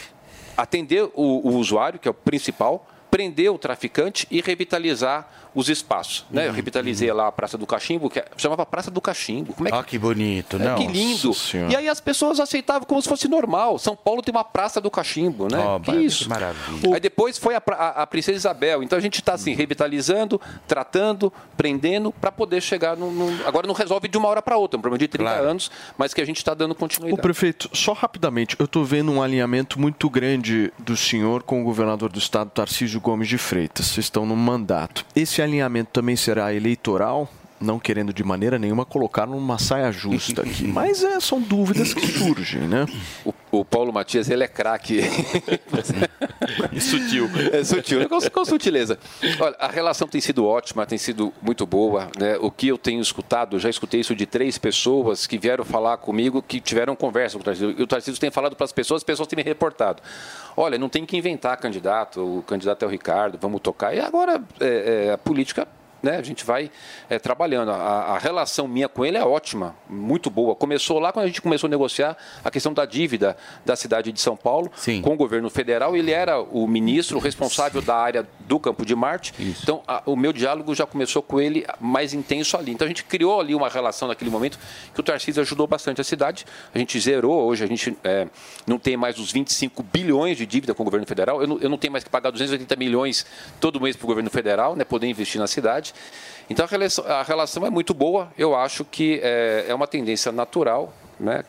atender 0.56 1.04
o, 1.14 1.48
o 1.48 1.56
usuário, 1.56 1.98
que 1.98 2.06
é 2.08 2.10
o 2.10 2.14
principal, 2.14 2.86
prender 3.10 3.50
o 3.50 3.58
traficante 3.58 4.26
e 4.30 4.40
revitalizar 4.40 5.28
os 5.54 5.68
espaços. 5.68 6.24
Né? 6.30 6.48
Eu 6.48 6.52
revitalizei 6.52 7.12
lá 7.12 7.28
a 7.28 7.32
Praça 7.32 7.58
do 7.58 7.66
Cachimbo, 7.66 8.08
que 8.08 8.18
é- 8.18 8.24
chamava 8.36 8.64
Praça 8.64 8.90
do 8.90 9.00
Cachimbo. 9.00 9.52
Como 9.54 9.68
é 9.68 9.70
que 9.72 9.76
Ah, 9.78 9.82
que 9.82 9.98
bonito, 9.98 10.56
é, 10.56 10.60
não? 10.60 10.76
que 10.76 10.86
lindo. 10.86 11.30
E 11.70 11.76
aí 11.76 11.88
as 11.88 12.00
pessoas 12.00 12.40
aceitavam 12.40 12.86
como 12.86 13.00
se 13.02 13.08
fosse 13.08 13.28
normal. 13.28 13.78
São 13.78 13.94
Paulo 13.96 14.22
tem 14.22 14.32
uma 14.34 14.44
praça 14.44 14.80
do 14.80 14.90
cachimbo, 14.90 15.48
né? 15.50 15.58
Ó, 15.58 15.78
que 15.78 15.92
isso? 15.92 16.24
que 16.24 16.30
maravilha. 16.30 16.94
Aí 16.94 17.00
depois 17.00 17.36
foi 17.38 17.54
a, 17.54 17.62
a- 17.70 18.02
a 18.02 18.06
Princesa 18.06 18.36
Isabel. 18.36 18.82
Então 18.82 18.96
a 18.98 19.02
gente 19.02 19.16
está 19.20 19.34
assim, 19.34 19.52
revitalizando, 19.54 20.40
tratando, 20.66 21.30
prendendo, 21.56 22.12
para 22.12 22.32
poder 22.32 22.60
chegar 22.62 22.96
no, 22.96 23.10
no- 23.10 23.46
Agora 23.46 23.66
não 23.66 23.74
resolve 23.74 24.08
de 24.08 24.16
uma 24.16 24.28
hora 24.28 24.40
para 24.40 24.56
outra, 24.56 24.76
é 24.76 24.78
um 24.78 24.80
problema 24.80 24.98
de 24.98 25.08
30 25.08 25.30
anos, 25.30 25.70
mas 25.98 26.14
que 26.14 26.20
a 26.20 26.24
gente 26.24 26.38
está 26.38 26.54
dando 26.54 26.72
O 26.72 26.74
continuidade. 26.74 27.20
prefeito, 27.20 27.68
só 27.72 27.92
rapidamente, 27.92 28.56
eu 28.58 28.64
estou 28.64 28.84
vendo 28.84 29.12
um 29.12 29.22
alinhamento 29.22 29.78
muito 29.78 30.08
grande 30.08 30.72
do 30.78 30.96
senhor 30.96 31.42
com 31.42 31.60
o 31.60 31.64
governador 31.64 32.10
do 32.10 32.18
estado, 32.18 32.50
Tarcísio 32.50 33.00
Gomes 33.00 33.28
de 33.28 33.36
Freitas. 33.38 33.86
Vocês 33.86 34.06
estão 34.06 34.24
no 34.24 34.34
mandato. 34.36 35.04
Esse 35.14 35.41
alinhamento 35.42 35.90
também 35.92 36.16
será 36.16 36.52
eleitoral? 36.54 37.28
Não 37.62 37.78
querendo 37.78 38.12
de 38.12 38.24
maneira 38.24 38.58
nenhuma 38.58 38.84
colocar 38.84 39.26
numa 39.26 39.58
saia 39.58 39.92
justa 39.92 40.42
aqui. 40.42 40.66
Mas 40.68 41.02
é, 41.02 41.20
são 41.20 41.40
dúvidas 41.40 41.94
que 41.94 42.06
surgem, 42.06 42.62
né? 42.62 42.86
O, 43.24 43.32
o 43.52 43.64
Paulo 43.64 43.92
Matias, 43.92 44.28
ele 44.28 44.42
é 44.42 44.48
craque. 44.48 45.00
sutil. 46.80 47.30
É 47.52 47.62
sutil, 47.62 48.08
com, 48.08 48.18
com 48.20 48.44
sutileza. 48.44 48.98
Olha, 49.40 49.56
a 49.58 49.68
relação 49.68 50.08
tem 50.08 50.20
sido 50.20 50.44
ótima, 50.44 50.86
tem 50.86 50.98
sido 50.98 51.32
muito 51.40 51.66
boa. 51.66 52.10
Né? 52.18 52.36
O 52.40 52.50
que 52.50 52.68
eu 52.68 52.78
tenho 52.78 53.00
escutado, 53.00 53.58
já 53.58 53.70
escutei 53.70 54.00
isso 54.00 54.14
de 54.14 54.26
três 54.26 54.58
pessoas 54.58 55.26
que 55.26 55.38
vieram 55.38 55.64
falar 55.64 55.98
comigo, 55.98 56.42
que 56.42 56.60
tiveram 56.60 56.96
conversa 56.96 57.36
com 57.36 57.42
o 57.42 57.44
Tarcísio. 57.44 57.74
E 57.78 57.82
o 57.82 57.86
Tarcísio 57.86 58.20
tem 58.20 58.30
falado 58.30 58.56
para 58.56 58.64
as 58.64 58.72
pessoas, 58.72 59.00
as 59.00 59.04
pessoas 59.04 59.28
têm 59.28 59.36
me 59.36 59.42
reportado. 59.42 60.02
Olha, 60.56 60.78
não 60.78 60.88
tem 60.88 61.06
que 61.06 61.16
inventar 61.16 61.56
candidato, 61.58 62.20
o 62.20 62.42
candidato 62.42 62.84
é 62.84 62.88
o 62.88 62.90
Ricardo, 62.90 63.38
vamos 63.40 63.60
tocar. 63.60 63.94
E 63.94 64.00
agora 64.00 64.42
é, 64.60 65.06
é, 65.06 65.12
a 65.12 65.18
política 65.18 65.68
né, 66.02 66.16
a 66.16 66.22
gente 66.22 66.44
vai 66.44 66.70
é, 67.08 67.18
trabalhando. 67.18 67.70
A, 67.70 67.74
a 68.14 68.18
relação 68.18 68.66
minha 68.66 68.88
com 68.88 69.04
ele 69.04 69.16
é 69.16 69.24
ótima, 69.24 69.74
muito 69.88 70.28
boa. 70.30 70.54
Começou 70.54 70.98
lá 70.98 71.12
quando 71.12 71.24
a 71.24 71.28
gente 71.28 71.40
começou 71.40 71.68
a 71.68 71.70
negociar 71.70 72.16
a 72.44 72.50
questão 72.50 72.72
da 72.74 72.84
dívida 72.84 73.36
da 73.64 73.76
cidade 73.76 74.10
de 74.12 74.20
São 74.20 74.36
Paulo 74.36 74.70
com 75.02 75.14
o 75.14 75.16
governo 75.16 75.48
federal. 75.48 75.96
Ele 75.96 76.10
era 76.10 76.40
o 76.40 76.66
ministro 76.66 77.18
responsável 77.18 77.80
da 77.80 77.96
área 77.96 78.26
do 78.40 78.58
Campo 78.58 78.84
de 78.84 78.94
Marte. 78.94 79.32
Então, 79.62 79.82
a- 79.86 80.02
o 80.06 80.16
meu 80.16 80.32
diálogo 80.32 80.74
já 80.74 80.86
começou 80.86 81.22
com 81.22 81.40
ele 81.40 81.64
mais 81.80 82.12
intenso 82.12 82.56
ali. 82.56 82.72
Então, 82.72 82.84
a 82.84 82.88
gente 82.88 83.04
criou 83.04 83.40
ali 83.40 83.54
uma 83.54 83.68
relação 83.68 84.08
naquele 84.08 84.30
momento 84.30 84.58
que 84.92 84.98
o 85.00 85.02
Tarcísio 85.02 85.40
ajudou 85.42 85.66
bastante 85.66 86.00
a 86.00 86.04
cidade. 86.04 86.44
A 86.74 86.78
gente 86.78 86.98
zerou. 86.98 87.44
Hoje 87.46 87.62
a 87.64 87.66
gente 87.66 87.96
é, 88.02 88.26
não 88.66 88.78
tem 88.78 88.96
mais 88.96 89.18
os 89.18 89.30
25 89.30 89.82
bilhões 89.82 90.36
de 90.36 90.46
dívida 90.46 90.74
com 90.74 90.82
o 90.82 90.84
governo 90.84 91.06
federal. 91.06 91.40
Eu 91.40 91.46
não, 91.46 91.58
eu 91.60 91.68
não 91.68 91.78
tenho 91.78 91.92
mais 91.92 92.02
que 92.02 92.10
pagar 92.10 92.30
280 92.30 92.74
milhões 92.76 93.24
todo 93.60 93.80
mês 93.80 93.94
para 93.96 94.04
o 94.04 94.08
governo 94.08 94.30
federal, 94.30 94.74
né, 94.74 94.84
poder 94.84 95.06
investir 95.06 95.40
na 95.40 95.46
cidade. 95.46 95.91
Então, 96.48 96.64
a 96.64 96.68
relação, 96.68 97.04
a 97.06 97.22
relação 97.22 97.66
é 97.66 97.70
muito 97.70 97.94
boa. 97.94 98.32
Eu 98.36 98.54
acho 98.54 98.84
que 98.84 99.20
é, 99.22 99.66
é 99.68 99.74
uma 99.74 99.86
tendência 99.86 100.30
natural. 100.30 100.92
Né? 101.20 101.44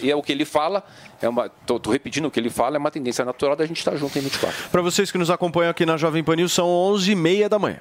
E 0.00 0.10
é 0.10 0.14
o 0.14 0.22
que 0.22 0.30
ele 0.30 0.44
fala, 0.44 0.84
é 1.20 1.28
uma, 1.28 1.48
tô, 1.48 1.80
tô 1.80 1.90
repetindo 1.90 2.26
o 2.26 2.30
que 2.30 2.38
ele 2.38 2.50
fala, 2.50 2.76
é 2.76 2.78
uma 2.78 2.92
tendência 2.92 3.24
natural 3.24 3.56
da 3.56 3.66
gente 3.66 3.78
estar 3.78 3.96
junto 3.96 4.16
em 4.16 4.22
24. 4.22 4.68
Para 4.70 4.82
vocês 4.82 5.10
que 5.10 5.18
nos 5.18 5.30
acompanham 5.30 5.70
aqui 5.70 5.84
na 5.84 5.96
Jovem 5.96 6.22
Pan 6.22 6.36
News, 6.36 6.52
são 6.52 6.68
11h30 6.68 7.48
da 7.48 7.58
manhã. 7.58 7.80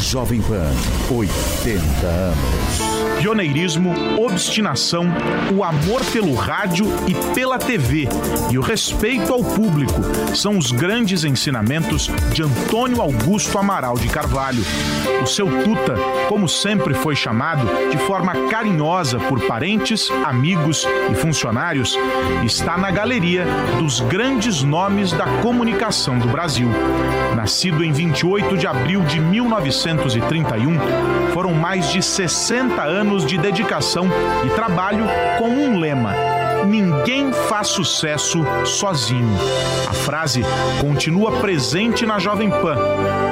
Jovem 0.00 0.40
Pan, 0.42 0.70
80 1.10 2.06
anos. 2.06 2.81
Pioneirismo, 3.22 3.94
obstinação, 4.18 5.06
o 5.56 5.62
amor 5.62 6.04
pelo 6.06 6.34
rádio 6.34 6.84
e 7.06 7.14
pela 7.32 7.56
TV 7.56 8.08
e 8.50 8.58
o 8.58 8.60
respeito 8.60 9.32
ao 9.32 9.44
público 9.44 9.94
são 10.34 10.58
os 10.58 10.72
grandes 10.72 11.22
ensinamentos 11.22 12.10
de 12.32 12.42
Antônio 12.42 13.00
Augusto 13.00 13.56
Amaral 13.56 13.96
de 13.96 14.08
Carvalho. 14.08 14.64
O 15.22 15.26
seu 15.26 15.46
Tuta, 15.62 15.94
como 16.28 16.48
sempre 16.48 16.94
foi 16.94 17.14
chamado, 17.14 17.64
de 17.92 17.98
forma 17.98 18.48
carinhosa 18.48 19.20
por 19.20 19.40
parentes, 19.46 20.10
amigos 20.24 20.84
e 21.08 21.14
funcionários, 21.14 21.96
está 22.44 22.76
na 22.76 22.90
galeria 22.90 23.46
dos 23.78 24.00
grandes 24.00 24.64
nomes 24.64 25.12
da 25.12 25.26
comunicação 25.40 26.18
do 26.18 26.26
Brasil. 26.26 26.68
Nascido 27.36 27.84
em 27.84 27.92
28 27.92 28.58
de 28.58 28.66
abril 28.66 29.02
de 29.02 29.20
1931, 29.20 30.76
foram 31.32 31.54
mais 31.54 31.90
de 31.90 32.02
60 32.02 32.82
anos 32.82 33.11
de 33.20 33.36
dedicação 33.36 34.06
e 34.44 34.50
trabalho 34.50 35.04
com 35.38 35.48
um 35.48 35.78
lema: 35.78 36.14
Ninguém 36.66 37.32
faz 37.32 37.68
sucesso 37.68 38.38
sozinho. 38.64 39.36
A 39.88 39.92
frase 39.92 40.42
continua 40.80 41.32
presente 41.32 42.06
na 42.06 42.18
Jovem 42.18 42.50
Pan. 42.50 42.76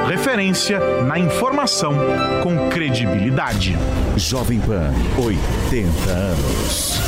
Referência 0.08 0.80
na 1.04 1.18
informação 1.18 1.94
com 2.42 2.68
credibilidade. 2.68 3.78
Jovem 4.16 4.60
Pan, 4.60 4.92
80 5.16 6.10
anos. 6.10 7.00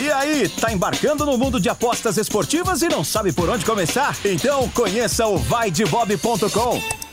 E 0.00 0.10
aí, 0.10 0.48
tá 0.48 0.72
embarcando 0.72 1.24
no 1.24 1.38
mundo 1.38 1.58
de 1.58 1.68
apostas 1.68 2.16
esportivas 2.16 2.82
e 2.82 2.88
não 2.88 3.02
sabe 3.02 3.32
por 3.32 3.48
onde 3.48 3.64
começar? 3.64 4.16
Então 4.24 4.68
conheça 4.68 5.26
o 5.26 5.38
vaidebob.com. 5.38 7.05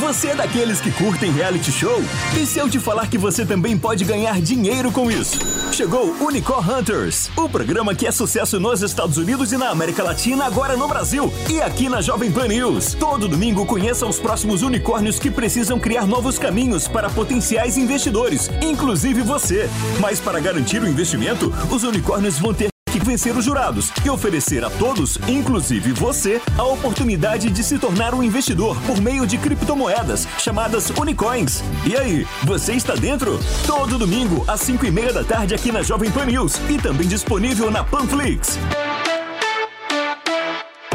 Você 0.00 0.28
é 0.28 0.34
daqueles 0.34 0.80
que 0.80 0.90
curtem 0.90 1.30
reality 1.30 1.70
show? 1.70 2.02
E 2.34 2.46
se 2.46 2.58
eu 2.58 2.70
te 2.70 2.80
falar 2.80 3.06
que 3.08 3.18
você 3.18 3.44
também 3.44 3.76
pode 3.76 4.02
ganhar 4.02 4.40
dinheiro 4.40 4.90
com 4.90 5.10
isso? 5.10 5.38
Chegou 5.72 6.16
Unicorn 6.18 6.72
Hunters, 6.72 7.30
o 7.36 7.46
programa 7.50 7.94
que 7.94 8.06
é 8.06 8.10
sucesso 8.10 8.58
nos 8.58 8.80
Estados 8.80 9.18
Unidos 9.18 9.52
e 9.52 9.58
na 9.58 9.68
América 9.68 10.02
Latina, 10.02 10.46
agora 10.46 10.74
no 10.74 10.88
Brasil 10.88 11.30
e 11.50 11.60
aqui 11.60 11.90
na 11.90 12.00
Jovem 12.00 12.32
Pan 12.32 12.48
News. 12.48 12.94
Todo 12.94 13.28
domingo 13.28 13.66
conheça 13.66 14.06
os 14.06 14.18
próximos 14.18 14.62
unicórnios 14.62 15.18
que 15.18 15.30
precisam 15.30 15.78
criar 15.78 16.06
novos 16.06 16.38
caminhos 16.38 16.88
para 16.88 17.10
potenciais 17.10 17.76
investidores, 17.76 18.50
inclusive 18.62 19.20
você. 19.20 19.68
Mas 20.00 20.18
para 20.18 20.40
garantir 20.40 20.80
o 20.80 20.88
investimento, 20.88 21.52
os 21.70 21.82
unicórnios 21.82 22.38
vão 22.38 22.54
ter 22.54 22.69
que 22.90 22.98
vencer 22.98 23.36
os 23.36 23.44
jurados 23.44 23.92
e 24.04 24.10
oferecer 24.10 24.64
a 24.64 24.70
todos, 24.70 25.18
inclusive 25.28 25.92
você, 25.92 26.40
a 26.58 26.64
oportunidade 26.64 27.48
de 27.48 27.62
se 27.62 27.78
tornar 27.78 28.14
um 28.14 28.22
investidor 28.22 28.76
por 28.82 29.00
meio 29.00 29.26
de 29.26 29.38
criptomoedas 29.38 30.26
chamadas 30.38 30.90
Unicoins. 30.90 31.62
E 31.86 31.96
aí, 31.96 32.26
você 32.44 32.72
está 32.72 32.94
dentro? 32.94 33.38
Todo 33.66 33.98
domingo 33.98 34.44
às 34.48 34.60
5 34.60 34.84
e 34.86 34.90
meia 34.90 35.12
da 35.12 35.22
tarde 35.22 35.54
aqui 35.54 35.70
na 35.70 35.82
Jovem 35.82 36.10
Pan 36.10 36.26
News 36.26 36.60
e 36.68 36.78
também 36.78 37.06
disponível 37.06 37.70
na 37.70 37.84
Panflix. 37.84 38.58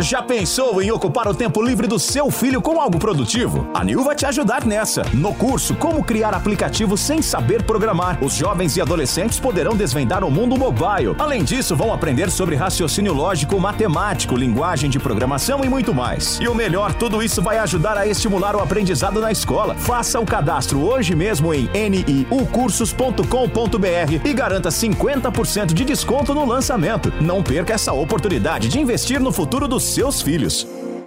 Já 0.02 0.22
pensou 0.22 0.82
em 0.82 0.92
ocupar 0.92 1.26
o 1.26 1.34
tempo 1.34 1.62
livre 1.62 1.88
do 1.88 1.98
seu 1.98 2.30
filho 2.30 2.62
com 2.62 2.82
algo 2.82 3.00
produtivo? 3.00 3.66
A 3.74 3.82
Nil 3.82 4.04
vai 4.04 4.14
te 4.14 4.26
ajudar 4.26 4.66
nessa. 4.66 5.04
No 5.14 5.34
curso 5.34 5.74
Como 5.74 6.04
Criar 6.04 6.34
Aplicativos 6.34 7.00
Sem 7.00 7.22
Saber 7.22 7.64
Programar, 7.64 8.22
os 8.22 8.34
jovens 8.34 8.76
e 8.76 8.82
adolescentes 8.82 9.40
poderão 9.40 9.74
desvendar 9.74 10.26
o 10.26 10.30
mundo 10.30 10.58
mobile. 10.58 11.16
Além 11.18 11.46
disso, 11.46 11.78
vão 11.78 11.94
aprender 11.94 12.30
sobre 12.30 12.58
raciocínio 12.58 13.14
lógico, 13.14 13.58
matemático, 13.58 14.36
linguagem 14.36 14.90
de 14.90 15.00
programação 15.00 15.64
e 15.64 15.70
muito 15.70 15.94
mais. 15.94 16.40
E 16.42 16.48
o 16.50 16.54
melhor, 16.54 16.94
tudo 16.94 17.24
isso 17.24 17.42
vai 17.42 17.58
ajudar 17.60 17.98
a 17.98 18.06
estimular 18.06 18.54
o 18.54 18.60
aprendizado 18.60 19.22
na 19.22 19.32
escola. 19.32 19.76
Faça 19.76 20.20
o 20.20 20.26
cadastro 20.26 20.82
hoje 20.82 21.16
mesmo 21.16 21.54
em 21.54 21.70
niucursos.com.br 21.74 24.26
e 24.26 24.34
garanta 24.34 24.68
50% 24.68 25.74
de 25.74 25.86
desconto 25.86 26.34
no 26.34 26.46
lançamento. 26.46 27.14
Não 27.22 27.42
perca 27.42 27.74
essa 27.74 27.94
oportunidade 27.94 28.68
de 28.68 28.78
investir 28.78 29.22
no 29.22 29.32
futuro 29.32 29.70
dos 29.70 29.85
seus 29.86 30.22
filhos. 30.22 30.68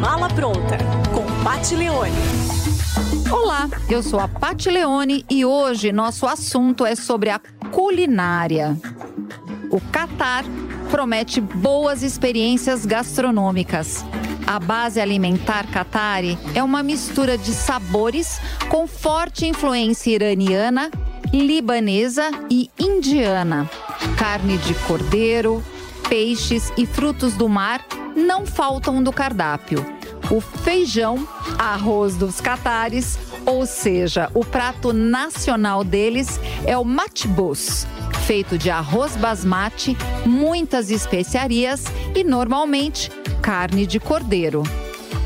Mala 0.00 0.28
pronta 0.34 0.78
com 1.12 1.44
Pat 1.44 1.70
Leone. 1.72 2.12
Olá, 3.30 3.68
eu 3.90 4.02
sou 4.02 4.20
a 4.20 4.26
Pati 4.26 4.70
Leone 4.70 5.26
e 5.28 5.44
hoje 5.44 5.92
nosso 5.92 6.26
assunto 6.26 6.86
é 6.86 6.94
sobre 6.94 7.28
a 7.28 7.38
culinária. 7.70 8.74
O 9.70 9.80
Catar 9.80 10.44
promete 10.90 11.42
boas 11.42 12.02
experiências 12.02 12.86
gastronômicas. 12.86 14.02
A 14.46 14.58
base 14.58 15.00
alimentar 15.00 15.66
Qatari 15.70 16.38
é 16.54 16.62
uma 16.62 16.82
mistura 16.82 17.38
de 17.38 17.52
sabores 17.52 18.40
com 18.68 18.86
forte 18.86 19.46
influência 19.46 20.10
iraniana, 20.10 20.90
libanesa 21.32 22.30
e 22.50 22.70
indiana. 22.78 23.70
Carne 24.18 24.58
de 24.58 24.74
cordeiro, 24.86 25.62
peixes 26.08 26.72
e 26.76 26.84
frutos 26.84 27.34
do 27.34 27.48
mar 27.48 27.84
não 28.14 28.44
faltam 28.44 29.02
do 29.02 29.12
cardápio. 29.12 29.84
O 30.30 30.40
feijão, 30.40 31.26
arroz 31.58 32.16
dos 32.16 32.40
catares, 32.40 33.18
ou 33.44 33.66
seja, 33.66 34.30
o 34.34 34.44
prato 34.44 34.92
nacional 34.92 35.82
deles 35.82 36.40
é 36.64 36.76
o 36.76 36.84
matbus, 36.84 37.86
feito 38.26 38.56
de 38.56 38.70
arroz 38.70 39.16
basmati, 39.16 39.96
muitas 40.24 40.90
especiarias 40.90 41.84
e 42.14 42.22
normalmente 42.22 43.10
carne 43.42 43.86
de 43.86 43.98
cordeiro. 43.98 44.62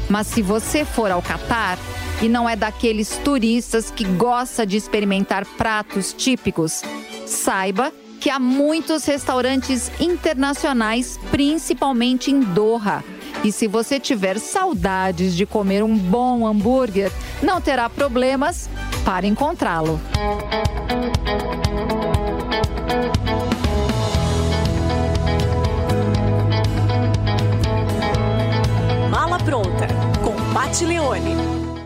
Mas 0.08 0.26
se 0.26 0.40
você 0.40 0.84
for 0.84 1.10
ao 1.10 1.20
Catar 1.20 1.78
e 2.22 2.28
não 2.28 2.48
é 2.48 2.56
daqueles 2.56 3.18
turistas 3.18 3.90
que 3.90 4.04
gosta 4.04 4.66
de 4.66 4.76
experimentar 4.76 5.44
pratos 5.44 6.12
típicos, 6.12 6.82
saiba 7.26 7.92
que 8.18 8.30
há 8.30 8.38
muitos 8.38 9.04
restaurantes 9.04 9.90
internacionais, 10.00 11.20
principalmente 11.30 12.30
em 12.30 12.40
Doha. 12.40 13.04
E 13.44 13.52
se 13.52 13.68
você 13.68 14.00
tiver 14.00 14.38
saudades 14.38 15.36
de 15.36 15.44
comer 15.44 15.84
um 15.84 15.96
bom 15.96 16.46
hambúrguer, 16.46 17.12
não 17.42 17.60
terá 17.60 17.88
problemas 17.90 18.68
para 19.04 19.26
encontrá-lo. 19.26 20.00
Pat 30.56 30.80
Leone. 30.86 31.34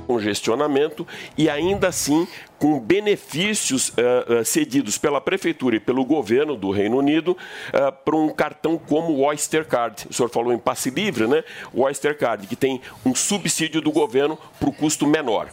congestionamento 0.06 1.04
e 1.36 1.50
ainda 1.50 1.88
assim 1.88 2.24
com 2.60 2.78
benefícios 2.78 3.88
uh, 3.88 4.40
uh, 4.40 4.44
cedidos 4.44 4.98
pela 4.98 5.18
prefeitura 5.18 5.76
e 5.76 5.80
pelo 5.80 6.04
governo 6.04 6.54
do 6.54 6.70
Reino 6.70 6.98
Unido 6.98 7.30
uh, 7.30 7.90
para 8.04 8.14
um 8.14 8.28
cartão 8.28 8.76
como 8.76 9.14
o 9.14 9.22
Oyster 9.22 9.66
Card. 9.66 10.06
O 10.10 10.12
senhor 10.12 10.28
falou 10.28 10.52
em 10.52 10.58
passe 10.58 10.90
livre, 10.90 11.26
né? 11.26 11.42
O 11.72 11.80
Oyster 11.80 12.16
Card, 12.18 12.46
que 12.46 12.54
tem 12.54 12.82
um 13.04 13.14
subsídio 13.14 13.80
do 13.80 13.90
governo 13.90 14.38
para 14.58 14.68
o 14.68 14.72
custo 14.72 15.06
menor. 15.06 15.48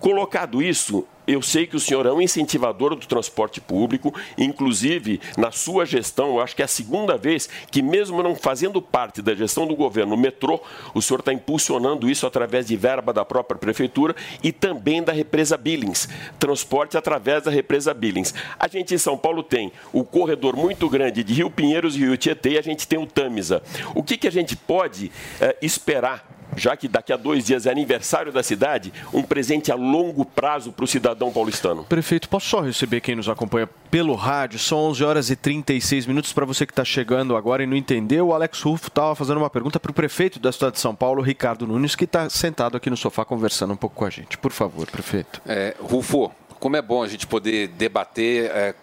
colocado 0.00 0.62
isso, 0.62 1.06
eu 1.26 1.40
sei 1.40 1.66
que 1.66 1.76
o 1.76 1.80
senhor 1.80 2.04
é 2.04 2.12
um 2.12 2.20
incentivador 2.20 2.96
do 2.96 3.06
transporte 3.06 3.60
público, 3.60 4.12
inclusive 4.36 5.20
na 5.36 5.52
sua 5.52 5.86
gestão, 5.86 6.30
eu 6.30 6.40
acho 6.40 6.56
que 6.56 6.62
é 6.62 6.64
a 6.64 6.68
segunda 6.68 7.16
vez 7.16 7.48
que, 7.70 7.80
mesmo 7.80 8.22
não 8.22 8.34
fazendo 8.34 8.82
parte 8.82 9.22
da 9.22 9.34
gestão 9.34 9.66
do 9.66 9.76
governo, 9.76 10.14
o 10.14 10.18
metrô, 10.18 10.60
o 10.92 11.00
senhor 11.00 11.20
está 11.20 11.32
impulsionando 11.32 12.10
isso 12.10 12.26
através 12.26 12.66
de 12.66 12.76
verba 12.76 13.12
da 13.12 13.24
própria 13.24 13.58
prefeitura 13.58 14.16
e 14.42 14.50
também 14.50 15.02
da 15.02 15.12
represa 15.12 15.56
Billings, 15.82 16.08
transporte 16.38 16.96
através 16.96 17.42
da 17.42 17.50
represa 17.50 17.92
Billings. 17.92 18.32
A 18.58 18.68
gente 18.68 18.94
em 18.94 18.98
São 18.98 19.18
Paulo 19.18 19.42
tem 19.42 19.72
o 19.92 20.04
corredor 20.04 20.56
muito 20.56 20.88
grande 20.88 21.24
de 21.24 21.34
Rio 21.34 21.50
Pinheiros 21.50 21.96
e 21.96 22.00
Rio 22.00 22.16
Tietê 22.16 22.50
e 22.50 22.58
a 22.58 22.62
gente 22.62 22.86
tem 22.86 22.98
o 22.98 23.06
Tamisa. 23.06 23.62
O 23.94 24.02
que, 24.02 24.16
que 24.16 24.28
a 24.28 24.32
gente 24.32 24.56
pode 24.56 25.10
eh, 25.40 25.56
esperar 25.60 26.31
já 26.56 26.76
que 26.76 26.88
daqui 26.88 27.12
a 27.12 27.16
dois 27.16 27.44
dias 27.44 27.66
é 27.66 27.70
aniversário 27.70 28.32
da 28.32 28.42
cidade, 28.42 28.92
um 29.12 29.22
presente 29.22 29.70
a 29.72 29.74
longo 29.74 30.24
prazo 30.24 30.72
para 30.72 30.84
o 30.84 30.88
cidadão 30.88 31.32
paulistano. 31.32 31.84
Prefeito, 31.84 32.28
posso 32.28 32.48
só 32.48 32.60
receber 32.60 33.00
quem 33.00 33.16
nos 33.16 33.28
acompanha 33.28 33.68
pelo 33.90 34.14
rádio? 34.14 34.58
São 34.58 34.78
11 34.78 35.04
horas 35.04 35.30
e 35.30 35.36
36 35.36 36.06
minutos. 36.06 36.32
Para 36.32 36.44
você 36.44 36.66
que 36.66 36.72
está 36.72 36.84
chegando 36.84 37.36
agora 37.36 37.62
e 37.62 37.66
não 37.66 37.76
entendeu, 37.76 38.28
o 38.28 38.34
Alex 38.34 38.60
Rufo 38.62 38.88
estava 38.88 39.14
fazendo 39.14 39.38
uma 39.38 39.50
pergunta 39.50 39.80
para 39.80 39.90
o 39.90 39.94
prefeito 39.94 40.38
da 40.38 40.52
cidade 40.52 40.74
de 40.74 40.80
São 40.80 40.94
Paulo, 40.94 41.22
Ricardo 41.22 41.66
Nunes, 41.66 41.94
que 41.94 42.04
está 42.04 42.28
sentado 42.28 42.76
aqui 42.76 42.90
no 42.90 42.96
sofá 42.96 43.24
conversando 43.24 43.72
um 43.72 43.76
pouco 43.76 43.96
com 43.96 44.04
a 44.04 44.10
gente. 44.10 44.38
Por 44.38 44.52
favor, 44.52 44.86
prefeito. 44.90 45.40
É, 45.46 45.74
Rufo, 45.80 46.32
como 46.58 46.76
é 46.76 46.82
bom 46.82 47.02
a 47.02 47.08
gente 47.08 47.26
poder 47.26 47.68
debater. 47.68 48.50
É, 48.50 48.74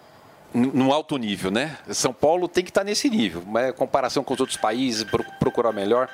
num 0.51 0.91
alto 0.91 1.15
nível, 1.17 1.51
né? 1.51 1.77
São 1.89 2.11
Paulo 2.11 2.47
tem 2.47 2.63
que 2.63 2.71
estar 2.71 2.83
nesse 2.83 3.07
nível, 3.07 3.43
mas 3.45 3.71
comparação 3.75 4.23
com 4.23 4.33
os 4.33 4.39
outros 4.39 4.57
países, 4.57 5.05
procurar 5.39 5.71
melhor. 5.71 6.09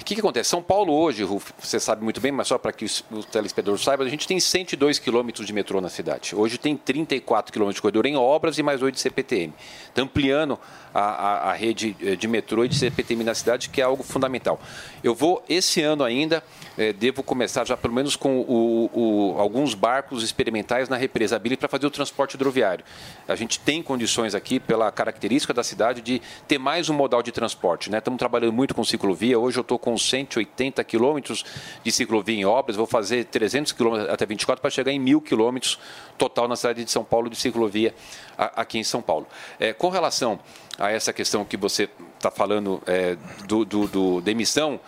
O 0.00 0.04
que, 0.10 0.14
que, 0.14 0.20
acontece? 0.20 0.48
São 0.48 0.62
Paulo 0.62 0.94
hoje, 0.94 1.22
Ruf, 1.22 1.52
você 1.58 1.78
sabe 1.78 2.02
muito 2.02 2.20
bem, 2.22 2.32
mas 2.32 2.48
só 2.48 2.56
para 2.56 2.72
que 2.72 2.86
os, 2.86 3.04
os 3.10 3.26
telespectadores 3.26 3.84
saibam, 3.84 4.06
a 4.06 4.10
gente 4.10 4.26
tem 4.26 4.40
102 4.40 4.98
quilômetros 4.98 5.46
de 5.46 5.52
metrô 5.52 5.78
na 5.78 5.90
cidade. 5.90 6.34
Hoje 6.34 6.56
tem 6.56 6.74
34 6.74 7.52
quilômetros 7.52 7.76
de 7.76 7.82
corredor 7.82 8.06
em 8.06 8.16
obras 8.16 8.58
e 8.58 8.62
mais 8.62 8.80
8 8.80 8.94
de 8.94 9.00
CPTM. 9.00 9.52
Está 9.88 10.02
ampliando 10.02 10.58
a, 10.92 11.00
a, 11.00 11.50
a, 11.50 11.52
rede 11.52 11.94
eh, 12.00 12.16
de 12.16 12.26
metrô 12.26 12.64
e 12.64 12.68
de 12.68 12.76
CPTM 12.76 13.22
na 13.22 13.34
cidade, 13.34 13.68
que 13.68 13.80
é 13.80 13.84
algo 13.84 14.02
fundamental. 14.02 14.60
Eu 15.04 15.14
vou, 15.14 15.44
esse 15.48 15.82
ano 15.82 16.02
ainda, 16.02 16.42
eh, 16.76 16.92
devo 16.92 17.22
começar 17.22 17.64
já 17.66 17.76
pelo 17.76 17.94
menos 17.94 18.16
com 18.16 18.40
o, 18.40 18.90
o, 18.92 19.38
alguns 19.38 19.74
barcos 19.74 20.22
experimentais 20.22 20.88
na 20.88 20.96
represa 20.96 21.38
Billy 21.38 21.56
para 21.56 21.68
fazer 21.68 21.86
o 21.86 21.90
transporte 21.90 22.34
hidroviário. 22.34 22.84
A 23.28 23.36
gente 23.36 23.60
tem 23.60 23.82
condições 23.82 24.34
aqui, 24.34 24.58
pela 24.58 24.90
característica 24.90 25.52
da 25.52 25.62
cidade, 25.62 26.00
de 26.00 26.20
ter 26.48 26.58
mais 26.58 26.88
um 26.88 26.94
modal 26.94 27.22
de 27.22 27.30
transporte. 27.30 27.90
Né? 27.90 27.98
Estamos 27.98 28.18
trabalhando 28.18 28.52
muito 28.52 28.74
com 28.74 28.82
ciclovia. 28.82 29.38
Hoje 29.38 29.58
eu 29.58 29.62
estou 29.62 29.78
com 29.78 29.89
com 29.90 29.98
180 29.98 30.84
quilômetros 30.84 31.44
de 31.82 31.90
ciclovia 31.90 32.36
em 32.36 32.44
obras, 32.44 32.76
vou 32.76 32.86
fazer 32.86 33.24
300 33.24 33.72
quilômetros 33.72 34.08
até 34.08 34.24
24 34.24 34.62
para 34.62 34.70
chegar 34.70 34.92
em 34.92 35.00
mil 35.00 35.20
quilômetros 35.20 35.80
total 36.16 36.46
na 36.46 36.54
cidade 36.54 36.84
de 36.84 36.90
São 36.90 37.02
Paulo 37.02 37.28
de 37.28 37.34
ciclovia 37.34 37.92
aqui 38.38 38.78
em 38.78 38.84
São 38.84 39.02
Paulo. 39.02 39.26
É, 39.58 39.72
com 39.72 39.88
relação 39.88 40.38
a 40.78 40.92
essa 40.92 41.12
questão 41.12 41.44
que 41.44 41.56
você 41.56 41.88
está 42.16 42.30
falando 42.30 42.80
é, 42.86 43.16
do, 43.48 43.64
do, 43.64 43.88
do, 43.88 44.20
da 44.20 44.30
emissão, 44.30 44.78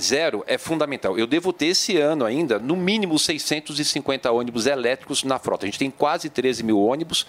zero 0.00 0.44
é 0.46 0.58
fundamental. 0.58 1.18
Eu 1.18 1.26
devo 1.26 1.52
ter 1.52 1.66
esse 1.66 1.96
ano 1.96 2.24
ainda, 2.24 2.58
no 2.58 2.76
mínimo, 2.76 3.18
650 3.18 4.30
ônibus 4.30 4.66
elétricos 4.66 5.24
na 5.24 5.38
frota. 5.38 5.64
A 5.64 5.68
gente 5.68 5.78
tem 5.78 5.90
quase 5.90 6.28
13 6.28 6.62
mil 6.62 6.80
ônibus. 6.80 7.26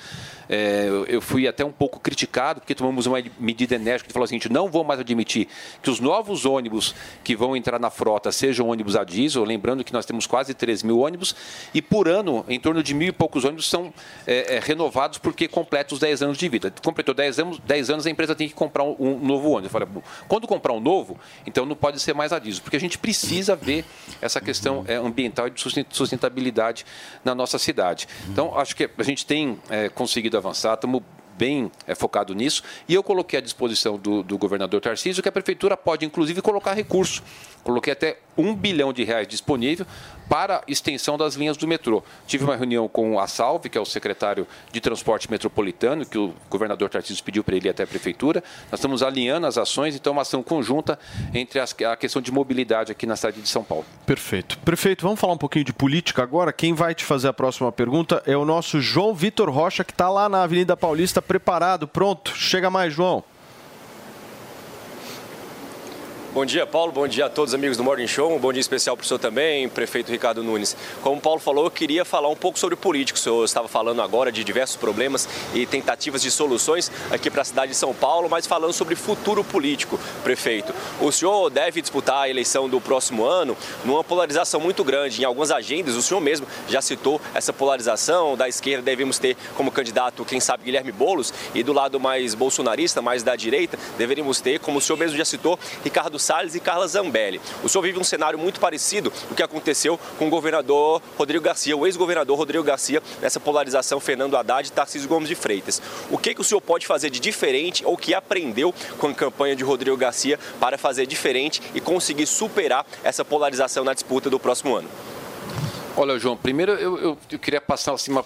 É, 0.48 0.88
eu 1.08 1.22
fui 1.22 1.48
até 1.48 1.66
um 1.66 1.72
pouco 1.72 2.00
criticado, 2.00 2.62
porque 2.62 2.76
tomamos 2.76 3.06
uma 3.06 3.22
medida 3.40 3.76
enérgica 3.76 4.08
que 4.08 4.14
falou 4.14 4.26
o 4.26 4.28
seguinte: 4.28 4.50
não 4.50 4.70
vou 4.70 4.84
mais 4.84 5.00
admitir 5.00 5.48
que 5.82 5.90
os 5.90 6.00
novos 6.00 6.46
ônibus 6.46 6.96
que 7.24 7.36
vão 7.36 7.56
entrar 7.56 7.80
na 7.80 7.90
frota 7.90 8.32
sejam 8.32 8.70
ônibus 8.70 8.96
a 8.96 9.04
diesel. 9.04 9.44
Lembrando 9.44 9.84
que 9.84 9.94
nós 9.94 10.06
temos 10.06 10.28
quase 10.28 10.54
13 10.54 10.86
mil 10.86 11.00
ônibus 11.00 11.36
e 11.74 11.82
por 11.82 12.08
ano, 12.08 12.46
em 12.48 12.60
torno 12.60 12.84
de 12.84 12.94
mil 12.94 13.10
e 13.10 13.12
poucos 13.12 13.44
ônibus 13.44 13.68
são 13.70 13.94
é, 14.26 14.56
é, 14.56 14.60
renovados 14.60 15.18
porque 15.18 15.48
completam 15.48 15.96
os 15.96 16.00
10 16.00 16.24
anos 16.24 16.38
de 16.38 16.48
vida. 16.48 16.74
Completou 16.84 17.14
10 17.14 17.40
anos, 17.40 17.60
10 17.60 17.90
anos 17.90 18.06
a 18.06 18.10
empresa 18.10 18.36
tem 18.36 18.48
que 18.48 18.54
comprar 18.54 18.84
um, 18.84 18.96
um 19.00 19.20
novo 19.20 19.50
ônibus. 19.50 19.66
Eu 19.66 19.70
falei, 19.70 19.88
quando 20.28 20.48
comprar 20.48 20.74
um 20.74 20.80
novo, 20.80 21.18
então 21.46 21.66
não 21.66 21.76
pode 21.76 22.00
ser 22.00 22.14
mais 22.14 22.32
a 22.32 22.40
diesel, 22.40 22.55
porque 22.60 22.78
a 22.78 22.80
gente 22.80 22.98
precisa 22.98 23.56
ver 23.56 23.86
essa 24.22 24.42
questão 24.42 24.84
é, 24.88 24.96
ambiental 24.96 25.48
e 25.48 25.52
de 25.52 25.62
sustentabilidade 25.90 26.86
na 27.24 27.36
nossa 27.36 27.58
cidade. 27.58 28.08
Então, 28.30 28.58
acho 28.58 28.76
que 28.76 28.90
a 28.98 29.04
gente 29.04 29.26
tem 29.26 29.60
é, 29.70 29.90
conseguido 29.90 30.38
avançar, 30.38 30.74
estamos 30.74 31.02
bem 31.38 31.72
é, 31.86 31.94
focado 31.94 32.34
nisso. 32.34 32.64
E 32.88 32.94
eu 32.94 33.04
coloquei 33.04 33.40
à 33.40 33.42
disposição 33.42 33.98
do, 33.98 34.24
do, 34.24 34.38
governador 34.38 34.82
Tarcísio 34.82 35.22
que 35.22 35.30
a 35.30 35.32
prefeitura 35.32 35.76
pode, 35.78 36.06
inclusive, 36.06 36.42
colocar 36.42 36.74
recurso. 36.74 37.22
Coloquei 37.64 37.94
até 37.94 38.18
um 38.38 38.56
bilhão 38.56 38.92
de 38.92 39.04
reais 39.04 39.28
disponível 39.28 39.86
para 40.30 40.62
extensão 40.68 41.18
das 41.18 41.36
linhas 41.36 41.58
do 41.58 41.68
metrô. 41.68 42.04
Tive 42.28 42.44
uma 42.44 42.56
reunião 42.56 42.88
com 42.88 43.20
a 43.20 43.28
Salve, 43.28 43.70
que 43.70 43.78
é 43.78 43.82
o 43.82 43.86
secretário 43.86 44.48
de 44.72 44.82
Transporte 44.82 45.30
Metropolitano, 45.30 46.06
que 46.06 46.18
o 46.18 46.34
governador 46.50 46.90
Tarcísio 46.90 47.24
pediu 47.24 47.44
para 47.44 47.56
ele 47.56 47.68
ir 47.68 47.72
até 47.72 47.84
a 47.84 47.88
prefeitura. 47.88 48.44
Nós 48.72 48.80
estamos 48.80 49.04
alinhando 49.04 49.48
as 49.48 49.58
ações, 49.58 49.96
então 49.96 50.14
uma 50.14 50.24
ação 50.24 50.42
conjunta 50.42 50.98
entre 51.34 51.60
as, 51.60 51.76
a 51.82 51.96
questão 51.96 52.22
de 52.22 52.32
mobilidade 52.32 52.92
aqui 52.92 53.06
na 53.06 53.16
cidade 53.16 53.42
de 53.42 53.48
São 53.48 53.64
Paulo. 53.64 53.86
Perfeito. 54.06 54.58
Prefeito, 54.60 55.04
vamos 55.04 55.20
falar 55.20 55.34
um 55.34 55.38
pouquinho 55.38 55.66
de 55.66 55.74
política 55.74 56.24
agora. 56.24 56.52
Quem 56.52 56.74
vai 56.74 56.96
te 56.96 57.04
fazer 57.04 57.28
a 57.28 57.34
próxima 57.34 57.72
pergunta 57.72 58.22
é 58.26 58.36
o 58.36 58.46
nosso 58.46 58.82
João 58.82 59.14
Vitor 59.14 59.50
Rocha, 59.50 59.84
que 59.84 59.92
está 59.92 60.10
lá 60.10 60.28
na 60.28 60.44
Avenida 60.44 60.76
Paulista, 60.76 61.22
preparado, 61.22 61.88
pronto. 61.88 62.36
Chega 62.36 62.70
mais, 62.70 62.94
João. 62.94 63.24
Bom 66.36 66.46
dia, 66.46 66.68
Paulo. 66.68 66.92
Bom 66.92 67.08
dia 67.08 67.28
a 67.28 67.30
todos 67.30 67.52
os 67.52 67.56
amigos 67.56 67.78
do 67.78 67.84
Morning 67.86 68.08
Show. 68.08 68.36
Um 68.36 68.38
bom 68.38 68.52
dia 68.52 68.60
especial 68.60 68.98
para 68.98 69.06
o 69.06 69.08
senhor 69.08 69.20
também, 69.20 69.70
prefeito 69.70 70.12
Ricardo 70.12 70.44
Nunes. 70.44 70.76
Como 71.02 71.16
o 71.16 71.22
Paulo 71.22 71.40
falou, 71.40 71.64
eu 71.64 71.72
queria 71.72 72.04
falar 72.04 72.28
um 72.28 72.36
pouco 72.36 72.60
sobre 72.60 72.76
político. 72.76 73.18
O 73.18 73.22
senhor 73.22 73.46
estava 73.46 73.70
falando 73.70 74.02
agora 74.02 74.34
de 74.34 74.44
diversos 74.44 74.76
problemas 74.76 75.30
e 75.54 75.66
tentativas 75.66 76.22
de 76.22 76.30
soluções 76.30 76.92
aqui 77.10 77.32
para 77.32 77.42
a 77.42 77.46
cidade 77.46 77.72
de 77.72 77.78
São 77.78 77.94
Paulo, 77.94 78.28
mas 78.30 78.46
falando 78.46 78.74
sobre 78.74 78.96
futuro 78.96 79.46
político, 79.46 79.98
prefeito. 80.26 80.76
O 81.00 81.10
senhor 81.10 81.50
deve 81.50 81.80
disputar 81.80 82.24
a 82.24 82.30
eleição 82.30 82.68
do 82.68 82.82
próximo 82.82 83.24
ano 83.24 83.56
numa 83.86 84.04
polarização 84.04 84.60
muito 84.60 84.84
grande. 84.84 85.22
Em 85.22 85.24
algumas 85.24 85.52
agendas, 85.52 85.96
o 85.96 86.02
senhor 86.02 86.20
mesmo 86.20 86.46
já 86.68 86.82
citou 86.82 87.22
essa 87.34 87.54
polarização. 87.54 88.36
Da 88.36 88.50
esquerda 88.50 88.84
devemos 88.84 89.18
ter 89.18 89.38
como 89.56 89.72
candidato, 89.72 90.26
quem 90.26 90.42
sabe, 90.42 90.66
Guilherme 90.66 90.92
Boulos, 90.92 91.34
e 91.54 91.64
do 91.64 91.72
lado 91.72 91.98
mais 91.98 92.36
bolsonarista, 92.36 93.02
mais 93.02 93.24
da 93.24 93.38
direita, 93.38 93.80
deveríamos 93.98 94.42
ter, 94.42 94.60
como 94.60 94.80
o 94.80 94.82
senhor 94.82 94.98
mesmo 94.98 95.18
já 95.18 95.24
citou, 95.24 95.58
Ricardo 95.82 96.25
Salles 96.26 96.56
e 96.56 96.60
Carla 96.60 96.88
Zambelli. 96.88 97.40
O 97.64 97.70
senhor 97.70 97.84
vive 97.84 98.00
um 98.00 98.04
cenário 98.04 98.40
muito 98.40 98.60
parecido 98.60 99.14
do 99.30 99.36
que 99.36 99.44
aconteceu 99.44 100.00
com 100.18 100.28
o 100.28 100.30
governador 100.30 101.02
Rodrigo 101.18 101.44
Garcia, 101.44 101.78
o 101.78 101.86
ex-governador 101.86 102.38
Rodrigo 102.38 102.64
Garcia, 102.64 103.02
nessa 103.22 103.40
polarização 103.40 104.00
Fernando 104.00 104.36
Haddad 104.36 104.68
e 104.68 104.72
Tarcísio 104.72 105.08
Gomes 105.08 105.30
de 105.30 105.36
Freitas. 105.36 105.82
O 106.10 106.18
que, 106.18 106.34
que 106.34 106.42
o 106.42 106.44
senhor 106.44 106.62
pode 106.62 106.88
fazer 106.88 107.12
de 107.12 107.20
diferente 107.20 107.86
ou 107.86 107.96
que 107.96 108.14
aprendeu 108.14 108.74
com 108.98 109.08
a 109.08 109.14
campanha 109.14 109.56
de 109.56 109.64
Rodrigo 109.64 109.96
Garcia 109.96 110.40
para 110.60 110.78
fazer 110.78 111.06
diferente 111.06 111.62
e 111.76 111.80
conseguir 111.80 112.26
superar 112.26 112.86
essa 113.04 113.24
polarização 113.24 113.84
na 113.84 113.94
disputa 113.94 114.30
do 114.30 114.40
próximo 114.40 114.76
ano? 114.76 114.90
Olha, 115.98 116.20
João, 116.20 116.36
primeiro 116.36 116.74
eu, 116.74 116.98
eu, 116.98 117.18
eu 117.32 117.40
queria 117.40 117.62
passar 117.62 117.94
assim, 117.94 118.12
uma, 118.12 118.26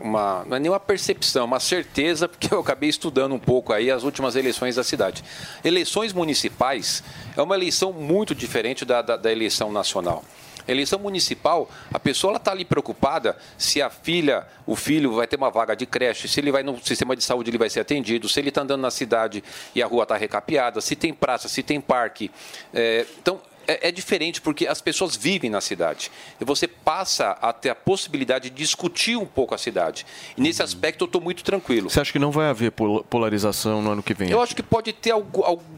uma, 0.00 0.44
não 0.46 0.56
é 0.56 0.60
nem 0.60 0.70
uma 0.70 0.80
percepção, 0.80 1.44
uma 1.44 1.60
certeza, 1.60 2.26
porque 2.26 2.52
eu 2.52 2.60
acabei 2.60 2.88
estudando 2.88 3.34
um 3.34 3.38
pouco 3.38 3.74
aí 3.74 3.90
as 3.90 4.04
últimas 4.04 4.36
eleições 4.36 4.76
da 4.76 4.82
cidade. 4.82 5.22
Eleições 5.62 6.14
municipais 6.14 7.04
é 7.36 7.42
uma 7.42 7.54
eleição 7.54 7.92
muito 7.92 8.34
diferente 8.34 8.86
da, 8.86 9.02
da, 9.02 9.18
da 9.18 9.30
eleição 9.30 9.70
nacional. 9.70 10.24
Eleição 10.66 10.98
municipal, 10.98 11.68
a 11.92 11.98
pessoa 11.98 12.36
está 12.36 12.52
ali 12.52 12.64
preocupada 12.64 13.36
se 13.58 13.82
a 13.82 13.90
filha, 13.90 14.46
o 14.66 14.74
filho 14.74 15.12
vai 15.12 15.26
ter 15.26 15.36
uma 15.36 15.50
vaga 15.50 15.76
de 15.76 15.84
creche, 15.84 16.26
se 16.26 16.40
ele 16.40 16.50
vai 16.50 16.62
no 16.62 16.82
sistema 16.82 17.14
de 17.14 17.22
saúde 17.22 17.50
ele 17.50 17.58
vai 17.58 17.68
ser 17.68 17.80
atendido, 17.80 18.30
se 18.30 18.40
ele 18.40 18.48
está 18.48 18.62
andando 18.62 18.80
na 18.80 18.90
cidade 18.90 19.44
e 19.74 19.82
a 19.82 19.86
rua 19.86 20.04
está 20.04 20.16
recapeada, 20.16 20.80
se 20.80 20.96
tem 20.96 21.12
praça, 21.12 21.50
se 21.50 21.62
tem 21.62 21.82
parque. 21.82 22.30
É, 22.72 23.04
então, 23.18 23.38
é, 23.66 23.88
é, 23.88 23.92
diferente 23.92 24.40
porque 24.40 24.66
as 24.66 24.80
pessoas 24.80 25.16
vivem 25.16 25.50
na 25.50 25.60
cidade. 25.60 26.10
E 26.40 26.44
você 26.44 26.66
passa 26.66 27.30
a 27.40 27.52
ter 27.52 27.70
a 27.70 27.74
possibilidade 27.74 28.50
de 28.50 28.56
discutir 28.56 29.16
um 29.16 29.26
pouco 29.26 29.54
a 29.54 29.58
cidade. 29.58 30.06
E 30.36 30.40
nesse 30.40 30.60
uhum. 30.60 30.64
aspecto 30.64 31.04
eu 31.04 31.06
estou 31.06 31.20
muito 31.20 31.42
tranquilo. 31.44 31.90
Você 31.90 32.00
acha 32.00 32.12
que 32.12 32.18
não 32.18 32.30
vai 32.30 32.48
haver 32.48 32.72
polarização 32.72 33.82
no 33.82 33.92
ano 33.92 34.02
que 34.02 34.14
vem? 34.14 34.30
Eu 34.30 34.42
acho 34.42 34.54
que 34.54 34.62
pode 34.62 34.92
ter 34.92 35.12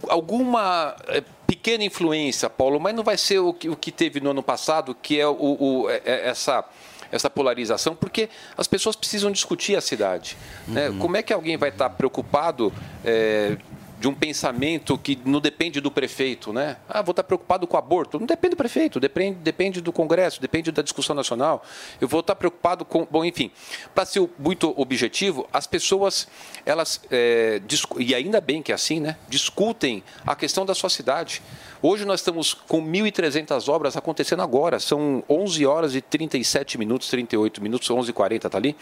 alguma 0.08 0.96
é, 1.08 1.22
pequena 1.46 1.84
influência, 1.84 2.50
Paulo, 2.50 2.80
mas 2.80 2.94
não 2.94 3.02
vai 3.02 3.16
ser 3.16 3.38
o 3.38 3.52
que, 3.52 3.68
o 3.68 3.76
que 3.76 3.92
teve 3.92 4.20
no 4.20 4.30
ano 4.30 4.42
passado, 4.42 4.94
que 4.94 5.18
é 5.18 5.26
o, 5.26 5.34
o 5.34 5.90
é, 5.90 6.02
é 6.04 6.28
essa 6.28 6.64
essa 7.10 7.30
polarização, 7.30 7.94
porque 7.94 8.28
as 8.56 8.66
pessoas 8.66 8.96
precisam 8.96 9.30
discutir 9.30 9.76
a 9.76 9.80
cidade. 9.80 10.36
Né? 10.66 10.88
Uhum. 10.88 10.98
Como 10.98 11.16
é 11.16 11.22
que 11.22 11.32
alguém 11.32 11.56
vai 11.56 11.68
estar 11.68 11.90
preocupado 11.90 12.72
é, 13.04 13.56
de 13.98 14.06
um 14.06 14.14
pensamento 14.14 14.98
que 14.98 15.18
não 15.24 15.40
depende 15.40 15.80
do 15.80 15.90
prefeito, 15.90 16.52
né? 16.52 16.76
Ah, 16.88 17.00
vou 17.00 17.12
estar 17.12 17.22
preocupado 17.22 17.66
com 17.66 17.76
o 17.76 17.78
aborto. 17.78 18.18
Não 18.18 18.26
depende 18.26 18.54
do 18.54 18.56
prefeito, 18.56 19.00
depende, 19.00 19.38
depende 19.38 19.80
do 19.80 19.92
Congresso, 19.92 20.40
depende 20.40 20.70
da 20.70 20.82
discussão 20.82 21.16
nacional. 21.16 21.64
Eu 22.00 22.06
vou 22.06 22.20
estar 22.20 22.34
preocupado 22.34 22.84
com. 22.84 23.06
Bom, 23.10 23.24
enfim, 23.24 23.50
para 23.94 24.04
ser 24.04 24.28
muito 24.38 24.74
objetivo, 24.76 25.48
as 25.52 25.66
pessoas, 25.66 26.28
elas. 26.66 27.00
É, 27.10 27.60
e 27.98 28.14
ainda 28.14 28.40
bem 28.40 28.62
que 28.62 28.70
é 28.70 28.74
assim, 28.74 29.00
né? 29.00 29.16
Discutem 29.28 30.02
a 30.26 30.36
questão 30.36 30.66
da 30.66 30.74
sua 30.74 30.90
cidade. 30.90 31.42
Hoje 31.80 32.04
nós 32.04 32.20
estamos 32.20 32.52
com 32.52 32.82
1.300 32.82 33.68
obras 33.68 33.96
acontecendo 33.96 34.42
agora. 34.42 34.78
São 34.78 35.24
11 35.28 35.64
horas 35.64 35.94
e 35.94 36.02
37 36.02 36.76
minutos, 36.76 37.08
38 37.08 37.62
minutos, 37.62 37.88
11h40, 37.88 38.46
está 38.46 38.58
ali. 38.58 38.76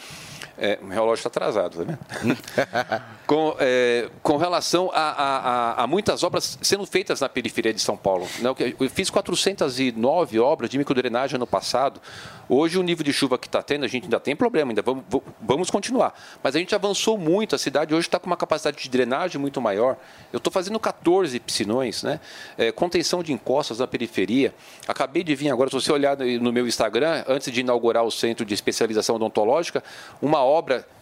É, 0.65 0.79
o 0.81 0.89
relógio 0.89 1.21
está 1.21 1.29
atrasado, 1.29 1.85
tá 1.85 3.03
com, 3.27 3.55
é, 3.59 4.09
com 4.23 4.39
relação 4.39 4.91
a, 4.95 4.99
a, 4.99 5.37
a, 5.37 5.83
a, 5.83 5.87
muitas 5.87 6.23
obras 6.23 6.59
sendo 6.63 6.87
feitas 6.87 7.21
na 7.21 7.29
periferia 7.29 7.75
de 7.75 7.83
São 7.83 7.99
Paulo. 7.99 8.27
Né? 8.39 8.49
Eu 8.81 8.89
fiz 8.89 9.11
409 9.11 10.41
obras 10.41 10.71
de 10.71 10.79
microdrenagem 10.79 11.37
ano 11.37 11.47
passado. 11.47 12.01
Hoje, 12.49 12.79
o 12.79 12.83
nível 12.83 13.05
de 13.05 13.13
chuva 13.13 13.37
que 13.37 13.47
está 13.47 13.63
tendo, 13.63 13.85
a 13.85 13.89
gente 13.89 14.05
ainda 14.05 14.19
tem 14.19 14.35
problema, 14.35 14.71
ainda 14.71 14.81
vamos, 14.81 15.05
vamos 15.39 15.71
continuar. 15.71 16.19
Mas 16.43 16.57
a 16.57 16.59
gente 16.59 16.75
avançou 16.75 17.19
muito, 17.19 17.55
a 17.55 17.59
cidade 17.59 17.95
hoje 17.95 18.07
está 18.07 18.19
com 18.19 18.27
uma 18.27 18.37
capacidade 18.37 18.83
de 18.83 18.89
drenagem 18.89 19.39
muito 19.39 19.61
maior. 19.61 19.99
Eu 20.33 20.39
estou 20.39 20.51
fazendo 20.53 20.81
14 20.81 21.39
piscinões, 21.41 22.03
né? 22.03 22.21
É, 22.57 22.73
contenção 22.73 23.23
de 23.23 23.35
encostas 23.35 23.81
na 23.81 23.87
periferia. 23.87 24.55
Acabei 24.89 25.23
de 25.23 25.35
vir 25.35 25.51
agora, 25.51 25.69
se 25.69 25.75
você 25.75 25.93
olhar 25.93 26.17
no 26.17 26.53
meu 26.53 26.67
Instagram, 26.67 27.23
antes 27.29 27.53
de 27.53 27.61
inaugurar 27.61 28.03
o 28.03 28.11
Centro 28.11 28.47
de 28.47 28.55
Especialização 28.55 29.17
Odontológica, 29.17 29.85
uma 30.23 30.43
obra 30.43 30.54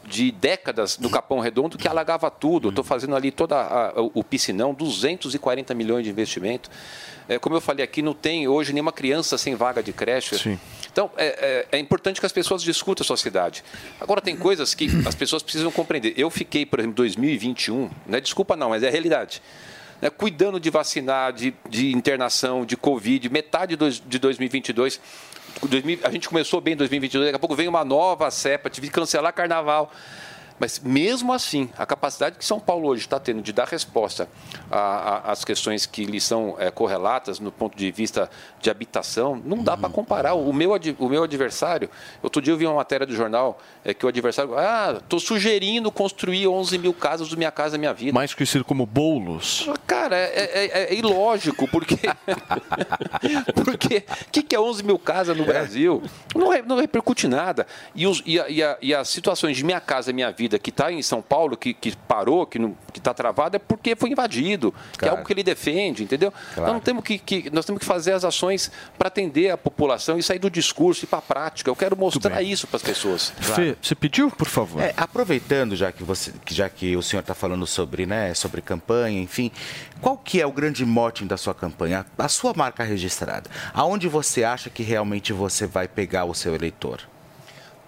de 0.05 0.33
décadas 0.33 0.99
no 0.99 1.09
Capão 1.09 1.39
Redondo 1.41 1.79
que 1.79 1.87
alagava 1.87 2.31
tudo. 2.31 2.69
Estou 2.69 2.85
fazendo 2.85 3.15
ali 3.15 3.31
todo 3.31 3.55
o 4.15 4.25
piscinão, 4.25 4.75
240 4.75 5.75
milhões 5.75 6.05
de 6.05 6.11
investimento. 6.11 6.71
É, 7.29 7.39
como 7.39 7.57
eu 7.57 7.61
falei 7.61 7.85
aqui, 7.85 8.03
não 8.03 8.15
tem 8.15 8.49
hoje 8.49 8.73
nenhuma 8.73 8.93
criança 8.93 9.39
sem 9.39 9.55
vaga 9.55 9.83
de 9.83 9.93
creche. 9.93 10.37
Sim. 10.39 10.59
Então, 10.91 11.11
é, 11.17 11.67
é, 11.71 11.77
é, 11.77 11.79
importante 11.79 12.21
que 12.21 12.27
as 12.27 12.33
pessoas 12.33 12.63
discutam 12.63 13.03
a 13.03 13.07
sua 13.07 13.17
cidade. 13.17 13.65
Agora, 14.01 14.21
tem 14.21 14.37
coisas 14.37 14.75
que 14.75 14.89
as 15.07 15.15
pessoas 15.15 15.43
precisam 15.43 15.71
compreender. 15.71 16.15
Eu 16.17 16.31
fiquei, 16.31 16.67
por 16.67 16.81
exemplo, 16.81 16.93
em 16.93 16.97
2021, 16.97 17.91
não 18.07 18.19
é 18.19 18.21
desculpa 18.21 18.57
não, 18.57 18.71
mas 18.71 18.83
é 18.83 18.89
a 18.89 18.91
realidade. 18.91 19.41
Né, 20.03 20.11
cuidando 20.11 20.59
de 20.59 20.69
vacinar, 20.69 21.33
de, 21.33 21.55
de 21.71 21.93
internação, 21.93 22.67
de 22.67 22.77
Covid, 22.77 23.31
metade 23.31 23.77
de 23.77 24.19
2022 24.19 25.01
a 26.03 26.11
gente 26.11 26.29
começou 26.29 26.61
bem 26.61 26.75
em 26.75 26.77
2022, 26.77 27.27
daqui 27.27 27.37
a 27.37 27.39
pouco 27.39 27.55
vem 27.55 27.69
uma 27.69 27.85
nova 27.85 28.31
cepa, 28.31 28.69
tive 28.69 28.89
que 28.89 28.95
cancelar 28.95 29.33
carnaval. 29.33 29.93
Mas 30.59 30.79
mesmo 30.79 31.33
assim, 31.33 31.69
a 31.77 31.87
capacidade 31.87 32.37
que 32.37 32.45
São 32.45 32.61
Paulo 32.61 32.89
hoje 32.89 33.03
está 33.03 33.19
tendo 33.19 33.43
de 33.43 33.53
dar 33.53 33.67
resposta 33.67 34.29
às 34.71 35.45
questões 35.45 35.87
que 35.87 36.05
lhe 36.05 36.21
são 36.21 36.57
é, 36.59 36.71
correlatas 36.71 37.39
no 37.39 37.51
ponto 37.51 37.77
de 37.77 37.91
vista 37.91 38.31
de 38.61 38.71
habitação, 38.71 39.41
não 39.45 39.63
dá 39.63 39.77
para 39.77 39.89
comparar. 39.89 40.35
O 40.35 40.53
meu, 40.53 40.73
o 40.99 41.09
meu 41.09 41.25
adversário, 41.25 41.91
outro 42.23 42.41
dia 42.41 42.53
eu 42.53 42.57
vi 42.57 42.67
uma 42.67 42.77
matéria 42.77 43.07
do 43.07 43.15
jornal 43.15 43.59
é, 43.85 43.93
que 43.93 44.07
o 44.07 44.09
adversário, 44.09 44.57
ah, 44.57 44.97
estou 44.99 45.19
sugerindo 45.19 45.91
construir 45.91 46.47
11 46.47 46.79
mil 46.79 46.95
casas 46.95 47.29
do 47.29 47.37
Minha 47.37 47.51
Casa 47.51 47.77
Minha 47.77 47.93
Vida. 47.93 48.13
Mais 48.13 48.35
conhecido 48.35 48.65
como 48.65 48.87
bolos. 48.87 49.69
Cara, 49.87 50.17
é, 50.17 50.51
é, 50.65 50.85
é 50.85 50.95
ilógico, 50.95 51.69
porque. 51.69 51.97
porque 53.65 54.05
o 54.29 54.31
que, 54.31 54.43
que 54.43 54.55
é 54.57 54.61
11 54.61 54.83
mil 54.85 54.99
casas 54.99 55.37
no 55.37 55.45
Brasil? 55.45 56.03
Não, 56.35 56.51
não 56.63 56.77
repercute 56.77 57.27
nada. 57.29 57.67
E, 57.95 58.07
os, 58.07 58.23
e, 58.25 58.39
a, 58.39 58.49
e, 58.49 58.63
a, 58.63 58.79
e 58.81 58.95
as 58.95 59.09
situações 59.09 59.57
de 59.57 59.65
Minha 59.65 59.81
Casa 59.81 60.13
Minha 60.13 60.31
Vida 60.31 60.42
que 60.49 60.71
está 60.71 60.93
em 60.93 61.03
São 61.03 61.23
Paulo, 61.23 61.57
que, 61.57 61.75
que 61.75 61.97
parou, 61.97 62.47
que 62.47 62.59
está 62.95 63.15
travado, 63.15 63.57
é 63.57 63.59
porque 63.59 63.97
foi 63.97 64.11
invadido, 64.11 64.73
claro. 64.73 64.99
que 64.99 65.05
é 65.05 65.09
algo 65.09 65.25
que 65.25 65.33
ele 65.33 65.43
defende, 65.43 66.03
entendeu? 66.03 66.33
Claro. 66.55 66.71
Então, 66.71 66.81
temos 66.81 67.05
que, 67.05 67.19
que, 67.19 67.51
nós 67.51 67.65
temos 67.65 67.81
que 67.81 67.87
fazer 67.87 68.13
as 68.13 68.25
ações 68.25 68.71
para 68.99 69.09
atender 69.09 69.51
a 69.51 69.57
população 69.57 70.19
e 70.19 70.23
sair 70.23 70.39
do 70.39 70.51
discurso 70.51 71.05
e 71.05 71.09
para 71.09 71.19
a 71.19 71.23
prática. 71.23 71.71
Eu 71.71 71.77
quero 71.77 71.97
mostrar 71.97 72.43
isso 72.43 72.67
para 72.67 72.77
as 72.77 72.83
pessoas. 72.83 73.33
Claro. 73.45 73.55
Fê, 73.55 73.77
você 73.81 73.95
pediu, 73.95 74.31
por 74.31 74.49
favor? 74.49 74.83
É, 74.83 74.95
aproveitando, 74.97 75.77
já 75.77 75.93
que, 75.93 76.03
você, 76.03 76.33
já 76.51 76.69
que 76.69 76.97
o 76.97 77.03
senhor 77.03 77.21
está 77.21 77.35
falando 77.35 77.67
sobre, 77.67 78.07
né, 78.07 78.35
sobre 78.35 78.61
campanha, 78.61 79.21
enfim, 79.21 79.51
qual 80.01 80.17
que 80.17 80.41
é 80.41 80.47
o 80.47 80.53
grande 80.53 80.85
mote 80.85 81.25
da 81.25 81.37
sua 81.37 81.55
campanha? 81.55 82.05
A 82.19 82.29
sua 82.29 82.53
marca 82.55 82.83
registrada. 82.83 83.51
Aonde 83.73 84.09
você 84.09 84.45
acha 84.45 84.71
que 84.71 84.83
realmente 84.83 85.33
você 85.33 85.67
vai 85.67 85.87
pegar 85.89 86.25
o 86.25 86.35
seu 86.35 86.55
eleitor? 86.55 87.01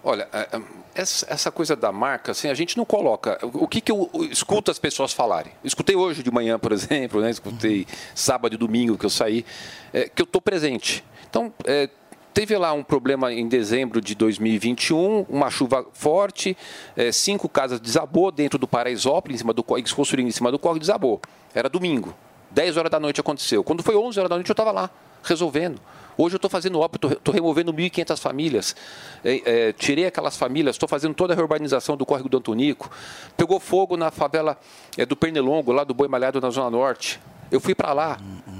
Olha, 0.06 0.28
é, 0.34 0.48
é, 0.52 0.60
essa 0.94 1.50
coisa 1.50 1.74
da 1.74 1.90
marca, 1.90 2.32
assim, 2.32 2.48
a 2.48 2.54
gente 2.54 2.76
não 2.76 2.84
coloca. 2.84 3.38
O 3.54 3.66
que, 3.66 3.80
que 3.80 3.90
eu 3.90 4.10
escuto 4.30 4.70
as 4.70 4.78
pessoas 4.78 5.14
falarem? 5.14 5.50
Escutei 5.64 5.96
hoje 5.96 6.22
de 6.22 6.30
manhã, 6.30 6.58
por 6.58 6.70
exemplo, 6.72 7.22
né? 7.22 7.30
escutei 7.30 7.86
sábado 8.14 8.54
e 8.54 8.58
domingo 8.58 8.98
que 8.98 9.06
eu 9.06 9.10
saí, 9.10 9.46
é, 9.94 10.06
que 10.06 10.20
eu 10.20 10.24
estou 10.24 10.42
presente. 10.42 11.02
Então, 11.30 11.50
é, 11.64 11.88
teve 12.34 12.54
lá 12.58 12.74
um 12.74 12.82
problema 12.84 13.32
em 13.32 13.48
dezembro 13.48 13.98
de 14.02 14.14
2021, 14.14 15.24
uma 15.26 15.48
chuva 15.50 15.86
forte, 15.94 16.54
é, 16.94 17.10
cinco 17.10 17.48
casas 17.48 17.80
desabou 17.80 18.30
dentro 18.30 18.58
do 18.58 18.68
Paraisópolis, 18.68 19.36
em 19.36 19.38
cima 19.38 19.54
do 19.54 19.64
construíram 19.64 20.28
em 20.28 20.32
cima 20.32 20.52
do 20.52 20.58
corre, 20.58 20.78
desabou. 20.78 21.18
Era 21.54 21.70
domingo, 21.70 22.14
10 22.50 22.76
horas 22.76 22.90
da 22.90 23.00
noite 23.00 23.20
aconteceu. 23.20 23.64
Quando 23.64 23.82
foi 23.82 23.96
11 23.96 24.18
horas 24.18 24.28
da 24.28 24.36
noite 24.36 24.50
eu 24.50 24.52
estava 24.52 24.70
lá, 24.70 24.90
resolvendo. 25.22 25.80
Hoje 26.16 26.34
eu 26.34 26.38
estou 26.38 26.50
fazendo 26.50 26.78
obra, 26.80 27.00
estou 27.12 27.34
removendo 27.34 27.72
1.500 27.72 28.18
famílias. 28.20 28.76
É, 29.24 29.42
é, 29.44 29.72
tirei 29.72 30.06
aquelas 30.06 30.36
famílias, 30.36 30.76
estou 30.76 30.88
fazendo 30.88 31.14
toda 31.14 31.32
a 31.32 31.36
reurbanização 31.36 31.96
do 31.96 32.06
córrego 32.06 32.28
do 32.28 32.38
Antonico. 32.38 32.90
Pegou 33.36 33.58
fogo 33.58 33.96
na 33.96 34.10
favela 34.10 34.58
é, 34.96 35.04
do 35.04 35.16
Pernilongo, 35.16 35.72
lá 35.72 35.84
do 35.84 35.92
Boi 35.92 36.08
Malhado, 36.08 36.40
na 36.40 36.50
Zona 36.50 36.70
Norte. 36.70 37.20
Eu 37.50 37.60
fui 37.60 37.74
para 37.74 37.92
lá. 37.92 38.18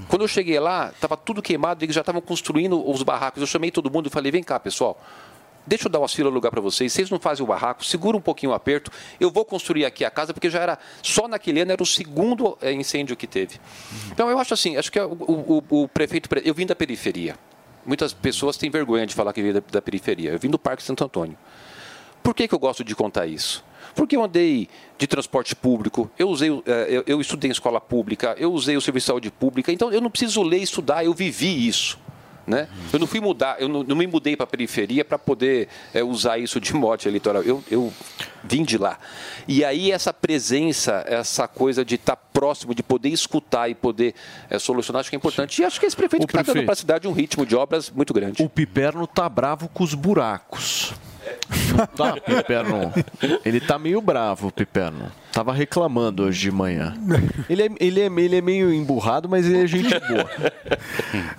Quando 0.09 0.23
eu 0.23 0.29
cheguei 0.29 0.59
lá, 0.61 0.91
estava 0.91 1.17
tudo 1.17 1.43
queimado, 1.43 1.85
eles 1.85 1.95
já 1.95 2.01
estavam 2.01 2.21
construindo 2.21 2.89
os 2.89 3.03
barracos. 3.03 3.41
Eu 3.41 3.47
chamei 3.47 3.71
todo 3.71 3.91
mundo 3.91 4.07
e 4.07 4.11
falei: 4.11 4.31
vem 4.31 4.43
cá, 4.43 4.61
pessoal. 4.61 5.01
Deixa 5.67 5.87
eu 5.87 5.91
dar 5.91 5.99
o 5.99 6.03
auxílio 6.03 6.31
lugar 6.31 6.51
para 6.51 6.61
vocês. 6.61 6.93
Vocês 6.93 7.11
não 7.11 7.19
fazem 7.19 7.43
o 7.43 7.47
barraco, 7.47 7.85
segura 7.85 8.17
um 8.17 8.21
pouquinho 8.21 8.53
o 8.53 8.55
aperto. 8.55 8.91
Eu 9.19 9.31
vou 9.31 9.45
construir 9.45 9.85
aqui 9.85 10.05
a 10.05 10.11
casa, 10.11 10.35
porque 10.35 10.51
já 10.51 10.61
era. 10.61 10.79
Só 11.03 11.27
naquele 11.27 11.61
ano 11.61 11.73
era 11.73 11.83
o 11.83 11.87
segundo 11.87 12.59
é, 12.61 12.73
incêndio 12.73 13.17
que 13.17 13.27
teve. 13.27 13.59
Então 14.13 14.29
eu 14.29 14.39
acho 14.39 14.53
assim, 14.53 14.77
acho 14.77 14.93
que 14.93 15.01
o, 15.01 15.63
o, 15.71 15.83
o 15.83 15.89
prefeito. 15.89 16.29
Eu 16.45 16.55
vim 16.55 16.67
da 16.67 16.75
periferia. 16.75 17.37
Muitas 17.87 18.13
pessoas 18.13 18.57
têm 18.57 18.71
vergonha 18.71 19.07
de 19.07 19.15
falar 19.15 19.33
que 19.33 19.41
veio 19.41 19.55
da, 19.55 19.63
da 19.73 19.83
periferia. 19.83 20.31
Eu 20.31 20.39
vim 20.39 20.49
do 20.49 20.59
Parque 20.59 20.83
Santo 20.83 21.05
Antônio. 21.05 21.37
Por 22.23 22.35
que, 22.35 22.49
que 22.49 22.55
eu 22.55 22.59
gosto 22.59 22.83
de 22.83 22.95
contar 22.95 23.27
isso? 23.27 23.63
Porque 23.95 24.17
eu 24.17 24.25
andei 24.25 24.69
de 24.99 25.07
transporte 25.07 25.55
público, 25.55 26.11
eu, 26.19 26.29
usei, 26.29 26.51
é, 26.67 27.05
eu 27.07 27.21
estudei 27.21 27.51
em 27.51 27.53
escola 27.53 27.81
pública, 27.81 28.35
eu 28.39 28.53
usei 28.53 28.77
o 28.77 28.81
serviço 28.81 29.05
de 29.05 29.09
saúde 29.09 29.31
pública, 29.31 29.71
então 29.71 29.93
eu 29.93 30.01
não 30.01 30.11
preciso 30.11 30.43
ler 30.43 30.59
e 30.59 30.63
estudar, 30.63 31.05
eu 31.05 31.13
vivi 31.13 31.69
isso. 31.69 31.99
Né? 32.47 32.69
Eu 32.93 32.99
não 32.99 33.07
fui 33.07 33.21
mudar, 33.21 33.57
eu 33.59 33.69
não, 33.69 33.83
não 33.83 33.97
me 33.97 34.07
mudei 34.07 34.37
para 34.37 34.45
a 34.45 34.47
periferia 34.47 35.05
para 35.05 35.19
poder 35.19 35.69
é, 35.95 36.03
usar 36.03 36.39
isso 36.39 36.61
de 36.61 36.75
mote 36.75 37.09
eleitoral. 37.09 37.43
Eu, 37.43 37.65
eu 37.71 37.93
vim 38.43 38.63
de 38.63 38.77
lá. 38.77 38.99
E 39.49 39.65
aí 39.65 39.91
essa 39.91 40.13
presença, 40.13 41.05
essa 41.07 41.49
coisa 41.49 41.85
de 41.85 41.95
estar 41.95 42.17
tá 42.17 42.23
próximo, 42.33 42.75
de 42.75 42.83
poder 42.83 43.09
escutar 43.09 43.71
e 43.71 43.75
poder 43.75 44.15
é, 44.51 44.59
solucionar, 44.59 45.01
acho 45.01 45.09
que 45.09 45.17
é 45.17 45.19
importante. 45.19 45.63
E 45.63 45.65
acho 45.65 45.81
que 45.81 45.87
esse 45.87 45.97
prefeito 45.97 46.27
está 46.27 46.43
dando 46.43 46.65
para 46.65 46.73
a 46.73 46.77
cidade 46.77 47.09
um 47.09 47.13
ritmo 47.13 47.47
de 47.47 47.57
obras 47.57 47.91
muito 47.91 48.13
grande. 48.13 48.43
O 48.43 48.49
Piperno 48.49 49.05
está 49.05 49.27
bravo 49.29 49.69
com 49.69 49.83
os 49.83 49.95
buracos. 49.95 50.93
Tá, 51.97 52.15
Piperno. 52.15 52.93
Ele 53.45 53.61
tá 53.61 53.79
meio 53.79 54.01
bravo, 54.01 54.51
Piperno. 54.53 55.11
Tava 55.33 55.53
reclamando 55.53 56.23
hoje 56.23 56.43
de 56.43 56.51
manhã. 56.53 56.95
Ele 57.51 57.63
é, 57.65 57.69
ele 57.81 58.01
é, 58.01 58.07
ele 58.07 58.37
é 58.37 58.41
meio 58.41 58.73
emburrado, 58.73 59.29
mas 59.29 59.47
ele 59.47 59.65
é 59.65 59.67
gente 59.67 59.89
boa. 59.89 60.31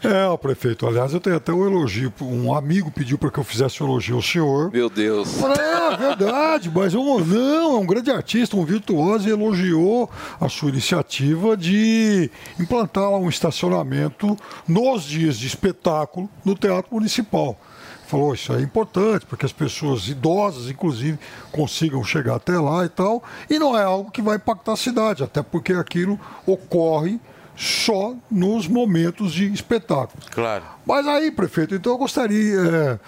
É, 0.03 0.27
o 0.27 0.37
prefeito. 0.37 0.85
Aliás, 0.87 1.13
eu 1.13 1.19
tenho 1.19 1.35
até 1.35 1.51
um 1.51 1.65
elogio. 1.65 2.13
Um 2.21 2.53
amigo 2.53 2.91
pediu 2.91 3.17
para 3.17 3.31
que 3.31 3.39
eu 3.39 3.43
fizesse 3.43 3.81
um 3.81 3.87
elogio 3.87 4.15
ao 4.15 4.21
senhor. 4.21 4.71
Meu 4.71 4.89
Deus. 4.89 5.41
É, 5.41 5.97
verdade, 5.97 6.71
mas 6.73 6.93
um, 6.93 7.19
não, 7.19 7.75
é 7.75 7.79
um 7.79 7.85
grande 7.85 8.11
artista, 8.11 8.55
um 8.55 8.63
virtuoso, 8.63 9.27
e 9.27 9.31
elogiou 9.31 10.09
a 10.39 10.47
sua 10.47 10.69
iniciativa 10.69 11.57
de 11.57 12.29
implantar 12.59 13.09
lá 13.09 13.17
um 13.17 13.29
estacionamento 13.29 14.37
nos 14.67 15.03
dias 15.03 15.37
de 15.37 15.47
espetáculo 15.47 16.29
no 16.43 16.55
Teatro 16.55 16.93
Municipal 16.93 17.57
falou 18.05 18.33
isso 18.33 18.53
é 18.53 18.61
importante 18.61 19.25
para 19.25 19.37
que 19.37 19.45
as 19.45 19.53
pessoas 19.53 20.07
idosas, 20.07 20.69
inclusive, 20.69 21.19
consigam 21.51 22.03
chegar 22.03 22.35
até 22.35 22.59
lá 22.59 22.85
e 22.85 22.89
tal. 22.89 23.23
E 23.49 23.59
não 23.59 23.77
é 23.77 23.83
algo 23.83 24.11
que 24.11 24.21
vai 24.21 24.37
impactar 24.37 24.73
a 24.73 24.77
cidade, 24.77 25.23
até 25.23 25.41
porque 25.41 25.73
aquilo 25.73 26.19
ocorre 26.45 27.19
só 27.55 28.13
nos 28.29 28.67
momentos 28.67 29.33
de 29.33 29.51
espetáculo. 29.51 30.23
Claro. 30.31 30.63
Mas 30.85 31.07
aí, 31.07 31.31
prefeito, 31.31 31.73
então 31.73 31.93
eu 31.93 31.97
gostaria, 31.97 32.59
é, 32.59 32.99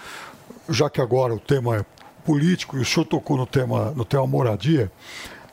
já 0.68 0.88
que 0.88 1.00
agora 1.00 1.34
o 1.34 1.38
tema 1.38 1.76
é 1.76 1.84
político 2.24 2.76
e 2.76 2.80
o 2.80 2.84
senhor 2.84 3.06
tocou 3.06 3.36
no 3.36 3.46
tema, 3.46 3.92
no 3.92 4.04
tema 4.04 4.26
moradia, 4.26 4.90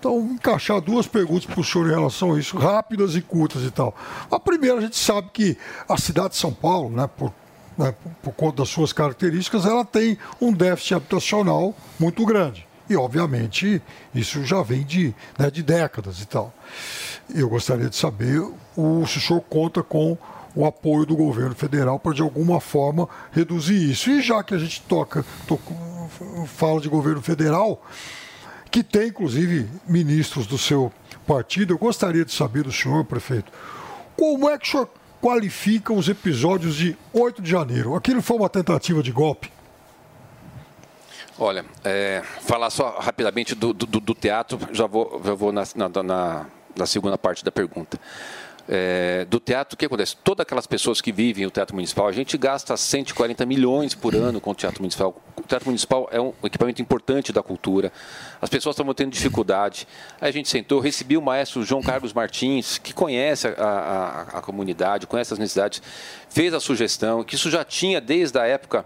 então, 0.06 0.20
encaixar 0.20 0.80
duas 0.82 1.08
perguntas 1.08 1.48
para 1.48 1.60
o 1.60 1.64
senhor 1.64 1.88
em 1.88 1.92
relação 1.92 2.36
a 2.36 2.40
isso, 2.40 2.56
rápidas 2.58 3.16
e 3.16 3.22
curtas 3.22 3.64
e 3.64 3.72
tal. 3.72 3.96
A 4.30 4.40
primeira, 4.40 4.78
a 4.78 4.82
gente 4.82 4.98
sabe 4.98 5.30
que 5.34 5.58
a 5.90 5.98
cidade 5.98 6.30
de 6.30 6.36
São 6.36 6.54
Paulo, 6.54 6.92
né, 6.92 7.10
por 7.18 7.34
né, 7.78 7.94
por 8.22 8.34
conta 8.34 8.58
das 8.58 8.70
suas 8.70 8.94
características, 8.94 9.66
ela 9.66 9.84
tem 9.84 10.18
um 10.40 10.52
déficit 10.52 10.96
habitacional 10.96 11.76
muito 12.00 12.26
grande. 12.26 12.66
E, 12.90 12.96
obviamente, 12.96 13.82
isso 14.14 14.44
já 14.46 14.62
vem 14.62 14.84
de, 14.84 15.14
né, 15.38 15.50
de 15.50 15.64
décadas 15.64 16.22
e 16.22 16.28
tal. 16.28 16.54
Eu 17.34 17.50
gostaria 17.50 17.90
de 17.90 17.96
saber 17.96 18.40
o, 18.78 19.06
se 19.08 19.18
o 19.18 19.22
senhor 19.22 19.42
conta 19.42 19.82
com 19.82 20.18
o 20.56 20.66
apoio 20.66 21.06
do 21.06 21.16
governo 21.16 21.56
federal 21.56 22.00
para, 22.00 22.14
de 22.14 22.22
alguma 22.22 22.62
forma, 22.62 23.10
reduzir 23.32 23.92
isso. 23.92 24.10
E 24.10 24.22
já 24.22 24.44
que 24.44 24.54
a 24.54 24.58
gente 24.58 24.82
toca, 24.84 25.26
fala 26.46 26.80
de 26.80 26.88
governo 26.88 27.22
federal, 27.22 27.84
que 28.72 28.84
tem, 28.84 29.08
inclusive, 29.08 29.68
ministros 29.88 30.46
do 30.48 30.58
seu 30.58 30.92
partido, 31.26 31.74
eu 31.74 31.78
gostaria 31.78 32.24
de 32.24 32.34
saber 32.34 32.64
do 32.64 32.72
senhor, 32.72 33.04
prefeito, 33.04 33.52
como 34.16 34.50
é 34.50 34.58
que 34.58 34.68
o 34.68 34.72
senhor 34.72 34.90
qualificam 35.22 35.98
os 35.98 36.08
episódios 36.08 36.76
de 36.76 36.98
8 37.14 37.42
de 37.42 37.50
janeiro. 37.50 37.96
Aquilo 37.96 38.22
foi 38.22 38.38
uma 38.38 38.50
tentativa 38.50 39.02
de 39.02 39.12
golpe? 39.12 39.52
Olha, 41.38 41.66
é, 41.84 42.22
falar 42.42 42.70
só 42.70 42.98
rapidamente 43.00 43.54
do, 43.56 43.74
do, 43.74 43.86
do, 43.86 44.16
teatro, 44.16 44.58
já 44.72 44.88
vou, 44.88 45.22
já 45.24 45.34
vou 45.34 45.52
na, 45.52 45.64
na, 45.76 46.46
na 46.78 46.86
segunda 46.86 47.18
parte 47.18 47.44
da 47.44 47.52
pergunta. 47.52 48.00
É, 48.68 49.26
do 49.26 49.40
teatro, 49.40 49.76
o 49.76 49.78
que 49.78 49.86
acontece? 49.86 50.16
Todas 50.24 50.44
aquelas 50.44 50.66
pessoas 50.66 51.02
que 51.02 51.12
vivem 51.12 51.46
o 51.46 51.52
Teatro 51.52 51.76
Municipal, 51.76 52.08
a 52.08 52.12
gente 52.12 52.38
gasta 52.38 52.76
140 52.76 53.46
milhões 53.46 53.94
por 53.94 54.16
ano 54.16 54.42
com 54.42 54.52
o 54.52 54.56
Teatro 54.56 54.82
Municipal. 54.82 55.22
O 55.38 55.44
Teatro 55.48 55.68
Municipal 55.68 56.08
é 56.12 56.20
um 56.20 56.34
equipamento 56.44 56.82
importante 56.82 57.34
da 57.34 57.44
cultura. 57.44 57.92
As 58.42 58.50
pessoas 58.50 58.74
estavam 58.74 58.94
tendo 58.94 59.12
dificuldade. 59.12 59.88
Aí 60.20 60.30
a 60.30 60.32
gente 60.32 60.48
sentou, 60.48 60.80
recebi 60.80 61.18
o 61.18 61.22
maestro 61.22 61.64
João 61.64 61.82
Carlos 61.82 62.14
Martins, 62.14 62.78
que 62.78 62.94
conhece 62.94 63.48
a, 63.48 63.52
a, 63.52 64.22
a 64.40 64.42
comunidade, 64.42 65.06
conhece 65.08 65.34
as 65.34 65.40
necessidades, 65.40 65.82
fez 66.30 66.54
a 66.54 66.60
sugestão, 66.60 67.24
que 67.24 67.36
isso 67.36 67.50
já 67.50 67.64
tinha 67.64 68.00
desde 68.00 68.40
a 68.40 68.46
época 68.46 68.86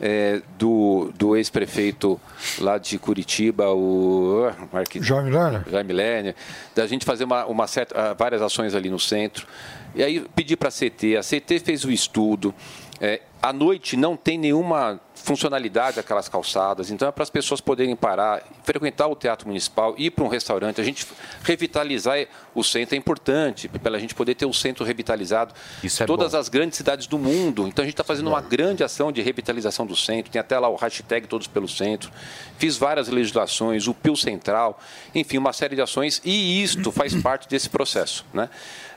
é, 0.00 0.40
do, 0.56 1.12
do 1.16 1.36
ex-prefeito 1.36 2.20
lá 2.60 2.78
de 2.78 2.98
Curitiba, 2.98 3.68
o 3.70 4.50
Marque... 4.72 5.02
Jaime 5.02 5.30
Lerner. 5.30 5.64
Jaime 5.68 5.92
Lerner, 5.92 6.34
da 6.74 6.86
gente 6.86 7.04
fazer 7.04 7.24
uma, 7.24 7.44
uma 7.46 7.66
certa, 7.66 8.14
várias 8.14 8.40
ações 8.40 8.74
ali 8.74 8.88
no 8.88 8.98
centro. 8.98 9.46
E 9.94 10.02
aí 10.02 10.24
pedi 10.34 10.56
para 10.56 10.68
a 10.68 10.72
CT, 10.72 11.16
a 11.16 11.22
CT 11.22 11.58
fez 11.60 11.84
o 11.84 11.90
estudo. 11.90 12.54
É, 13.00 13.20
à 13.42 13.52
noite 13.52 13.96
não 13.96 14.16
tem 14.16 14.36
nenhuma 14.36 15.00
funcionalidade 15.14 15.96
daquelas 15.96 16.28
calçadas. 16.28 16.90
Então 16.90 17.08
é 17.08 17.12
para 17.12 17.22
as 17.22 17.30
pessoas 17.30 17.60
poderem 17.60 17.94
parar, 17.94 18.42
frequentar 18.62 19.08
o 19.08 19.16
teatro 19.16 19.46
municipal, 19.46 19.94
ir 19.98 20.10
para 20.10 20.24
um 20.24 20.28
restaurante. 20.28 20.80
A 20.80 20.84
gente 20.84 21.06
revitalizar 21.42 22.16
o 22.54 22.64
centro 22.64 22.94
é 22.94 22.98
importante, 22.98 23.68
para 23.68 23.96
a 23.96 24.00
gente 24.00 24.14
poder 24.14 24.34
ter 24.34 24.46
o 24.46 24.52
centro 24.52 24.84
revitalizado. 24.84 25.54
Isso 25.82 26.02
é 26.02 26.06
Todas 26.06 26.32
bom. 26.32 26.38
as 26.38 26.48
grandes 26.48 26.76
cidades 26.76 27.06
do 27.06 27.18
mundo. 27.18 27.66
Então 27.66 27.82
a 27.82 27.86
gente 27.86 27.94
está 27.94 28.04
fazendo 28.04 28.28
uma 28.28 28.40
grande 28.40 28.82
ação 28.82 29.12
de 29.12 29.20
revitalização 29.20 29.86
do 29.86 29.96
centro. 29.96 30.30
Tem 30.30 30.40
até 30.40 30.58
lá 30.58 30.68
o 30.68 30.76
hashtag 30.76 31.26
Todos 31.26 31.46
pelo 31.46 31.68
Centro. 31.68 32.10
Fiz 32.58 32.76
várias 32.76 33.08
legislações, 33.08 33.86
o 33.86 33.94
Pio 33.94 34.16
Central, 34.16 34.80
enfim, 35.14 35.38
uma 35.38 35.52
série 35.52 35.74
de 35.76 35.82
ações. 35.82 36.20
E 36.24 36.62
isto 36.62 36.90
faz 36.90 37.14
parte 37.20 37.48
desse 37.48 37.68
processo. 37.68 38.24
Né? 38.32 38.48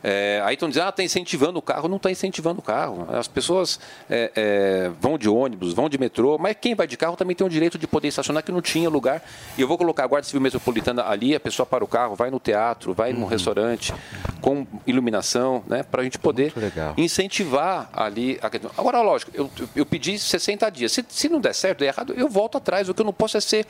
É, 0.03 0.41
aí 0.43 0.53
estão 0.53 0.67
dizendo, 0.67 0.85
ah, 0.85 0.89
está 0.89 1.03
incentivando 1.03 1.59
o 1.59 1.61
carro. 1.61 1.87
Não 1.87 1.97
está 1.97 2.11
incentivando 2.11 2.59
o 2.59 2.61
carro. 2.61 3.07
As 3.11 3.27
pessoas 3.27 3.79
é, 4.09 4.31
é, 4.35 4.91
vão 4.99 5.17
de 5.17 5.29
ônibus, 5.29 5.73
vão 5.73 5.89
de 5.89 5.97
metrô, 5.97 6.37
mas 6.37 6.55
quem 6.59 6.75
vai 6.75 6.87
de 6.87 6.97
carro 6.97 7.15
também 7.15 7.35
tem 7.35 7.45
o 7.45 7.49
direito 7.49 7.77
de 7.77 7.87
poder 7.87 8.07
estacionar, 8.07 8.43
que 8.43 8.51
não 8.51 8.61
tinha 8.61 8.89
lugar. 8.89 9.21
E 9.57 9.61
eu 9.61 9.67
vou 9.67 9.77
colocar 9.77 10.03
a 10.03 10.07
Guarda 10.07 10.25
Civil 10.25 10.41
Metropolitana 10.41 11.07
ali, 11.07 11.35
a 11.35 11.39
pessoa 11.39 11.65
para 11.65 11.83
o 11.83 11.87
carro, 11.87 12.15
vai 12.15 12.29
no 12.31 12.39
teatro, 12.39 12.93
vai 12.93 13.13
num 13.13 13.25
restaurante, 13.25 13.93
com 14.41 14.65
iluminação, 14.87 15.63
né, 15.67 15.83
para 15.83 16.01
a 16.01 16.03
gente 16.03 16.17
poder 16.17 16.53
incentivar 16.97 17.89
ali 17.93 18.39
a 18.41 18.49
questão. 18.49 18.71
Agora, 18.77 19.01
lógico, 19.01 19.31
eu, 19.33 19.49
eu 19.75 19.85
pedi 19.85 20.17
60 20.17 20.69
dias. 20.69 20.91
Se, 20.91 21.05
se 21.07 21.29
não 21.29 21.39
der 21.39 21.53
certo, 21.53 21.79
der 21.79 21.87
errado, 21.87 22.13
eu 22.15 22.27
volto 22.27 22.57
atrás. 22.57 22.89
O 22.89 22.93
que 22.93 23.01
eu 23.01 23.05
não 23.05 23.13
posso 23.13 23.37
é 23.37 23.41
ser 23.41 23.65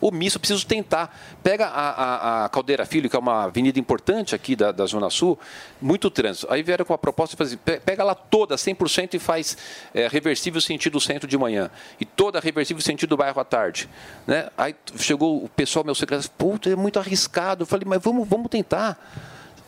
omisso, 0.00 0.36
eu 0.36 0.40
preciso 0.40 0.66
tentar. 0.66 1.16
Pega 1.42 1.66
a, 1.66 1.90
a, 1.90 2.44
a 2.44 2.48
Caldeira 2.48 2.86
Filho, 2.86 3.08
que 3.08 3.16
é 3.16 3.18
uma 3.18 3.44
avenida 3.44 3.78
importante 3.78 4.34
aqui 4.34 4.54
da, 4.54 4.72
da 4.72 4.86
Zona 4.86 5.10
Sul, 5.10 5.38
muito 5.82 6.10
trânsito. 6.10 6.46
Aí 6.50 6.62
vieram 6.62 6.84
com 6.84 6.94
a 6.94 6.98
proposta 6.98 7.34
de 7.34 7.38
fazer, 7.38 7.56
pe- 7.58 7.80
pega 7.80 8.02
ela 8.02 8.14
toda, 8.14 8.54
100%, 8.56 9.14
e 9.14 9.18
faz 9.18 9.56
é, 9.92 10.08
reversível 10.08 10.60
sentido 10.60 11.00
centro 11.00 11.28
de 11.28 11.36
manhã. 11.36 11.70
E 12.00 12.04
toda 12.04 12.40
reversível 12.40 12.82
sentido 12.82 13.16
bairro 13.16 13.40
à 13.40 13.44
tarde. 13.44 13.88
Né? 14.26 14.48
Aí 14.56 14.74
chegou 14.96 15.44
o 15.44 15.48
pessoal, 15.48 15.84
meu 15.84 15.94
secretário, 15.94 16.30
puta, 16.38 16.70
é 16.70 16.76
muito 16.76 16.98
arriscado. 16.98 17.62
Eu 17.62 17.66
falei, 17.66 17.84
mas 17.86 18.00
vamos, 18.02 18.26
vamos 18.28 18.48
tentar. 18.48 18.98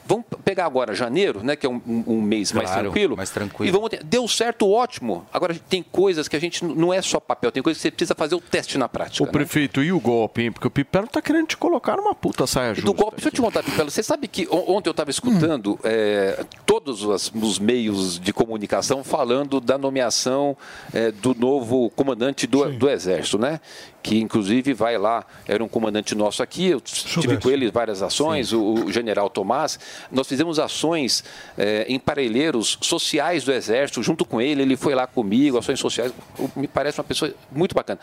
Vamos 0.06 0.24
pegar 0.44 0.66
agora 0.66 0.94
janeiro, 0.94 1.42
né, 1.42 1.56
que 1.56 1.64
é 1.66 1.68
um, 1.68 1.80
um- 1.86 2.20
mês 2.22 2.52
mais 2.52 2.68
Claro, 2.68 2.82
tranquilo. 2.84 3.16
mais 3.16 3.30
tranquilo. 3.30 3.68
E 3.68 3.72
vamos 3.72 3.88
ter- 3.90 4.02
Deu 4.04 4.26
certo, 4.28 4.70
ótimo. 4.70 5.26
Agora 5.32 5.54
tem 5.68 5.82
coisas 5.82 6.28
que 6.28 6.36
a 6.36 6.38
gente 6.40 6.64
não 6.64 6.92
é 6.92 7.00
só 7.02 7.18
papel, 7.18 7.50
tem 7.50 7.62
coisas 7.62 7.78
que 7.78 7.88
você 7.88 7.90
precisa 7.90 8.14
fazer 8.14 8.34
o 8.34 8.40
teste 8.40 8.76
na 8.78 8.88
prática. 8.88 9.22
Ô, 9.22 9.26
né? 9.26 9.32
prefeito, 9.32 9.82
e 9.82 9.92
o 9.92 9.98
golpe, 10.00 10.42
hein? 10.42 10.52
Porque 10.52 10.66
o 10.66 10.70
Pipelo 10.70 11.06
tá 11.06 11.20
querendo 11.22 11.46
te 11.48 11.56
colocar 11.56 11.96
numa 11.96 12.14
puta 12.14 12.46
saia 12.46 12.72
E 12.72 12.74
justa. 12.76 12.86
do 12.86 12.94
golpe, 12.94 13.16
deixa 13.16 13.28
eu 13.28 13.32
te 13.32 13.40
contar, 13.40 13.62
Pipelo. 13.62 13.90
Você 13.90 14.02
sabe 14.02 14.28
que 14.28 14.46
on- 14.50 14.76
ontem 14.76 14.88
eu 14.88 14.92
estava 14.92 15.10
escutando 15.10 15.78
é, 15.82 16.44
todos 16.66 17.02
os, 17.02 17.32
os 17.34 17.58
meios 17.58 18.18
de 18.18 18.32
comunicação 18.32 19.02
falando 19.02 19.60
da 19.60 19.78
nomeação 19.78 20.56
é, 20.92 21.10
do 21.10 21.34
novo 21.34 21.90
comandante 21.90 22.46
do, 22.46 22.70
do 22.72 22.88
Exército, 22.90 23.38
né? 23.38 23.60
Que 24.04 24.20
inclusive 24.20 24.74
vai 24.74 24.98
lá, 24.98 25.24
era 25.48 25.64
um 25.64 25.68
comandante 25.68 26.14
nosso 26.14 26.42
aqui, 26.42 26.66
eu 26.66 26.80
tive 26.80 27.38
com 27.38 27.48
ele 27.48 27.70
várias 27.70 28.02
ações, 28.02 28.52
o, 28.52 28.60
o 28.60 28.92
general 28.92 29.30
Tomás. 29.30 29.78
Nós 30.12 30.28
fizemos 30.28 30.58
ações 30.58 31.24
é, 31.56 31.86
em 31.88 31.98
parelheiros 31.98 32.76
sociais 32.82 33.44
do 33.44 33.50
Exército, 33.50 34.02
junto 34.02 34.26
com 34.26 34.42
ele, 34.42 34.60
ele 34.60 34.76
foi 34.76 34.94
lá 34.94 35.06
comigo, 35.06 35.56
ações 35.56 35.80
sociais. 35.80 36.12
Me 36.54 36.68
parece 36.68 36.98
uma 36.98 37.04
pessoa 37.04 37.32
muito 37.50 37.74
bacana. 37.74 37.98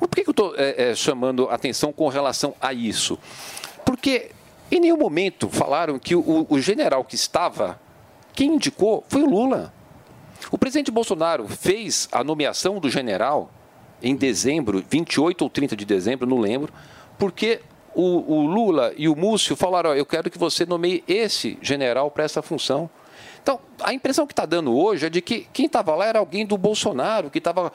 Mas 0.00 0.08
por 0.08 0.16
que, 0.16 0.22
que 0.22 0.30
eu 0.30 0.32
estou 0.32 0.54
chamando 0.96 1.46
atenção 1.50 1.92
com 1.92 2.08
relação 2.08 2.54
a 2.58 2.72
isso? 2.72 3.18
Porque 3.84 4.30
em 4.70 4.80
nenhum 4.80 4.96
momento 4.96 5.50
falaram 5.50 5.98
que 5.98 6.14
o, 6.14 6.46
o 6.48 6.58
general 6.58 7.04
que 7.04 7.14
estava, 7.14 7.78
quem 8.32 8.54
indicou 8.54 9.04
foi 9.06 9.22
o 9.22 9.28
Lula. 9.28 9.70
O 10.50 10.56
presidente 10.56 10.90
Bolsonaro 10.90 11.46
fez 11.46 12.08
a 12.10 12.24
nomeação 12.24 12.80
do 12.80 12.88
general 12.88 13.50
em 14.02 14.16
dezembro, 14.16 14.84
28 14.88 15.42
ou 15.42 15.50
30 15.50 15.76
de 15.76 15.84
dezembro, 15.84 16.26
não 16.26 16.38
lembro, 16.38 16.72
porque 17.18 17.60
o, 17.94 18.34
o 18.34 18.46
Lula 18.46 18.92
e 18.96 19.08
o 19.08 19.16
Múcio 19.16 19.54
falaram: 19.54 19.94
eu 19.94 20.06
quero 20.06 20.30
que 20.30 20.38
você 20.38 20.66
nomeie 20.66 21.04
esse 21.06 21.58
general 21.62 22.10
para 22.10 22.24
essa 22.24 22.42
função. 22.42 22.90
Então, 23.42 23.58
a 23.80 23.92
impressão 23.92 24.26
que 24.26 24.32
está 24.32 24.46
dando 24.46 24.76
hoje 24.76 25.06
é 25.06 25.10
de 25.10 25.20
que 25.20 25.46
quem 25.52 25.66
estava 25.66 25.94
lá 25.94 26.06
era 26.06 26.18
alguém 26.18 26.46
do 26.46 26.56
Bolsonaro, 26.56 27.30
que 27.30 27.38
estava. 27.38 27.72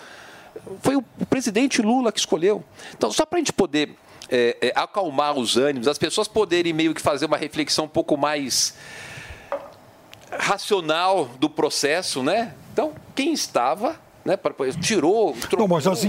Foi 0.81 0.95
o 0.95 1.03
presidente 1.29 1.81
Lula 1.81 2.11
que 2.11 2.19
escolheu. 2.19 2.63
Então, 2.95 3.11
só 3.11 3.25
para 3.25 3.37
a 3.37 3.39
gente 3.39 3.53
poder 3.53 3.95
é, 4.29 4.57
é, 4.61 4.73
acalmar 4.75 5.37
os 5.37 5.55
ânimos, 5.55 5.87
as 5.87 5.97
pessoas 5.97 6.27
poderem 6.27 6.73
meio 6.73 6.93
que 6.93 7.01
fazer 7.01 7.25
uma 7.25 7.37
reflexão 7.37 7.85
um 7.85 7.89
pouco 7.89 8.17
mais 8.17 8.75
racional 10.31 11.25
do 11.39 11.49
processo, 11.49 12.23
né? 12.23 12.53
Então, 12.73 12.93
quem 13.15 13.33
estava, 13.33 13.99
né, 14.27 14.35
pra- 14.37 14.53
tirou, 14.81 15.33
Não, 15.57 15.67
mas 15.67 15.87
as, 15.87 16.03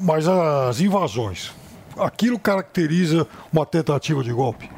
mas 0.00 0.26
as 0.28 0.80
invasões, 0.80 1.52
aquilo 1.98 2.38
caracteriza 2.38 3.26
uma 3.52 3.66
tentativa 3.66 4.22
de 4.22 4.32
golpe? 4.32 4.70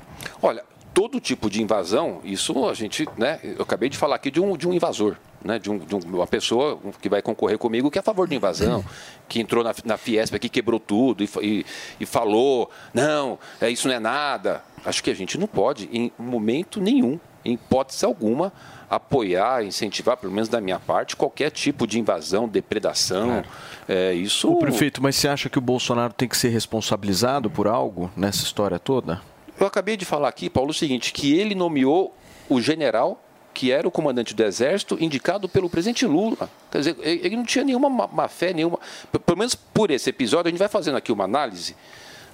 Olha, 0.43 0.65
todo 0.95 1.21
tipo 1.21 1.49
de 1.51 1.63
invasão, 1.63 2.21
isso 2.25 2.67
a 2.67 2.75
gente, 2.75 3.07
né? 3.17 3.39
Eu 3.43 3.63
acabei 3.63 3.89
de 3.89 3.97
falar 3.97 4.17
aqui 4.17 4.31
de 4.31 4.41
um, 4.41 4.57
de 4.57 4.67
um 4.67 4.73
invasor, 4.73 5.17
né? 5.45 5.59
De, 5.59 5.71
um, 5.71 5.79
de 5.79 5.95
um- 5.95 6.01
uma 6.17 6.27
pessoa 6.27 6.79
que 7.01 7.09
vai 7.09 7.21
concorrer 7.23 7.59
comigo 7.59 7.91
que 7.91 7.99
é 7.99 8.01
a 8.01 8.03
favor 8.03 8.27
de 8.27 8.35
invasão, 8.35 8.85
que 9.29 9.39
entrou 9.41 9.63
na, 9.63 9.75
na 9.85 9.97
Fiesp 9.97 10.35
aqui, 10.35 10.49
quebrou 10.49 10.81
tudo 10.81 11.23
e, 11.23 11.29
e, 11.43 11.67
e 12.01 12.07
falou, 12.07 12.71
não, 12.95 13.39
é, 13.61 13.71
isso 13.71 13.87
não 13.87 13.95
é 13.95 14.01
nada. 14.01 14.63
Acho 14.85 15.05
que 15.05 15.11
a 15.11 15.15
gente 15.15 15.37
não 15.39 15.47
pode, 15.47 15.89
em 15.93 16.11
momento 16.19 16.81
nenhum, 16.81 17.21
em 17.49 17.55
hipótese 17.55 18.05
alguma, 18.05 18.53
apoiar, 18.91 19.65
incentivar, 19.65 20.17
pelo 20.17 20.33
menos 20.33 20.49
da 20.49 20.61
minha 20.61 20.79
parte, 20.79 21.17
qualquer 21.17 21.51
tipo 21.51 21.87
de 21.87 21.99
invasão, 21.99 22.49
depredação. 22.49 23.45
É, 23.89 24.13
isso. 24.13 24.51
Ô, 24.51 24.59
prefeito, 24.59 25.03
mas 25.03 25.17
você 25.17 25.29
acha 25.29 25.49
que 25.49 25.59
o 25.59 25.63
Bolsonaro 25.63 26.13
tem 26.13 26.29
que 26.29 26.37
ser 26.37 26.49
responsabilizado 26.49 27.51
por 27.51 27.67
algo 27.67 28.11
nessa 28.17 28.43
história 28.43 28.79
toda? 28.79 29.21
Eu 29.59 29.67
acabei 29.67 29.97
de 29.97 30.05
falar 30.05 30.29
aqui, 30.29 30.49
Paulo, 30.49 30.71
o 30.71 30.75
seguinte, 30.75 31.13
que 31.13 31.37
ele 31.39 31.55
nomeou 31.55 32.15
o 32.49 32.61
general 32.61 33.23
que 33.55 33.73
era 33.73 33.89
o 33.89 33.91
comandante 33.91 34.37
do 34.37 34.45
Exército, 34.45 34.97
indicado 35.01 35.49
pelo 35.49 35.69
presidente 35.69 36.07
Lula. 36.07 36.49
Quer 36.71 36.79
dizer, 36.79 36.97
ele 37.03 37.35
não 37.35 37.43
tinha 37.45 37.65
nenhuma 37.65 37.91
má- 37.91 38.29
fé, 38.29 38.53
nenhuma. 38.53 38.79
Pelo 39.27 39.37
menos 39.37 39.57
por 39.57 39.91
esse 39.91 40.09
episódio, 40.11 40.47
a 40.47 40.51
gente 40.51 40.61
vai 40.61 40.69
fazendo 40.69 40.97
aqui 40.97 41.11
uma 41.11 41.25
análise, 41.25 41.75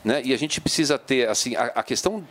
né? 0.04 0.20
E 0.22 0.34
a 0.34 0.36
gente 0.36 0.60
precisa 0.60 0.98
ter, 0.98 1.26
assim, 1.26 1.56
a, 1.56 1.64
a 1.76 1.82
questão 1.82 2.22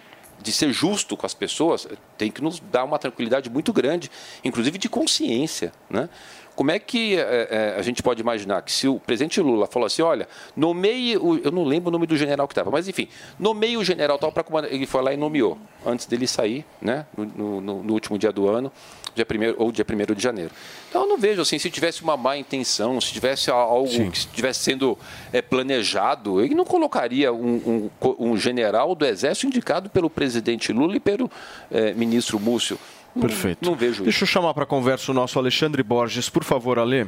de 0.42 0.52
ser 0.52 0.72
justo 0.72 1.16
com 1.16 1.26
as 1.26 1.34
pessoas 1.34 1.88
tem 2.18 2.32
que 2.32 2.42
nos 2.42 2.60
dar 2.60 2.84
uma 2.84 3.00
tranquilidade 3.00 3.50
muito 3.50 3.72
grande, 3.72 4.10
inclusive 4.44 4.78
de 4.78 4.90
consciência, 4.90 5.72
né? 5.90 6.10
Como 6.56 6.70
é 6.72 6.78
que 6.80 7.16
é, 7.18 7.48
é, 7.50 7.76
a 7.80 7.82
gente 7.82 8.04
pode 8.04 8.22
imaginar 8.22 8.62
que 8.62 8.72
se 8.72 8.88
o 8.88 9.00
presidente 9.00 9.42
Lula 9.42 9.66
falou 9.68 9.88
assim, 9.88 10.02
olha, 10.02 10.28
nomeie, 10.56 11.18
o, 11.18 11.38
eu 11.44 11.52
não 11.52 11.64
lembro 11.64 11.90
o 11.90 11.92
nome 11.92 12.06
do 12.06 12.16
general 12.16 12.48
que 12.48 12.52
estava, 12.54 12.70
mas 12.70 12.88
enfim, 12.88 13.08
nomeie 13.40 13.76
o 13.78 13.84
general 13.84 14.20
tal 14.20 14.32
para 14.32 14.44
comandar, 14.44 14.72
ele 14.72 14.86
foi 14.86 15.02
lá 15.02 15.14
e 15.14 15.18
nomeou, 15.18 15.58
antes 15.86 16.06
dele 16.06 16.28
sair, 16.28 16.64
né, 16.82 17.06
no, 17.18 17.60
no- 17.62 17.84
no 17.84 17.94
último 17.94 18.18
dia 18.20 18.32
do 18.32 18.48
ano, 18.48 18.72
dia 19.16 19.26
primeiro, 19.26 19.56
ou 19.60 19.72
dia 19.72 19.86
1 19.88 20.14
de 20.16 20.22
janeiro. 20.24 20.52
Então 20.90 21.02
eu 21.04 21.08
não 21.08 21.18
vejo 21.18 21.42
assim, 21.42 21.58
se 21.60 21.70
tivesse 21.72 22.02
uma 22.04 22.16
má 22.18 22.36
intenção, 22.38 23.00
se 23.02 23.12
tivesse 23.14 23.50
algo 23.52 23.88
que 24.12 24.18
estivesse 24.18 24.60
sendo 24.62 24.98
é, 25.32 25.42
planejado, 25.42 26.42
ele 26.42 26.54
não 26.56 26.66
colocaria 26.66 27.32
um, 27.34 27.90
um 28.02 28.14
um 28.20 28.38
general 28.38 28.94
do 28.96 29.06
Exército 29.06 29.48
indicado 29.48 29.90
pelo 29.90 30.10
presidente 30.10 30.72
Lula 30.74 30.96
e 30.96 31.00
pelo 31.00 31.30
é, 31.72 31.94
ministro 31.94 32.40
Múcio. 32.40 32.78
Não- 33.16 33.22
Perfeito. 33.22 33.60
Não 33.70 33.76
vejo 33.76 33.94
isso. 33.96 34.04
Deixa 34.04 34.24
eu 34.24 34.28
chamar 34.28 34.54
para 34.54 34.66
conversa 34.66 35.12
o 35.12 35.14
nosso 35.14 35.38
Alexandre 35.38 35.84
Borges, 35.84 36.30
por 36.30 36.44
favor, 36.44 36.80
Ale. 36.80 37.08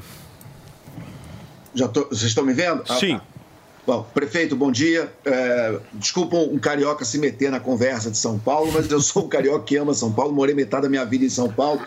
Já 1.73 1.87
tô- 1.87 2.05
vocês 2.05 2.23
estão 2.23 2.45
me 2.45 2.53
vendo? 2.53 2.83
Ah, 2.87 2.95
Sim. 2.95 3.17
tá. 3.17 3.23
Bom, 3.85 4.03
prefeito, 4.15 4.55
bom 4.55 4.71
dia. 4.71 5.13
É, 5.23 5.79
desculpa 5.93 6.37
um 6.37 6.57
carioca 6.57 7.05
se 7.05 7.19
meter 7.19 7.51
na 7.51 7.59
conversa 7.59 8.09
de 8.09 8.17
São 8.17 8.39
Paulo, 8.39 8.71
mas 8.71 8.89
eu 8.89 8.99
sou 8.99 9.25
um 9.25 9.27
carioca 9.27 9.63
que 9.63 9.75
ama 9.75 9.93
São 9.93 10.11
Paulo, 10.11 10.33
morei 10.33 10.55
metade 10.55 10.83
da 10.83 10.89
minha 10.89 11.05
vida 11.05 11.23
em 11.23 11.29
São 11.29 11.47
Paulo. 11.51 11.79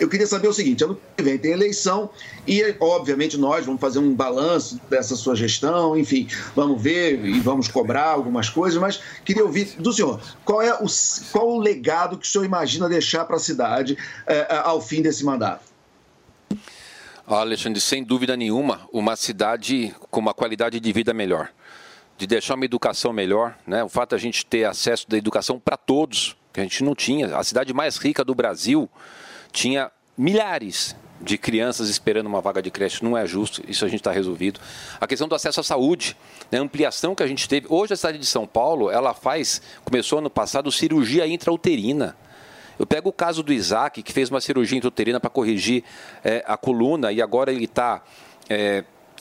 Eu 0.00 0.08
queria 0.08 0.26
saber 0.26 0.48
o 0.48 0.54
seguinte: 0.54 0.82
ano 0.82 0.98
que 1.14 1.22
vem 1.22 1.36
tem 1.36 1.52
eleição 1.52 2.08
e, 2.48 2.74
obviamente, 2.80 3.36
nós 3.36 3.66
vamos 3.66 3.78
fazer 3.78 3.98
um 3.98 4.14
balanço 4.14 4.80
dessa 4.88 5.16
sua 5.16 5.36
gestão, 5.36 5.98
enfim, 5.98 6.26
vamos 6.56 6.80
ver 6.80 7.22
e 7.22 7.38
vamos 7.40 7.68
cobrar 7.68 8.06
algumas 8.06 8.48
coisas, 8.48 8.80
mas 8.80 8.98
queria 9.22 9.44
ouvir 9.44 9.74
do 9.78 9.92
senhor 9.92 10.20
qual 10.46 10.62
é 10.62 10.72
o, 10.72 10.86
qual 11.30 11.50
o 11.50 11.58
legado 11.58 12.16
que 12.16 12.26
o 12.26 12.30
senhor 12.30 12.44
imagina 12.44 12.88
deixar 12.88 13.26
para 13.26 13.36
a 13.36 13.40
cidade 13.40 13.98
é, 14.26 14.46
ao 14.64 14.80
fim 14.80 15.02
desse 15.02 15.22
mandato. 15.22 15.73
Alexandre, 17.26 17.80
sem 17.80 18.04
dúvida 18.04 18.36
nenhuma, 18.36 18.86
uma 18.92 19.16
cidade 19.16 19.94
com 20.10 20.20
uma 20.20 20.34
qualidade 20.34 20.78
de 20.78 20.92
vida 20.92 21.14
melhor, 21.14 21.50
de 22.18 22.26
deixar 22.26 22.54
uma 22.54 22.66
educação 22.66 23.12
melhor, 23.12 23.56
né? 23.66 23.82
O 23.82 23.88
fato 23.88 24.10
de 24.10 24.16
a 24.16 24.18
gente 24.18 24.44
ter 24.44 24.64
acesso 24.64 25.08
da 25.08 25.16
educação 25.16 25.58
para 25.58 25.76
todos, 25.76 26.36
que 26.52 26.60
a 26.60 26.62
gente 26.62 26.84
não 26.84 26.94
tinha. 26.94 27.36
A 27.36 27.42
cidade 27.42 27.72
mais 27.72 27.96
rica 27.96 28.22
do 28.22 28.34
Brasil 28.34 28.90
tinha 29.50 29.90
milhares 30.16 30.94
de 31.20 31.38
crianças 31.38 31.88
esperando 31.88 32.26
uma 32.26 32.40
vaga 32.40 32.60
de 32.60 32.70
creche. 32.70 33.02
Não 33.02 33.16
é 33.16 33.26
justo, 33.26 33.62
isso 33.66 33.84
a 33.84 33.88
gente 33.88 34.00
está 34.00 34.12
resolvido. 34.12 34.60
A 35.00 35.06
questão 35.06 35.26
do 35.26 35.34
acesso 35.34 35.60
à 35.60 35.62
saúde, 35.62 36.16
né? 36.50 36.58
a 36.58 36.62
ampliação 36.62 37.14
que 37.14 37.22
a 37.22 37.26
gente 37.26 37.48
teve. 37.48 37.66
Hoje 37.70 37.94
a 37.94 37.96
cidade 37.96 38.18
de 38.18 38.26
São 38.26 38.46
Paulo, 38.46 38.90
ela 38.90 39.14
faz, 39.14 39.62
começou 39.84 40.18
ano 40.18 40.30
passado, 40.30 40.70
cirurgia 40.70 41.26
intrauterina. 41.26 42.14
Eu 42.78 42.86
pego 42.86 43.08
o 43.08 43.12
caso 43.12 43.42
do 43.42 43.52
Isaac, 43.52 44.02
que 44.02 44.12
fez 44.12 44.30
uma 44.30 44.40
cirurgia 44.40 44.78
intrauterina 44.78 45.20
para 45.20 45.30
corrigir 45.30 45.84
é, 46.24 46.44
a 46.46 46.56
coluna 46.56 47.12
e 47.12 47.22
agora 47.22 47.52
ele 47.52 47.64
está 47.64 48.02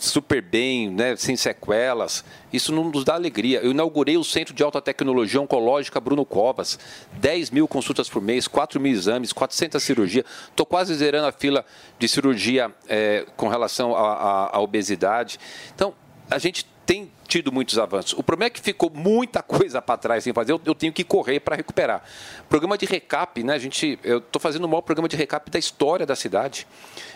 super 0.04 0.42
bem, 0.42 0.90
né, 0.90 1.16
sem 1.16 1.36
sequelas. 1.36 2.24
Isso 2.52 2.74
não 2.74 2.90
nos 2.90 3.06
dá 3.06 3.16
alegria. 3.16 3.60
Eu 3.60 3.72
inaugurei 3.72 4.18
o 4.18 4.24
Centro 4.24 4.54
de 4.54 4.62
Alta 4.62 4.82
Tecnologia 4.82 5.40
Oncológica 5.40 6.00
Bruno 6.00 6.26
Covas. 6.26 6.78
10 7.14 7.52
mil 7.52 7.68
consultas 7.68 8.10
por 8.10 8.22
mês, 8.22 8.48
4 8.48 8.80
mil 8.80 8.92
exames, 8.92 9.32
400 9.32 9.82
cirurgias. 9.82 10.26
Estou 10.50 10.66
quase 10.66 10.94
zerando 10.96 11.28
a 11.28 11.32
fila 11.32 11.66
de 11.98 12.08
cirurgia 12.08 12.74
é, 12.88 13.26
com 13.38 13.48
relação 13.48 13.96
à 13.96 14.60
obesidade. 14.60 15.40
Então, 15.74 15.94
a 16.30 16.38
gente 16.38 16.66
tem 16.86 17.10
tido 17.34 17.52
muitos 17.52 17.80
avanços. 17.80 18.14
O 18.14 18.22
problema 18.22 18.48
é 18.48 18.50
que 18.52 18.62
ficou 18.62 18.92
muita 18.94 19.42
coisa 19.42 19.82
para 19.82 19.98
trás 19.98 20.24
sem 20.24 20.32
fazer, 20.32 20.52
eu, 20.52 20.62
eu 20.64 20.76
tenho 20.76 20.94
que 20.94 21.04
correr 21.04 21.40
para 21.40 21.56
recuperar. 21.56 22.04
Programa 22.48 22.78
de 22.78 22.86
recap, 22.86 23.44
né? 23.44 23.54
A 23.54 23.58
gente, 23.58 23.98
eu 24.04 24.20
estou 24.20 24.40
fazendo 24.40 24.66
o 24.66 24.70
maior 24.70 24.82
programa 24.82 25.08
de 25.08 25.16
recap 25.16 25.50
da 25.50 25.58
história 25.58 26.06
da 26.06 26.16
cidade. 26.16 26.68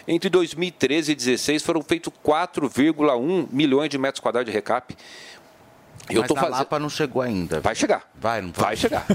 Entre 0.08 0.28
2013 0.28 1.12
e 1.12 1.16
2016 1.16 1.62
foram 1.62 1.84
feitos 1.84 2.12
4,1 2.26 3.48
milhões 3.52 3.90
de 3.90 4.00
metros 4.00 4.20
quadrados 4.20 4.50
de 4.50 4.56
recap. 4.56 4.98
Eu 6.10 6.22
Mas 6.22 6.28
tô 6.28 6.36
fazendo... 6.36 6.52
Lapa 6.52 6.80
não 6.80 6.90
chegou 6.90 7.22
ainda. 7.22 7.60
Vai 7.60 7.76
chegar. 7.76 8.04
Vai, 8.16 8.42
não 8.42 8.52
vai? 8.52 8.76
chegar. 8.76 9.06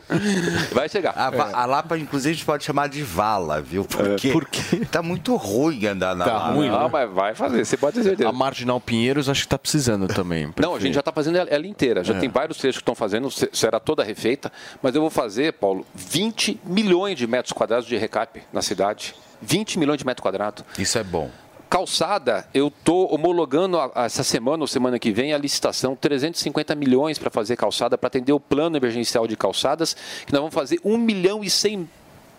vai 0.72 0.88
chegar. 0.88 1.14
A, 1.16 1.34
é. 1.34 1.54
a, 1.54 1.66
Lapa, 1.66 1.98
inclusive, 1.98 2.30
a 2.30 2.34
gente 2.34 2.44
pode 2.44 2.64
chamar 2.64 2.88
de 2.88 3.02
vala, 3.02 3.60
viu? 3.60 3.84
Porque 3.84 4.28
é, 4.28 4.32
porque 4.32 4.84
tá 4.86 5.02
muito 5.02 5.34
ruim 5.36 5.86
andar 5.86 6.14
na 6.14 6.24
tá 6.24 6.32
Lapa. 6.32 6.52
Ruim, 6.52 6.68
não, 6.68 6.88
mas 6.88 7.10
vai 7.10 7.34
fazer, 7.34 7.64
você 7.64 7.76
pode 7.76 7.96
ter 7.96 8.02
certeza. 8.04 8.28
A 8.28 8.32
Marginal 8.32 8.80
Pinheiros 8.80 9.28
acho 9.28 9.40
que 9.40 9.46
está 9.46 9.58
precisando 9.58 10.06
também. 10.08 10.50
Prefeito. 10.50 10.62
Não, 10.62 10.76
a 10.76 10.80
gente 10.80 10.94
já 10.94 11.00
está 11.00 11.12
fazendo 11.12 11.36
ela 11.38 11.66
inteira. 11.66 12.04
Já 12.04 12.14
é. 12.14 12.18
tem 12.18 12.28
vários 12.28 12.58
trechos 12.58 12.78
que 12.78 12.82
estão 12.82 12.94
fazendo, 12.94 13.30
será 13.30 13.80
toda 13.80 14.04
refeita. 14.04 14.52
Mas 14.82 14.94
eu 14.94 15.00
vou 15.00 15.10
fazer, 15.10 15.54
Paulo, 15.54 15.86
20 15.94 16.60
milhões 16.64 17.16
de 17.16 17.26
metros 17.26 17.52
quadrados 17.52 17.86
de 17.86 17.96
recap 17.96 18.42
na 18.52 18.62
cidade. 18.62 19.14
20 19.42 19.78
milhões 19.78 19.98
de 19.98 20.06
metros 20.06 20.22
quadrados. 20.22 20.64
Isso 20.78 20.98
é 20.98 21.02
bom. 21.02 21.30
Calçada, 21.70 22.48
eu 22.52 22.66
estou 22.66 23.14
homologando 23.14 23.78
essa 23.94 24.24
semana 24.24 24.64
ou 24.64 24.66
semana 24.66 24.98
que 24.98 25.12
vem 25.12 25.32
a 25.32 25.38
licitação, 25.38 25.94
350 25.94 26.74
milhões 26.74 27.16
para 27.16 27.30
fazer 27.30 27.54
calçada, 27.54 27.96
para 27.96 28.08
atender 28.08 28.32
o 28.32 28.40
plano 28.40 28.76
emergencial 28.76 29.24
de 29.28 29.36
calçadas, 29.36 29.94
que 30.26 30.32
nós 30.32 30.40
vamos 30.40 30.52
fazer 30.52 30.80
1 30.84 30.98
milhão 30.98 31.44
e 31.44 31.48
100 31.48 31.88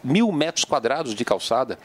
mil 0.03 0.29
metros 0.33 0.65
quadrados 0.65 1.15
de 1.15 1.23
calçada, 1.23 1.79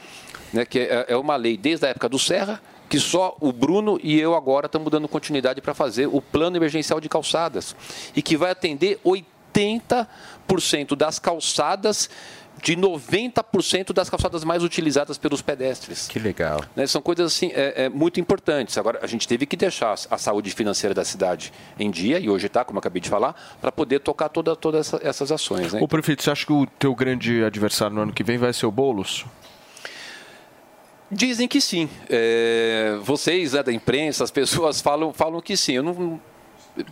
né, 0.53 0.65
que 0.65 0.81
é, 0.81 1.07
é 1.11 1.17
uma 1.17 1.37
lei 1.37 1.57
desde 1.57 1.87
a 1.87 1.91
época 1.91 2.09
do 2.09 2.19
Serra, 2.19 2.61
que 2.89 2.99
só 2.99 3.37
o 3.41 3.53
Bruno 3.53 4.01
e 4.03 4.19
eu 4.19 4.35
agora 4.35 4.67
estamos 4.67 4.91
dando 4.91 5.07
continuidade 5.07 5.61
para 5.61 5.73
fazer 5.73 6.09
o 6.09 6.21
plano 6.21 6.57
emergencial 6.57 7.01
de 7.01 7.09
calçadas, 7.09 7.77
e 8.17 8.23
que 8.23 8.37
vai 8.37 8.51
atender 8.51 8.99
80% 9.05 10.97
das 10.97 11.21
calçadas 11.21 12.11
de 12.67 12.77
90% 12.77 13.93
das 13.93 14.11
calçadas 14.11 14.43
mais 14.43 14.65
utilizadas 14.65 15.17
pelos 15.17 15.41
pedestres. 15.41 16.09
Que 16.09 16.19
legal. 16.19 16.65
Né? 16.75 16.85
São 16.85 17.01
coisas 17.01 17.33
assim 17.33 17.53
é, 17.55 17.85
é, 17.85 17.89
muito 17.89 18.19
importantes. 18.19 18.77
Agora, 18.77 18.99
a 19.03 19.07
gente 19.07 19.29
teve 19.29 19.47
que 19.47 19.57
deixar 19.57 19.95
a 20.11 20.19
saúde 20.19 20.51
financeira 20.51 20.93
da 20.93 21.05
cidade 21.05 21.53
em 21.79 21.89
dia, 21.93 22.19
e 22.19 22.29
hoje 22.29 22.49
está, 22.49 22.65
como 22.65 22.79
eu 22.79 22.81
acabei 22.81 23.01
de 23.01 23.09
falar, 23.09 23.41
para 23.61 23.71
poder 23.71 24.01
tocar 24.01 24.29
todas 24.29 24.57
toda 24.57 24.79
essa, 24.79 24.99
essas 25.01 25.31
ações. 25.31 25.75
Né? 25.75 25.79
O 25.81 25.87
prefeito, 25.87 26.25
você 26.25 26.31
acha 26.33 26.45
que 26.45 26.53
o 26.53 26.67
teu 26.67 26.93
grande 26.93 27.45
adversário 27.45 27.95
no 27.95 28.03
ano 28.03 28.13
que 28.13 28.25
vem 28.25 28.37
vai 28.37 28.53
ser 28.53 28.67
o 28.67 28.71
Boulos? 28.73 29.25
Dizem 31.09 31.47
que 31.47 31.61
sim. 31.61 31.89
É, 32.11 32.99
vocês 33.01 33.53
né, 33.53 33.63
da 33.63 33.73
imprensa, 33.73 34.25
as 34.25 34.33
pessoas 34.33 34.81
falam, 34.83 35.13
falam 35.13 35.41
que 35.41 35.57
sim. 35.57 35.75
Eu 35.75 35.85
não, 35.85 36.21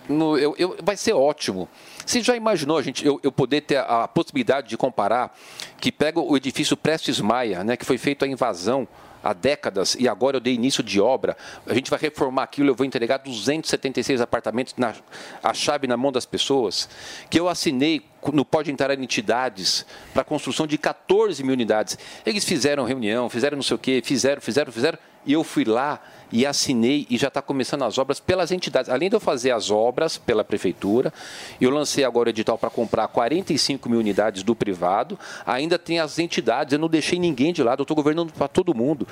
não 0.09 0.39
eu, 0.39 0.55
eu, 0.57 0.77
vai 0.85 0.97
ser 0.97 1.15
ótimo. 1.15 1.69
Você 2.05 2.21
já 2.23 2.37
imaginou, 2.37 2.83
gente, 2.83 3.05
eu, 3.05 3.19
eu 3.23 3.33
poder 3.33 3.63
ter 3.63 3.77
a, 3.77 4.05
a, 4.05 4.09
possibilidade 4.09 4.69
de 4.69 4.77
comparar 4.77 5.37
que 5.79 5.91
pega 5.91 6.21
o 6.21 6.37
edifício 6.37 6.77
Prestes 6.77 7.21
Maia, 7.21 7.65
né, 7.65 7.77
que 7.77 7.85
foi 7.85 7.99
feito 7.99 8.25
a 8.25 8.29
invasão 8.29 8.87
há 9.23 9.33
décadas 9.33 9.97
e 9.99 10.07
agora 10.07 10.37
eu 10.37 10.41
dei 10.41 10.53
início 10.53 10.83
de 10.83 11.01
obra. 11.01 11.35
A 11.67 11.73
gente 11.73 11.91
vai 11.91 11.99
reformar 11.99 12.43
aquilo, 12.43 12.69
eu 12.69 12.75
vou 12.75 12.85
entregar 12.85 13.17
276 13.19 14.21
apartamentos, 14.21 14.75
na, 14.77 14.95
a 15.43 15.55
chave 15.55 15.87
na 15.87 15.97
mão 15.97 16.13
das 16.13 16.27
pessoas. 16.27 16.89
Que 17.31 17.41
eu 17.41 17.49
assinei 17.49 18.03
no 18.33 18.45
Pode 18.45 18.71
Entrar 18.71 18.99
Entidades 18.99 19.87
para 20.13 20.21
a 20.21 20.25
construção 20.25 20.67
de 20.67 20.77
14 20.77 21.43
mil 21.43 21.55
unidades. 21.55 21.99
Eles 22.27 22.45
fizeram 22.45 22.85
reunião, 22.85 23.31
fizeram 23.31 23.57
não 23.57 23.63
sei 23.63 23.77
o 23.77 23.79
quê, 23.79 24.03
fizeram, 24.05 24.43
fizeram, 24.43 24.71
fizeram, 24.71 24.99
e 25.25 25.33
eu 25.33 25.43
fui 25.43 25.65
lá 25.65 26.01
e 26.33 26.47
assinei 26.47 27.07
e 27.11 27.17
já 27.17 27.29
está 27.29 27.41
começando 27.41 27.83
as 27.83 27.99
obras 27.99 28.21
pelas 28.21 28.51
entidades. 28.51 28.91
Além 28.91 29.09
de 29.09 29.17
eu 29.17 29.21
fazer 29.21 29.51
as 29.51 29.71
obras 29.71 30.19
pela 30.19 30.45
prefeitura, 30.45 31.13
eu 31.61 31.71
lancei 31.71 32.05
agora 32.05 32.29
o 32.29 32.31
edital 32.31 32.59
para 32.59 32.71
comprar 32.71 33.09
45 33.09 33.89
mil 33.89 33.99
unidades 33.99 34.43
do 34.43 34.55
privado. 34.55 35.19
Ainda 35.47 35.79
tem 35.79 36.01
as 36.01 36.19
entidades, 36.19 36.73
eu 36.73 36.79
não 36.79 36.89
deixei 36.89 37.19
ninguém 37.19 37.53
de 37.53 37.63
lado, 37.63 37.81
eu 37.81 37.85
estou 37.85 37.97
governando 37.97 38.33
para 38.33 38.49
todo 38.49 38.75
mundo. 38.75 39.07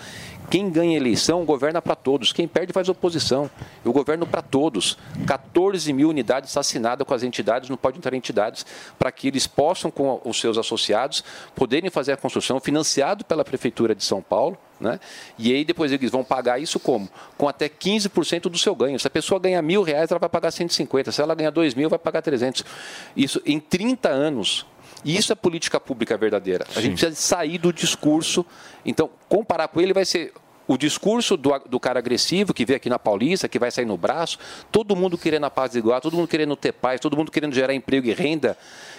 Quem 0.51 0.71
ganha 0.71 0.97
eleição 0.97 1.45
governa 1.45 1.81
para 1.81 1.95
todos, 1.95 2.33
quem 2.33 2.47
perde 2.47 2.73
faz 2.73 2.89
oposição. 2.89 3.51
Eu 3.85 3.93
governo 3.93 4.27
para 4.27 4.43
todos. 4.43 4.99
14 5.27 5.93
mil 5.93 6.09
unidades 6.09 6.57
assinadas 6.57 7.07
com 7.07 7.15
as 7.15 7.23
entidades, 7.23 7.69
não 7.69 7.77
pode 7.77 7.99
entrar 7.99 8.15
entidades, 8.15 8.67
para 8.99 9.11
que 9.11 9.29
eles 9.29 9.47
possam, 9.47 9.91
com 9.91 10.21
os 10.25 10.41
seus 10.41 10.59
associados, 10.59 11.25
poderem 11.55 11.91
fazer 11.91 12.13
a 12.13 12.17
construção 12.17 12.61
financiado 12.61 13.25
pela 13.25 13.45
Prefeitura 13.45 13.95
de 13.95 14.05
São 14.05 14.21
Paulo 14.21 14.59
né? 14.83 15.01
E 15.39 15.53
aí 15.55 15.65
depois 15.65 15.93
eles 15.93 16.11
vão 16.11 16.25
pagar 16.25 16.61
isso 16.61 16.79
como? 16.79 17.09
Com 17.39 17.49
até 17.49 17.69
15% 17.69 18.43
do 18.43 18.59
seu 18.59 18.75
ganho. 18.75 18.99
Se 18.99 19.07
a 19.07 19.11
pessoa 19.11 19.41
ganha 19.41 19.63
mil 19.63 19.83
reais, 19.83 20.11
ela 20.11 20.19
vai 20.19 20.29
pagar 20.29 20.51
150. 20.51 21.13
Se 21.13 21.23
ela 21.23 21.35
ganha 21.35 21.51
dois 21.51 21.75
mil, 21.75 21.89
vai 21.89 21.99
pagar 21.99 22.21
300. 22.21 22.65
Isso 23.17 23.41
em 23.47 23.59
30 23.59 24.09
anos. 24.09 24.67
E 25.05 25.17
isso 25.17 25.33
é 25.33 25.37
política 25.37 25.81
pública 25.81 26.17
verdadeira. 26.17 26.65
A 26.71 26.75
Sim. 26.75 26.83
gente 26.83 26.99
precisa 26.99 27.15
sair 27.15 27.59
do 27.59 27.73
discurso. 27.73 28.45
Então, 28.85 29.11
comparar 29.29 29.69
com 29.69 29.81
ele 29.81 29.93
vai 29.93 30.05
ser 30.05 30.33
o 30.67 30.77
discurso 30.77 31.37
do, 31.37 31.51
do, 31.69 31.81
cara 31.81 31.99
agressivo 31.99 32.55
que 32.55 32.65
vê 32.65 32.77
aqui 32.77 32.89
na 32.89 32.99
Paulista, 32.99 33.49
que 33.49 33.59
vai 33.59 33.71
sair 33.71 33.85
no 33.85 33.97
braço, 33.97 34.39
todo 34.71 34.95
mundo 34.95 35.19
querendo 35.19 35.45
a 35.45 35.51
paz 35.51 35.75
igual, 35.75 36.01
todo 36.01 36.17
mundo 36.17 36.29
querendo 36.29 36.55
ter 36.57 36.73
paz, 36.73 37.01
todo 37.01 37.17
mundo 37.17 37.31
querendo 37.31 37.55
gerar 37.55 37.75
emprego 37.75 38.07
e 38.07 38.13
renda, 38.13 38.57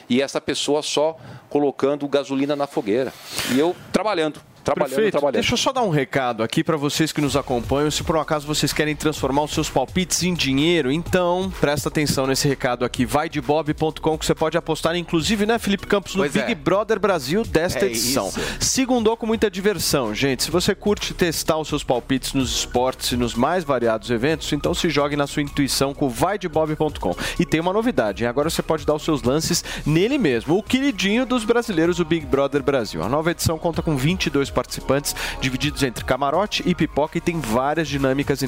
e 0.09 0.21
essa 0.21 0.41
pessoa 0.41 0.81
só 0.81 1.17
colocando 1.49 2.07
gasolina 2.07 2.55
na 2.55 2.67
fogueira. 2.67 3.13
E 3.53 3.59
eu 3.59 3.75
trabalhando, 3.91 4.41
Trabalhando, 4.63 4.95
Perfeito. 4.95 5.11
trabalhando. 5.11 5.33
Deixa 5.41 5.53
eu 5.53 5.57
só 5.57 5.73
dar 5.73 5.83
um 5.83 5.89
recado 5.89 6.41
aqui 6.41 6.63
para 6.63 6.77
vocês 6.77 7.11
que 7.11 7.19
nos 7.19 7.35
acompanham. 7.35 7.91
Se 7.91 8.03
por 8.03 8.15
um 8.15 8.19
acaso 8.21 8.47
vocês 8.47 8.71
querem 8.71 8.95
transformar 8.95 9.43
os 9.43 9.51
seus 9.51 9.69
palpites 9.69 10.23
em 10.23 10.33
dinheiro, 10.33 10.91
então 10.91 11.51
presta 11.59 11.89
atenção 11.89 12.25
nesse 12.25 12.47
recado 12.47 12.85
aqui. 12.85 13.05
Vai 13.05 13.27
de 13.27 13.41
bob.com 13.41 14.17
que 14.17 14.25
você 14.25 14.33
pode 14.33 14.57
apostar, 14.57 14.95
inclusive, 14.95 15.45
né, 15.45 15.59
Felipe 15.59 15.85
Campos, 15.85 16.15
no 16.15 16.21
pois 16.21 16.31
Big 16.31 16.51
é. 16.51 16.55
Brother 16.55 16.99
Brasil 16.99 17.43
desta 17.43 17.85
é 17.85 17.89
edição. 17.89 18.29
Isso. 18.29 18.39
Segundou 18.59 19.17
com 19.17 19.25
muita 19.25 19.51
diversão, 19.51 20.15
gente. 20.15 20.43
Se 20.43 20.51
você 20.51 20.73
curte 20.73 21.13
testar 21.13 21.57
os 21.57 21.67
seus 21.67 21.83
palpites 21.83 22.33
nos 22.33 22.55
esportes 22.55 23.11
e 23.11 23.17
nos 23.17 23.35
mais 23.35 23.63
variados 23.63 24.09
eventos, 24.09 24.51
então 24.53 24.73
se 24.73 24.89
jogue 24.89 25.15
na 25.17 25.27
sua 25.27 25.41
intuição 25.41 25.93
com 25.93 26.07
vaidebob.com. 26.07 27.15
E 27.37 27.45
tem 27.45 27.59
uma 27.59 27.73
novidade, 27.73 28.23
hein? 28.23 28.29
agora 28.29 28.49
você 28.49 28.61
pode 28.61 28.85
dar 28.85 28.95
os 28.95 29.03
seus 29.03 29.23
lances 29.23 29.63
nele 29.85 30.17
mesmo, 30.17 30.57
o 30.57 30.63
queridinho 30.63 31.25
dos 31.25 31.43
brasileiros, 31.43 31.99
o 31.99 32.05
Big 32.05 32.25
Brother 32.25 32.63
Brasil. 32.63 33.03
A 33.03 33.09
nova 33.09 33.31
edição 33.31 33.57
conta 33.57 33.81
com 33.81 33.97
22 33.97 34.52
participantes, 34.53 35.15
divididos 35.41 35.83
entre 35.83 36.05
camarote 36.05 36.63
e 36.65 36.73
pipoca, 36.73 37.17
e 37.17 37.21
tem 37.21 37.39
várias 37.39 37.87
dinâmicas 37.87 38.41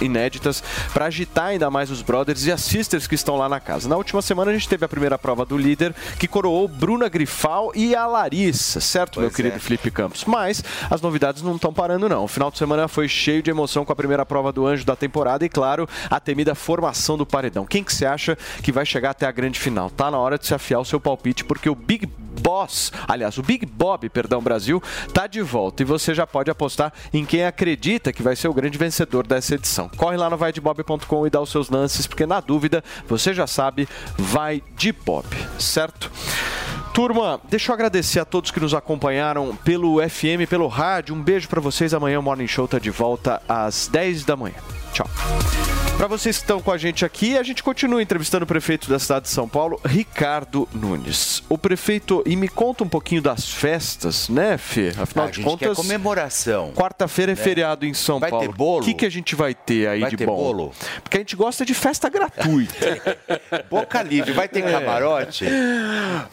inéditas 0.00 0.62
para 0.92 1.06
agitar 1.06 1.46
ainda 1.46 1.70
mais 1.70 1.90
os 1.90 2.02
brothers 2.02 2.44
e 2.46 2.52
as 2.52 2.60
sisters 2.60 3.06
que 3.06 3.14
estão 3.14 3.36
lá 3.36 3.48
na 3.48 3.60
casa. 3.60 3.88
Na 3.88 3.96
última 3.96 4.20
semana 4.20 4.50
a 4.50 4.54
gente 4.54 4.68
teve 4.68 4.84
a 4.84 4.88
primeira 4.88 5.18
prova 5.18 5.44
do 5.44 5.56
líder, 5.56 5.94
que 6.18 6.28
coroou 6.28 6.68
Bruna 6.68 7.08
Grifal 7.08 7.72
e 7.74 7.94
a 7.94 8.06
Larissa, 8.06 8.80
certo, 8.80 9.14
pois 9.14 9.26
meu 9.26 9.30
querido 9.30 9.56
é. 9.56 9.58
Felipe 9.58 9.90
Campos? 9.90 10.24
Mas 10.24 10.62
as 10.90 11.00
novidades 11.00 11.42
não 11.42 11.56
estão 11.56 11.72
parando, 11.72 12.08
não. 12.08 12.24
O 12.24 12.28
final 12.28 12.50
de 12.50 12.58
semana 12.58 12.88
foi 12.88 13.08
cheio 13.08 13.42
de 13.42 13.50
emoção 13.50 13.84
com 13.84 13.92
a 13.92 13.96
primeira 13.96 14.26
prova 14.26 14.52
do 14.52 14.66
anjo 14.66 14.84
da 14.84 14.96
temporada 14.96 15.44
e, 15.44 15.48
claro, 15.48 15.88
a 16.10 16.18
temida 16.18 16.54
formação 16.54 17.16
do 17.16 17.24
paredão. 17.24 17.64
Quem 17.64 17.84
que 17.84 17.94
você 17.94 18.06
acha 18.06 18.36
que 18.62 18.72
vai 18.72 18.84
chegar 18.84 19.10
até 19.10 19.26
a 19.26 19.32
grande 19.32 19.58
final? 19.58 19.90
Tá 19.90 20.10
na 20.10 20.18
hora 20.18 20.38
de 20.38 20.46
se 20.46 20.54
afiar 20.54 20.80
o 20.80 20.84
seu 20.84 21.00
palpite, 21.00 21.44
porque 21.44 21.68
o 21.68 21.74
Big 21.74 22.08
Boss, 22.40 22.92
aliás, 23.06 23.38
o 23.38 23.42
Big 23.42 23.66
Bob, 23.66 24.08
perdão, 24.08 24.42
Brasil, 24.42 24.82
tá 25.12 25.26
de 25.26 25.40
volta 25.42 25.82
e 25.82 25.86
você 25.86 26.14
já 26.14 26.26
pode 26.26 26.50
apostar 26.50 26.92
em 27.12 27.24
quem 27.24 27.44
acredita 27.44 28.12
que 28.12 28.22
vai 28.22 28.36
ser 28.36 28.48
o 28.48 28.54
grande 28.54 28.76
vencedor 28.78 29.26
dessa 29.26 29.54
edição. 29.54 29.88
Corre 29.96 30.16
lá 30.16 30.28
no 30.28 30.36
vaidebob.com 30.36 31.26
e 31.26 31.30
dá 31.30 31.40
os 31.40 31.50
seus 31.50 31.70
lances, 31.70 32.06
porque 32.06 32.26
na 32.26 32.40
dúvida, 32.40 32.82
você 33.08 33.32
já 33.32 33.46
sabe, 33.46 33.88
vai 34.18 34.62
de 34.76 34.92
Bob, 34.92 35.26
certo? 35.58 36.10
Turma, 36.94 37.40
deixa 37.50 37.72
eu 37.72 37.74
agradecer 37.74 38.20
a 38.20 38.24
todos 38.24 38.52
que 38.52 38.60
nos 38.60 38.72
acompanharam 38.72 39.56
pelo 39.64 40.00
FM, 40.08 40.48
pelo 40.48 40.68
rádio. 40.68 41.12
Um 41.12 41.20
beijo 41.20 41.48
para 41.48 41.60
vocês. 41.60 41.92
Amanhã 41.92 42.20
o 42.20 42.22
Morning 42.22 42.46
Show 42.46 42.68
tá 42.68 42.78
de 42.78 42.90
volta 42.90 43.42
às 43.48 43.88
10 43.88 44.24
da 44.24 44.36
manhã. 44.36 44.54
Tchau. 44.94 45.08
Para 45.96 46.08
vocês 46.08 46.36
que 46.36 46.42
estão 46.42 46.60
com 46.60 46.72
a 46.72 46.76
gente 46.76 47.04
aqui, 47.04 47.38
a 47.38 47.42
gente 47.44 47.62
continua 47.62 48.02
entrevistando 48.02 48.42
o 48.44 48.46
prefeito 48.48 48.88
da 48.90 48.98
cidade 48.98 49.26
de 49.26 49.30
São 49.30 49.48
Paulo, 49.48 49.80
Ricardo 49.84 50.68
Nunes. 50.72 51.42
O 51.48 51.56
prefeito, 51.56 52.20
e 52.26 52.34
me 52.34 52.48
conta 52.48 52.82
um 52.82 52.88
pouquinho 52.88 53.22
das 53.22 53.48
festas, 53.48 54.28
né, 54.28 54.58
Fê? 54.58 54.88
Afinal 54.98 55.26
Ah, 55.26 55.28
a 55.28 55.30
de 55.30 55.36
gente 55.36 55.44
contas, 55.44 55.68
quer 55.68 55.74
comemoração. 55.76 56.72
quarta-feira 56.74 57.30
é 57.32 57.36
né? 57.36 57.40
feriado 57.42 57.86
em 57.86 57.94
São 57.94 58.18
Vai 58.18 58.28
Paulo. 58.28 58.46
ter 58.48 58.52
bolo? 58.52 58.82
O 58.82 58.84
que, 58.84 58.92
que 58.94 59.06
a 59.06 59.10
gente 59.10 59.36
vai 59.36 59.54
ter 59.54 59.86
aí 59.88 60.00
Vai 60.00 60.10
de 60.10 60.16
ter 60.16 60.26
bom? 60.26 60.34
bolo? 60.34 60.72
Porque 61.02 61.16
a 61.16 61.20
gente 61.20 61.36
gosta 61.36 61.64
de 61.64 61.74
festa 61.74 62.08
gratuita. 62.08 63.16
Boca 63.70 64.02
livre, 64.02 64.32
vai 64.32 64.48
ter 64.48 64.64
É. 64.64 64.70
camarote? 64.72 65.46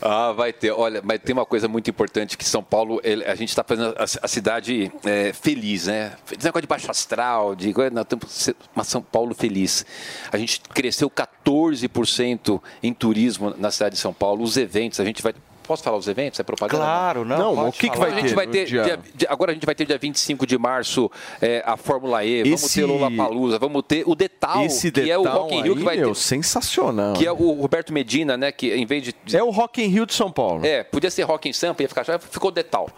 Ah, 0.01 0.31
vai 0.31 0.51
ter. 0.51 0.71
Olha, 0.71 1.01
mas 1.03 1.19
tem 1.19 1.33
uma 1.33 1.45
coisa 1.45 1.67
muito 1.67 1.87
importante 1.89 2.35
que 2.35 2.43
São 2.45 2.63
Paulo, 2.63 2.99
ele- 3.03 3.23
a 3.25 3.35
gente 3.35 3.49
está 3.49 3.63
fazendo 3.63 3.93
a, 3.95 4.03
a 4.03 4.27
cidade 4.27 4.91
é, 5.05 5.31
feliz, 5.33 5.85
né? 5.85 6.13
Esse 6.31 6.43
negócio 6.45 6.61
de 6.63 6.67
baixo 6.67 6.89
astral, 6.89 7.55
de 7.55 7.71
coisa, 7.73 7.91
nós 7.91 8.07
ser 8.27 8.50
uma 8.75 8.83
São 8.83 9.01
Paulo 9.01 9.33
feliz. 9.33 9.85
A 10.31 10.37
gente 10.37 10.61
cresceu 10.61 11.09
14% 11.09 12.61
em 12.81 12.93
turismo 12.93 13.53
na 13.57 13.71
cidade 13.71 13.95
de 13.95 14.01
São 14.01 14.13
Paulo. 14.13 14.43
Os 14.43 14.57
eventos, 14.57 14.99
a 14.99 15.05
gente 15.05 15.21
vai. 15.21 15.33
Posso 15.63 15.83
falar 15.83 15.97
os 15.97 16.07
eventos? 16.07 16.39
É 16.39 16.43
propaganda? 16.43 16.83
Claro, 16.83 17.23
não, 17.25 17.55
Não, 17.55 17.67
o 17.69 17.71
que 17.71 17.89
que 17.89 17.97
vai 17.97 18.11
a 18.11 18.15
gente 18.15 18.29
ter 18.29 18.35
vai 18.35 18.45
no 18.45 18.51
ter 18.51 18.65
dia- 18.65 18.99
dia- 19.15 19.27
agora 19.29 19.51
a 19.51 19.53
gente 19.53 19.65
vai 19.65 19.75
ter 19.75 19.85
dia 19.85 19.97
25 19.97 20.45
de 20.45 20.57
março 20.57 21.09
é, 21.41 21.63
a 21.65 21.77
Fórmula 21.77 22.23
E, 22.25 22.43
vamos 22.43 22.63
Esse- 22.63 22.81
ter 22.81 22.85
Lollapalooza, 22.85 23.57
vamos 23.59 23.83
ter 23.87 24.03
o 24.05 24.15
Detal, 24.15 24.65
Esse 24.65 24.91
que 24.91 25.09
é 25.09 25.17
o 25.17 25.23
detal 25.23 25.41
Rock 25.43 25.55
in 25.55 25.61
Rio 25.61 25.73
que 25.73 25.79
aí, 25.79 25.85
vai 25.85 25.97
meu, 25.97 26.09
ter. 26.09 26.15
sensacional. 26.15 27.13
Que 27.13 27.25
é 27.25 27.31
o 27.31 27.51
Roberto 27.53 27.93
Medina, 27.93 28.35
né? 28.37 28.51
Que 28.51 28.73
em 28.73 28.85
vez 28.85 29.03
de. 29.03 29.15
É 29.35 29.43
o 29.43 29.49
Rock 29.49 29.81
in 29.81 29.87
Rio 29.87 30.05
de 30.05 30.13
São 30.13 30.31
Paulo. 30.31 30.65
É, 30.65 30.83
podia 30.83 31.09
ser 31.11 31.23
Rock 31.23 31.47
in 31.49 31.53
Sampa, 31.53 31.81
ia 31.83 31.87
ficar. 31.89 32.03
já 32.03 32.19
Ficou 32.19 32.51
Detal. 32.51 32.89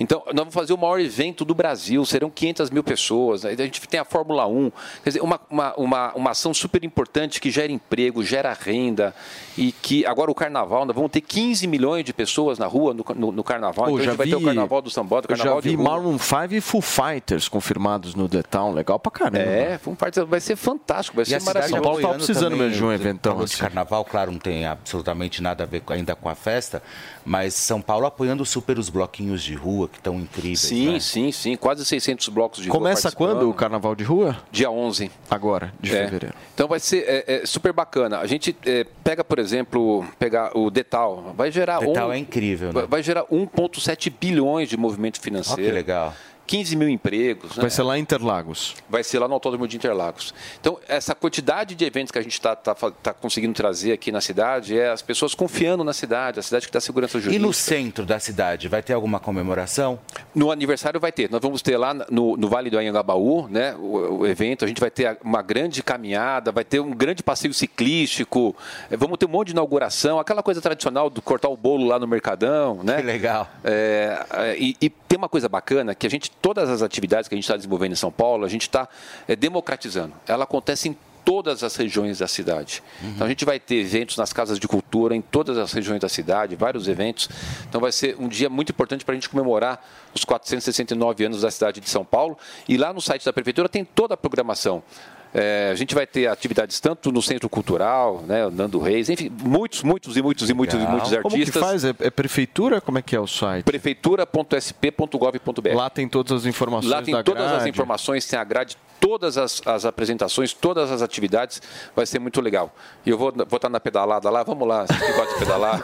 Então, 0.00 0.22
nós 0.26 0.34
vamos 0.36 0.54
fazer 0.54 0.72
o 0.72 0.78
maior 0.78 1.00
evento 1.00 1.44
do 1.44 1.54
Brasil, 1.54 2.04
serão 2.06 2.30
500 2.30 2.70
mil 2.70 2.82
pessoas. 2.84 3.42
né? 3.44 3.50
A 3.52 3.62
gente 3.62 3.80
tem 3.88 4.00
a 4.00 4.04
Fórmula 4.04 4.46
1. 4.46 4.70
Quer 5.02 5.10
dizer, 5.10 5.20
uma, 5.22 5.40
uma, 5.50 5.74
uma, 5.76 6.12
uma 6.14 6.30
ação 6.30 6.54
super 6.54 6.82
importante 6.84 7.40
que 7.40 7.50
gera 7.50 7.70
emprego, 7.72 8.22
gera 8.24 8.52
renda. 8.58 9.14
E 9.58 9.72
que 9.72 10.06
agora 10.06 10.30
o 10.30 10.34
carnaval, 10.34 10.84
nós 10.84 10.94
vamos 10.94 11.10
ter 11.10 11.20
15 11.20 11.66
milhões 11.66 12.04
de 12.04 12.11
pessoas 12.12 12.58
na 12.58 12.66
rua 12.66 12.94
no, 12.94 13.04
no- 13.14 13.32
no 13.32 13.44
carnaval. 13.44 13.86
Pô, 13.86 13.90
então 13.92 13.96
a 13.96 14.04
já 14.04 14.10
gente 14.10 14.18
vai 14.18 14.26
ter 14.28 14.36
o 14.36 14.38
vi- 14.38 14.44
carnaval 14.44 14.82
do 14.82 14.90
Sambota, 14.90 15.28
o 15.28 15.32
Eu 15.32 15.36
já 15.36 15.42
carnaval 15.44 15.62
vi 15.62 15.70
de 15.70 15.76
rua. 15.76 15.84
Maroon 15.84 16.18
5 16.18 16.54
e 16.54 16.60
Foo 16.60 16.80
Fighters 16.80 17.48
confirmados 17.48 18.14
no 18.14 18.28
The 18.28 18.42
Town. 18.42 18.72
Legal 18.72 18.98
pra 18.98 19.10
caramba. 19.10 19.38
É, 19.38 19.78
Foo 19.78 19.94
Fighters 19.94 20.28
vai 20.28 20.40
ser 20.40 20.56
fantástico, 20.56 21.16
vai 21.16 21.22
E 21.24 21.26
ser 21.26 21.36
a 21.36 21.40
maravilhoso. 21.40 21.74
São 21.74 21.82
Paulo 21.82 22.00
tá 22.00 22.14
precisando 22.14 22.50
também, 22.52 22.58
mesmo 22.68 22.76
de 22.76 22.84
um 22.84 22.92
eventão 22.92 23.32
falou 23.32 23.46
de 23.46 23.52
assim. 23.54 23.62
carnaval, 23.62 24.04
claro, 24.04 24.30
não 24.32 24.38
tem 24.38 24.66
absolutamente 24.66 25.42
nada 25.42 25.64
a 25.64 25.66
ver 25.66 25.82
ainda 25.88 26.14
com 26.14 26.28
a 26.28 26.34
festa, 26.34 26.82
mas 27.24 27.54
São 27.54 27.80
Paulo 27.80 28.06
apoiando 28.06 28.44
super 28.44 28.78
os 28.78 28.88
bloquinhos 28.88 29.42
de 29.42 29.54
rua, 29.54 29.88
que 29.88 29.96
estão 29.98 30.14
incríveis. 30.16 30.60
Sim, 30.60 30.92
né? 30.94 31.00
sim, 31.00 31.32
sim. 31.32 31.56
Quase 31.56 31.84
600 31.84 32.28
blocos 32.28 32.60
de 32.62 32.68
rua 32.68 32.78
Começa 32.78 33.10
quando 33.12 33.48
o 33.48 33.54
carnaval 33.54 33.94
de 33.94 34.04
rua? 34.04 34.36
Dia 34.50 34.70
11. 34.70 35.10
Agora, 35.30 35.72
de 35.80 35.90
É. 35.94 36.04
fevereiro. 36.04 36.34
Então 36.54 36.68
vai 36.68 36.80
ser 36.80 37.04
é, 37.06 37.24
é, 37.42 37.46
super 37.46 37.72
bacana. 37.72 38.18
A 38.18 38.26
gente 38.26 38.56
é, 38.66 38.84
pega, 39.04 39.22
por 39.24 39.38
exemplo, 39.38 40.04
pegar 40.18 40.56
o 40.56 40.70
Detal, 40.70 41.32
vai 41.36 41.50
gerar 41.50 41.78
Detal 41.80 42.01
é 42.10 42.18
incrível, 42.18 42.72
né? 42.72 42.86
vai- 42.88 43.02
gerar 43.02 43.24
1,7 43.30 44.10
bilhões 44.18 44.68
de 44.68 44.76
movimento 44.78 45.16
Olha 45.18 45.22
financeiro. 45.22 45.62
que 45.62 45.70
legal. 45.70 46.14
15 46.46 46.76
mil 46.76 46.88
empregos. 46.88 47.56
né? 47.56 47.62
Vai 47.62 47.70
ser 47.70 47.82
lá 47.82 47.98
em 47.98 48.02
Interlagos. 48.02 48.74
Vai 48.88 49.02
ser 49.02 49.18
lá 49.18 49.26
no 49.28 49.34
Autódromo 49.34 49.66
de 49.66 49.76
Interlagos. 49.76 50.34
Então, 50.60 50.78
essa 50.88 51.14
quantidade 51.14 51.74
de 51.74 51.84
eventos 51.84 52.10
que 52.10 52.18
a 52.18 52.22
gente 52.22 52.32
está 52.32 52.54
tá, 52.56 52.74
fa- 52.74 52.90
tá 52.90 53.14
conseguindo 53.14 53.54
trazer 53.54 53.92
aqui 53.92 54.10
na 54.12 54.20
cidade 54.20 54.78
é 54.78 54.90
as 54.90 55.00
pessoas 55.02 55.34
confiando 55.34 55.82
na 55.84 55.92
cidade, 55.92 56.40
a 56.40 56.42
cidade 56.42 56.66
que 56.66 56.72
dá 56.72 56.80
segurança 56.80 57.18
E 57.18 57.20
jurídica. 57.20 57.46
no 57.46 57.52
centro 57.52 58.04
da 58.04 58.18
cidade, 58.18 58.68
vai 58.68 58.82
ter 58.82 58.92
alguma 58.92 59.18
comemoração? 59.20 59.98
No 60.34 60.50
aniversário 60.50 60.98
vai 61.00 61.12
ter. 61.12 61.30
Nós 61.30 61.40
vamos 61.40 61.62
ter 61.62 61.76
lá 61.76 61.94
no, 62.10 62.36
no 62.36 62.48
Vale 62.48 62.70
do 62.70 62.78
Anhangabaú, 62.78 63.48
né, 63.48 63.74
o, 63.78 64.18
o 64.20 64.26
evento. 64.26 64.64
A 64.64 64.68
gente 64.68 64.80
vai 64.80 64.90
ter 64.90 65.16
uma 65.22 65.42
grande 65.42 65.82
caminhada, 65.82 66.50
vai 66.52 66.64
ter 66.64 66.80
um 66.80 66.90
grande 66.90 67.22
passeio 67.22 67.54
ciclístico, 67.54 68.56
eh, 68.90 68.96
vamos 68.96 69.18
ter 69.18 69.26
um 69.26 69.28
monte 69.28 69.48
de 69.48 69.52
inauguração, 69.52 70.18
aquela 70.18 70.42
coisa 70.42 70.60
tradicional 70.60 71.10
do 71.10 71.20
cortar 71.22 71.48
o 71.48 71.56
bolo 71.56 71.86
lá 71.86 71.98
no 71.98 72.06
Mercadão, 72.06 72.80
né? 72.82 72.96
Que 72.96 73.02
legal. 73.02 73.48
É, 73.62 74.26
é, 74.32 74.56
e, 74.58 74.76
e 74.80 74.88
tem 74.90 75.18
uma 75.18 75.28
coisa 75.28 75.48
bacana 75.48 75.94
que 75.94 76.06
a 76.06 76.10
gente, 76.10 76.31
todas 76.40 76.68
as 76.68 76.82
atividades 76.82 77.28
que 77.28 77.34
a 77.34 77.36
gente 77.36 77.44
está 77.44 77.56
desenvolvendo 77.56 77.92
em 77.92 77.96
São 77.96 78.10
Paulo, 78.10 78.44
a 78.44 78.48
gente 78.48 78.62
está 78.62 78.88
é, 79.26 79.36
democratizando. 79.36 80.14
Ela 80.26 80.44
acontece 80.44 80.88
em 80.88 80.96
todas 81.24 81.62
as 81.62 81.76
regiões 81.76 82.18
da 82.18 82.26
cidade. 82.26 82.82
Então 83.02 83.26
a 83.26 83.30
gente 83.30 83.44
vai 83.44 83.58
ter 83.60 83.76
eventos 83.76 84.16
nas 84.16 84.32
casas 84.32 84.58
de 84.58 84.66
cultura 84.66 85.14
em 85.14 85.20
todas 85.20 85.56
as 85.56 85.72
regiões 85.72 86.00
da 86.00 86.08
cidade, 86.08 86.56
vários 86.56 86.88
eventos. 86.88 87.28
Então 87.68 87.80
vai 87.80 87.92
ser 87.92 88.16
um 88.18 88.28
dia 88.28 88.50
muito 88.50 88.70
importante 88.70 89.04
para 89.04 89.12
a 89.12 89.14
gente 89.14 89.28
comemorar 89.28 89.84
os 90.14 90.24
469 90.24 91.24
anos 91.24 91.42
da 91.42 91.50
cidade 91.50 91.80
de 91.80 91.88
São 91.88 92.04
Paulo. 92.04 92.36
E 92.68 92.76
lá 92.76 92.92
no 92.92 93.00
site 93.00 93.24
da 93.24 93.32
prefeitura 93.32 93.68
tem 93.68 93.84
toda 93.84 94.14
a 94.14 94.16
programação. 94.16 94.82
É, 95.34 95.70
a 95.72 95.74
gente 95.74 95.94
vai 95.94 96.06
ter 96.06 96.26
atividades 96.26 96.78
tanto 96.78 97.10
no 97.10 97.22
Centro 97.22 97.48
Cultural, 97.48 98.22
né, 98.26 98.50
Nando 98.50 98.78
Reis, 98.78 99.08
enfim, 99.08 99.30
muitos, 99.42 99.82
muitos 99.82 100.14
e 100.16 100.22
muitos 100.22 100.50
e 100.50 100.54
muitos 100.54 100.74
e 100.74 100.86
muitos 100.86 101.10
artistas. 101.12 101.22
Como 101.22 101.44
que 101.44 101.52
faz? 101.52 101.84
É, 101.84 101.94
é 102.00 102.10
prefeitura? 102.10 102.80
Como 102.82 102.98
é 102.98 103.02
que 103.02 103.16
é 103.16 103.20
o 103.20 103.26
site? 103.26 103.64
prefeitura.sp.gov.br. 103.64 105.74
Lá 105.74 105.88
tem 105.88 106.06
todas 106.08 106.32
as 106.32 106.44
informações 106.46 106.90
Lá 106.90 107.00
tem 107.02 107.14
da 107.14 107.22
todas 107.22 107.44
as 107.44 107.52
grade. 107.52 107.70
informações, 107.70 108.26
tem 108.26 108.38
a 108.38 108.44
grade, 108.44 108.76
todas 109.02 109.36
as, 109.36 109.60
as 109.66 109.84
apresentações, 109.84 110.54
todas 110.54 110.92
as 110.92 111.02
atividades. 111.02 111.60
Vai 111.94 112.06
ser 112.06 112.20
muito 112.20 112.40
legal. 112.40 112.72
E 113.04 113.10
eu 113.10 113.18
vou, 113.18 113.32
vou 113.32 113.56
estar 113.56 113.68
na 113.68 113.80
pedalada 113.80 114.30
lá. 114.30 114.44
Vamos 114.44 114.66
lá, 114.66 114.86
você 114.86 114.94
que 114.94 115.12
gosta 115.12 115.32
de 115.34 115.38
pedalar. 115.40 115.80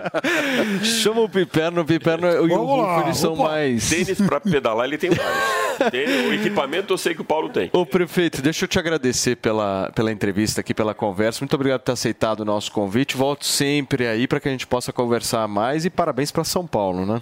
Chama 0.82 1.20
o 1.20 1.28
Piperno, 1.28 1.82
o 1.82 1.84
Piperno 1.84 2.26
e 2.26 2.52
o 2.52 2.64
Rufo, 2.64 3.00
eles 3.06 3.18
são 3.18 3.34
opa. 3.34 3.42
mais... 3.42 3.90
Tênis 3.90 4.18
para 4.22 4.40
pedalar, 4.40 4.86
ele 4.86 4.96
tem 4.96 5.10
mais. 5.10 5.90
Tênis, 5.90 6.26
o 6.26 6.32
equipamento 6.32 6.94
eu 6.94 6.98
sei 6.98 7.14
que 7.14 7.20
o 7.20 7.24
Paulo 7.24 7.50
tem. 7.50 7.68
Ô 7.74 7.84
prefeito, 7.84 8.40
deixa 8.40 8.64
eu 8.64 8.68
te 8.68 8.78
agradecer 8.78 9.36
pela, 9.36 9.92
pela 9.94 10.10
entrevista 10.10 10.62
aqui, 10.62 10.72
pela 10.72 10.94
conversa. 10.94 11.42
Muito 11.42 11.54
obrigado 11.54 11.80
por 11.80 11.86
ter 11.86 11.92
aceitado 11.92 12.40
o 12.40 12.44
nosso 12.44 12.72
convite. 12.72 13.16
Volto 13.16 13.44
sempre 13.44 14.06
aí 14.06 14.26
para 14.26 14.40
que 14.40 14.48
a 14.48 14.50
gente 14.50 14.66
possa 14.66 14.92
conversar 14.92 15.46
mais 15.46 15.84
e 15.84 15.90
parabéns 15.90 16.32
para 16.32 16.42
São 16.42 16.66
Paulo, 16.66 17.04
né? 17.04 17.20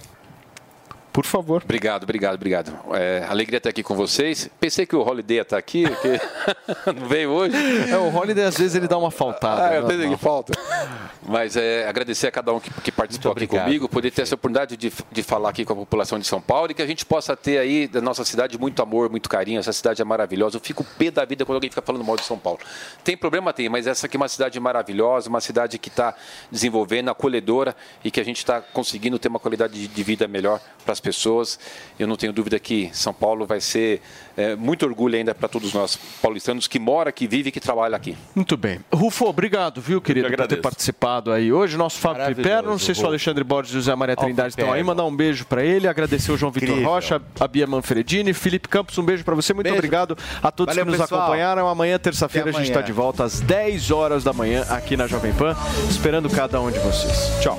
Por 1.13 1.25
favor. 1.25 1.63
Obrigado, 1.65 2.05
obrigado, 2.05 2.35
obrigado. 2.35 2.73
É, 2.93 3.25
alegria 3.29 3.59
estar 3.59 3.71
aqui 3.71 3.83
com 3.83 3.95
vocês. 3.95 4.49
Pensei 4.61 4.87
que 4.87 4.95
o 4.95 5.01
Holiday 5.01 5.39
ia 5.39 5.43
estar 5.43 5.57
aqui, 5.57 5.85
porque 5.89 6.21
não 7.01 7.09
veio 7.09 7.31
hoje. 7.31 7.57
É, 7.91 7.97
o 7.97 8.15
Holiday 8.15 8.45
às 8.45 8.57
vezes 8.57 8.75
ele 8.75 8.87
dá 8.87 8.97
uma 8.97 9.11
faltada. 9.11 9.69
Ah, 9.69 9.75
eu 9.75 9.83
né? 9.87 9.97
tenho 9.97 10.17
que 10.17 10.23
falta. 10.23 10.53
Mas 11.27 11.57
é, 11.57 11.89
agradecer 11.89 12.29
a 12.29 12.31
cada 12.31 12.53
um 12.53 12.61
que, 12.61 12.71
que 12.81 12.93
participou 12.93 13.33
aqui 13.33 13.47
comigo, 13.47 13.89
poder 13.89 14.11
ter 14.11 14.23
essa 14.23 14.35
oportunidade 14.35 14.77
de, 14.77 14.93
de 15.11 15.23
falar 15.23 15.51
aqui 15.51 15.65
com 15.65 15.73
a 15.73 15.77
população 15.77 16.19
de 16.19 16.27
São 16.27 16.41
Paulo 16.41 16.71
e 16.71 16.75
que 16.75 16.83
a 16.83 16.87
gente 16.87 17.05
possa 17.05 17.37
ter 17.37 17.59
aí 17.59 17.87
da 17.87 18.01
nossa 18.01 18.25
cidade 18.25 18.59
muito 18.59 18.81
amor, 18.83 19.11
muito 19.11 19.29
carinho. 19.29 19.59
Essa 19.59 19.73
cidade 19.73 20.01
é 20.01 20.05
maravilhosa. 20.05 20.57
Eu 20.57 20.61
fico 20.61 20.85
pé 20.99 21.11
da 21.11 21.25
vida 21.25 21.45
quando 21.45 21.57
alguém 21.57 21.71
fica 21.71 21.83
falando 21.83 22.05
mal 22.05 22.17
de 22.17 22.23
São 22.25 22.39
Paulo. 22.39 22.61
Tem 23.03 23.17
problema? 23.17 23.53
Tem, 23.53 23.69
mas 23.69 23.87
essa 23.87 24.07
aqui 24.07 24.17
é 24.17 24.19
uma 24.21 24.29
cidade 24.29 24.59
maravilhosa, 24.61 25.29
uma 25.29 25.41
cidade 25.41 25.79
que 25.79 25.89
está 25.89 26.15
desenvolvendo, 26.51 27.11
acolhedora 27.11 27.75
e 28.05 28.11
que 28.11 28.21
a 28.21 28.25
gente 28.25 28.39
está 28.39 28.61
conseguindo 28.61 29.19
ter 29.19 29.29
uma 29.29 29.39
qualidade 29.39 29.75
de, 29.75 29.89
de 29.89 30.03
vida 30.03 30.29
melhor 30.29 30.61
para 30.85 30.95
as 30.99 31.01
pessoas. 31.01 31.59
Eu 31.99 32.07
não 32.07 32.17
tenho 32.17 32.33
dúvida 32.33 32.59
que 32.59 32.91
São 32.93 33.13
Paulo 33.15 33.47
vai 33.47 33.61
ser 33.61 34.01
é, 34.37 34.55
muito 34.55 34.85
orgulho 34.85 35.17
ainda 35.17 35.35
para 35.35 35.49
todos 35.49 35.73
nós 35.73 35.99
paulistanos 36.21 36.67
que 36.67 36.79
mora, 36.79 37.11
que 37.11 37.27
vive 37.27 37.49
e 37.49 37.53
que 37.53 37.61
trabalha 37.61 37.97
aqui. 37.97 38.17
Muito 38.35 38.57
bem. 38.57 38.81
Rufo, 38.93 39.27
obrigado, 39.27 39.81
viu, 39.81 40.01
querido, 40.01 40.29
por 40.29 40.47
ter 40.47 40.61
participado 40.61 41.33
aí 41.33 41.53
hoje. 41.53 41.77
Nosso 41.77 41.99
Fábio 41.99 42.35
Piperno, 42.35 42.71
não 42.71 42.79
sei 42.79 42.95
se 42.95 43.03
o. 43.03 43.09
Alexandre 43.09 43.43
Borges 43.43 43.73
e 43.73 43.77
o 43.77 43.81
José 43.81 43.95
Maria 43.95 44.15
Trindade 44.15 44.51
estão 44.51 44.73
aí. 44.73 44.83
Mandar 44.83 45.05
um 45.05 45.15
beijo 45.15 45.47
para 45.47 45.65
ele, 45.65 45.89
agradecer 45.89 46.31
o 46.31 46.37
João 46.37 46.53
Vitor 46.53 46.69
Incrível. 46.69 46.91
Rocha, 46.91 47.23
a 47.41 47.49
Bia 47.49 47.67
Manfredini, 47.67 48.35
Felipe 48.35 48.69
Campos, 48.69 48.99
um 48.99 49.03
beijo 49.03 49.25
para 49.25 49.35
você. 49.35 49.55
Muito 49.55 49.65
Beijo. 49.65 49.79
obrigado 49.79 50.17
a 50.43 50.51
todos 50.51 50.75
Valeu, 50.75 50.85
que 50.85 50.93
nos 50.93 51.01
pessoal. 51.01 51.23
acompanharam. 51.23 51.69
Amanhã, 51.69 51.99
terça-feira, 51.99 52.51
a 52.51 52.53
gente 52.53 52.69
está 52.69 52.81
de 52.83 52.93
volta 52.93 53.25
às 53.25 53.41
10 53.41 53.91
horas 53.91 54.23
da 54.23 54.33
manhã 54.33 54.65
aqui 54.69 54.97
na 54.97 55.07
Jovem 55.07 55.33
Pan, 55.33 55.57
esperando 55.89 56.29
cada 56.29 56.61
um 56.61 56.71
de 56.71 56.79
vocês. 56.79 57.33
Tchau. 57.41 57.59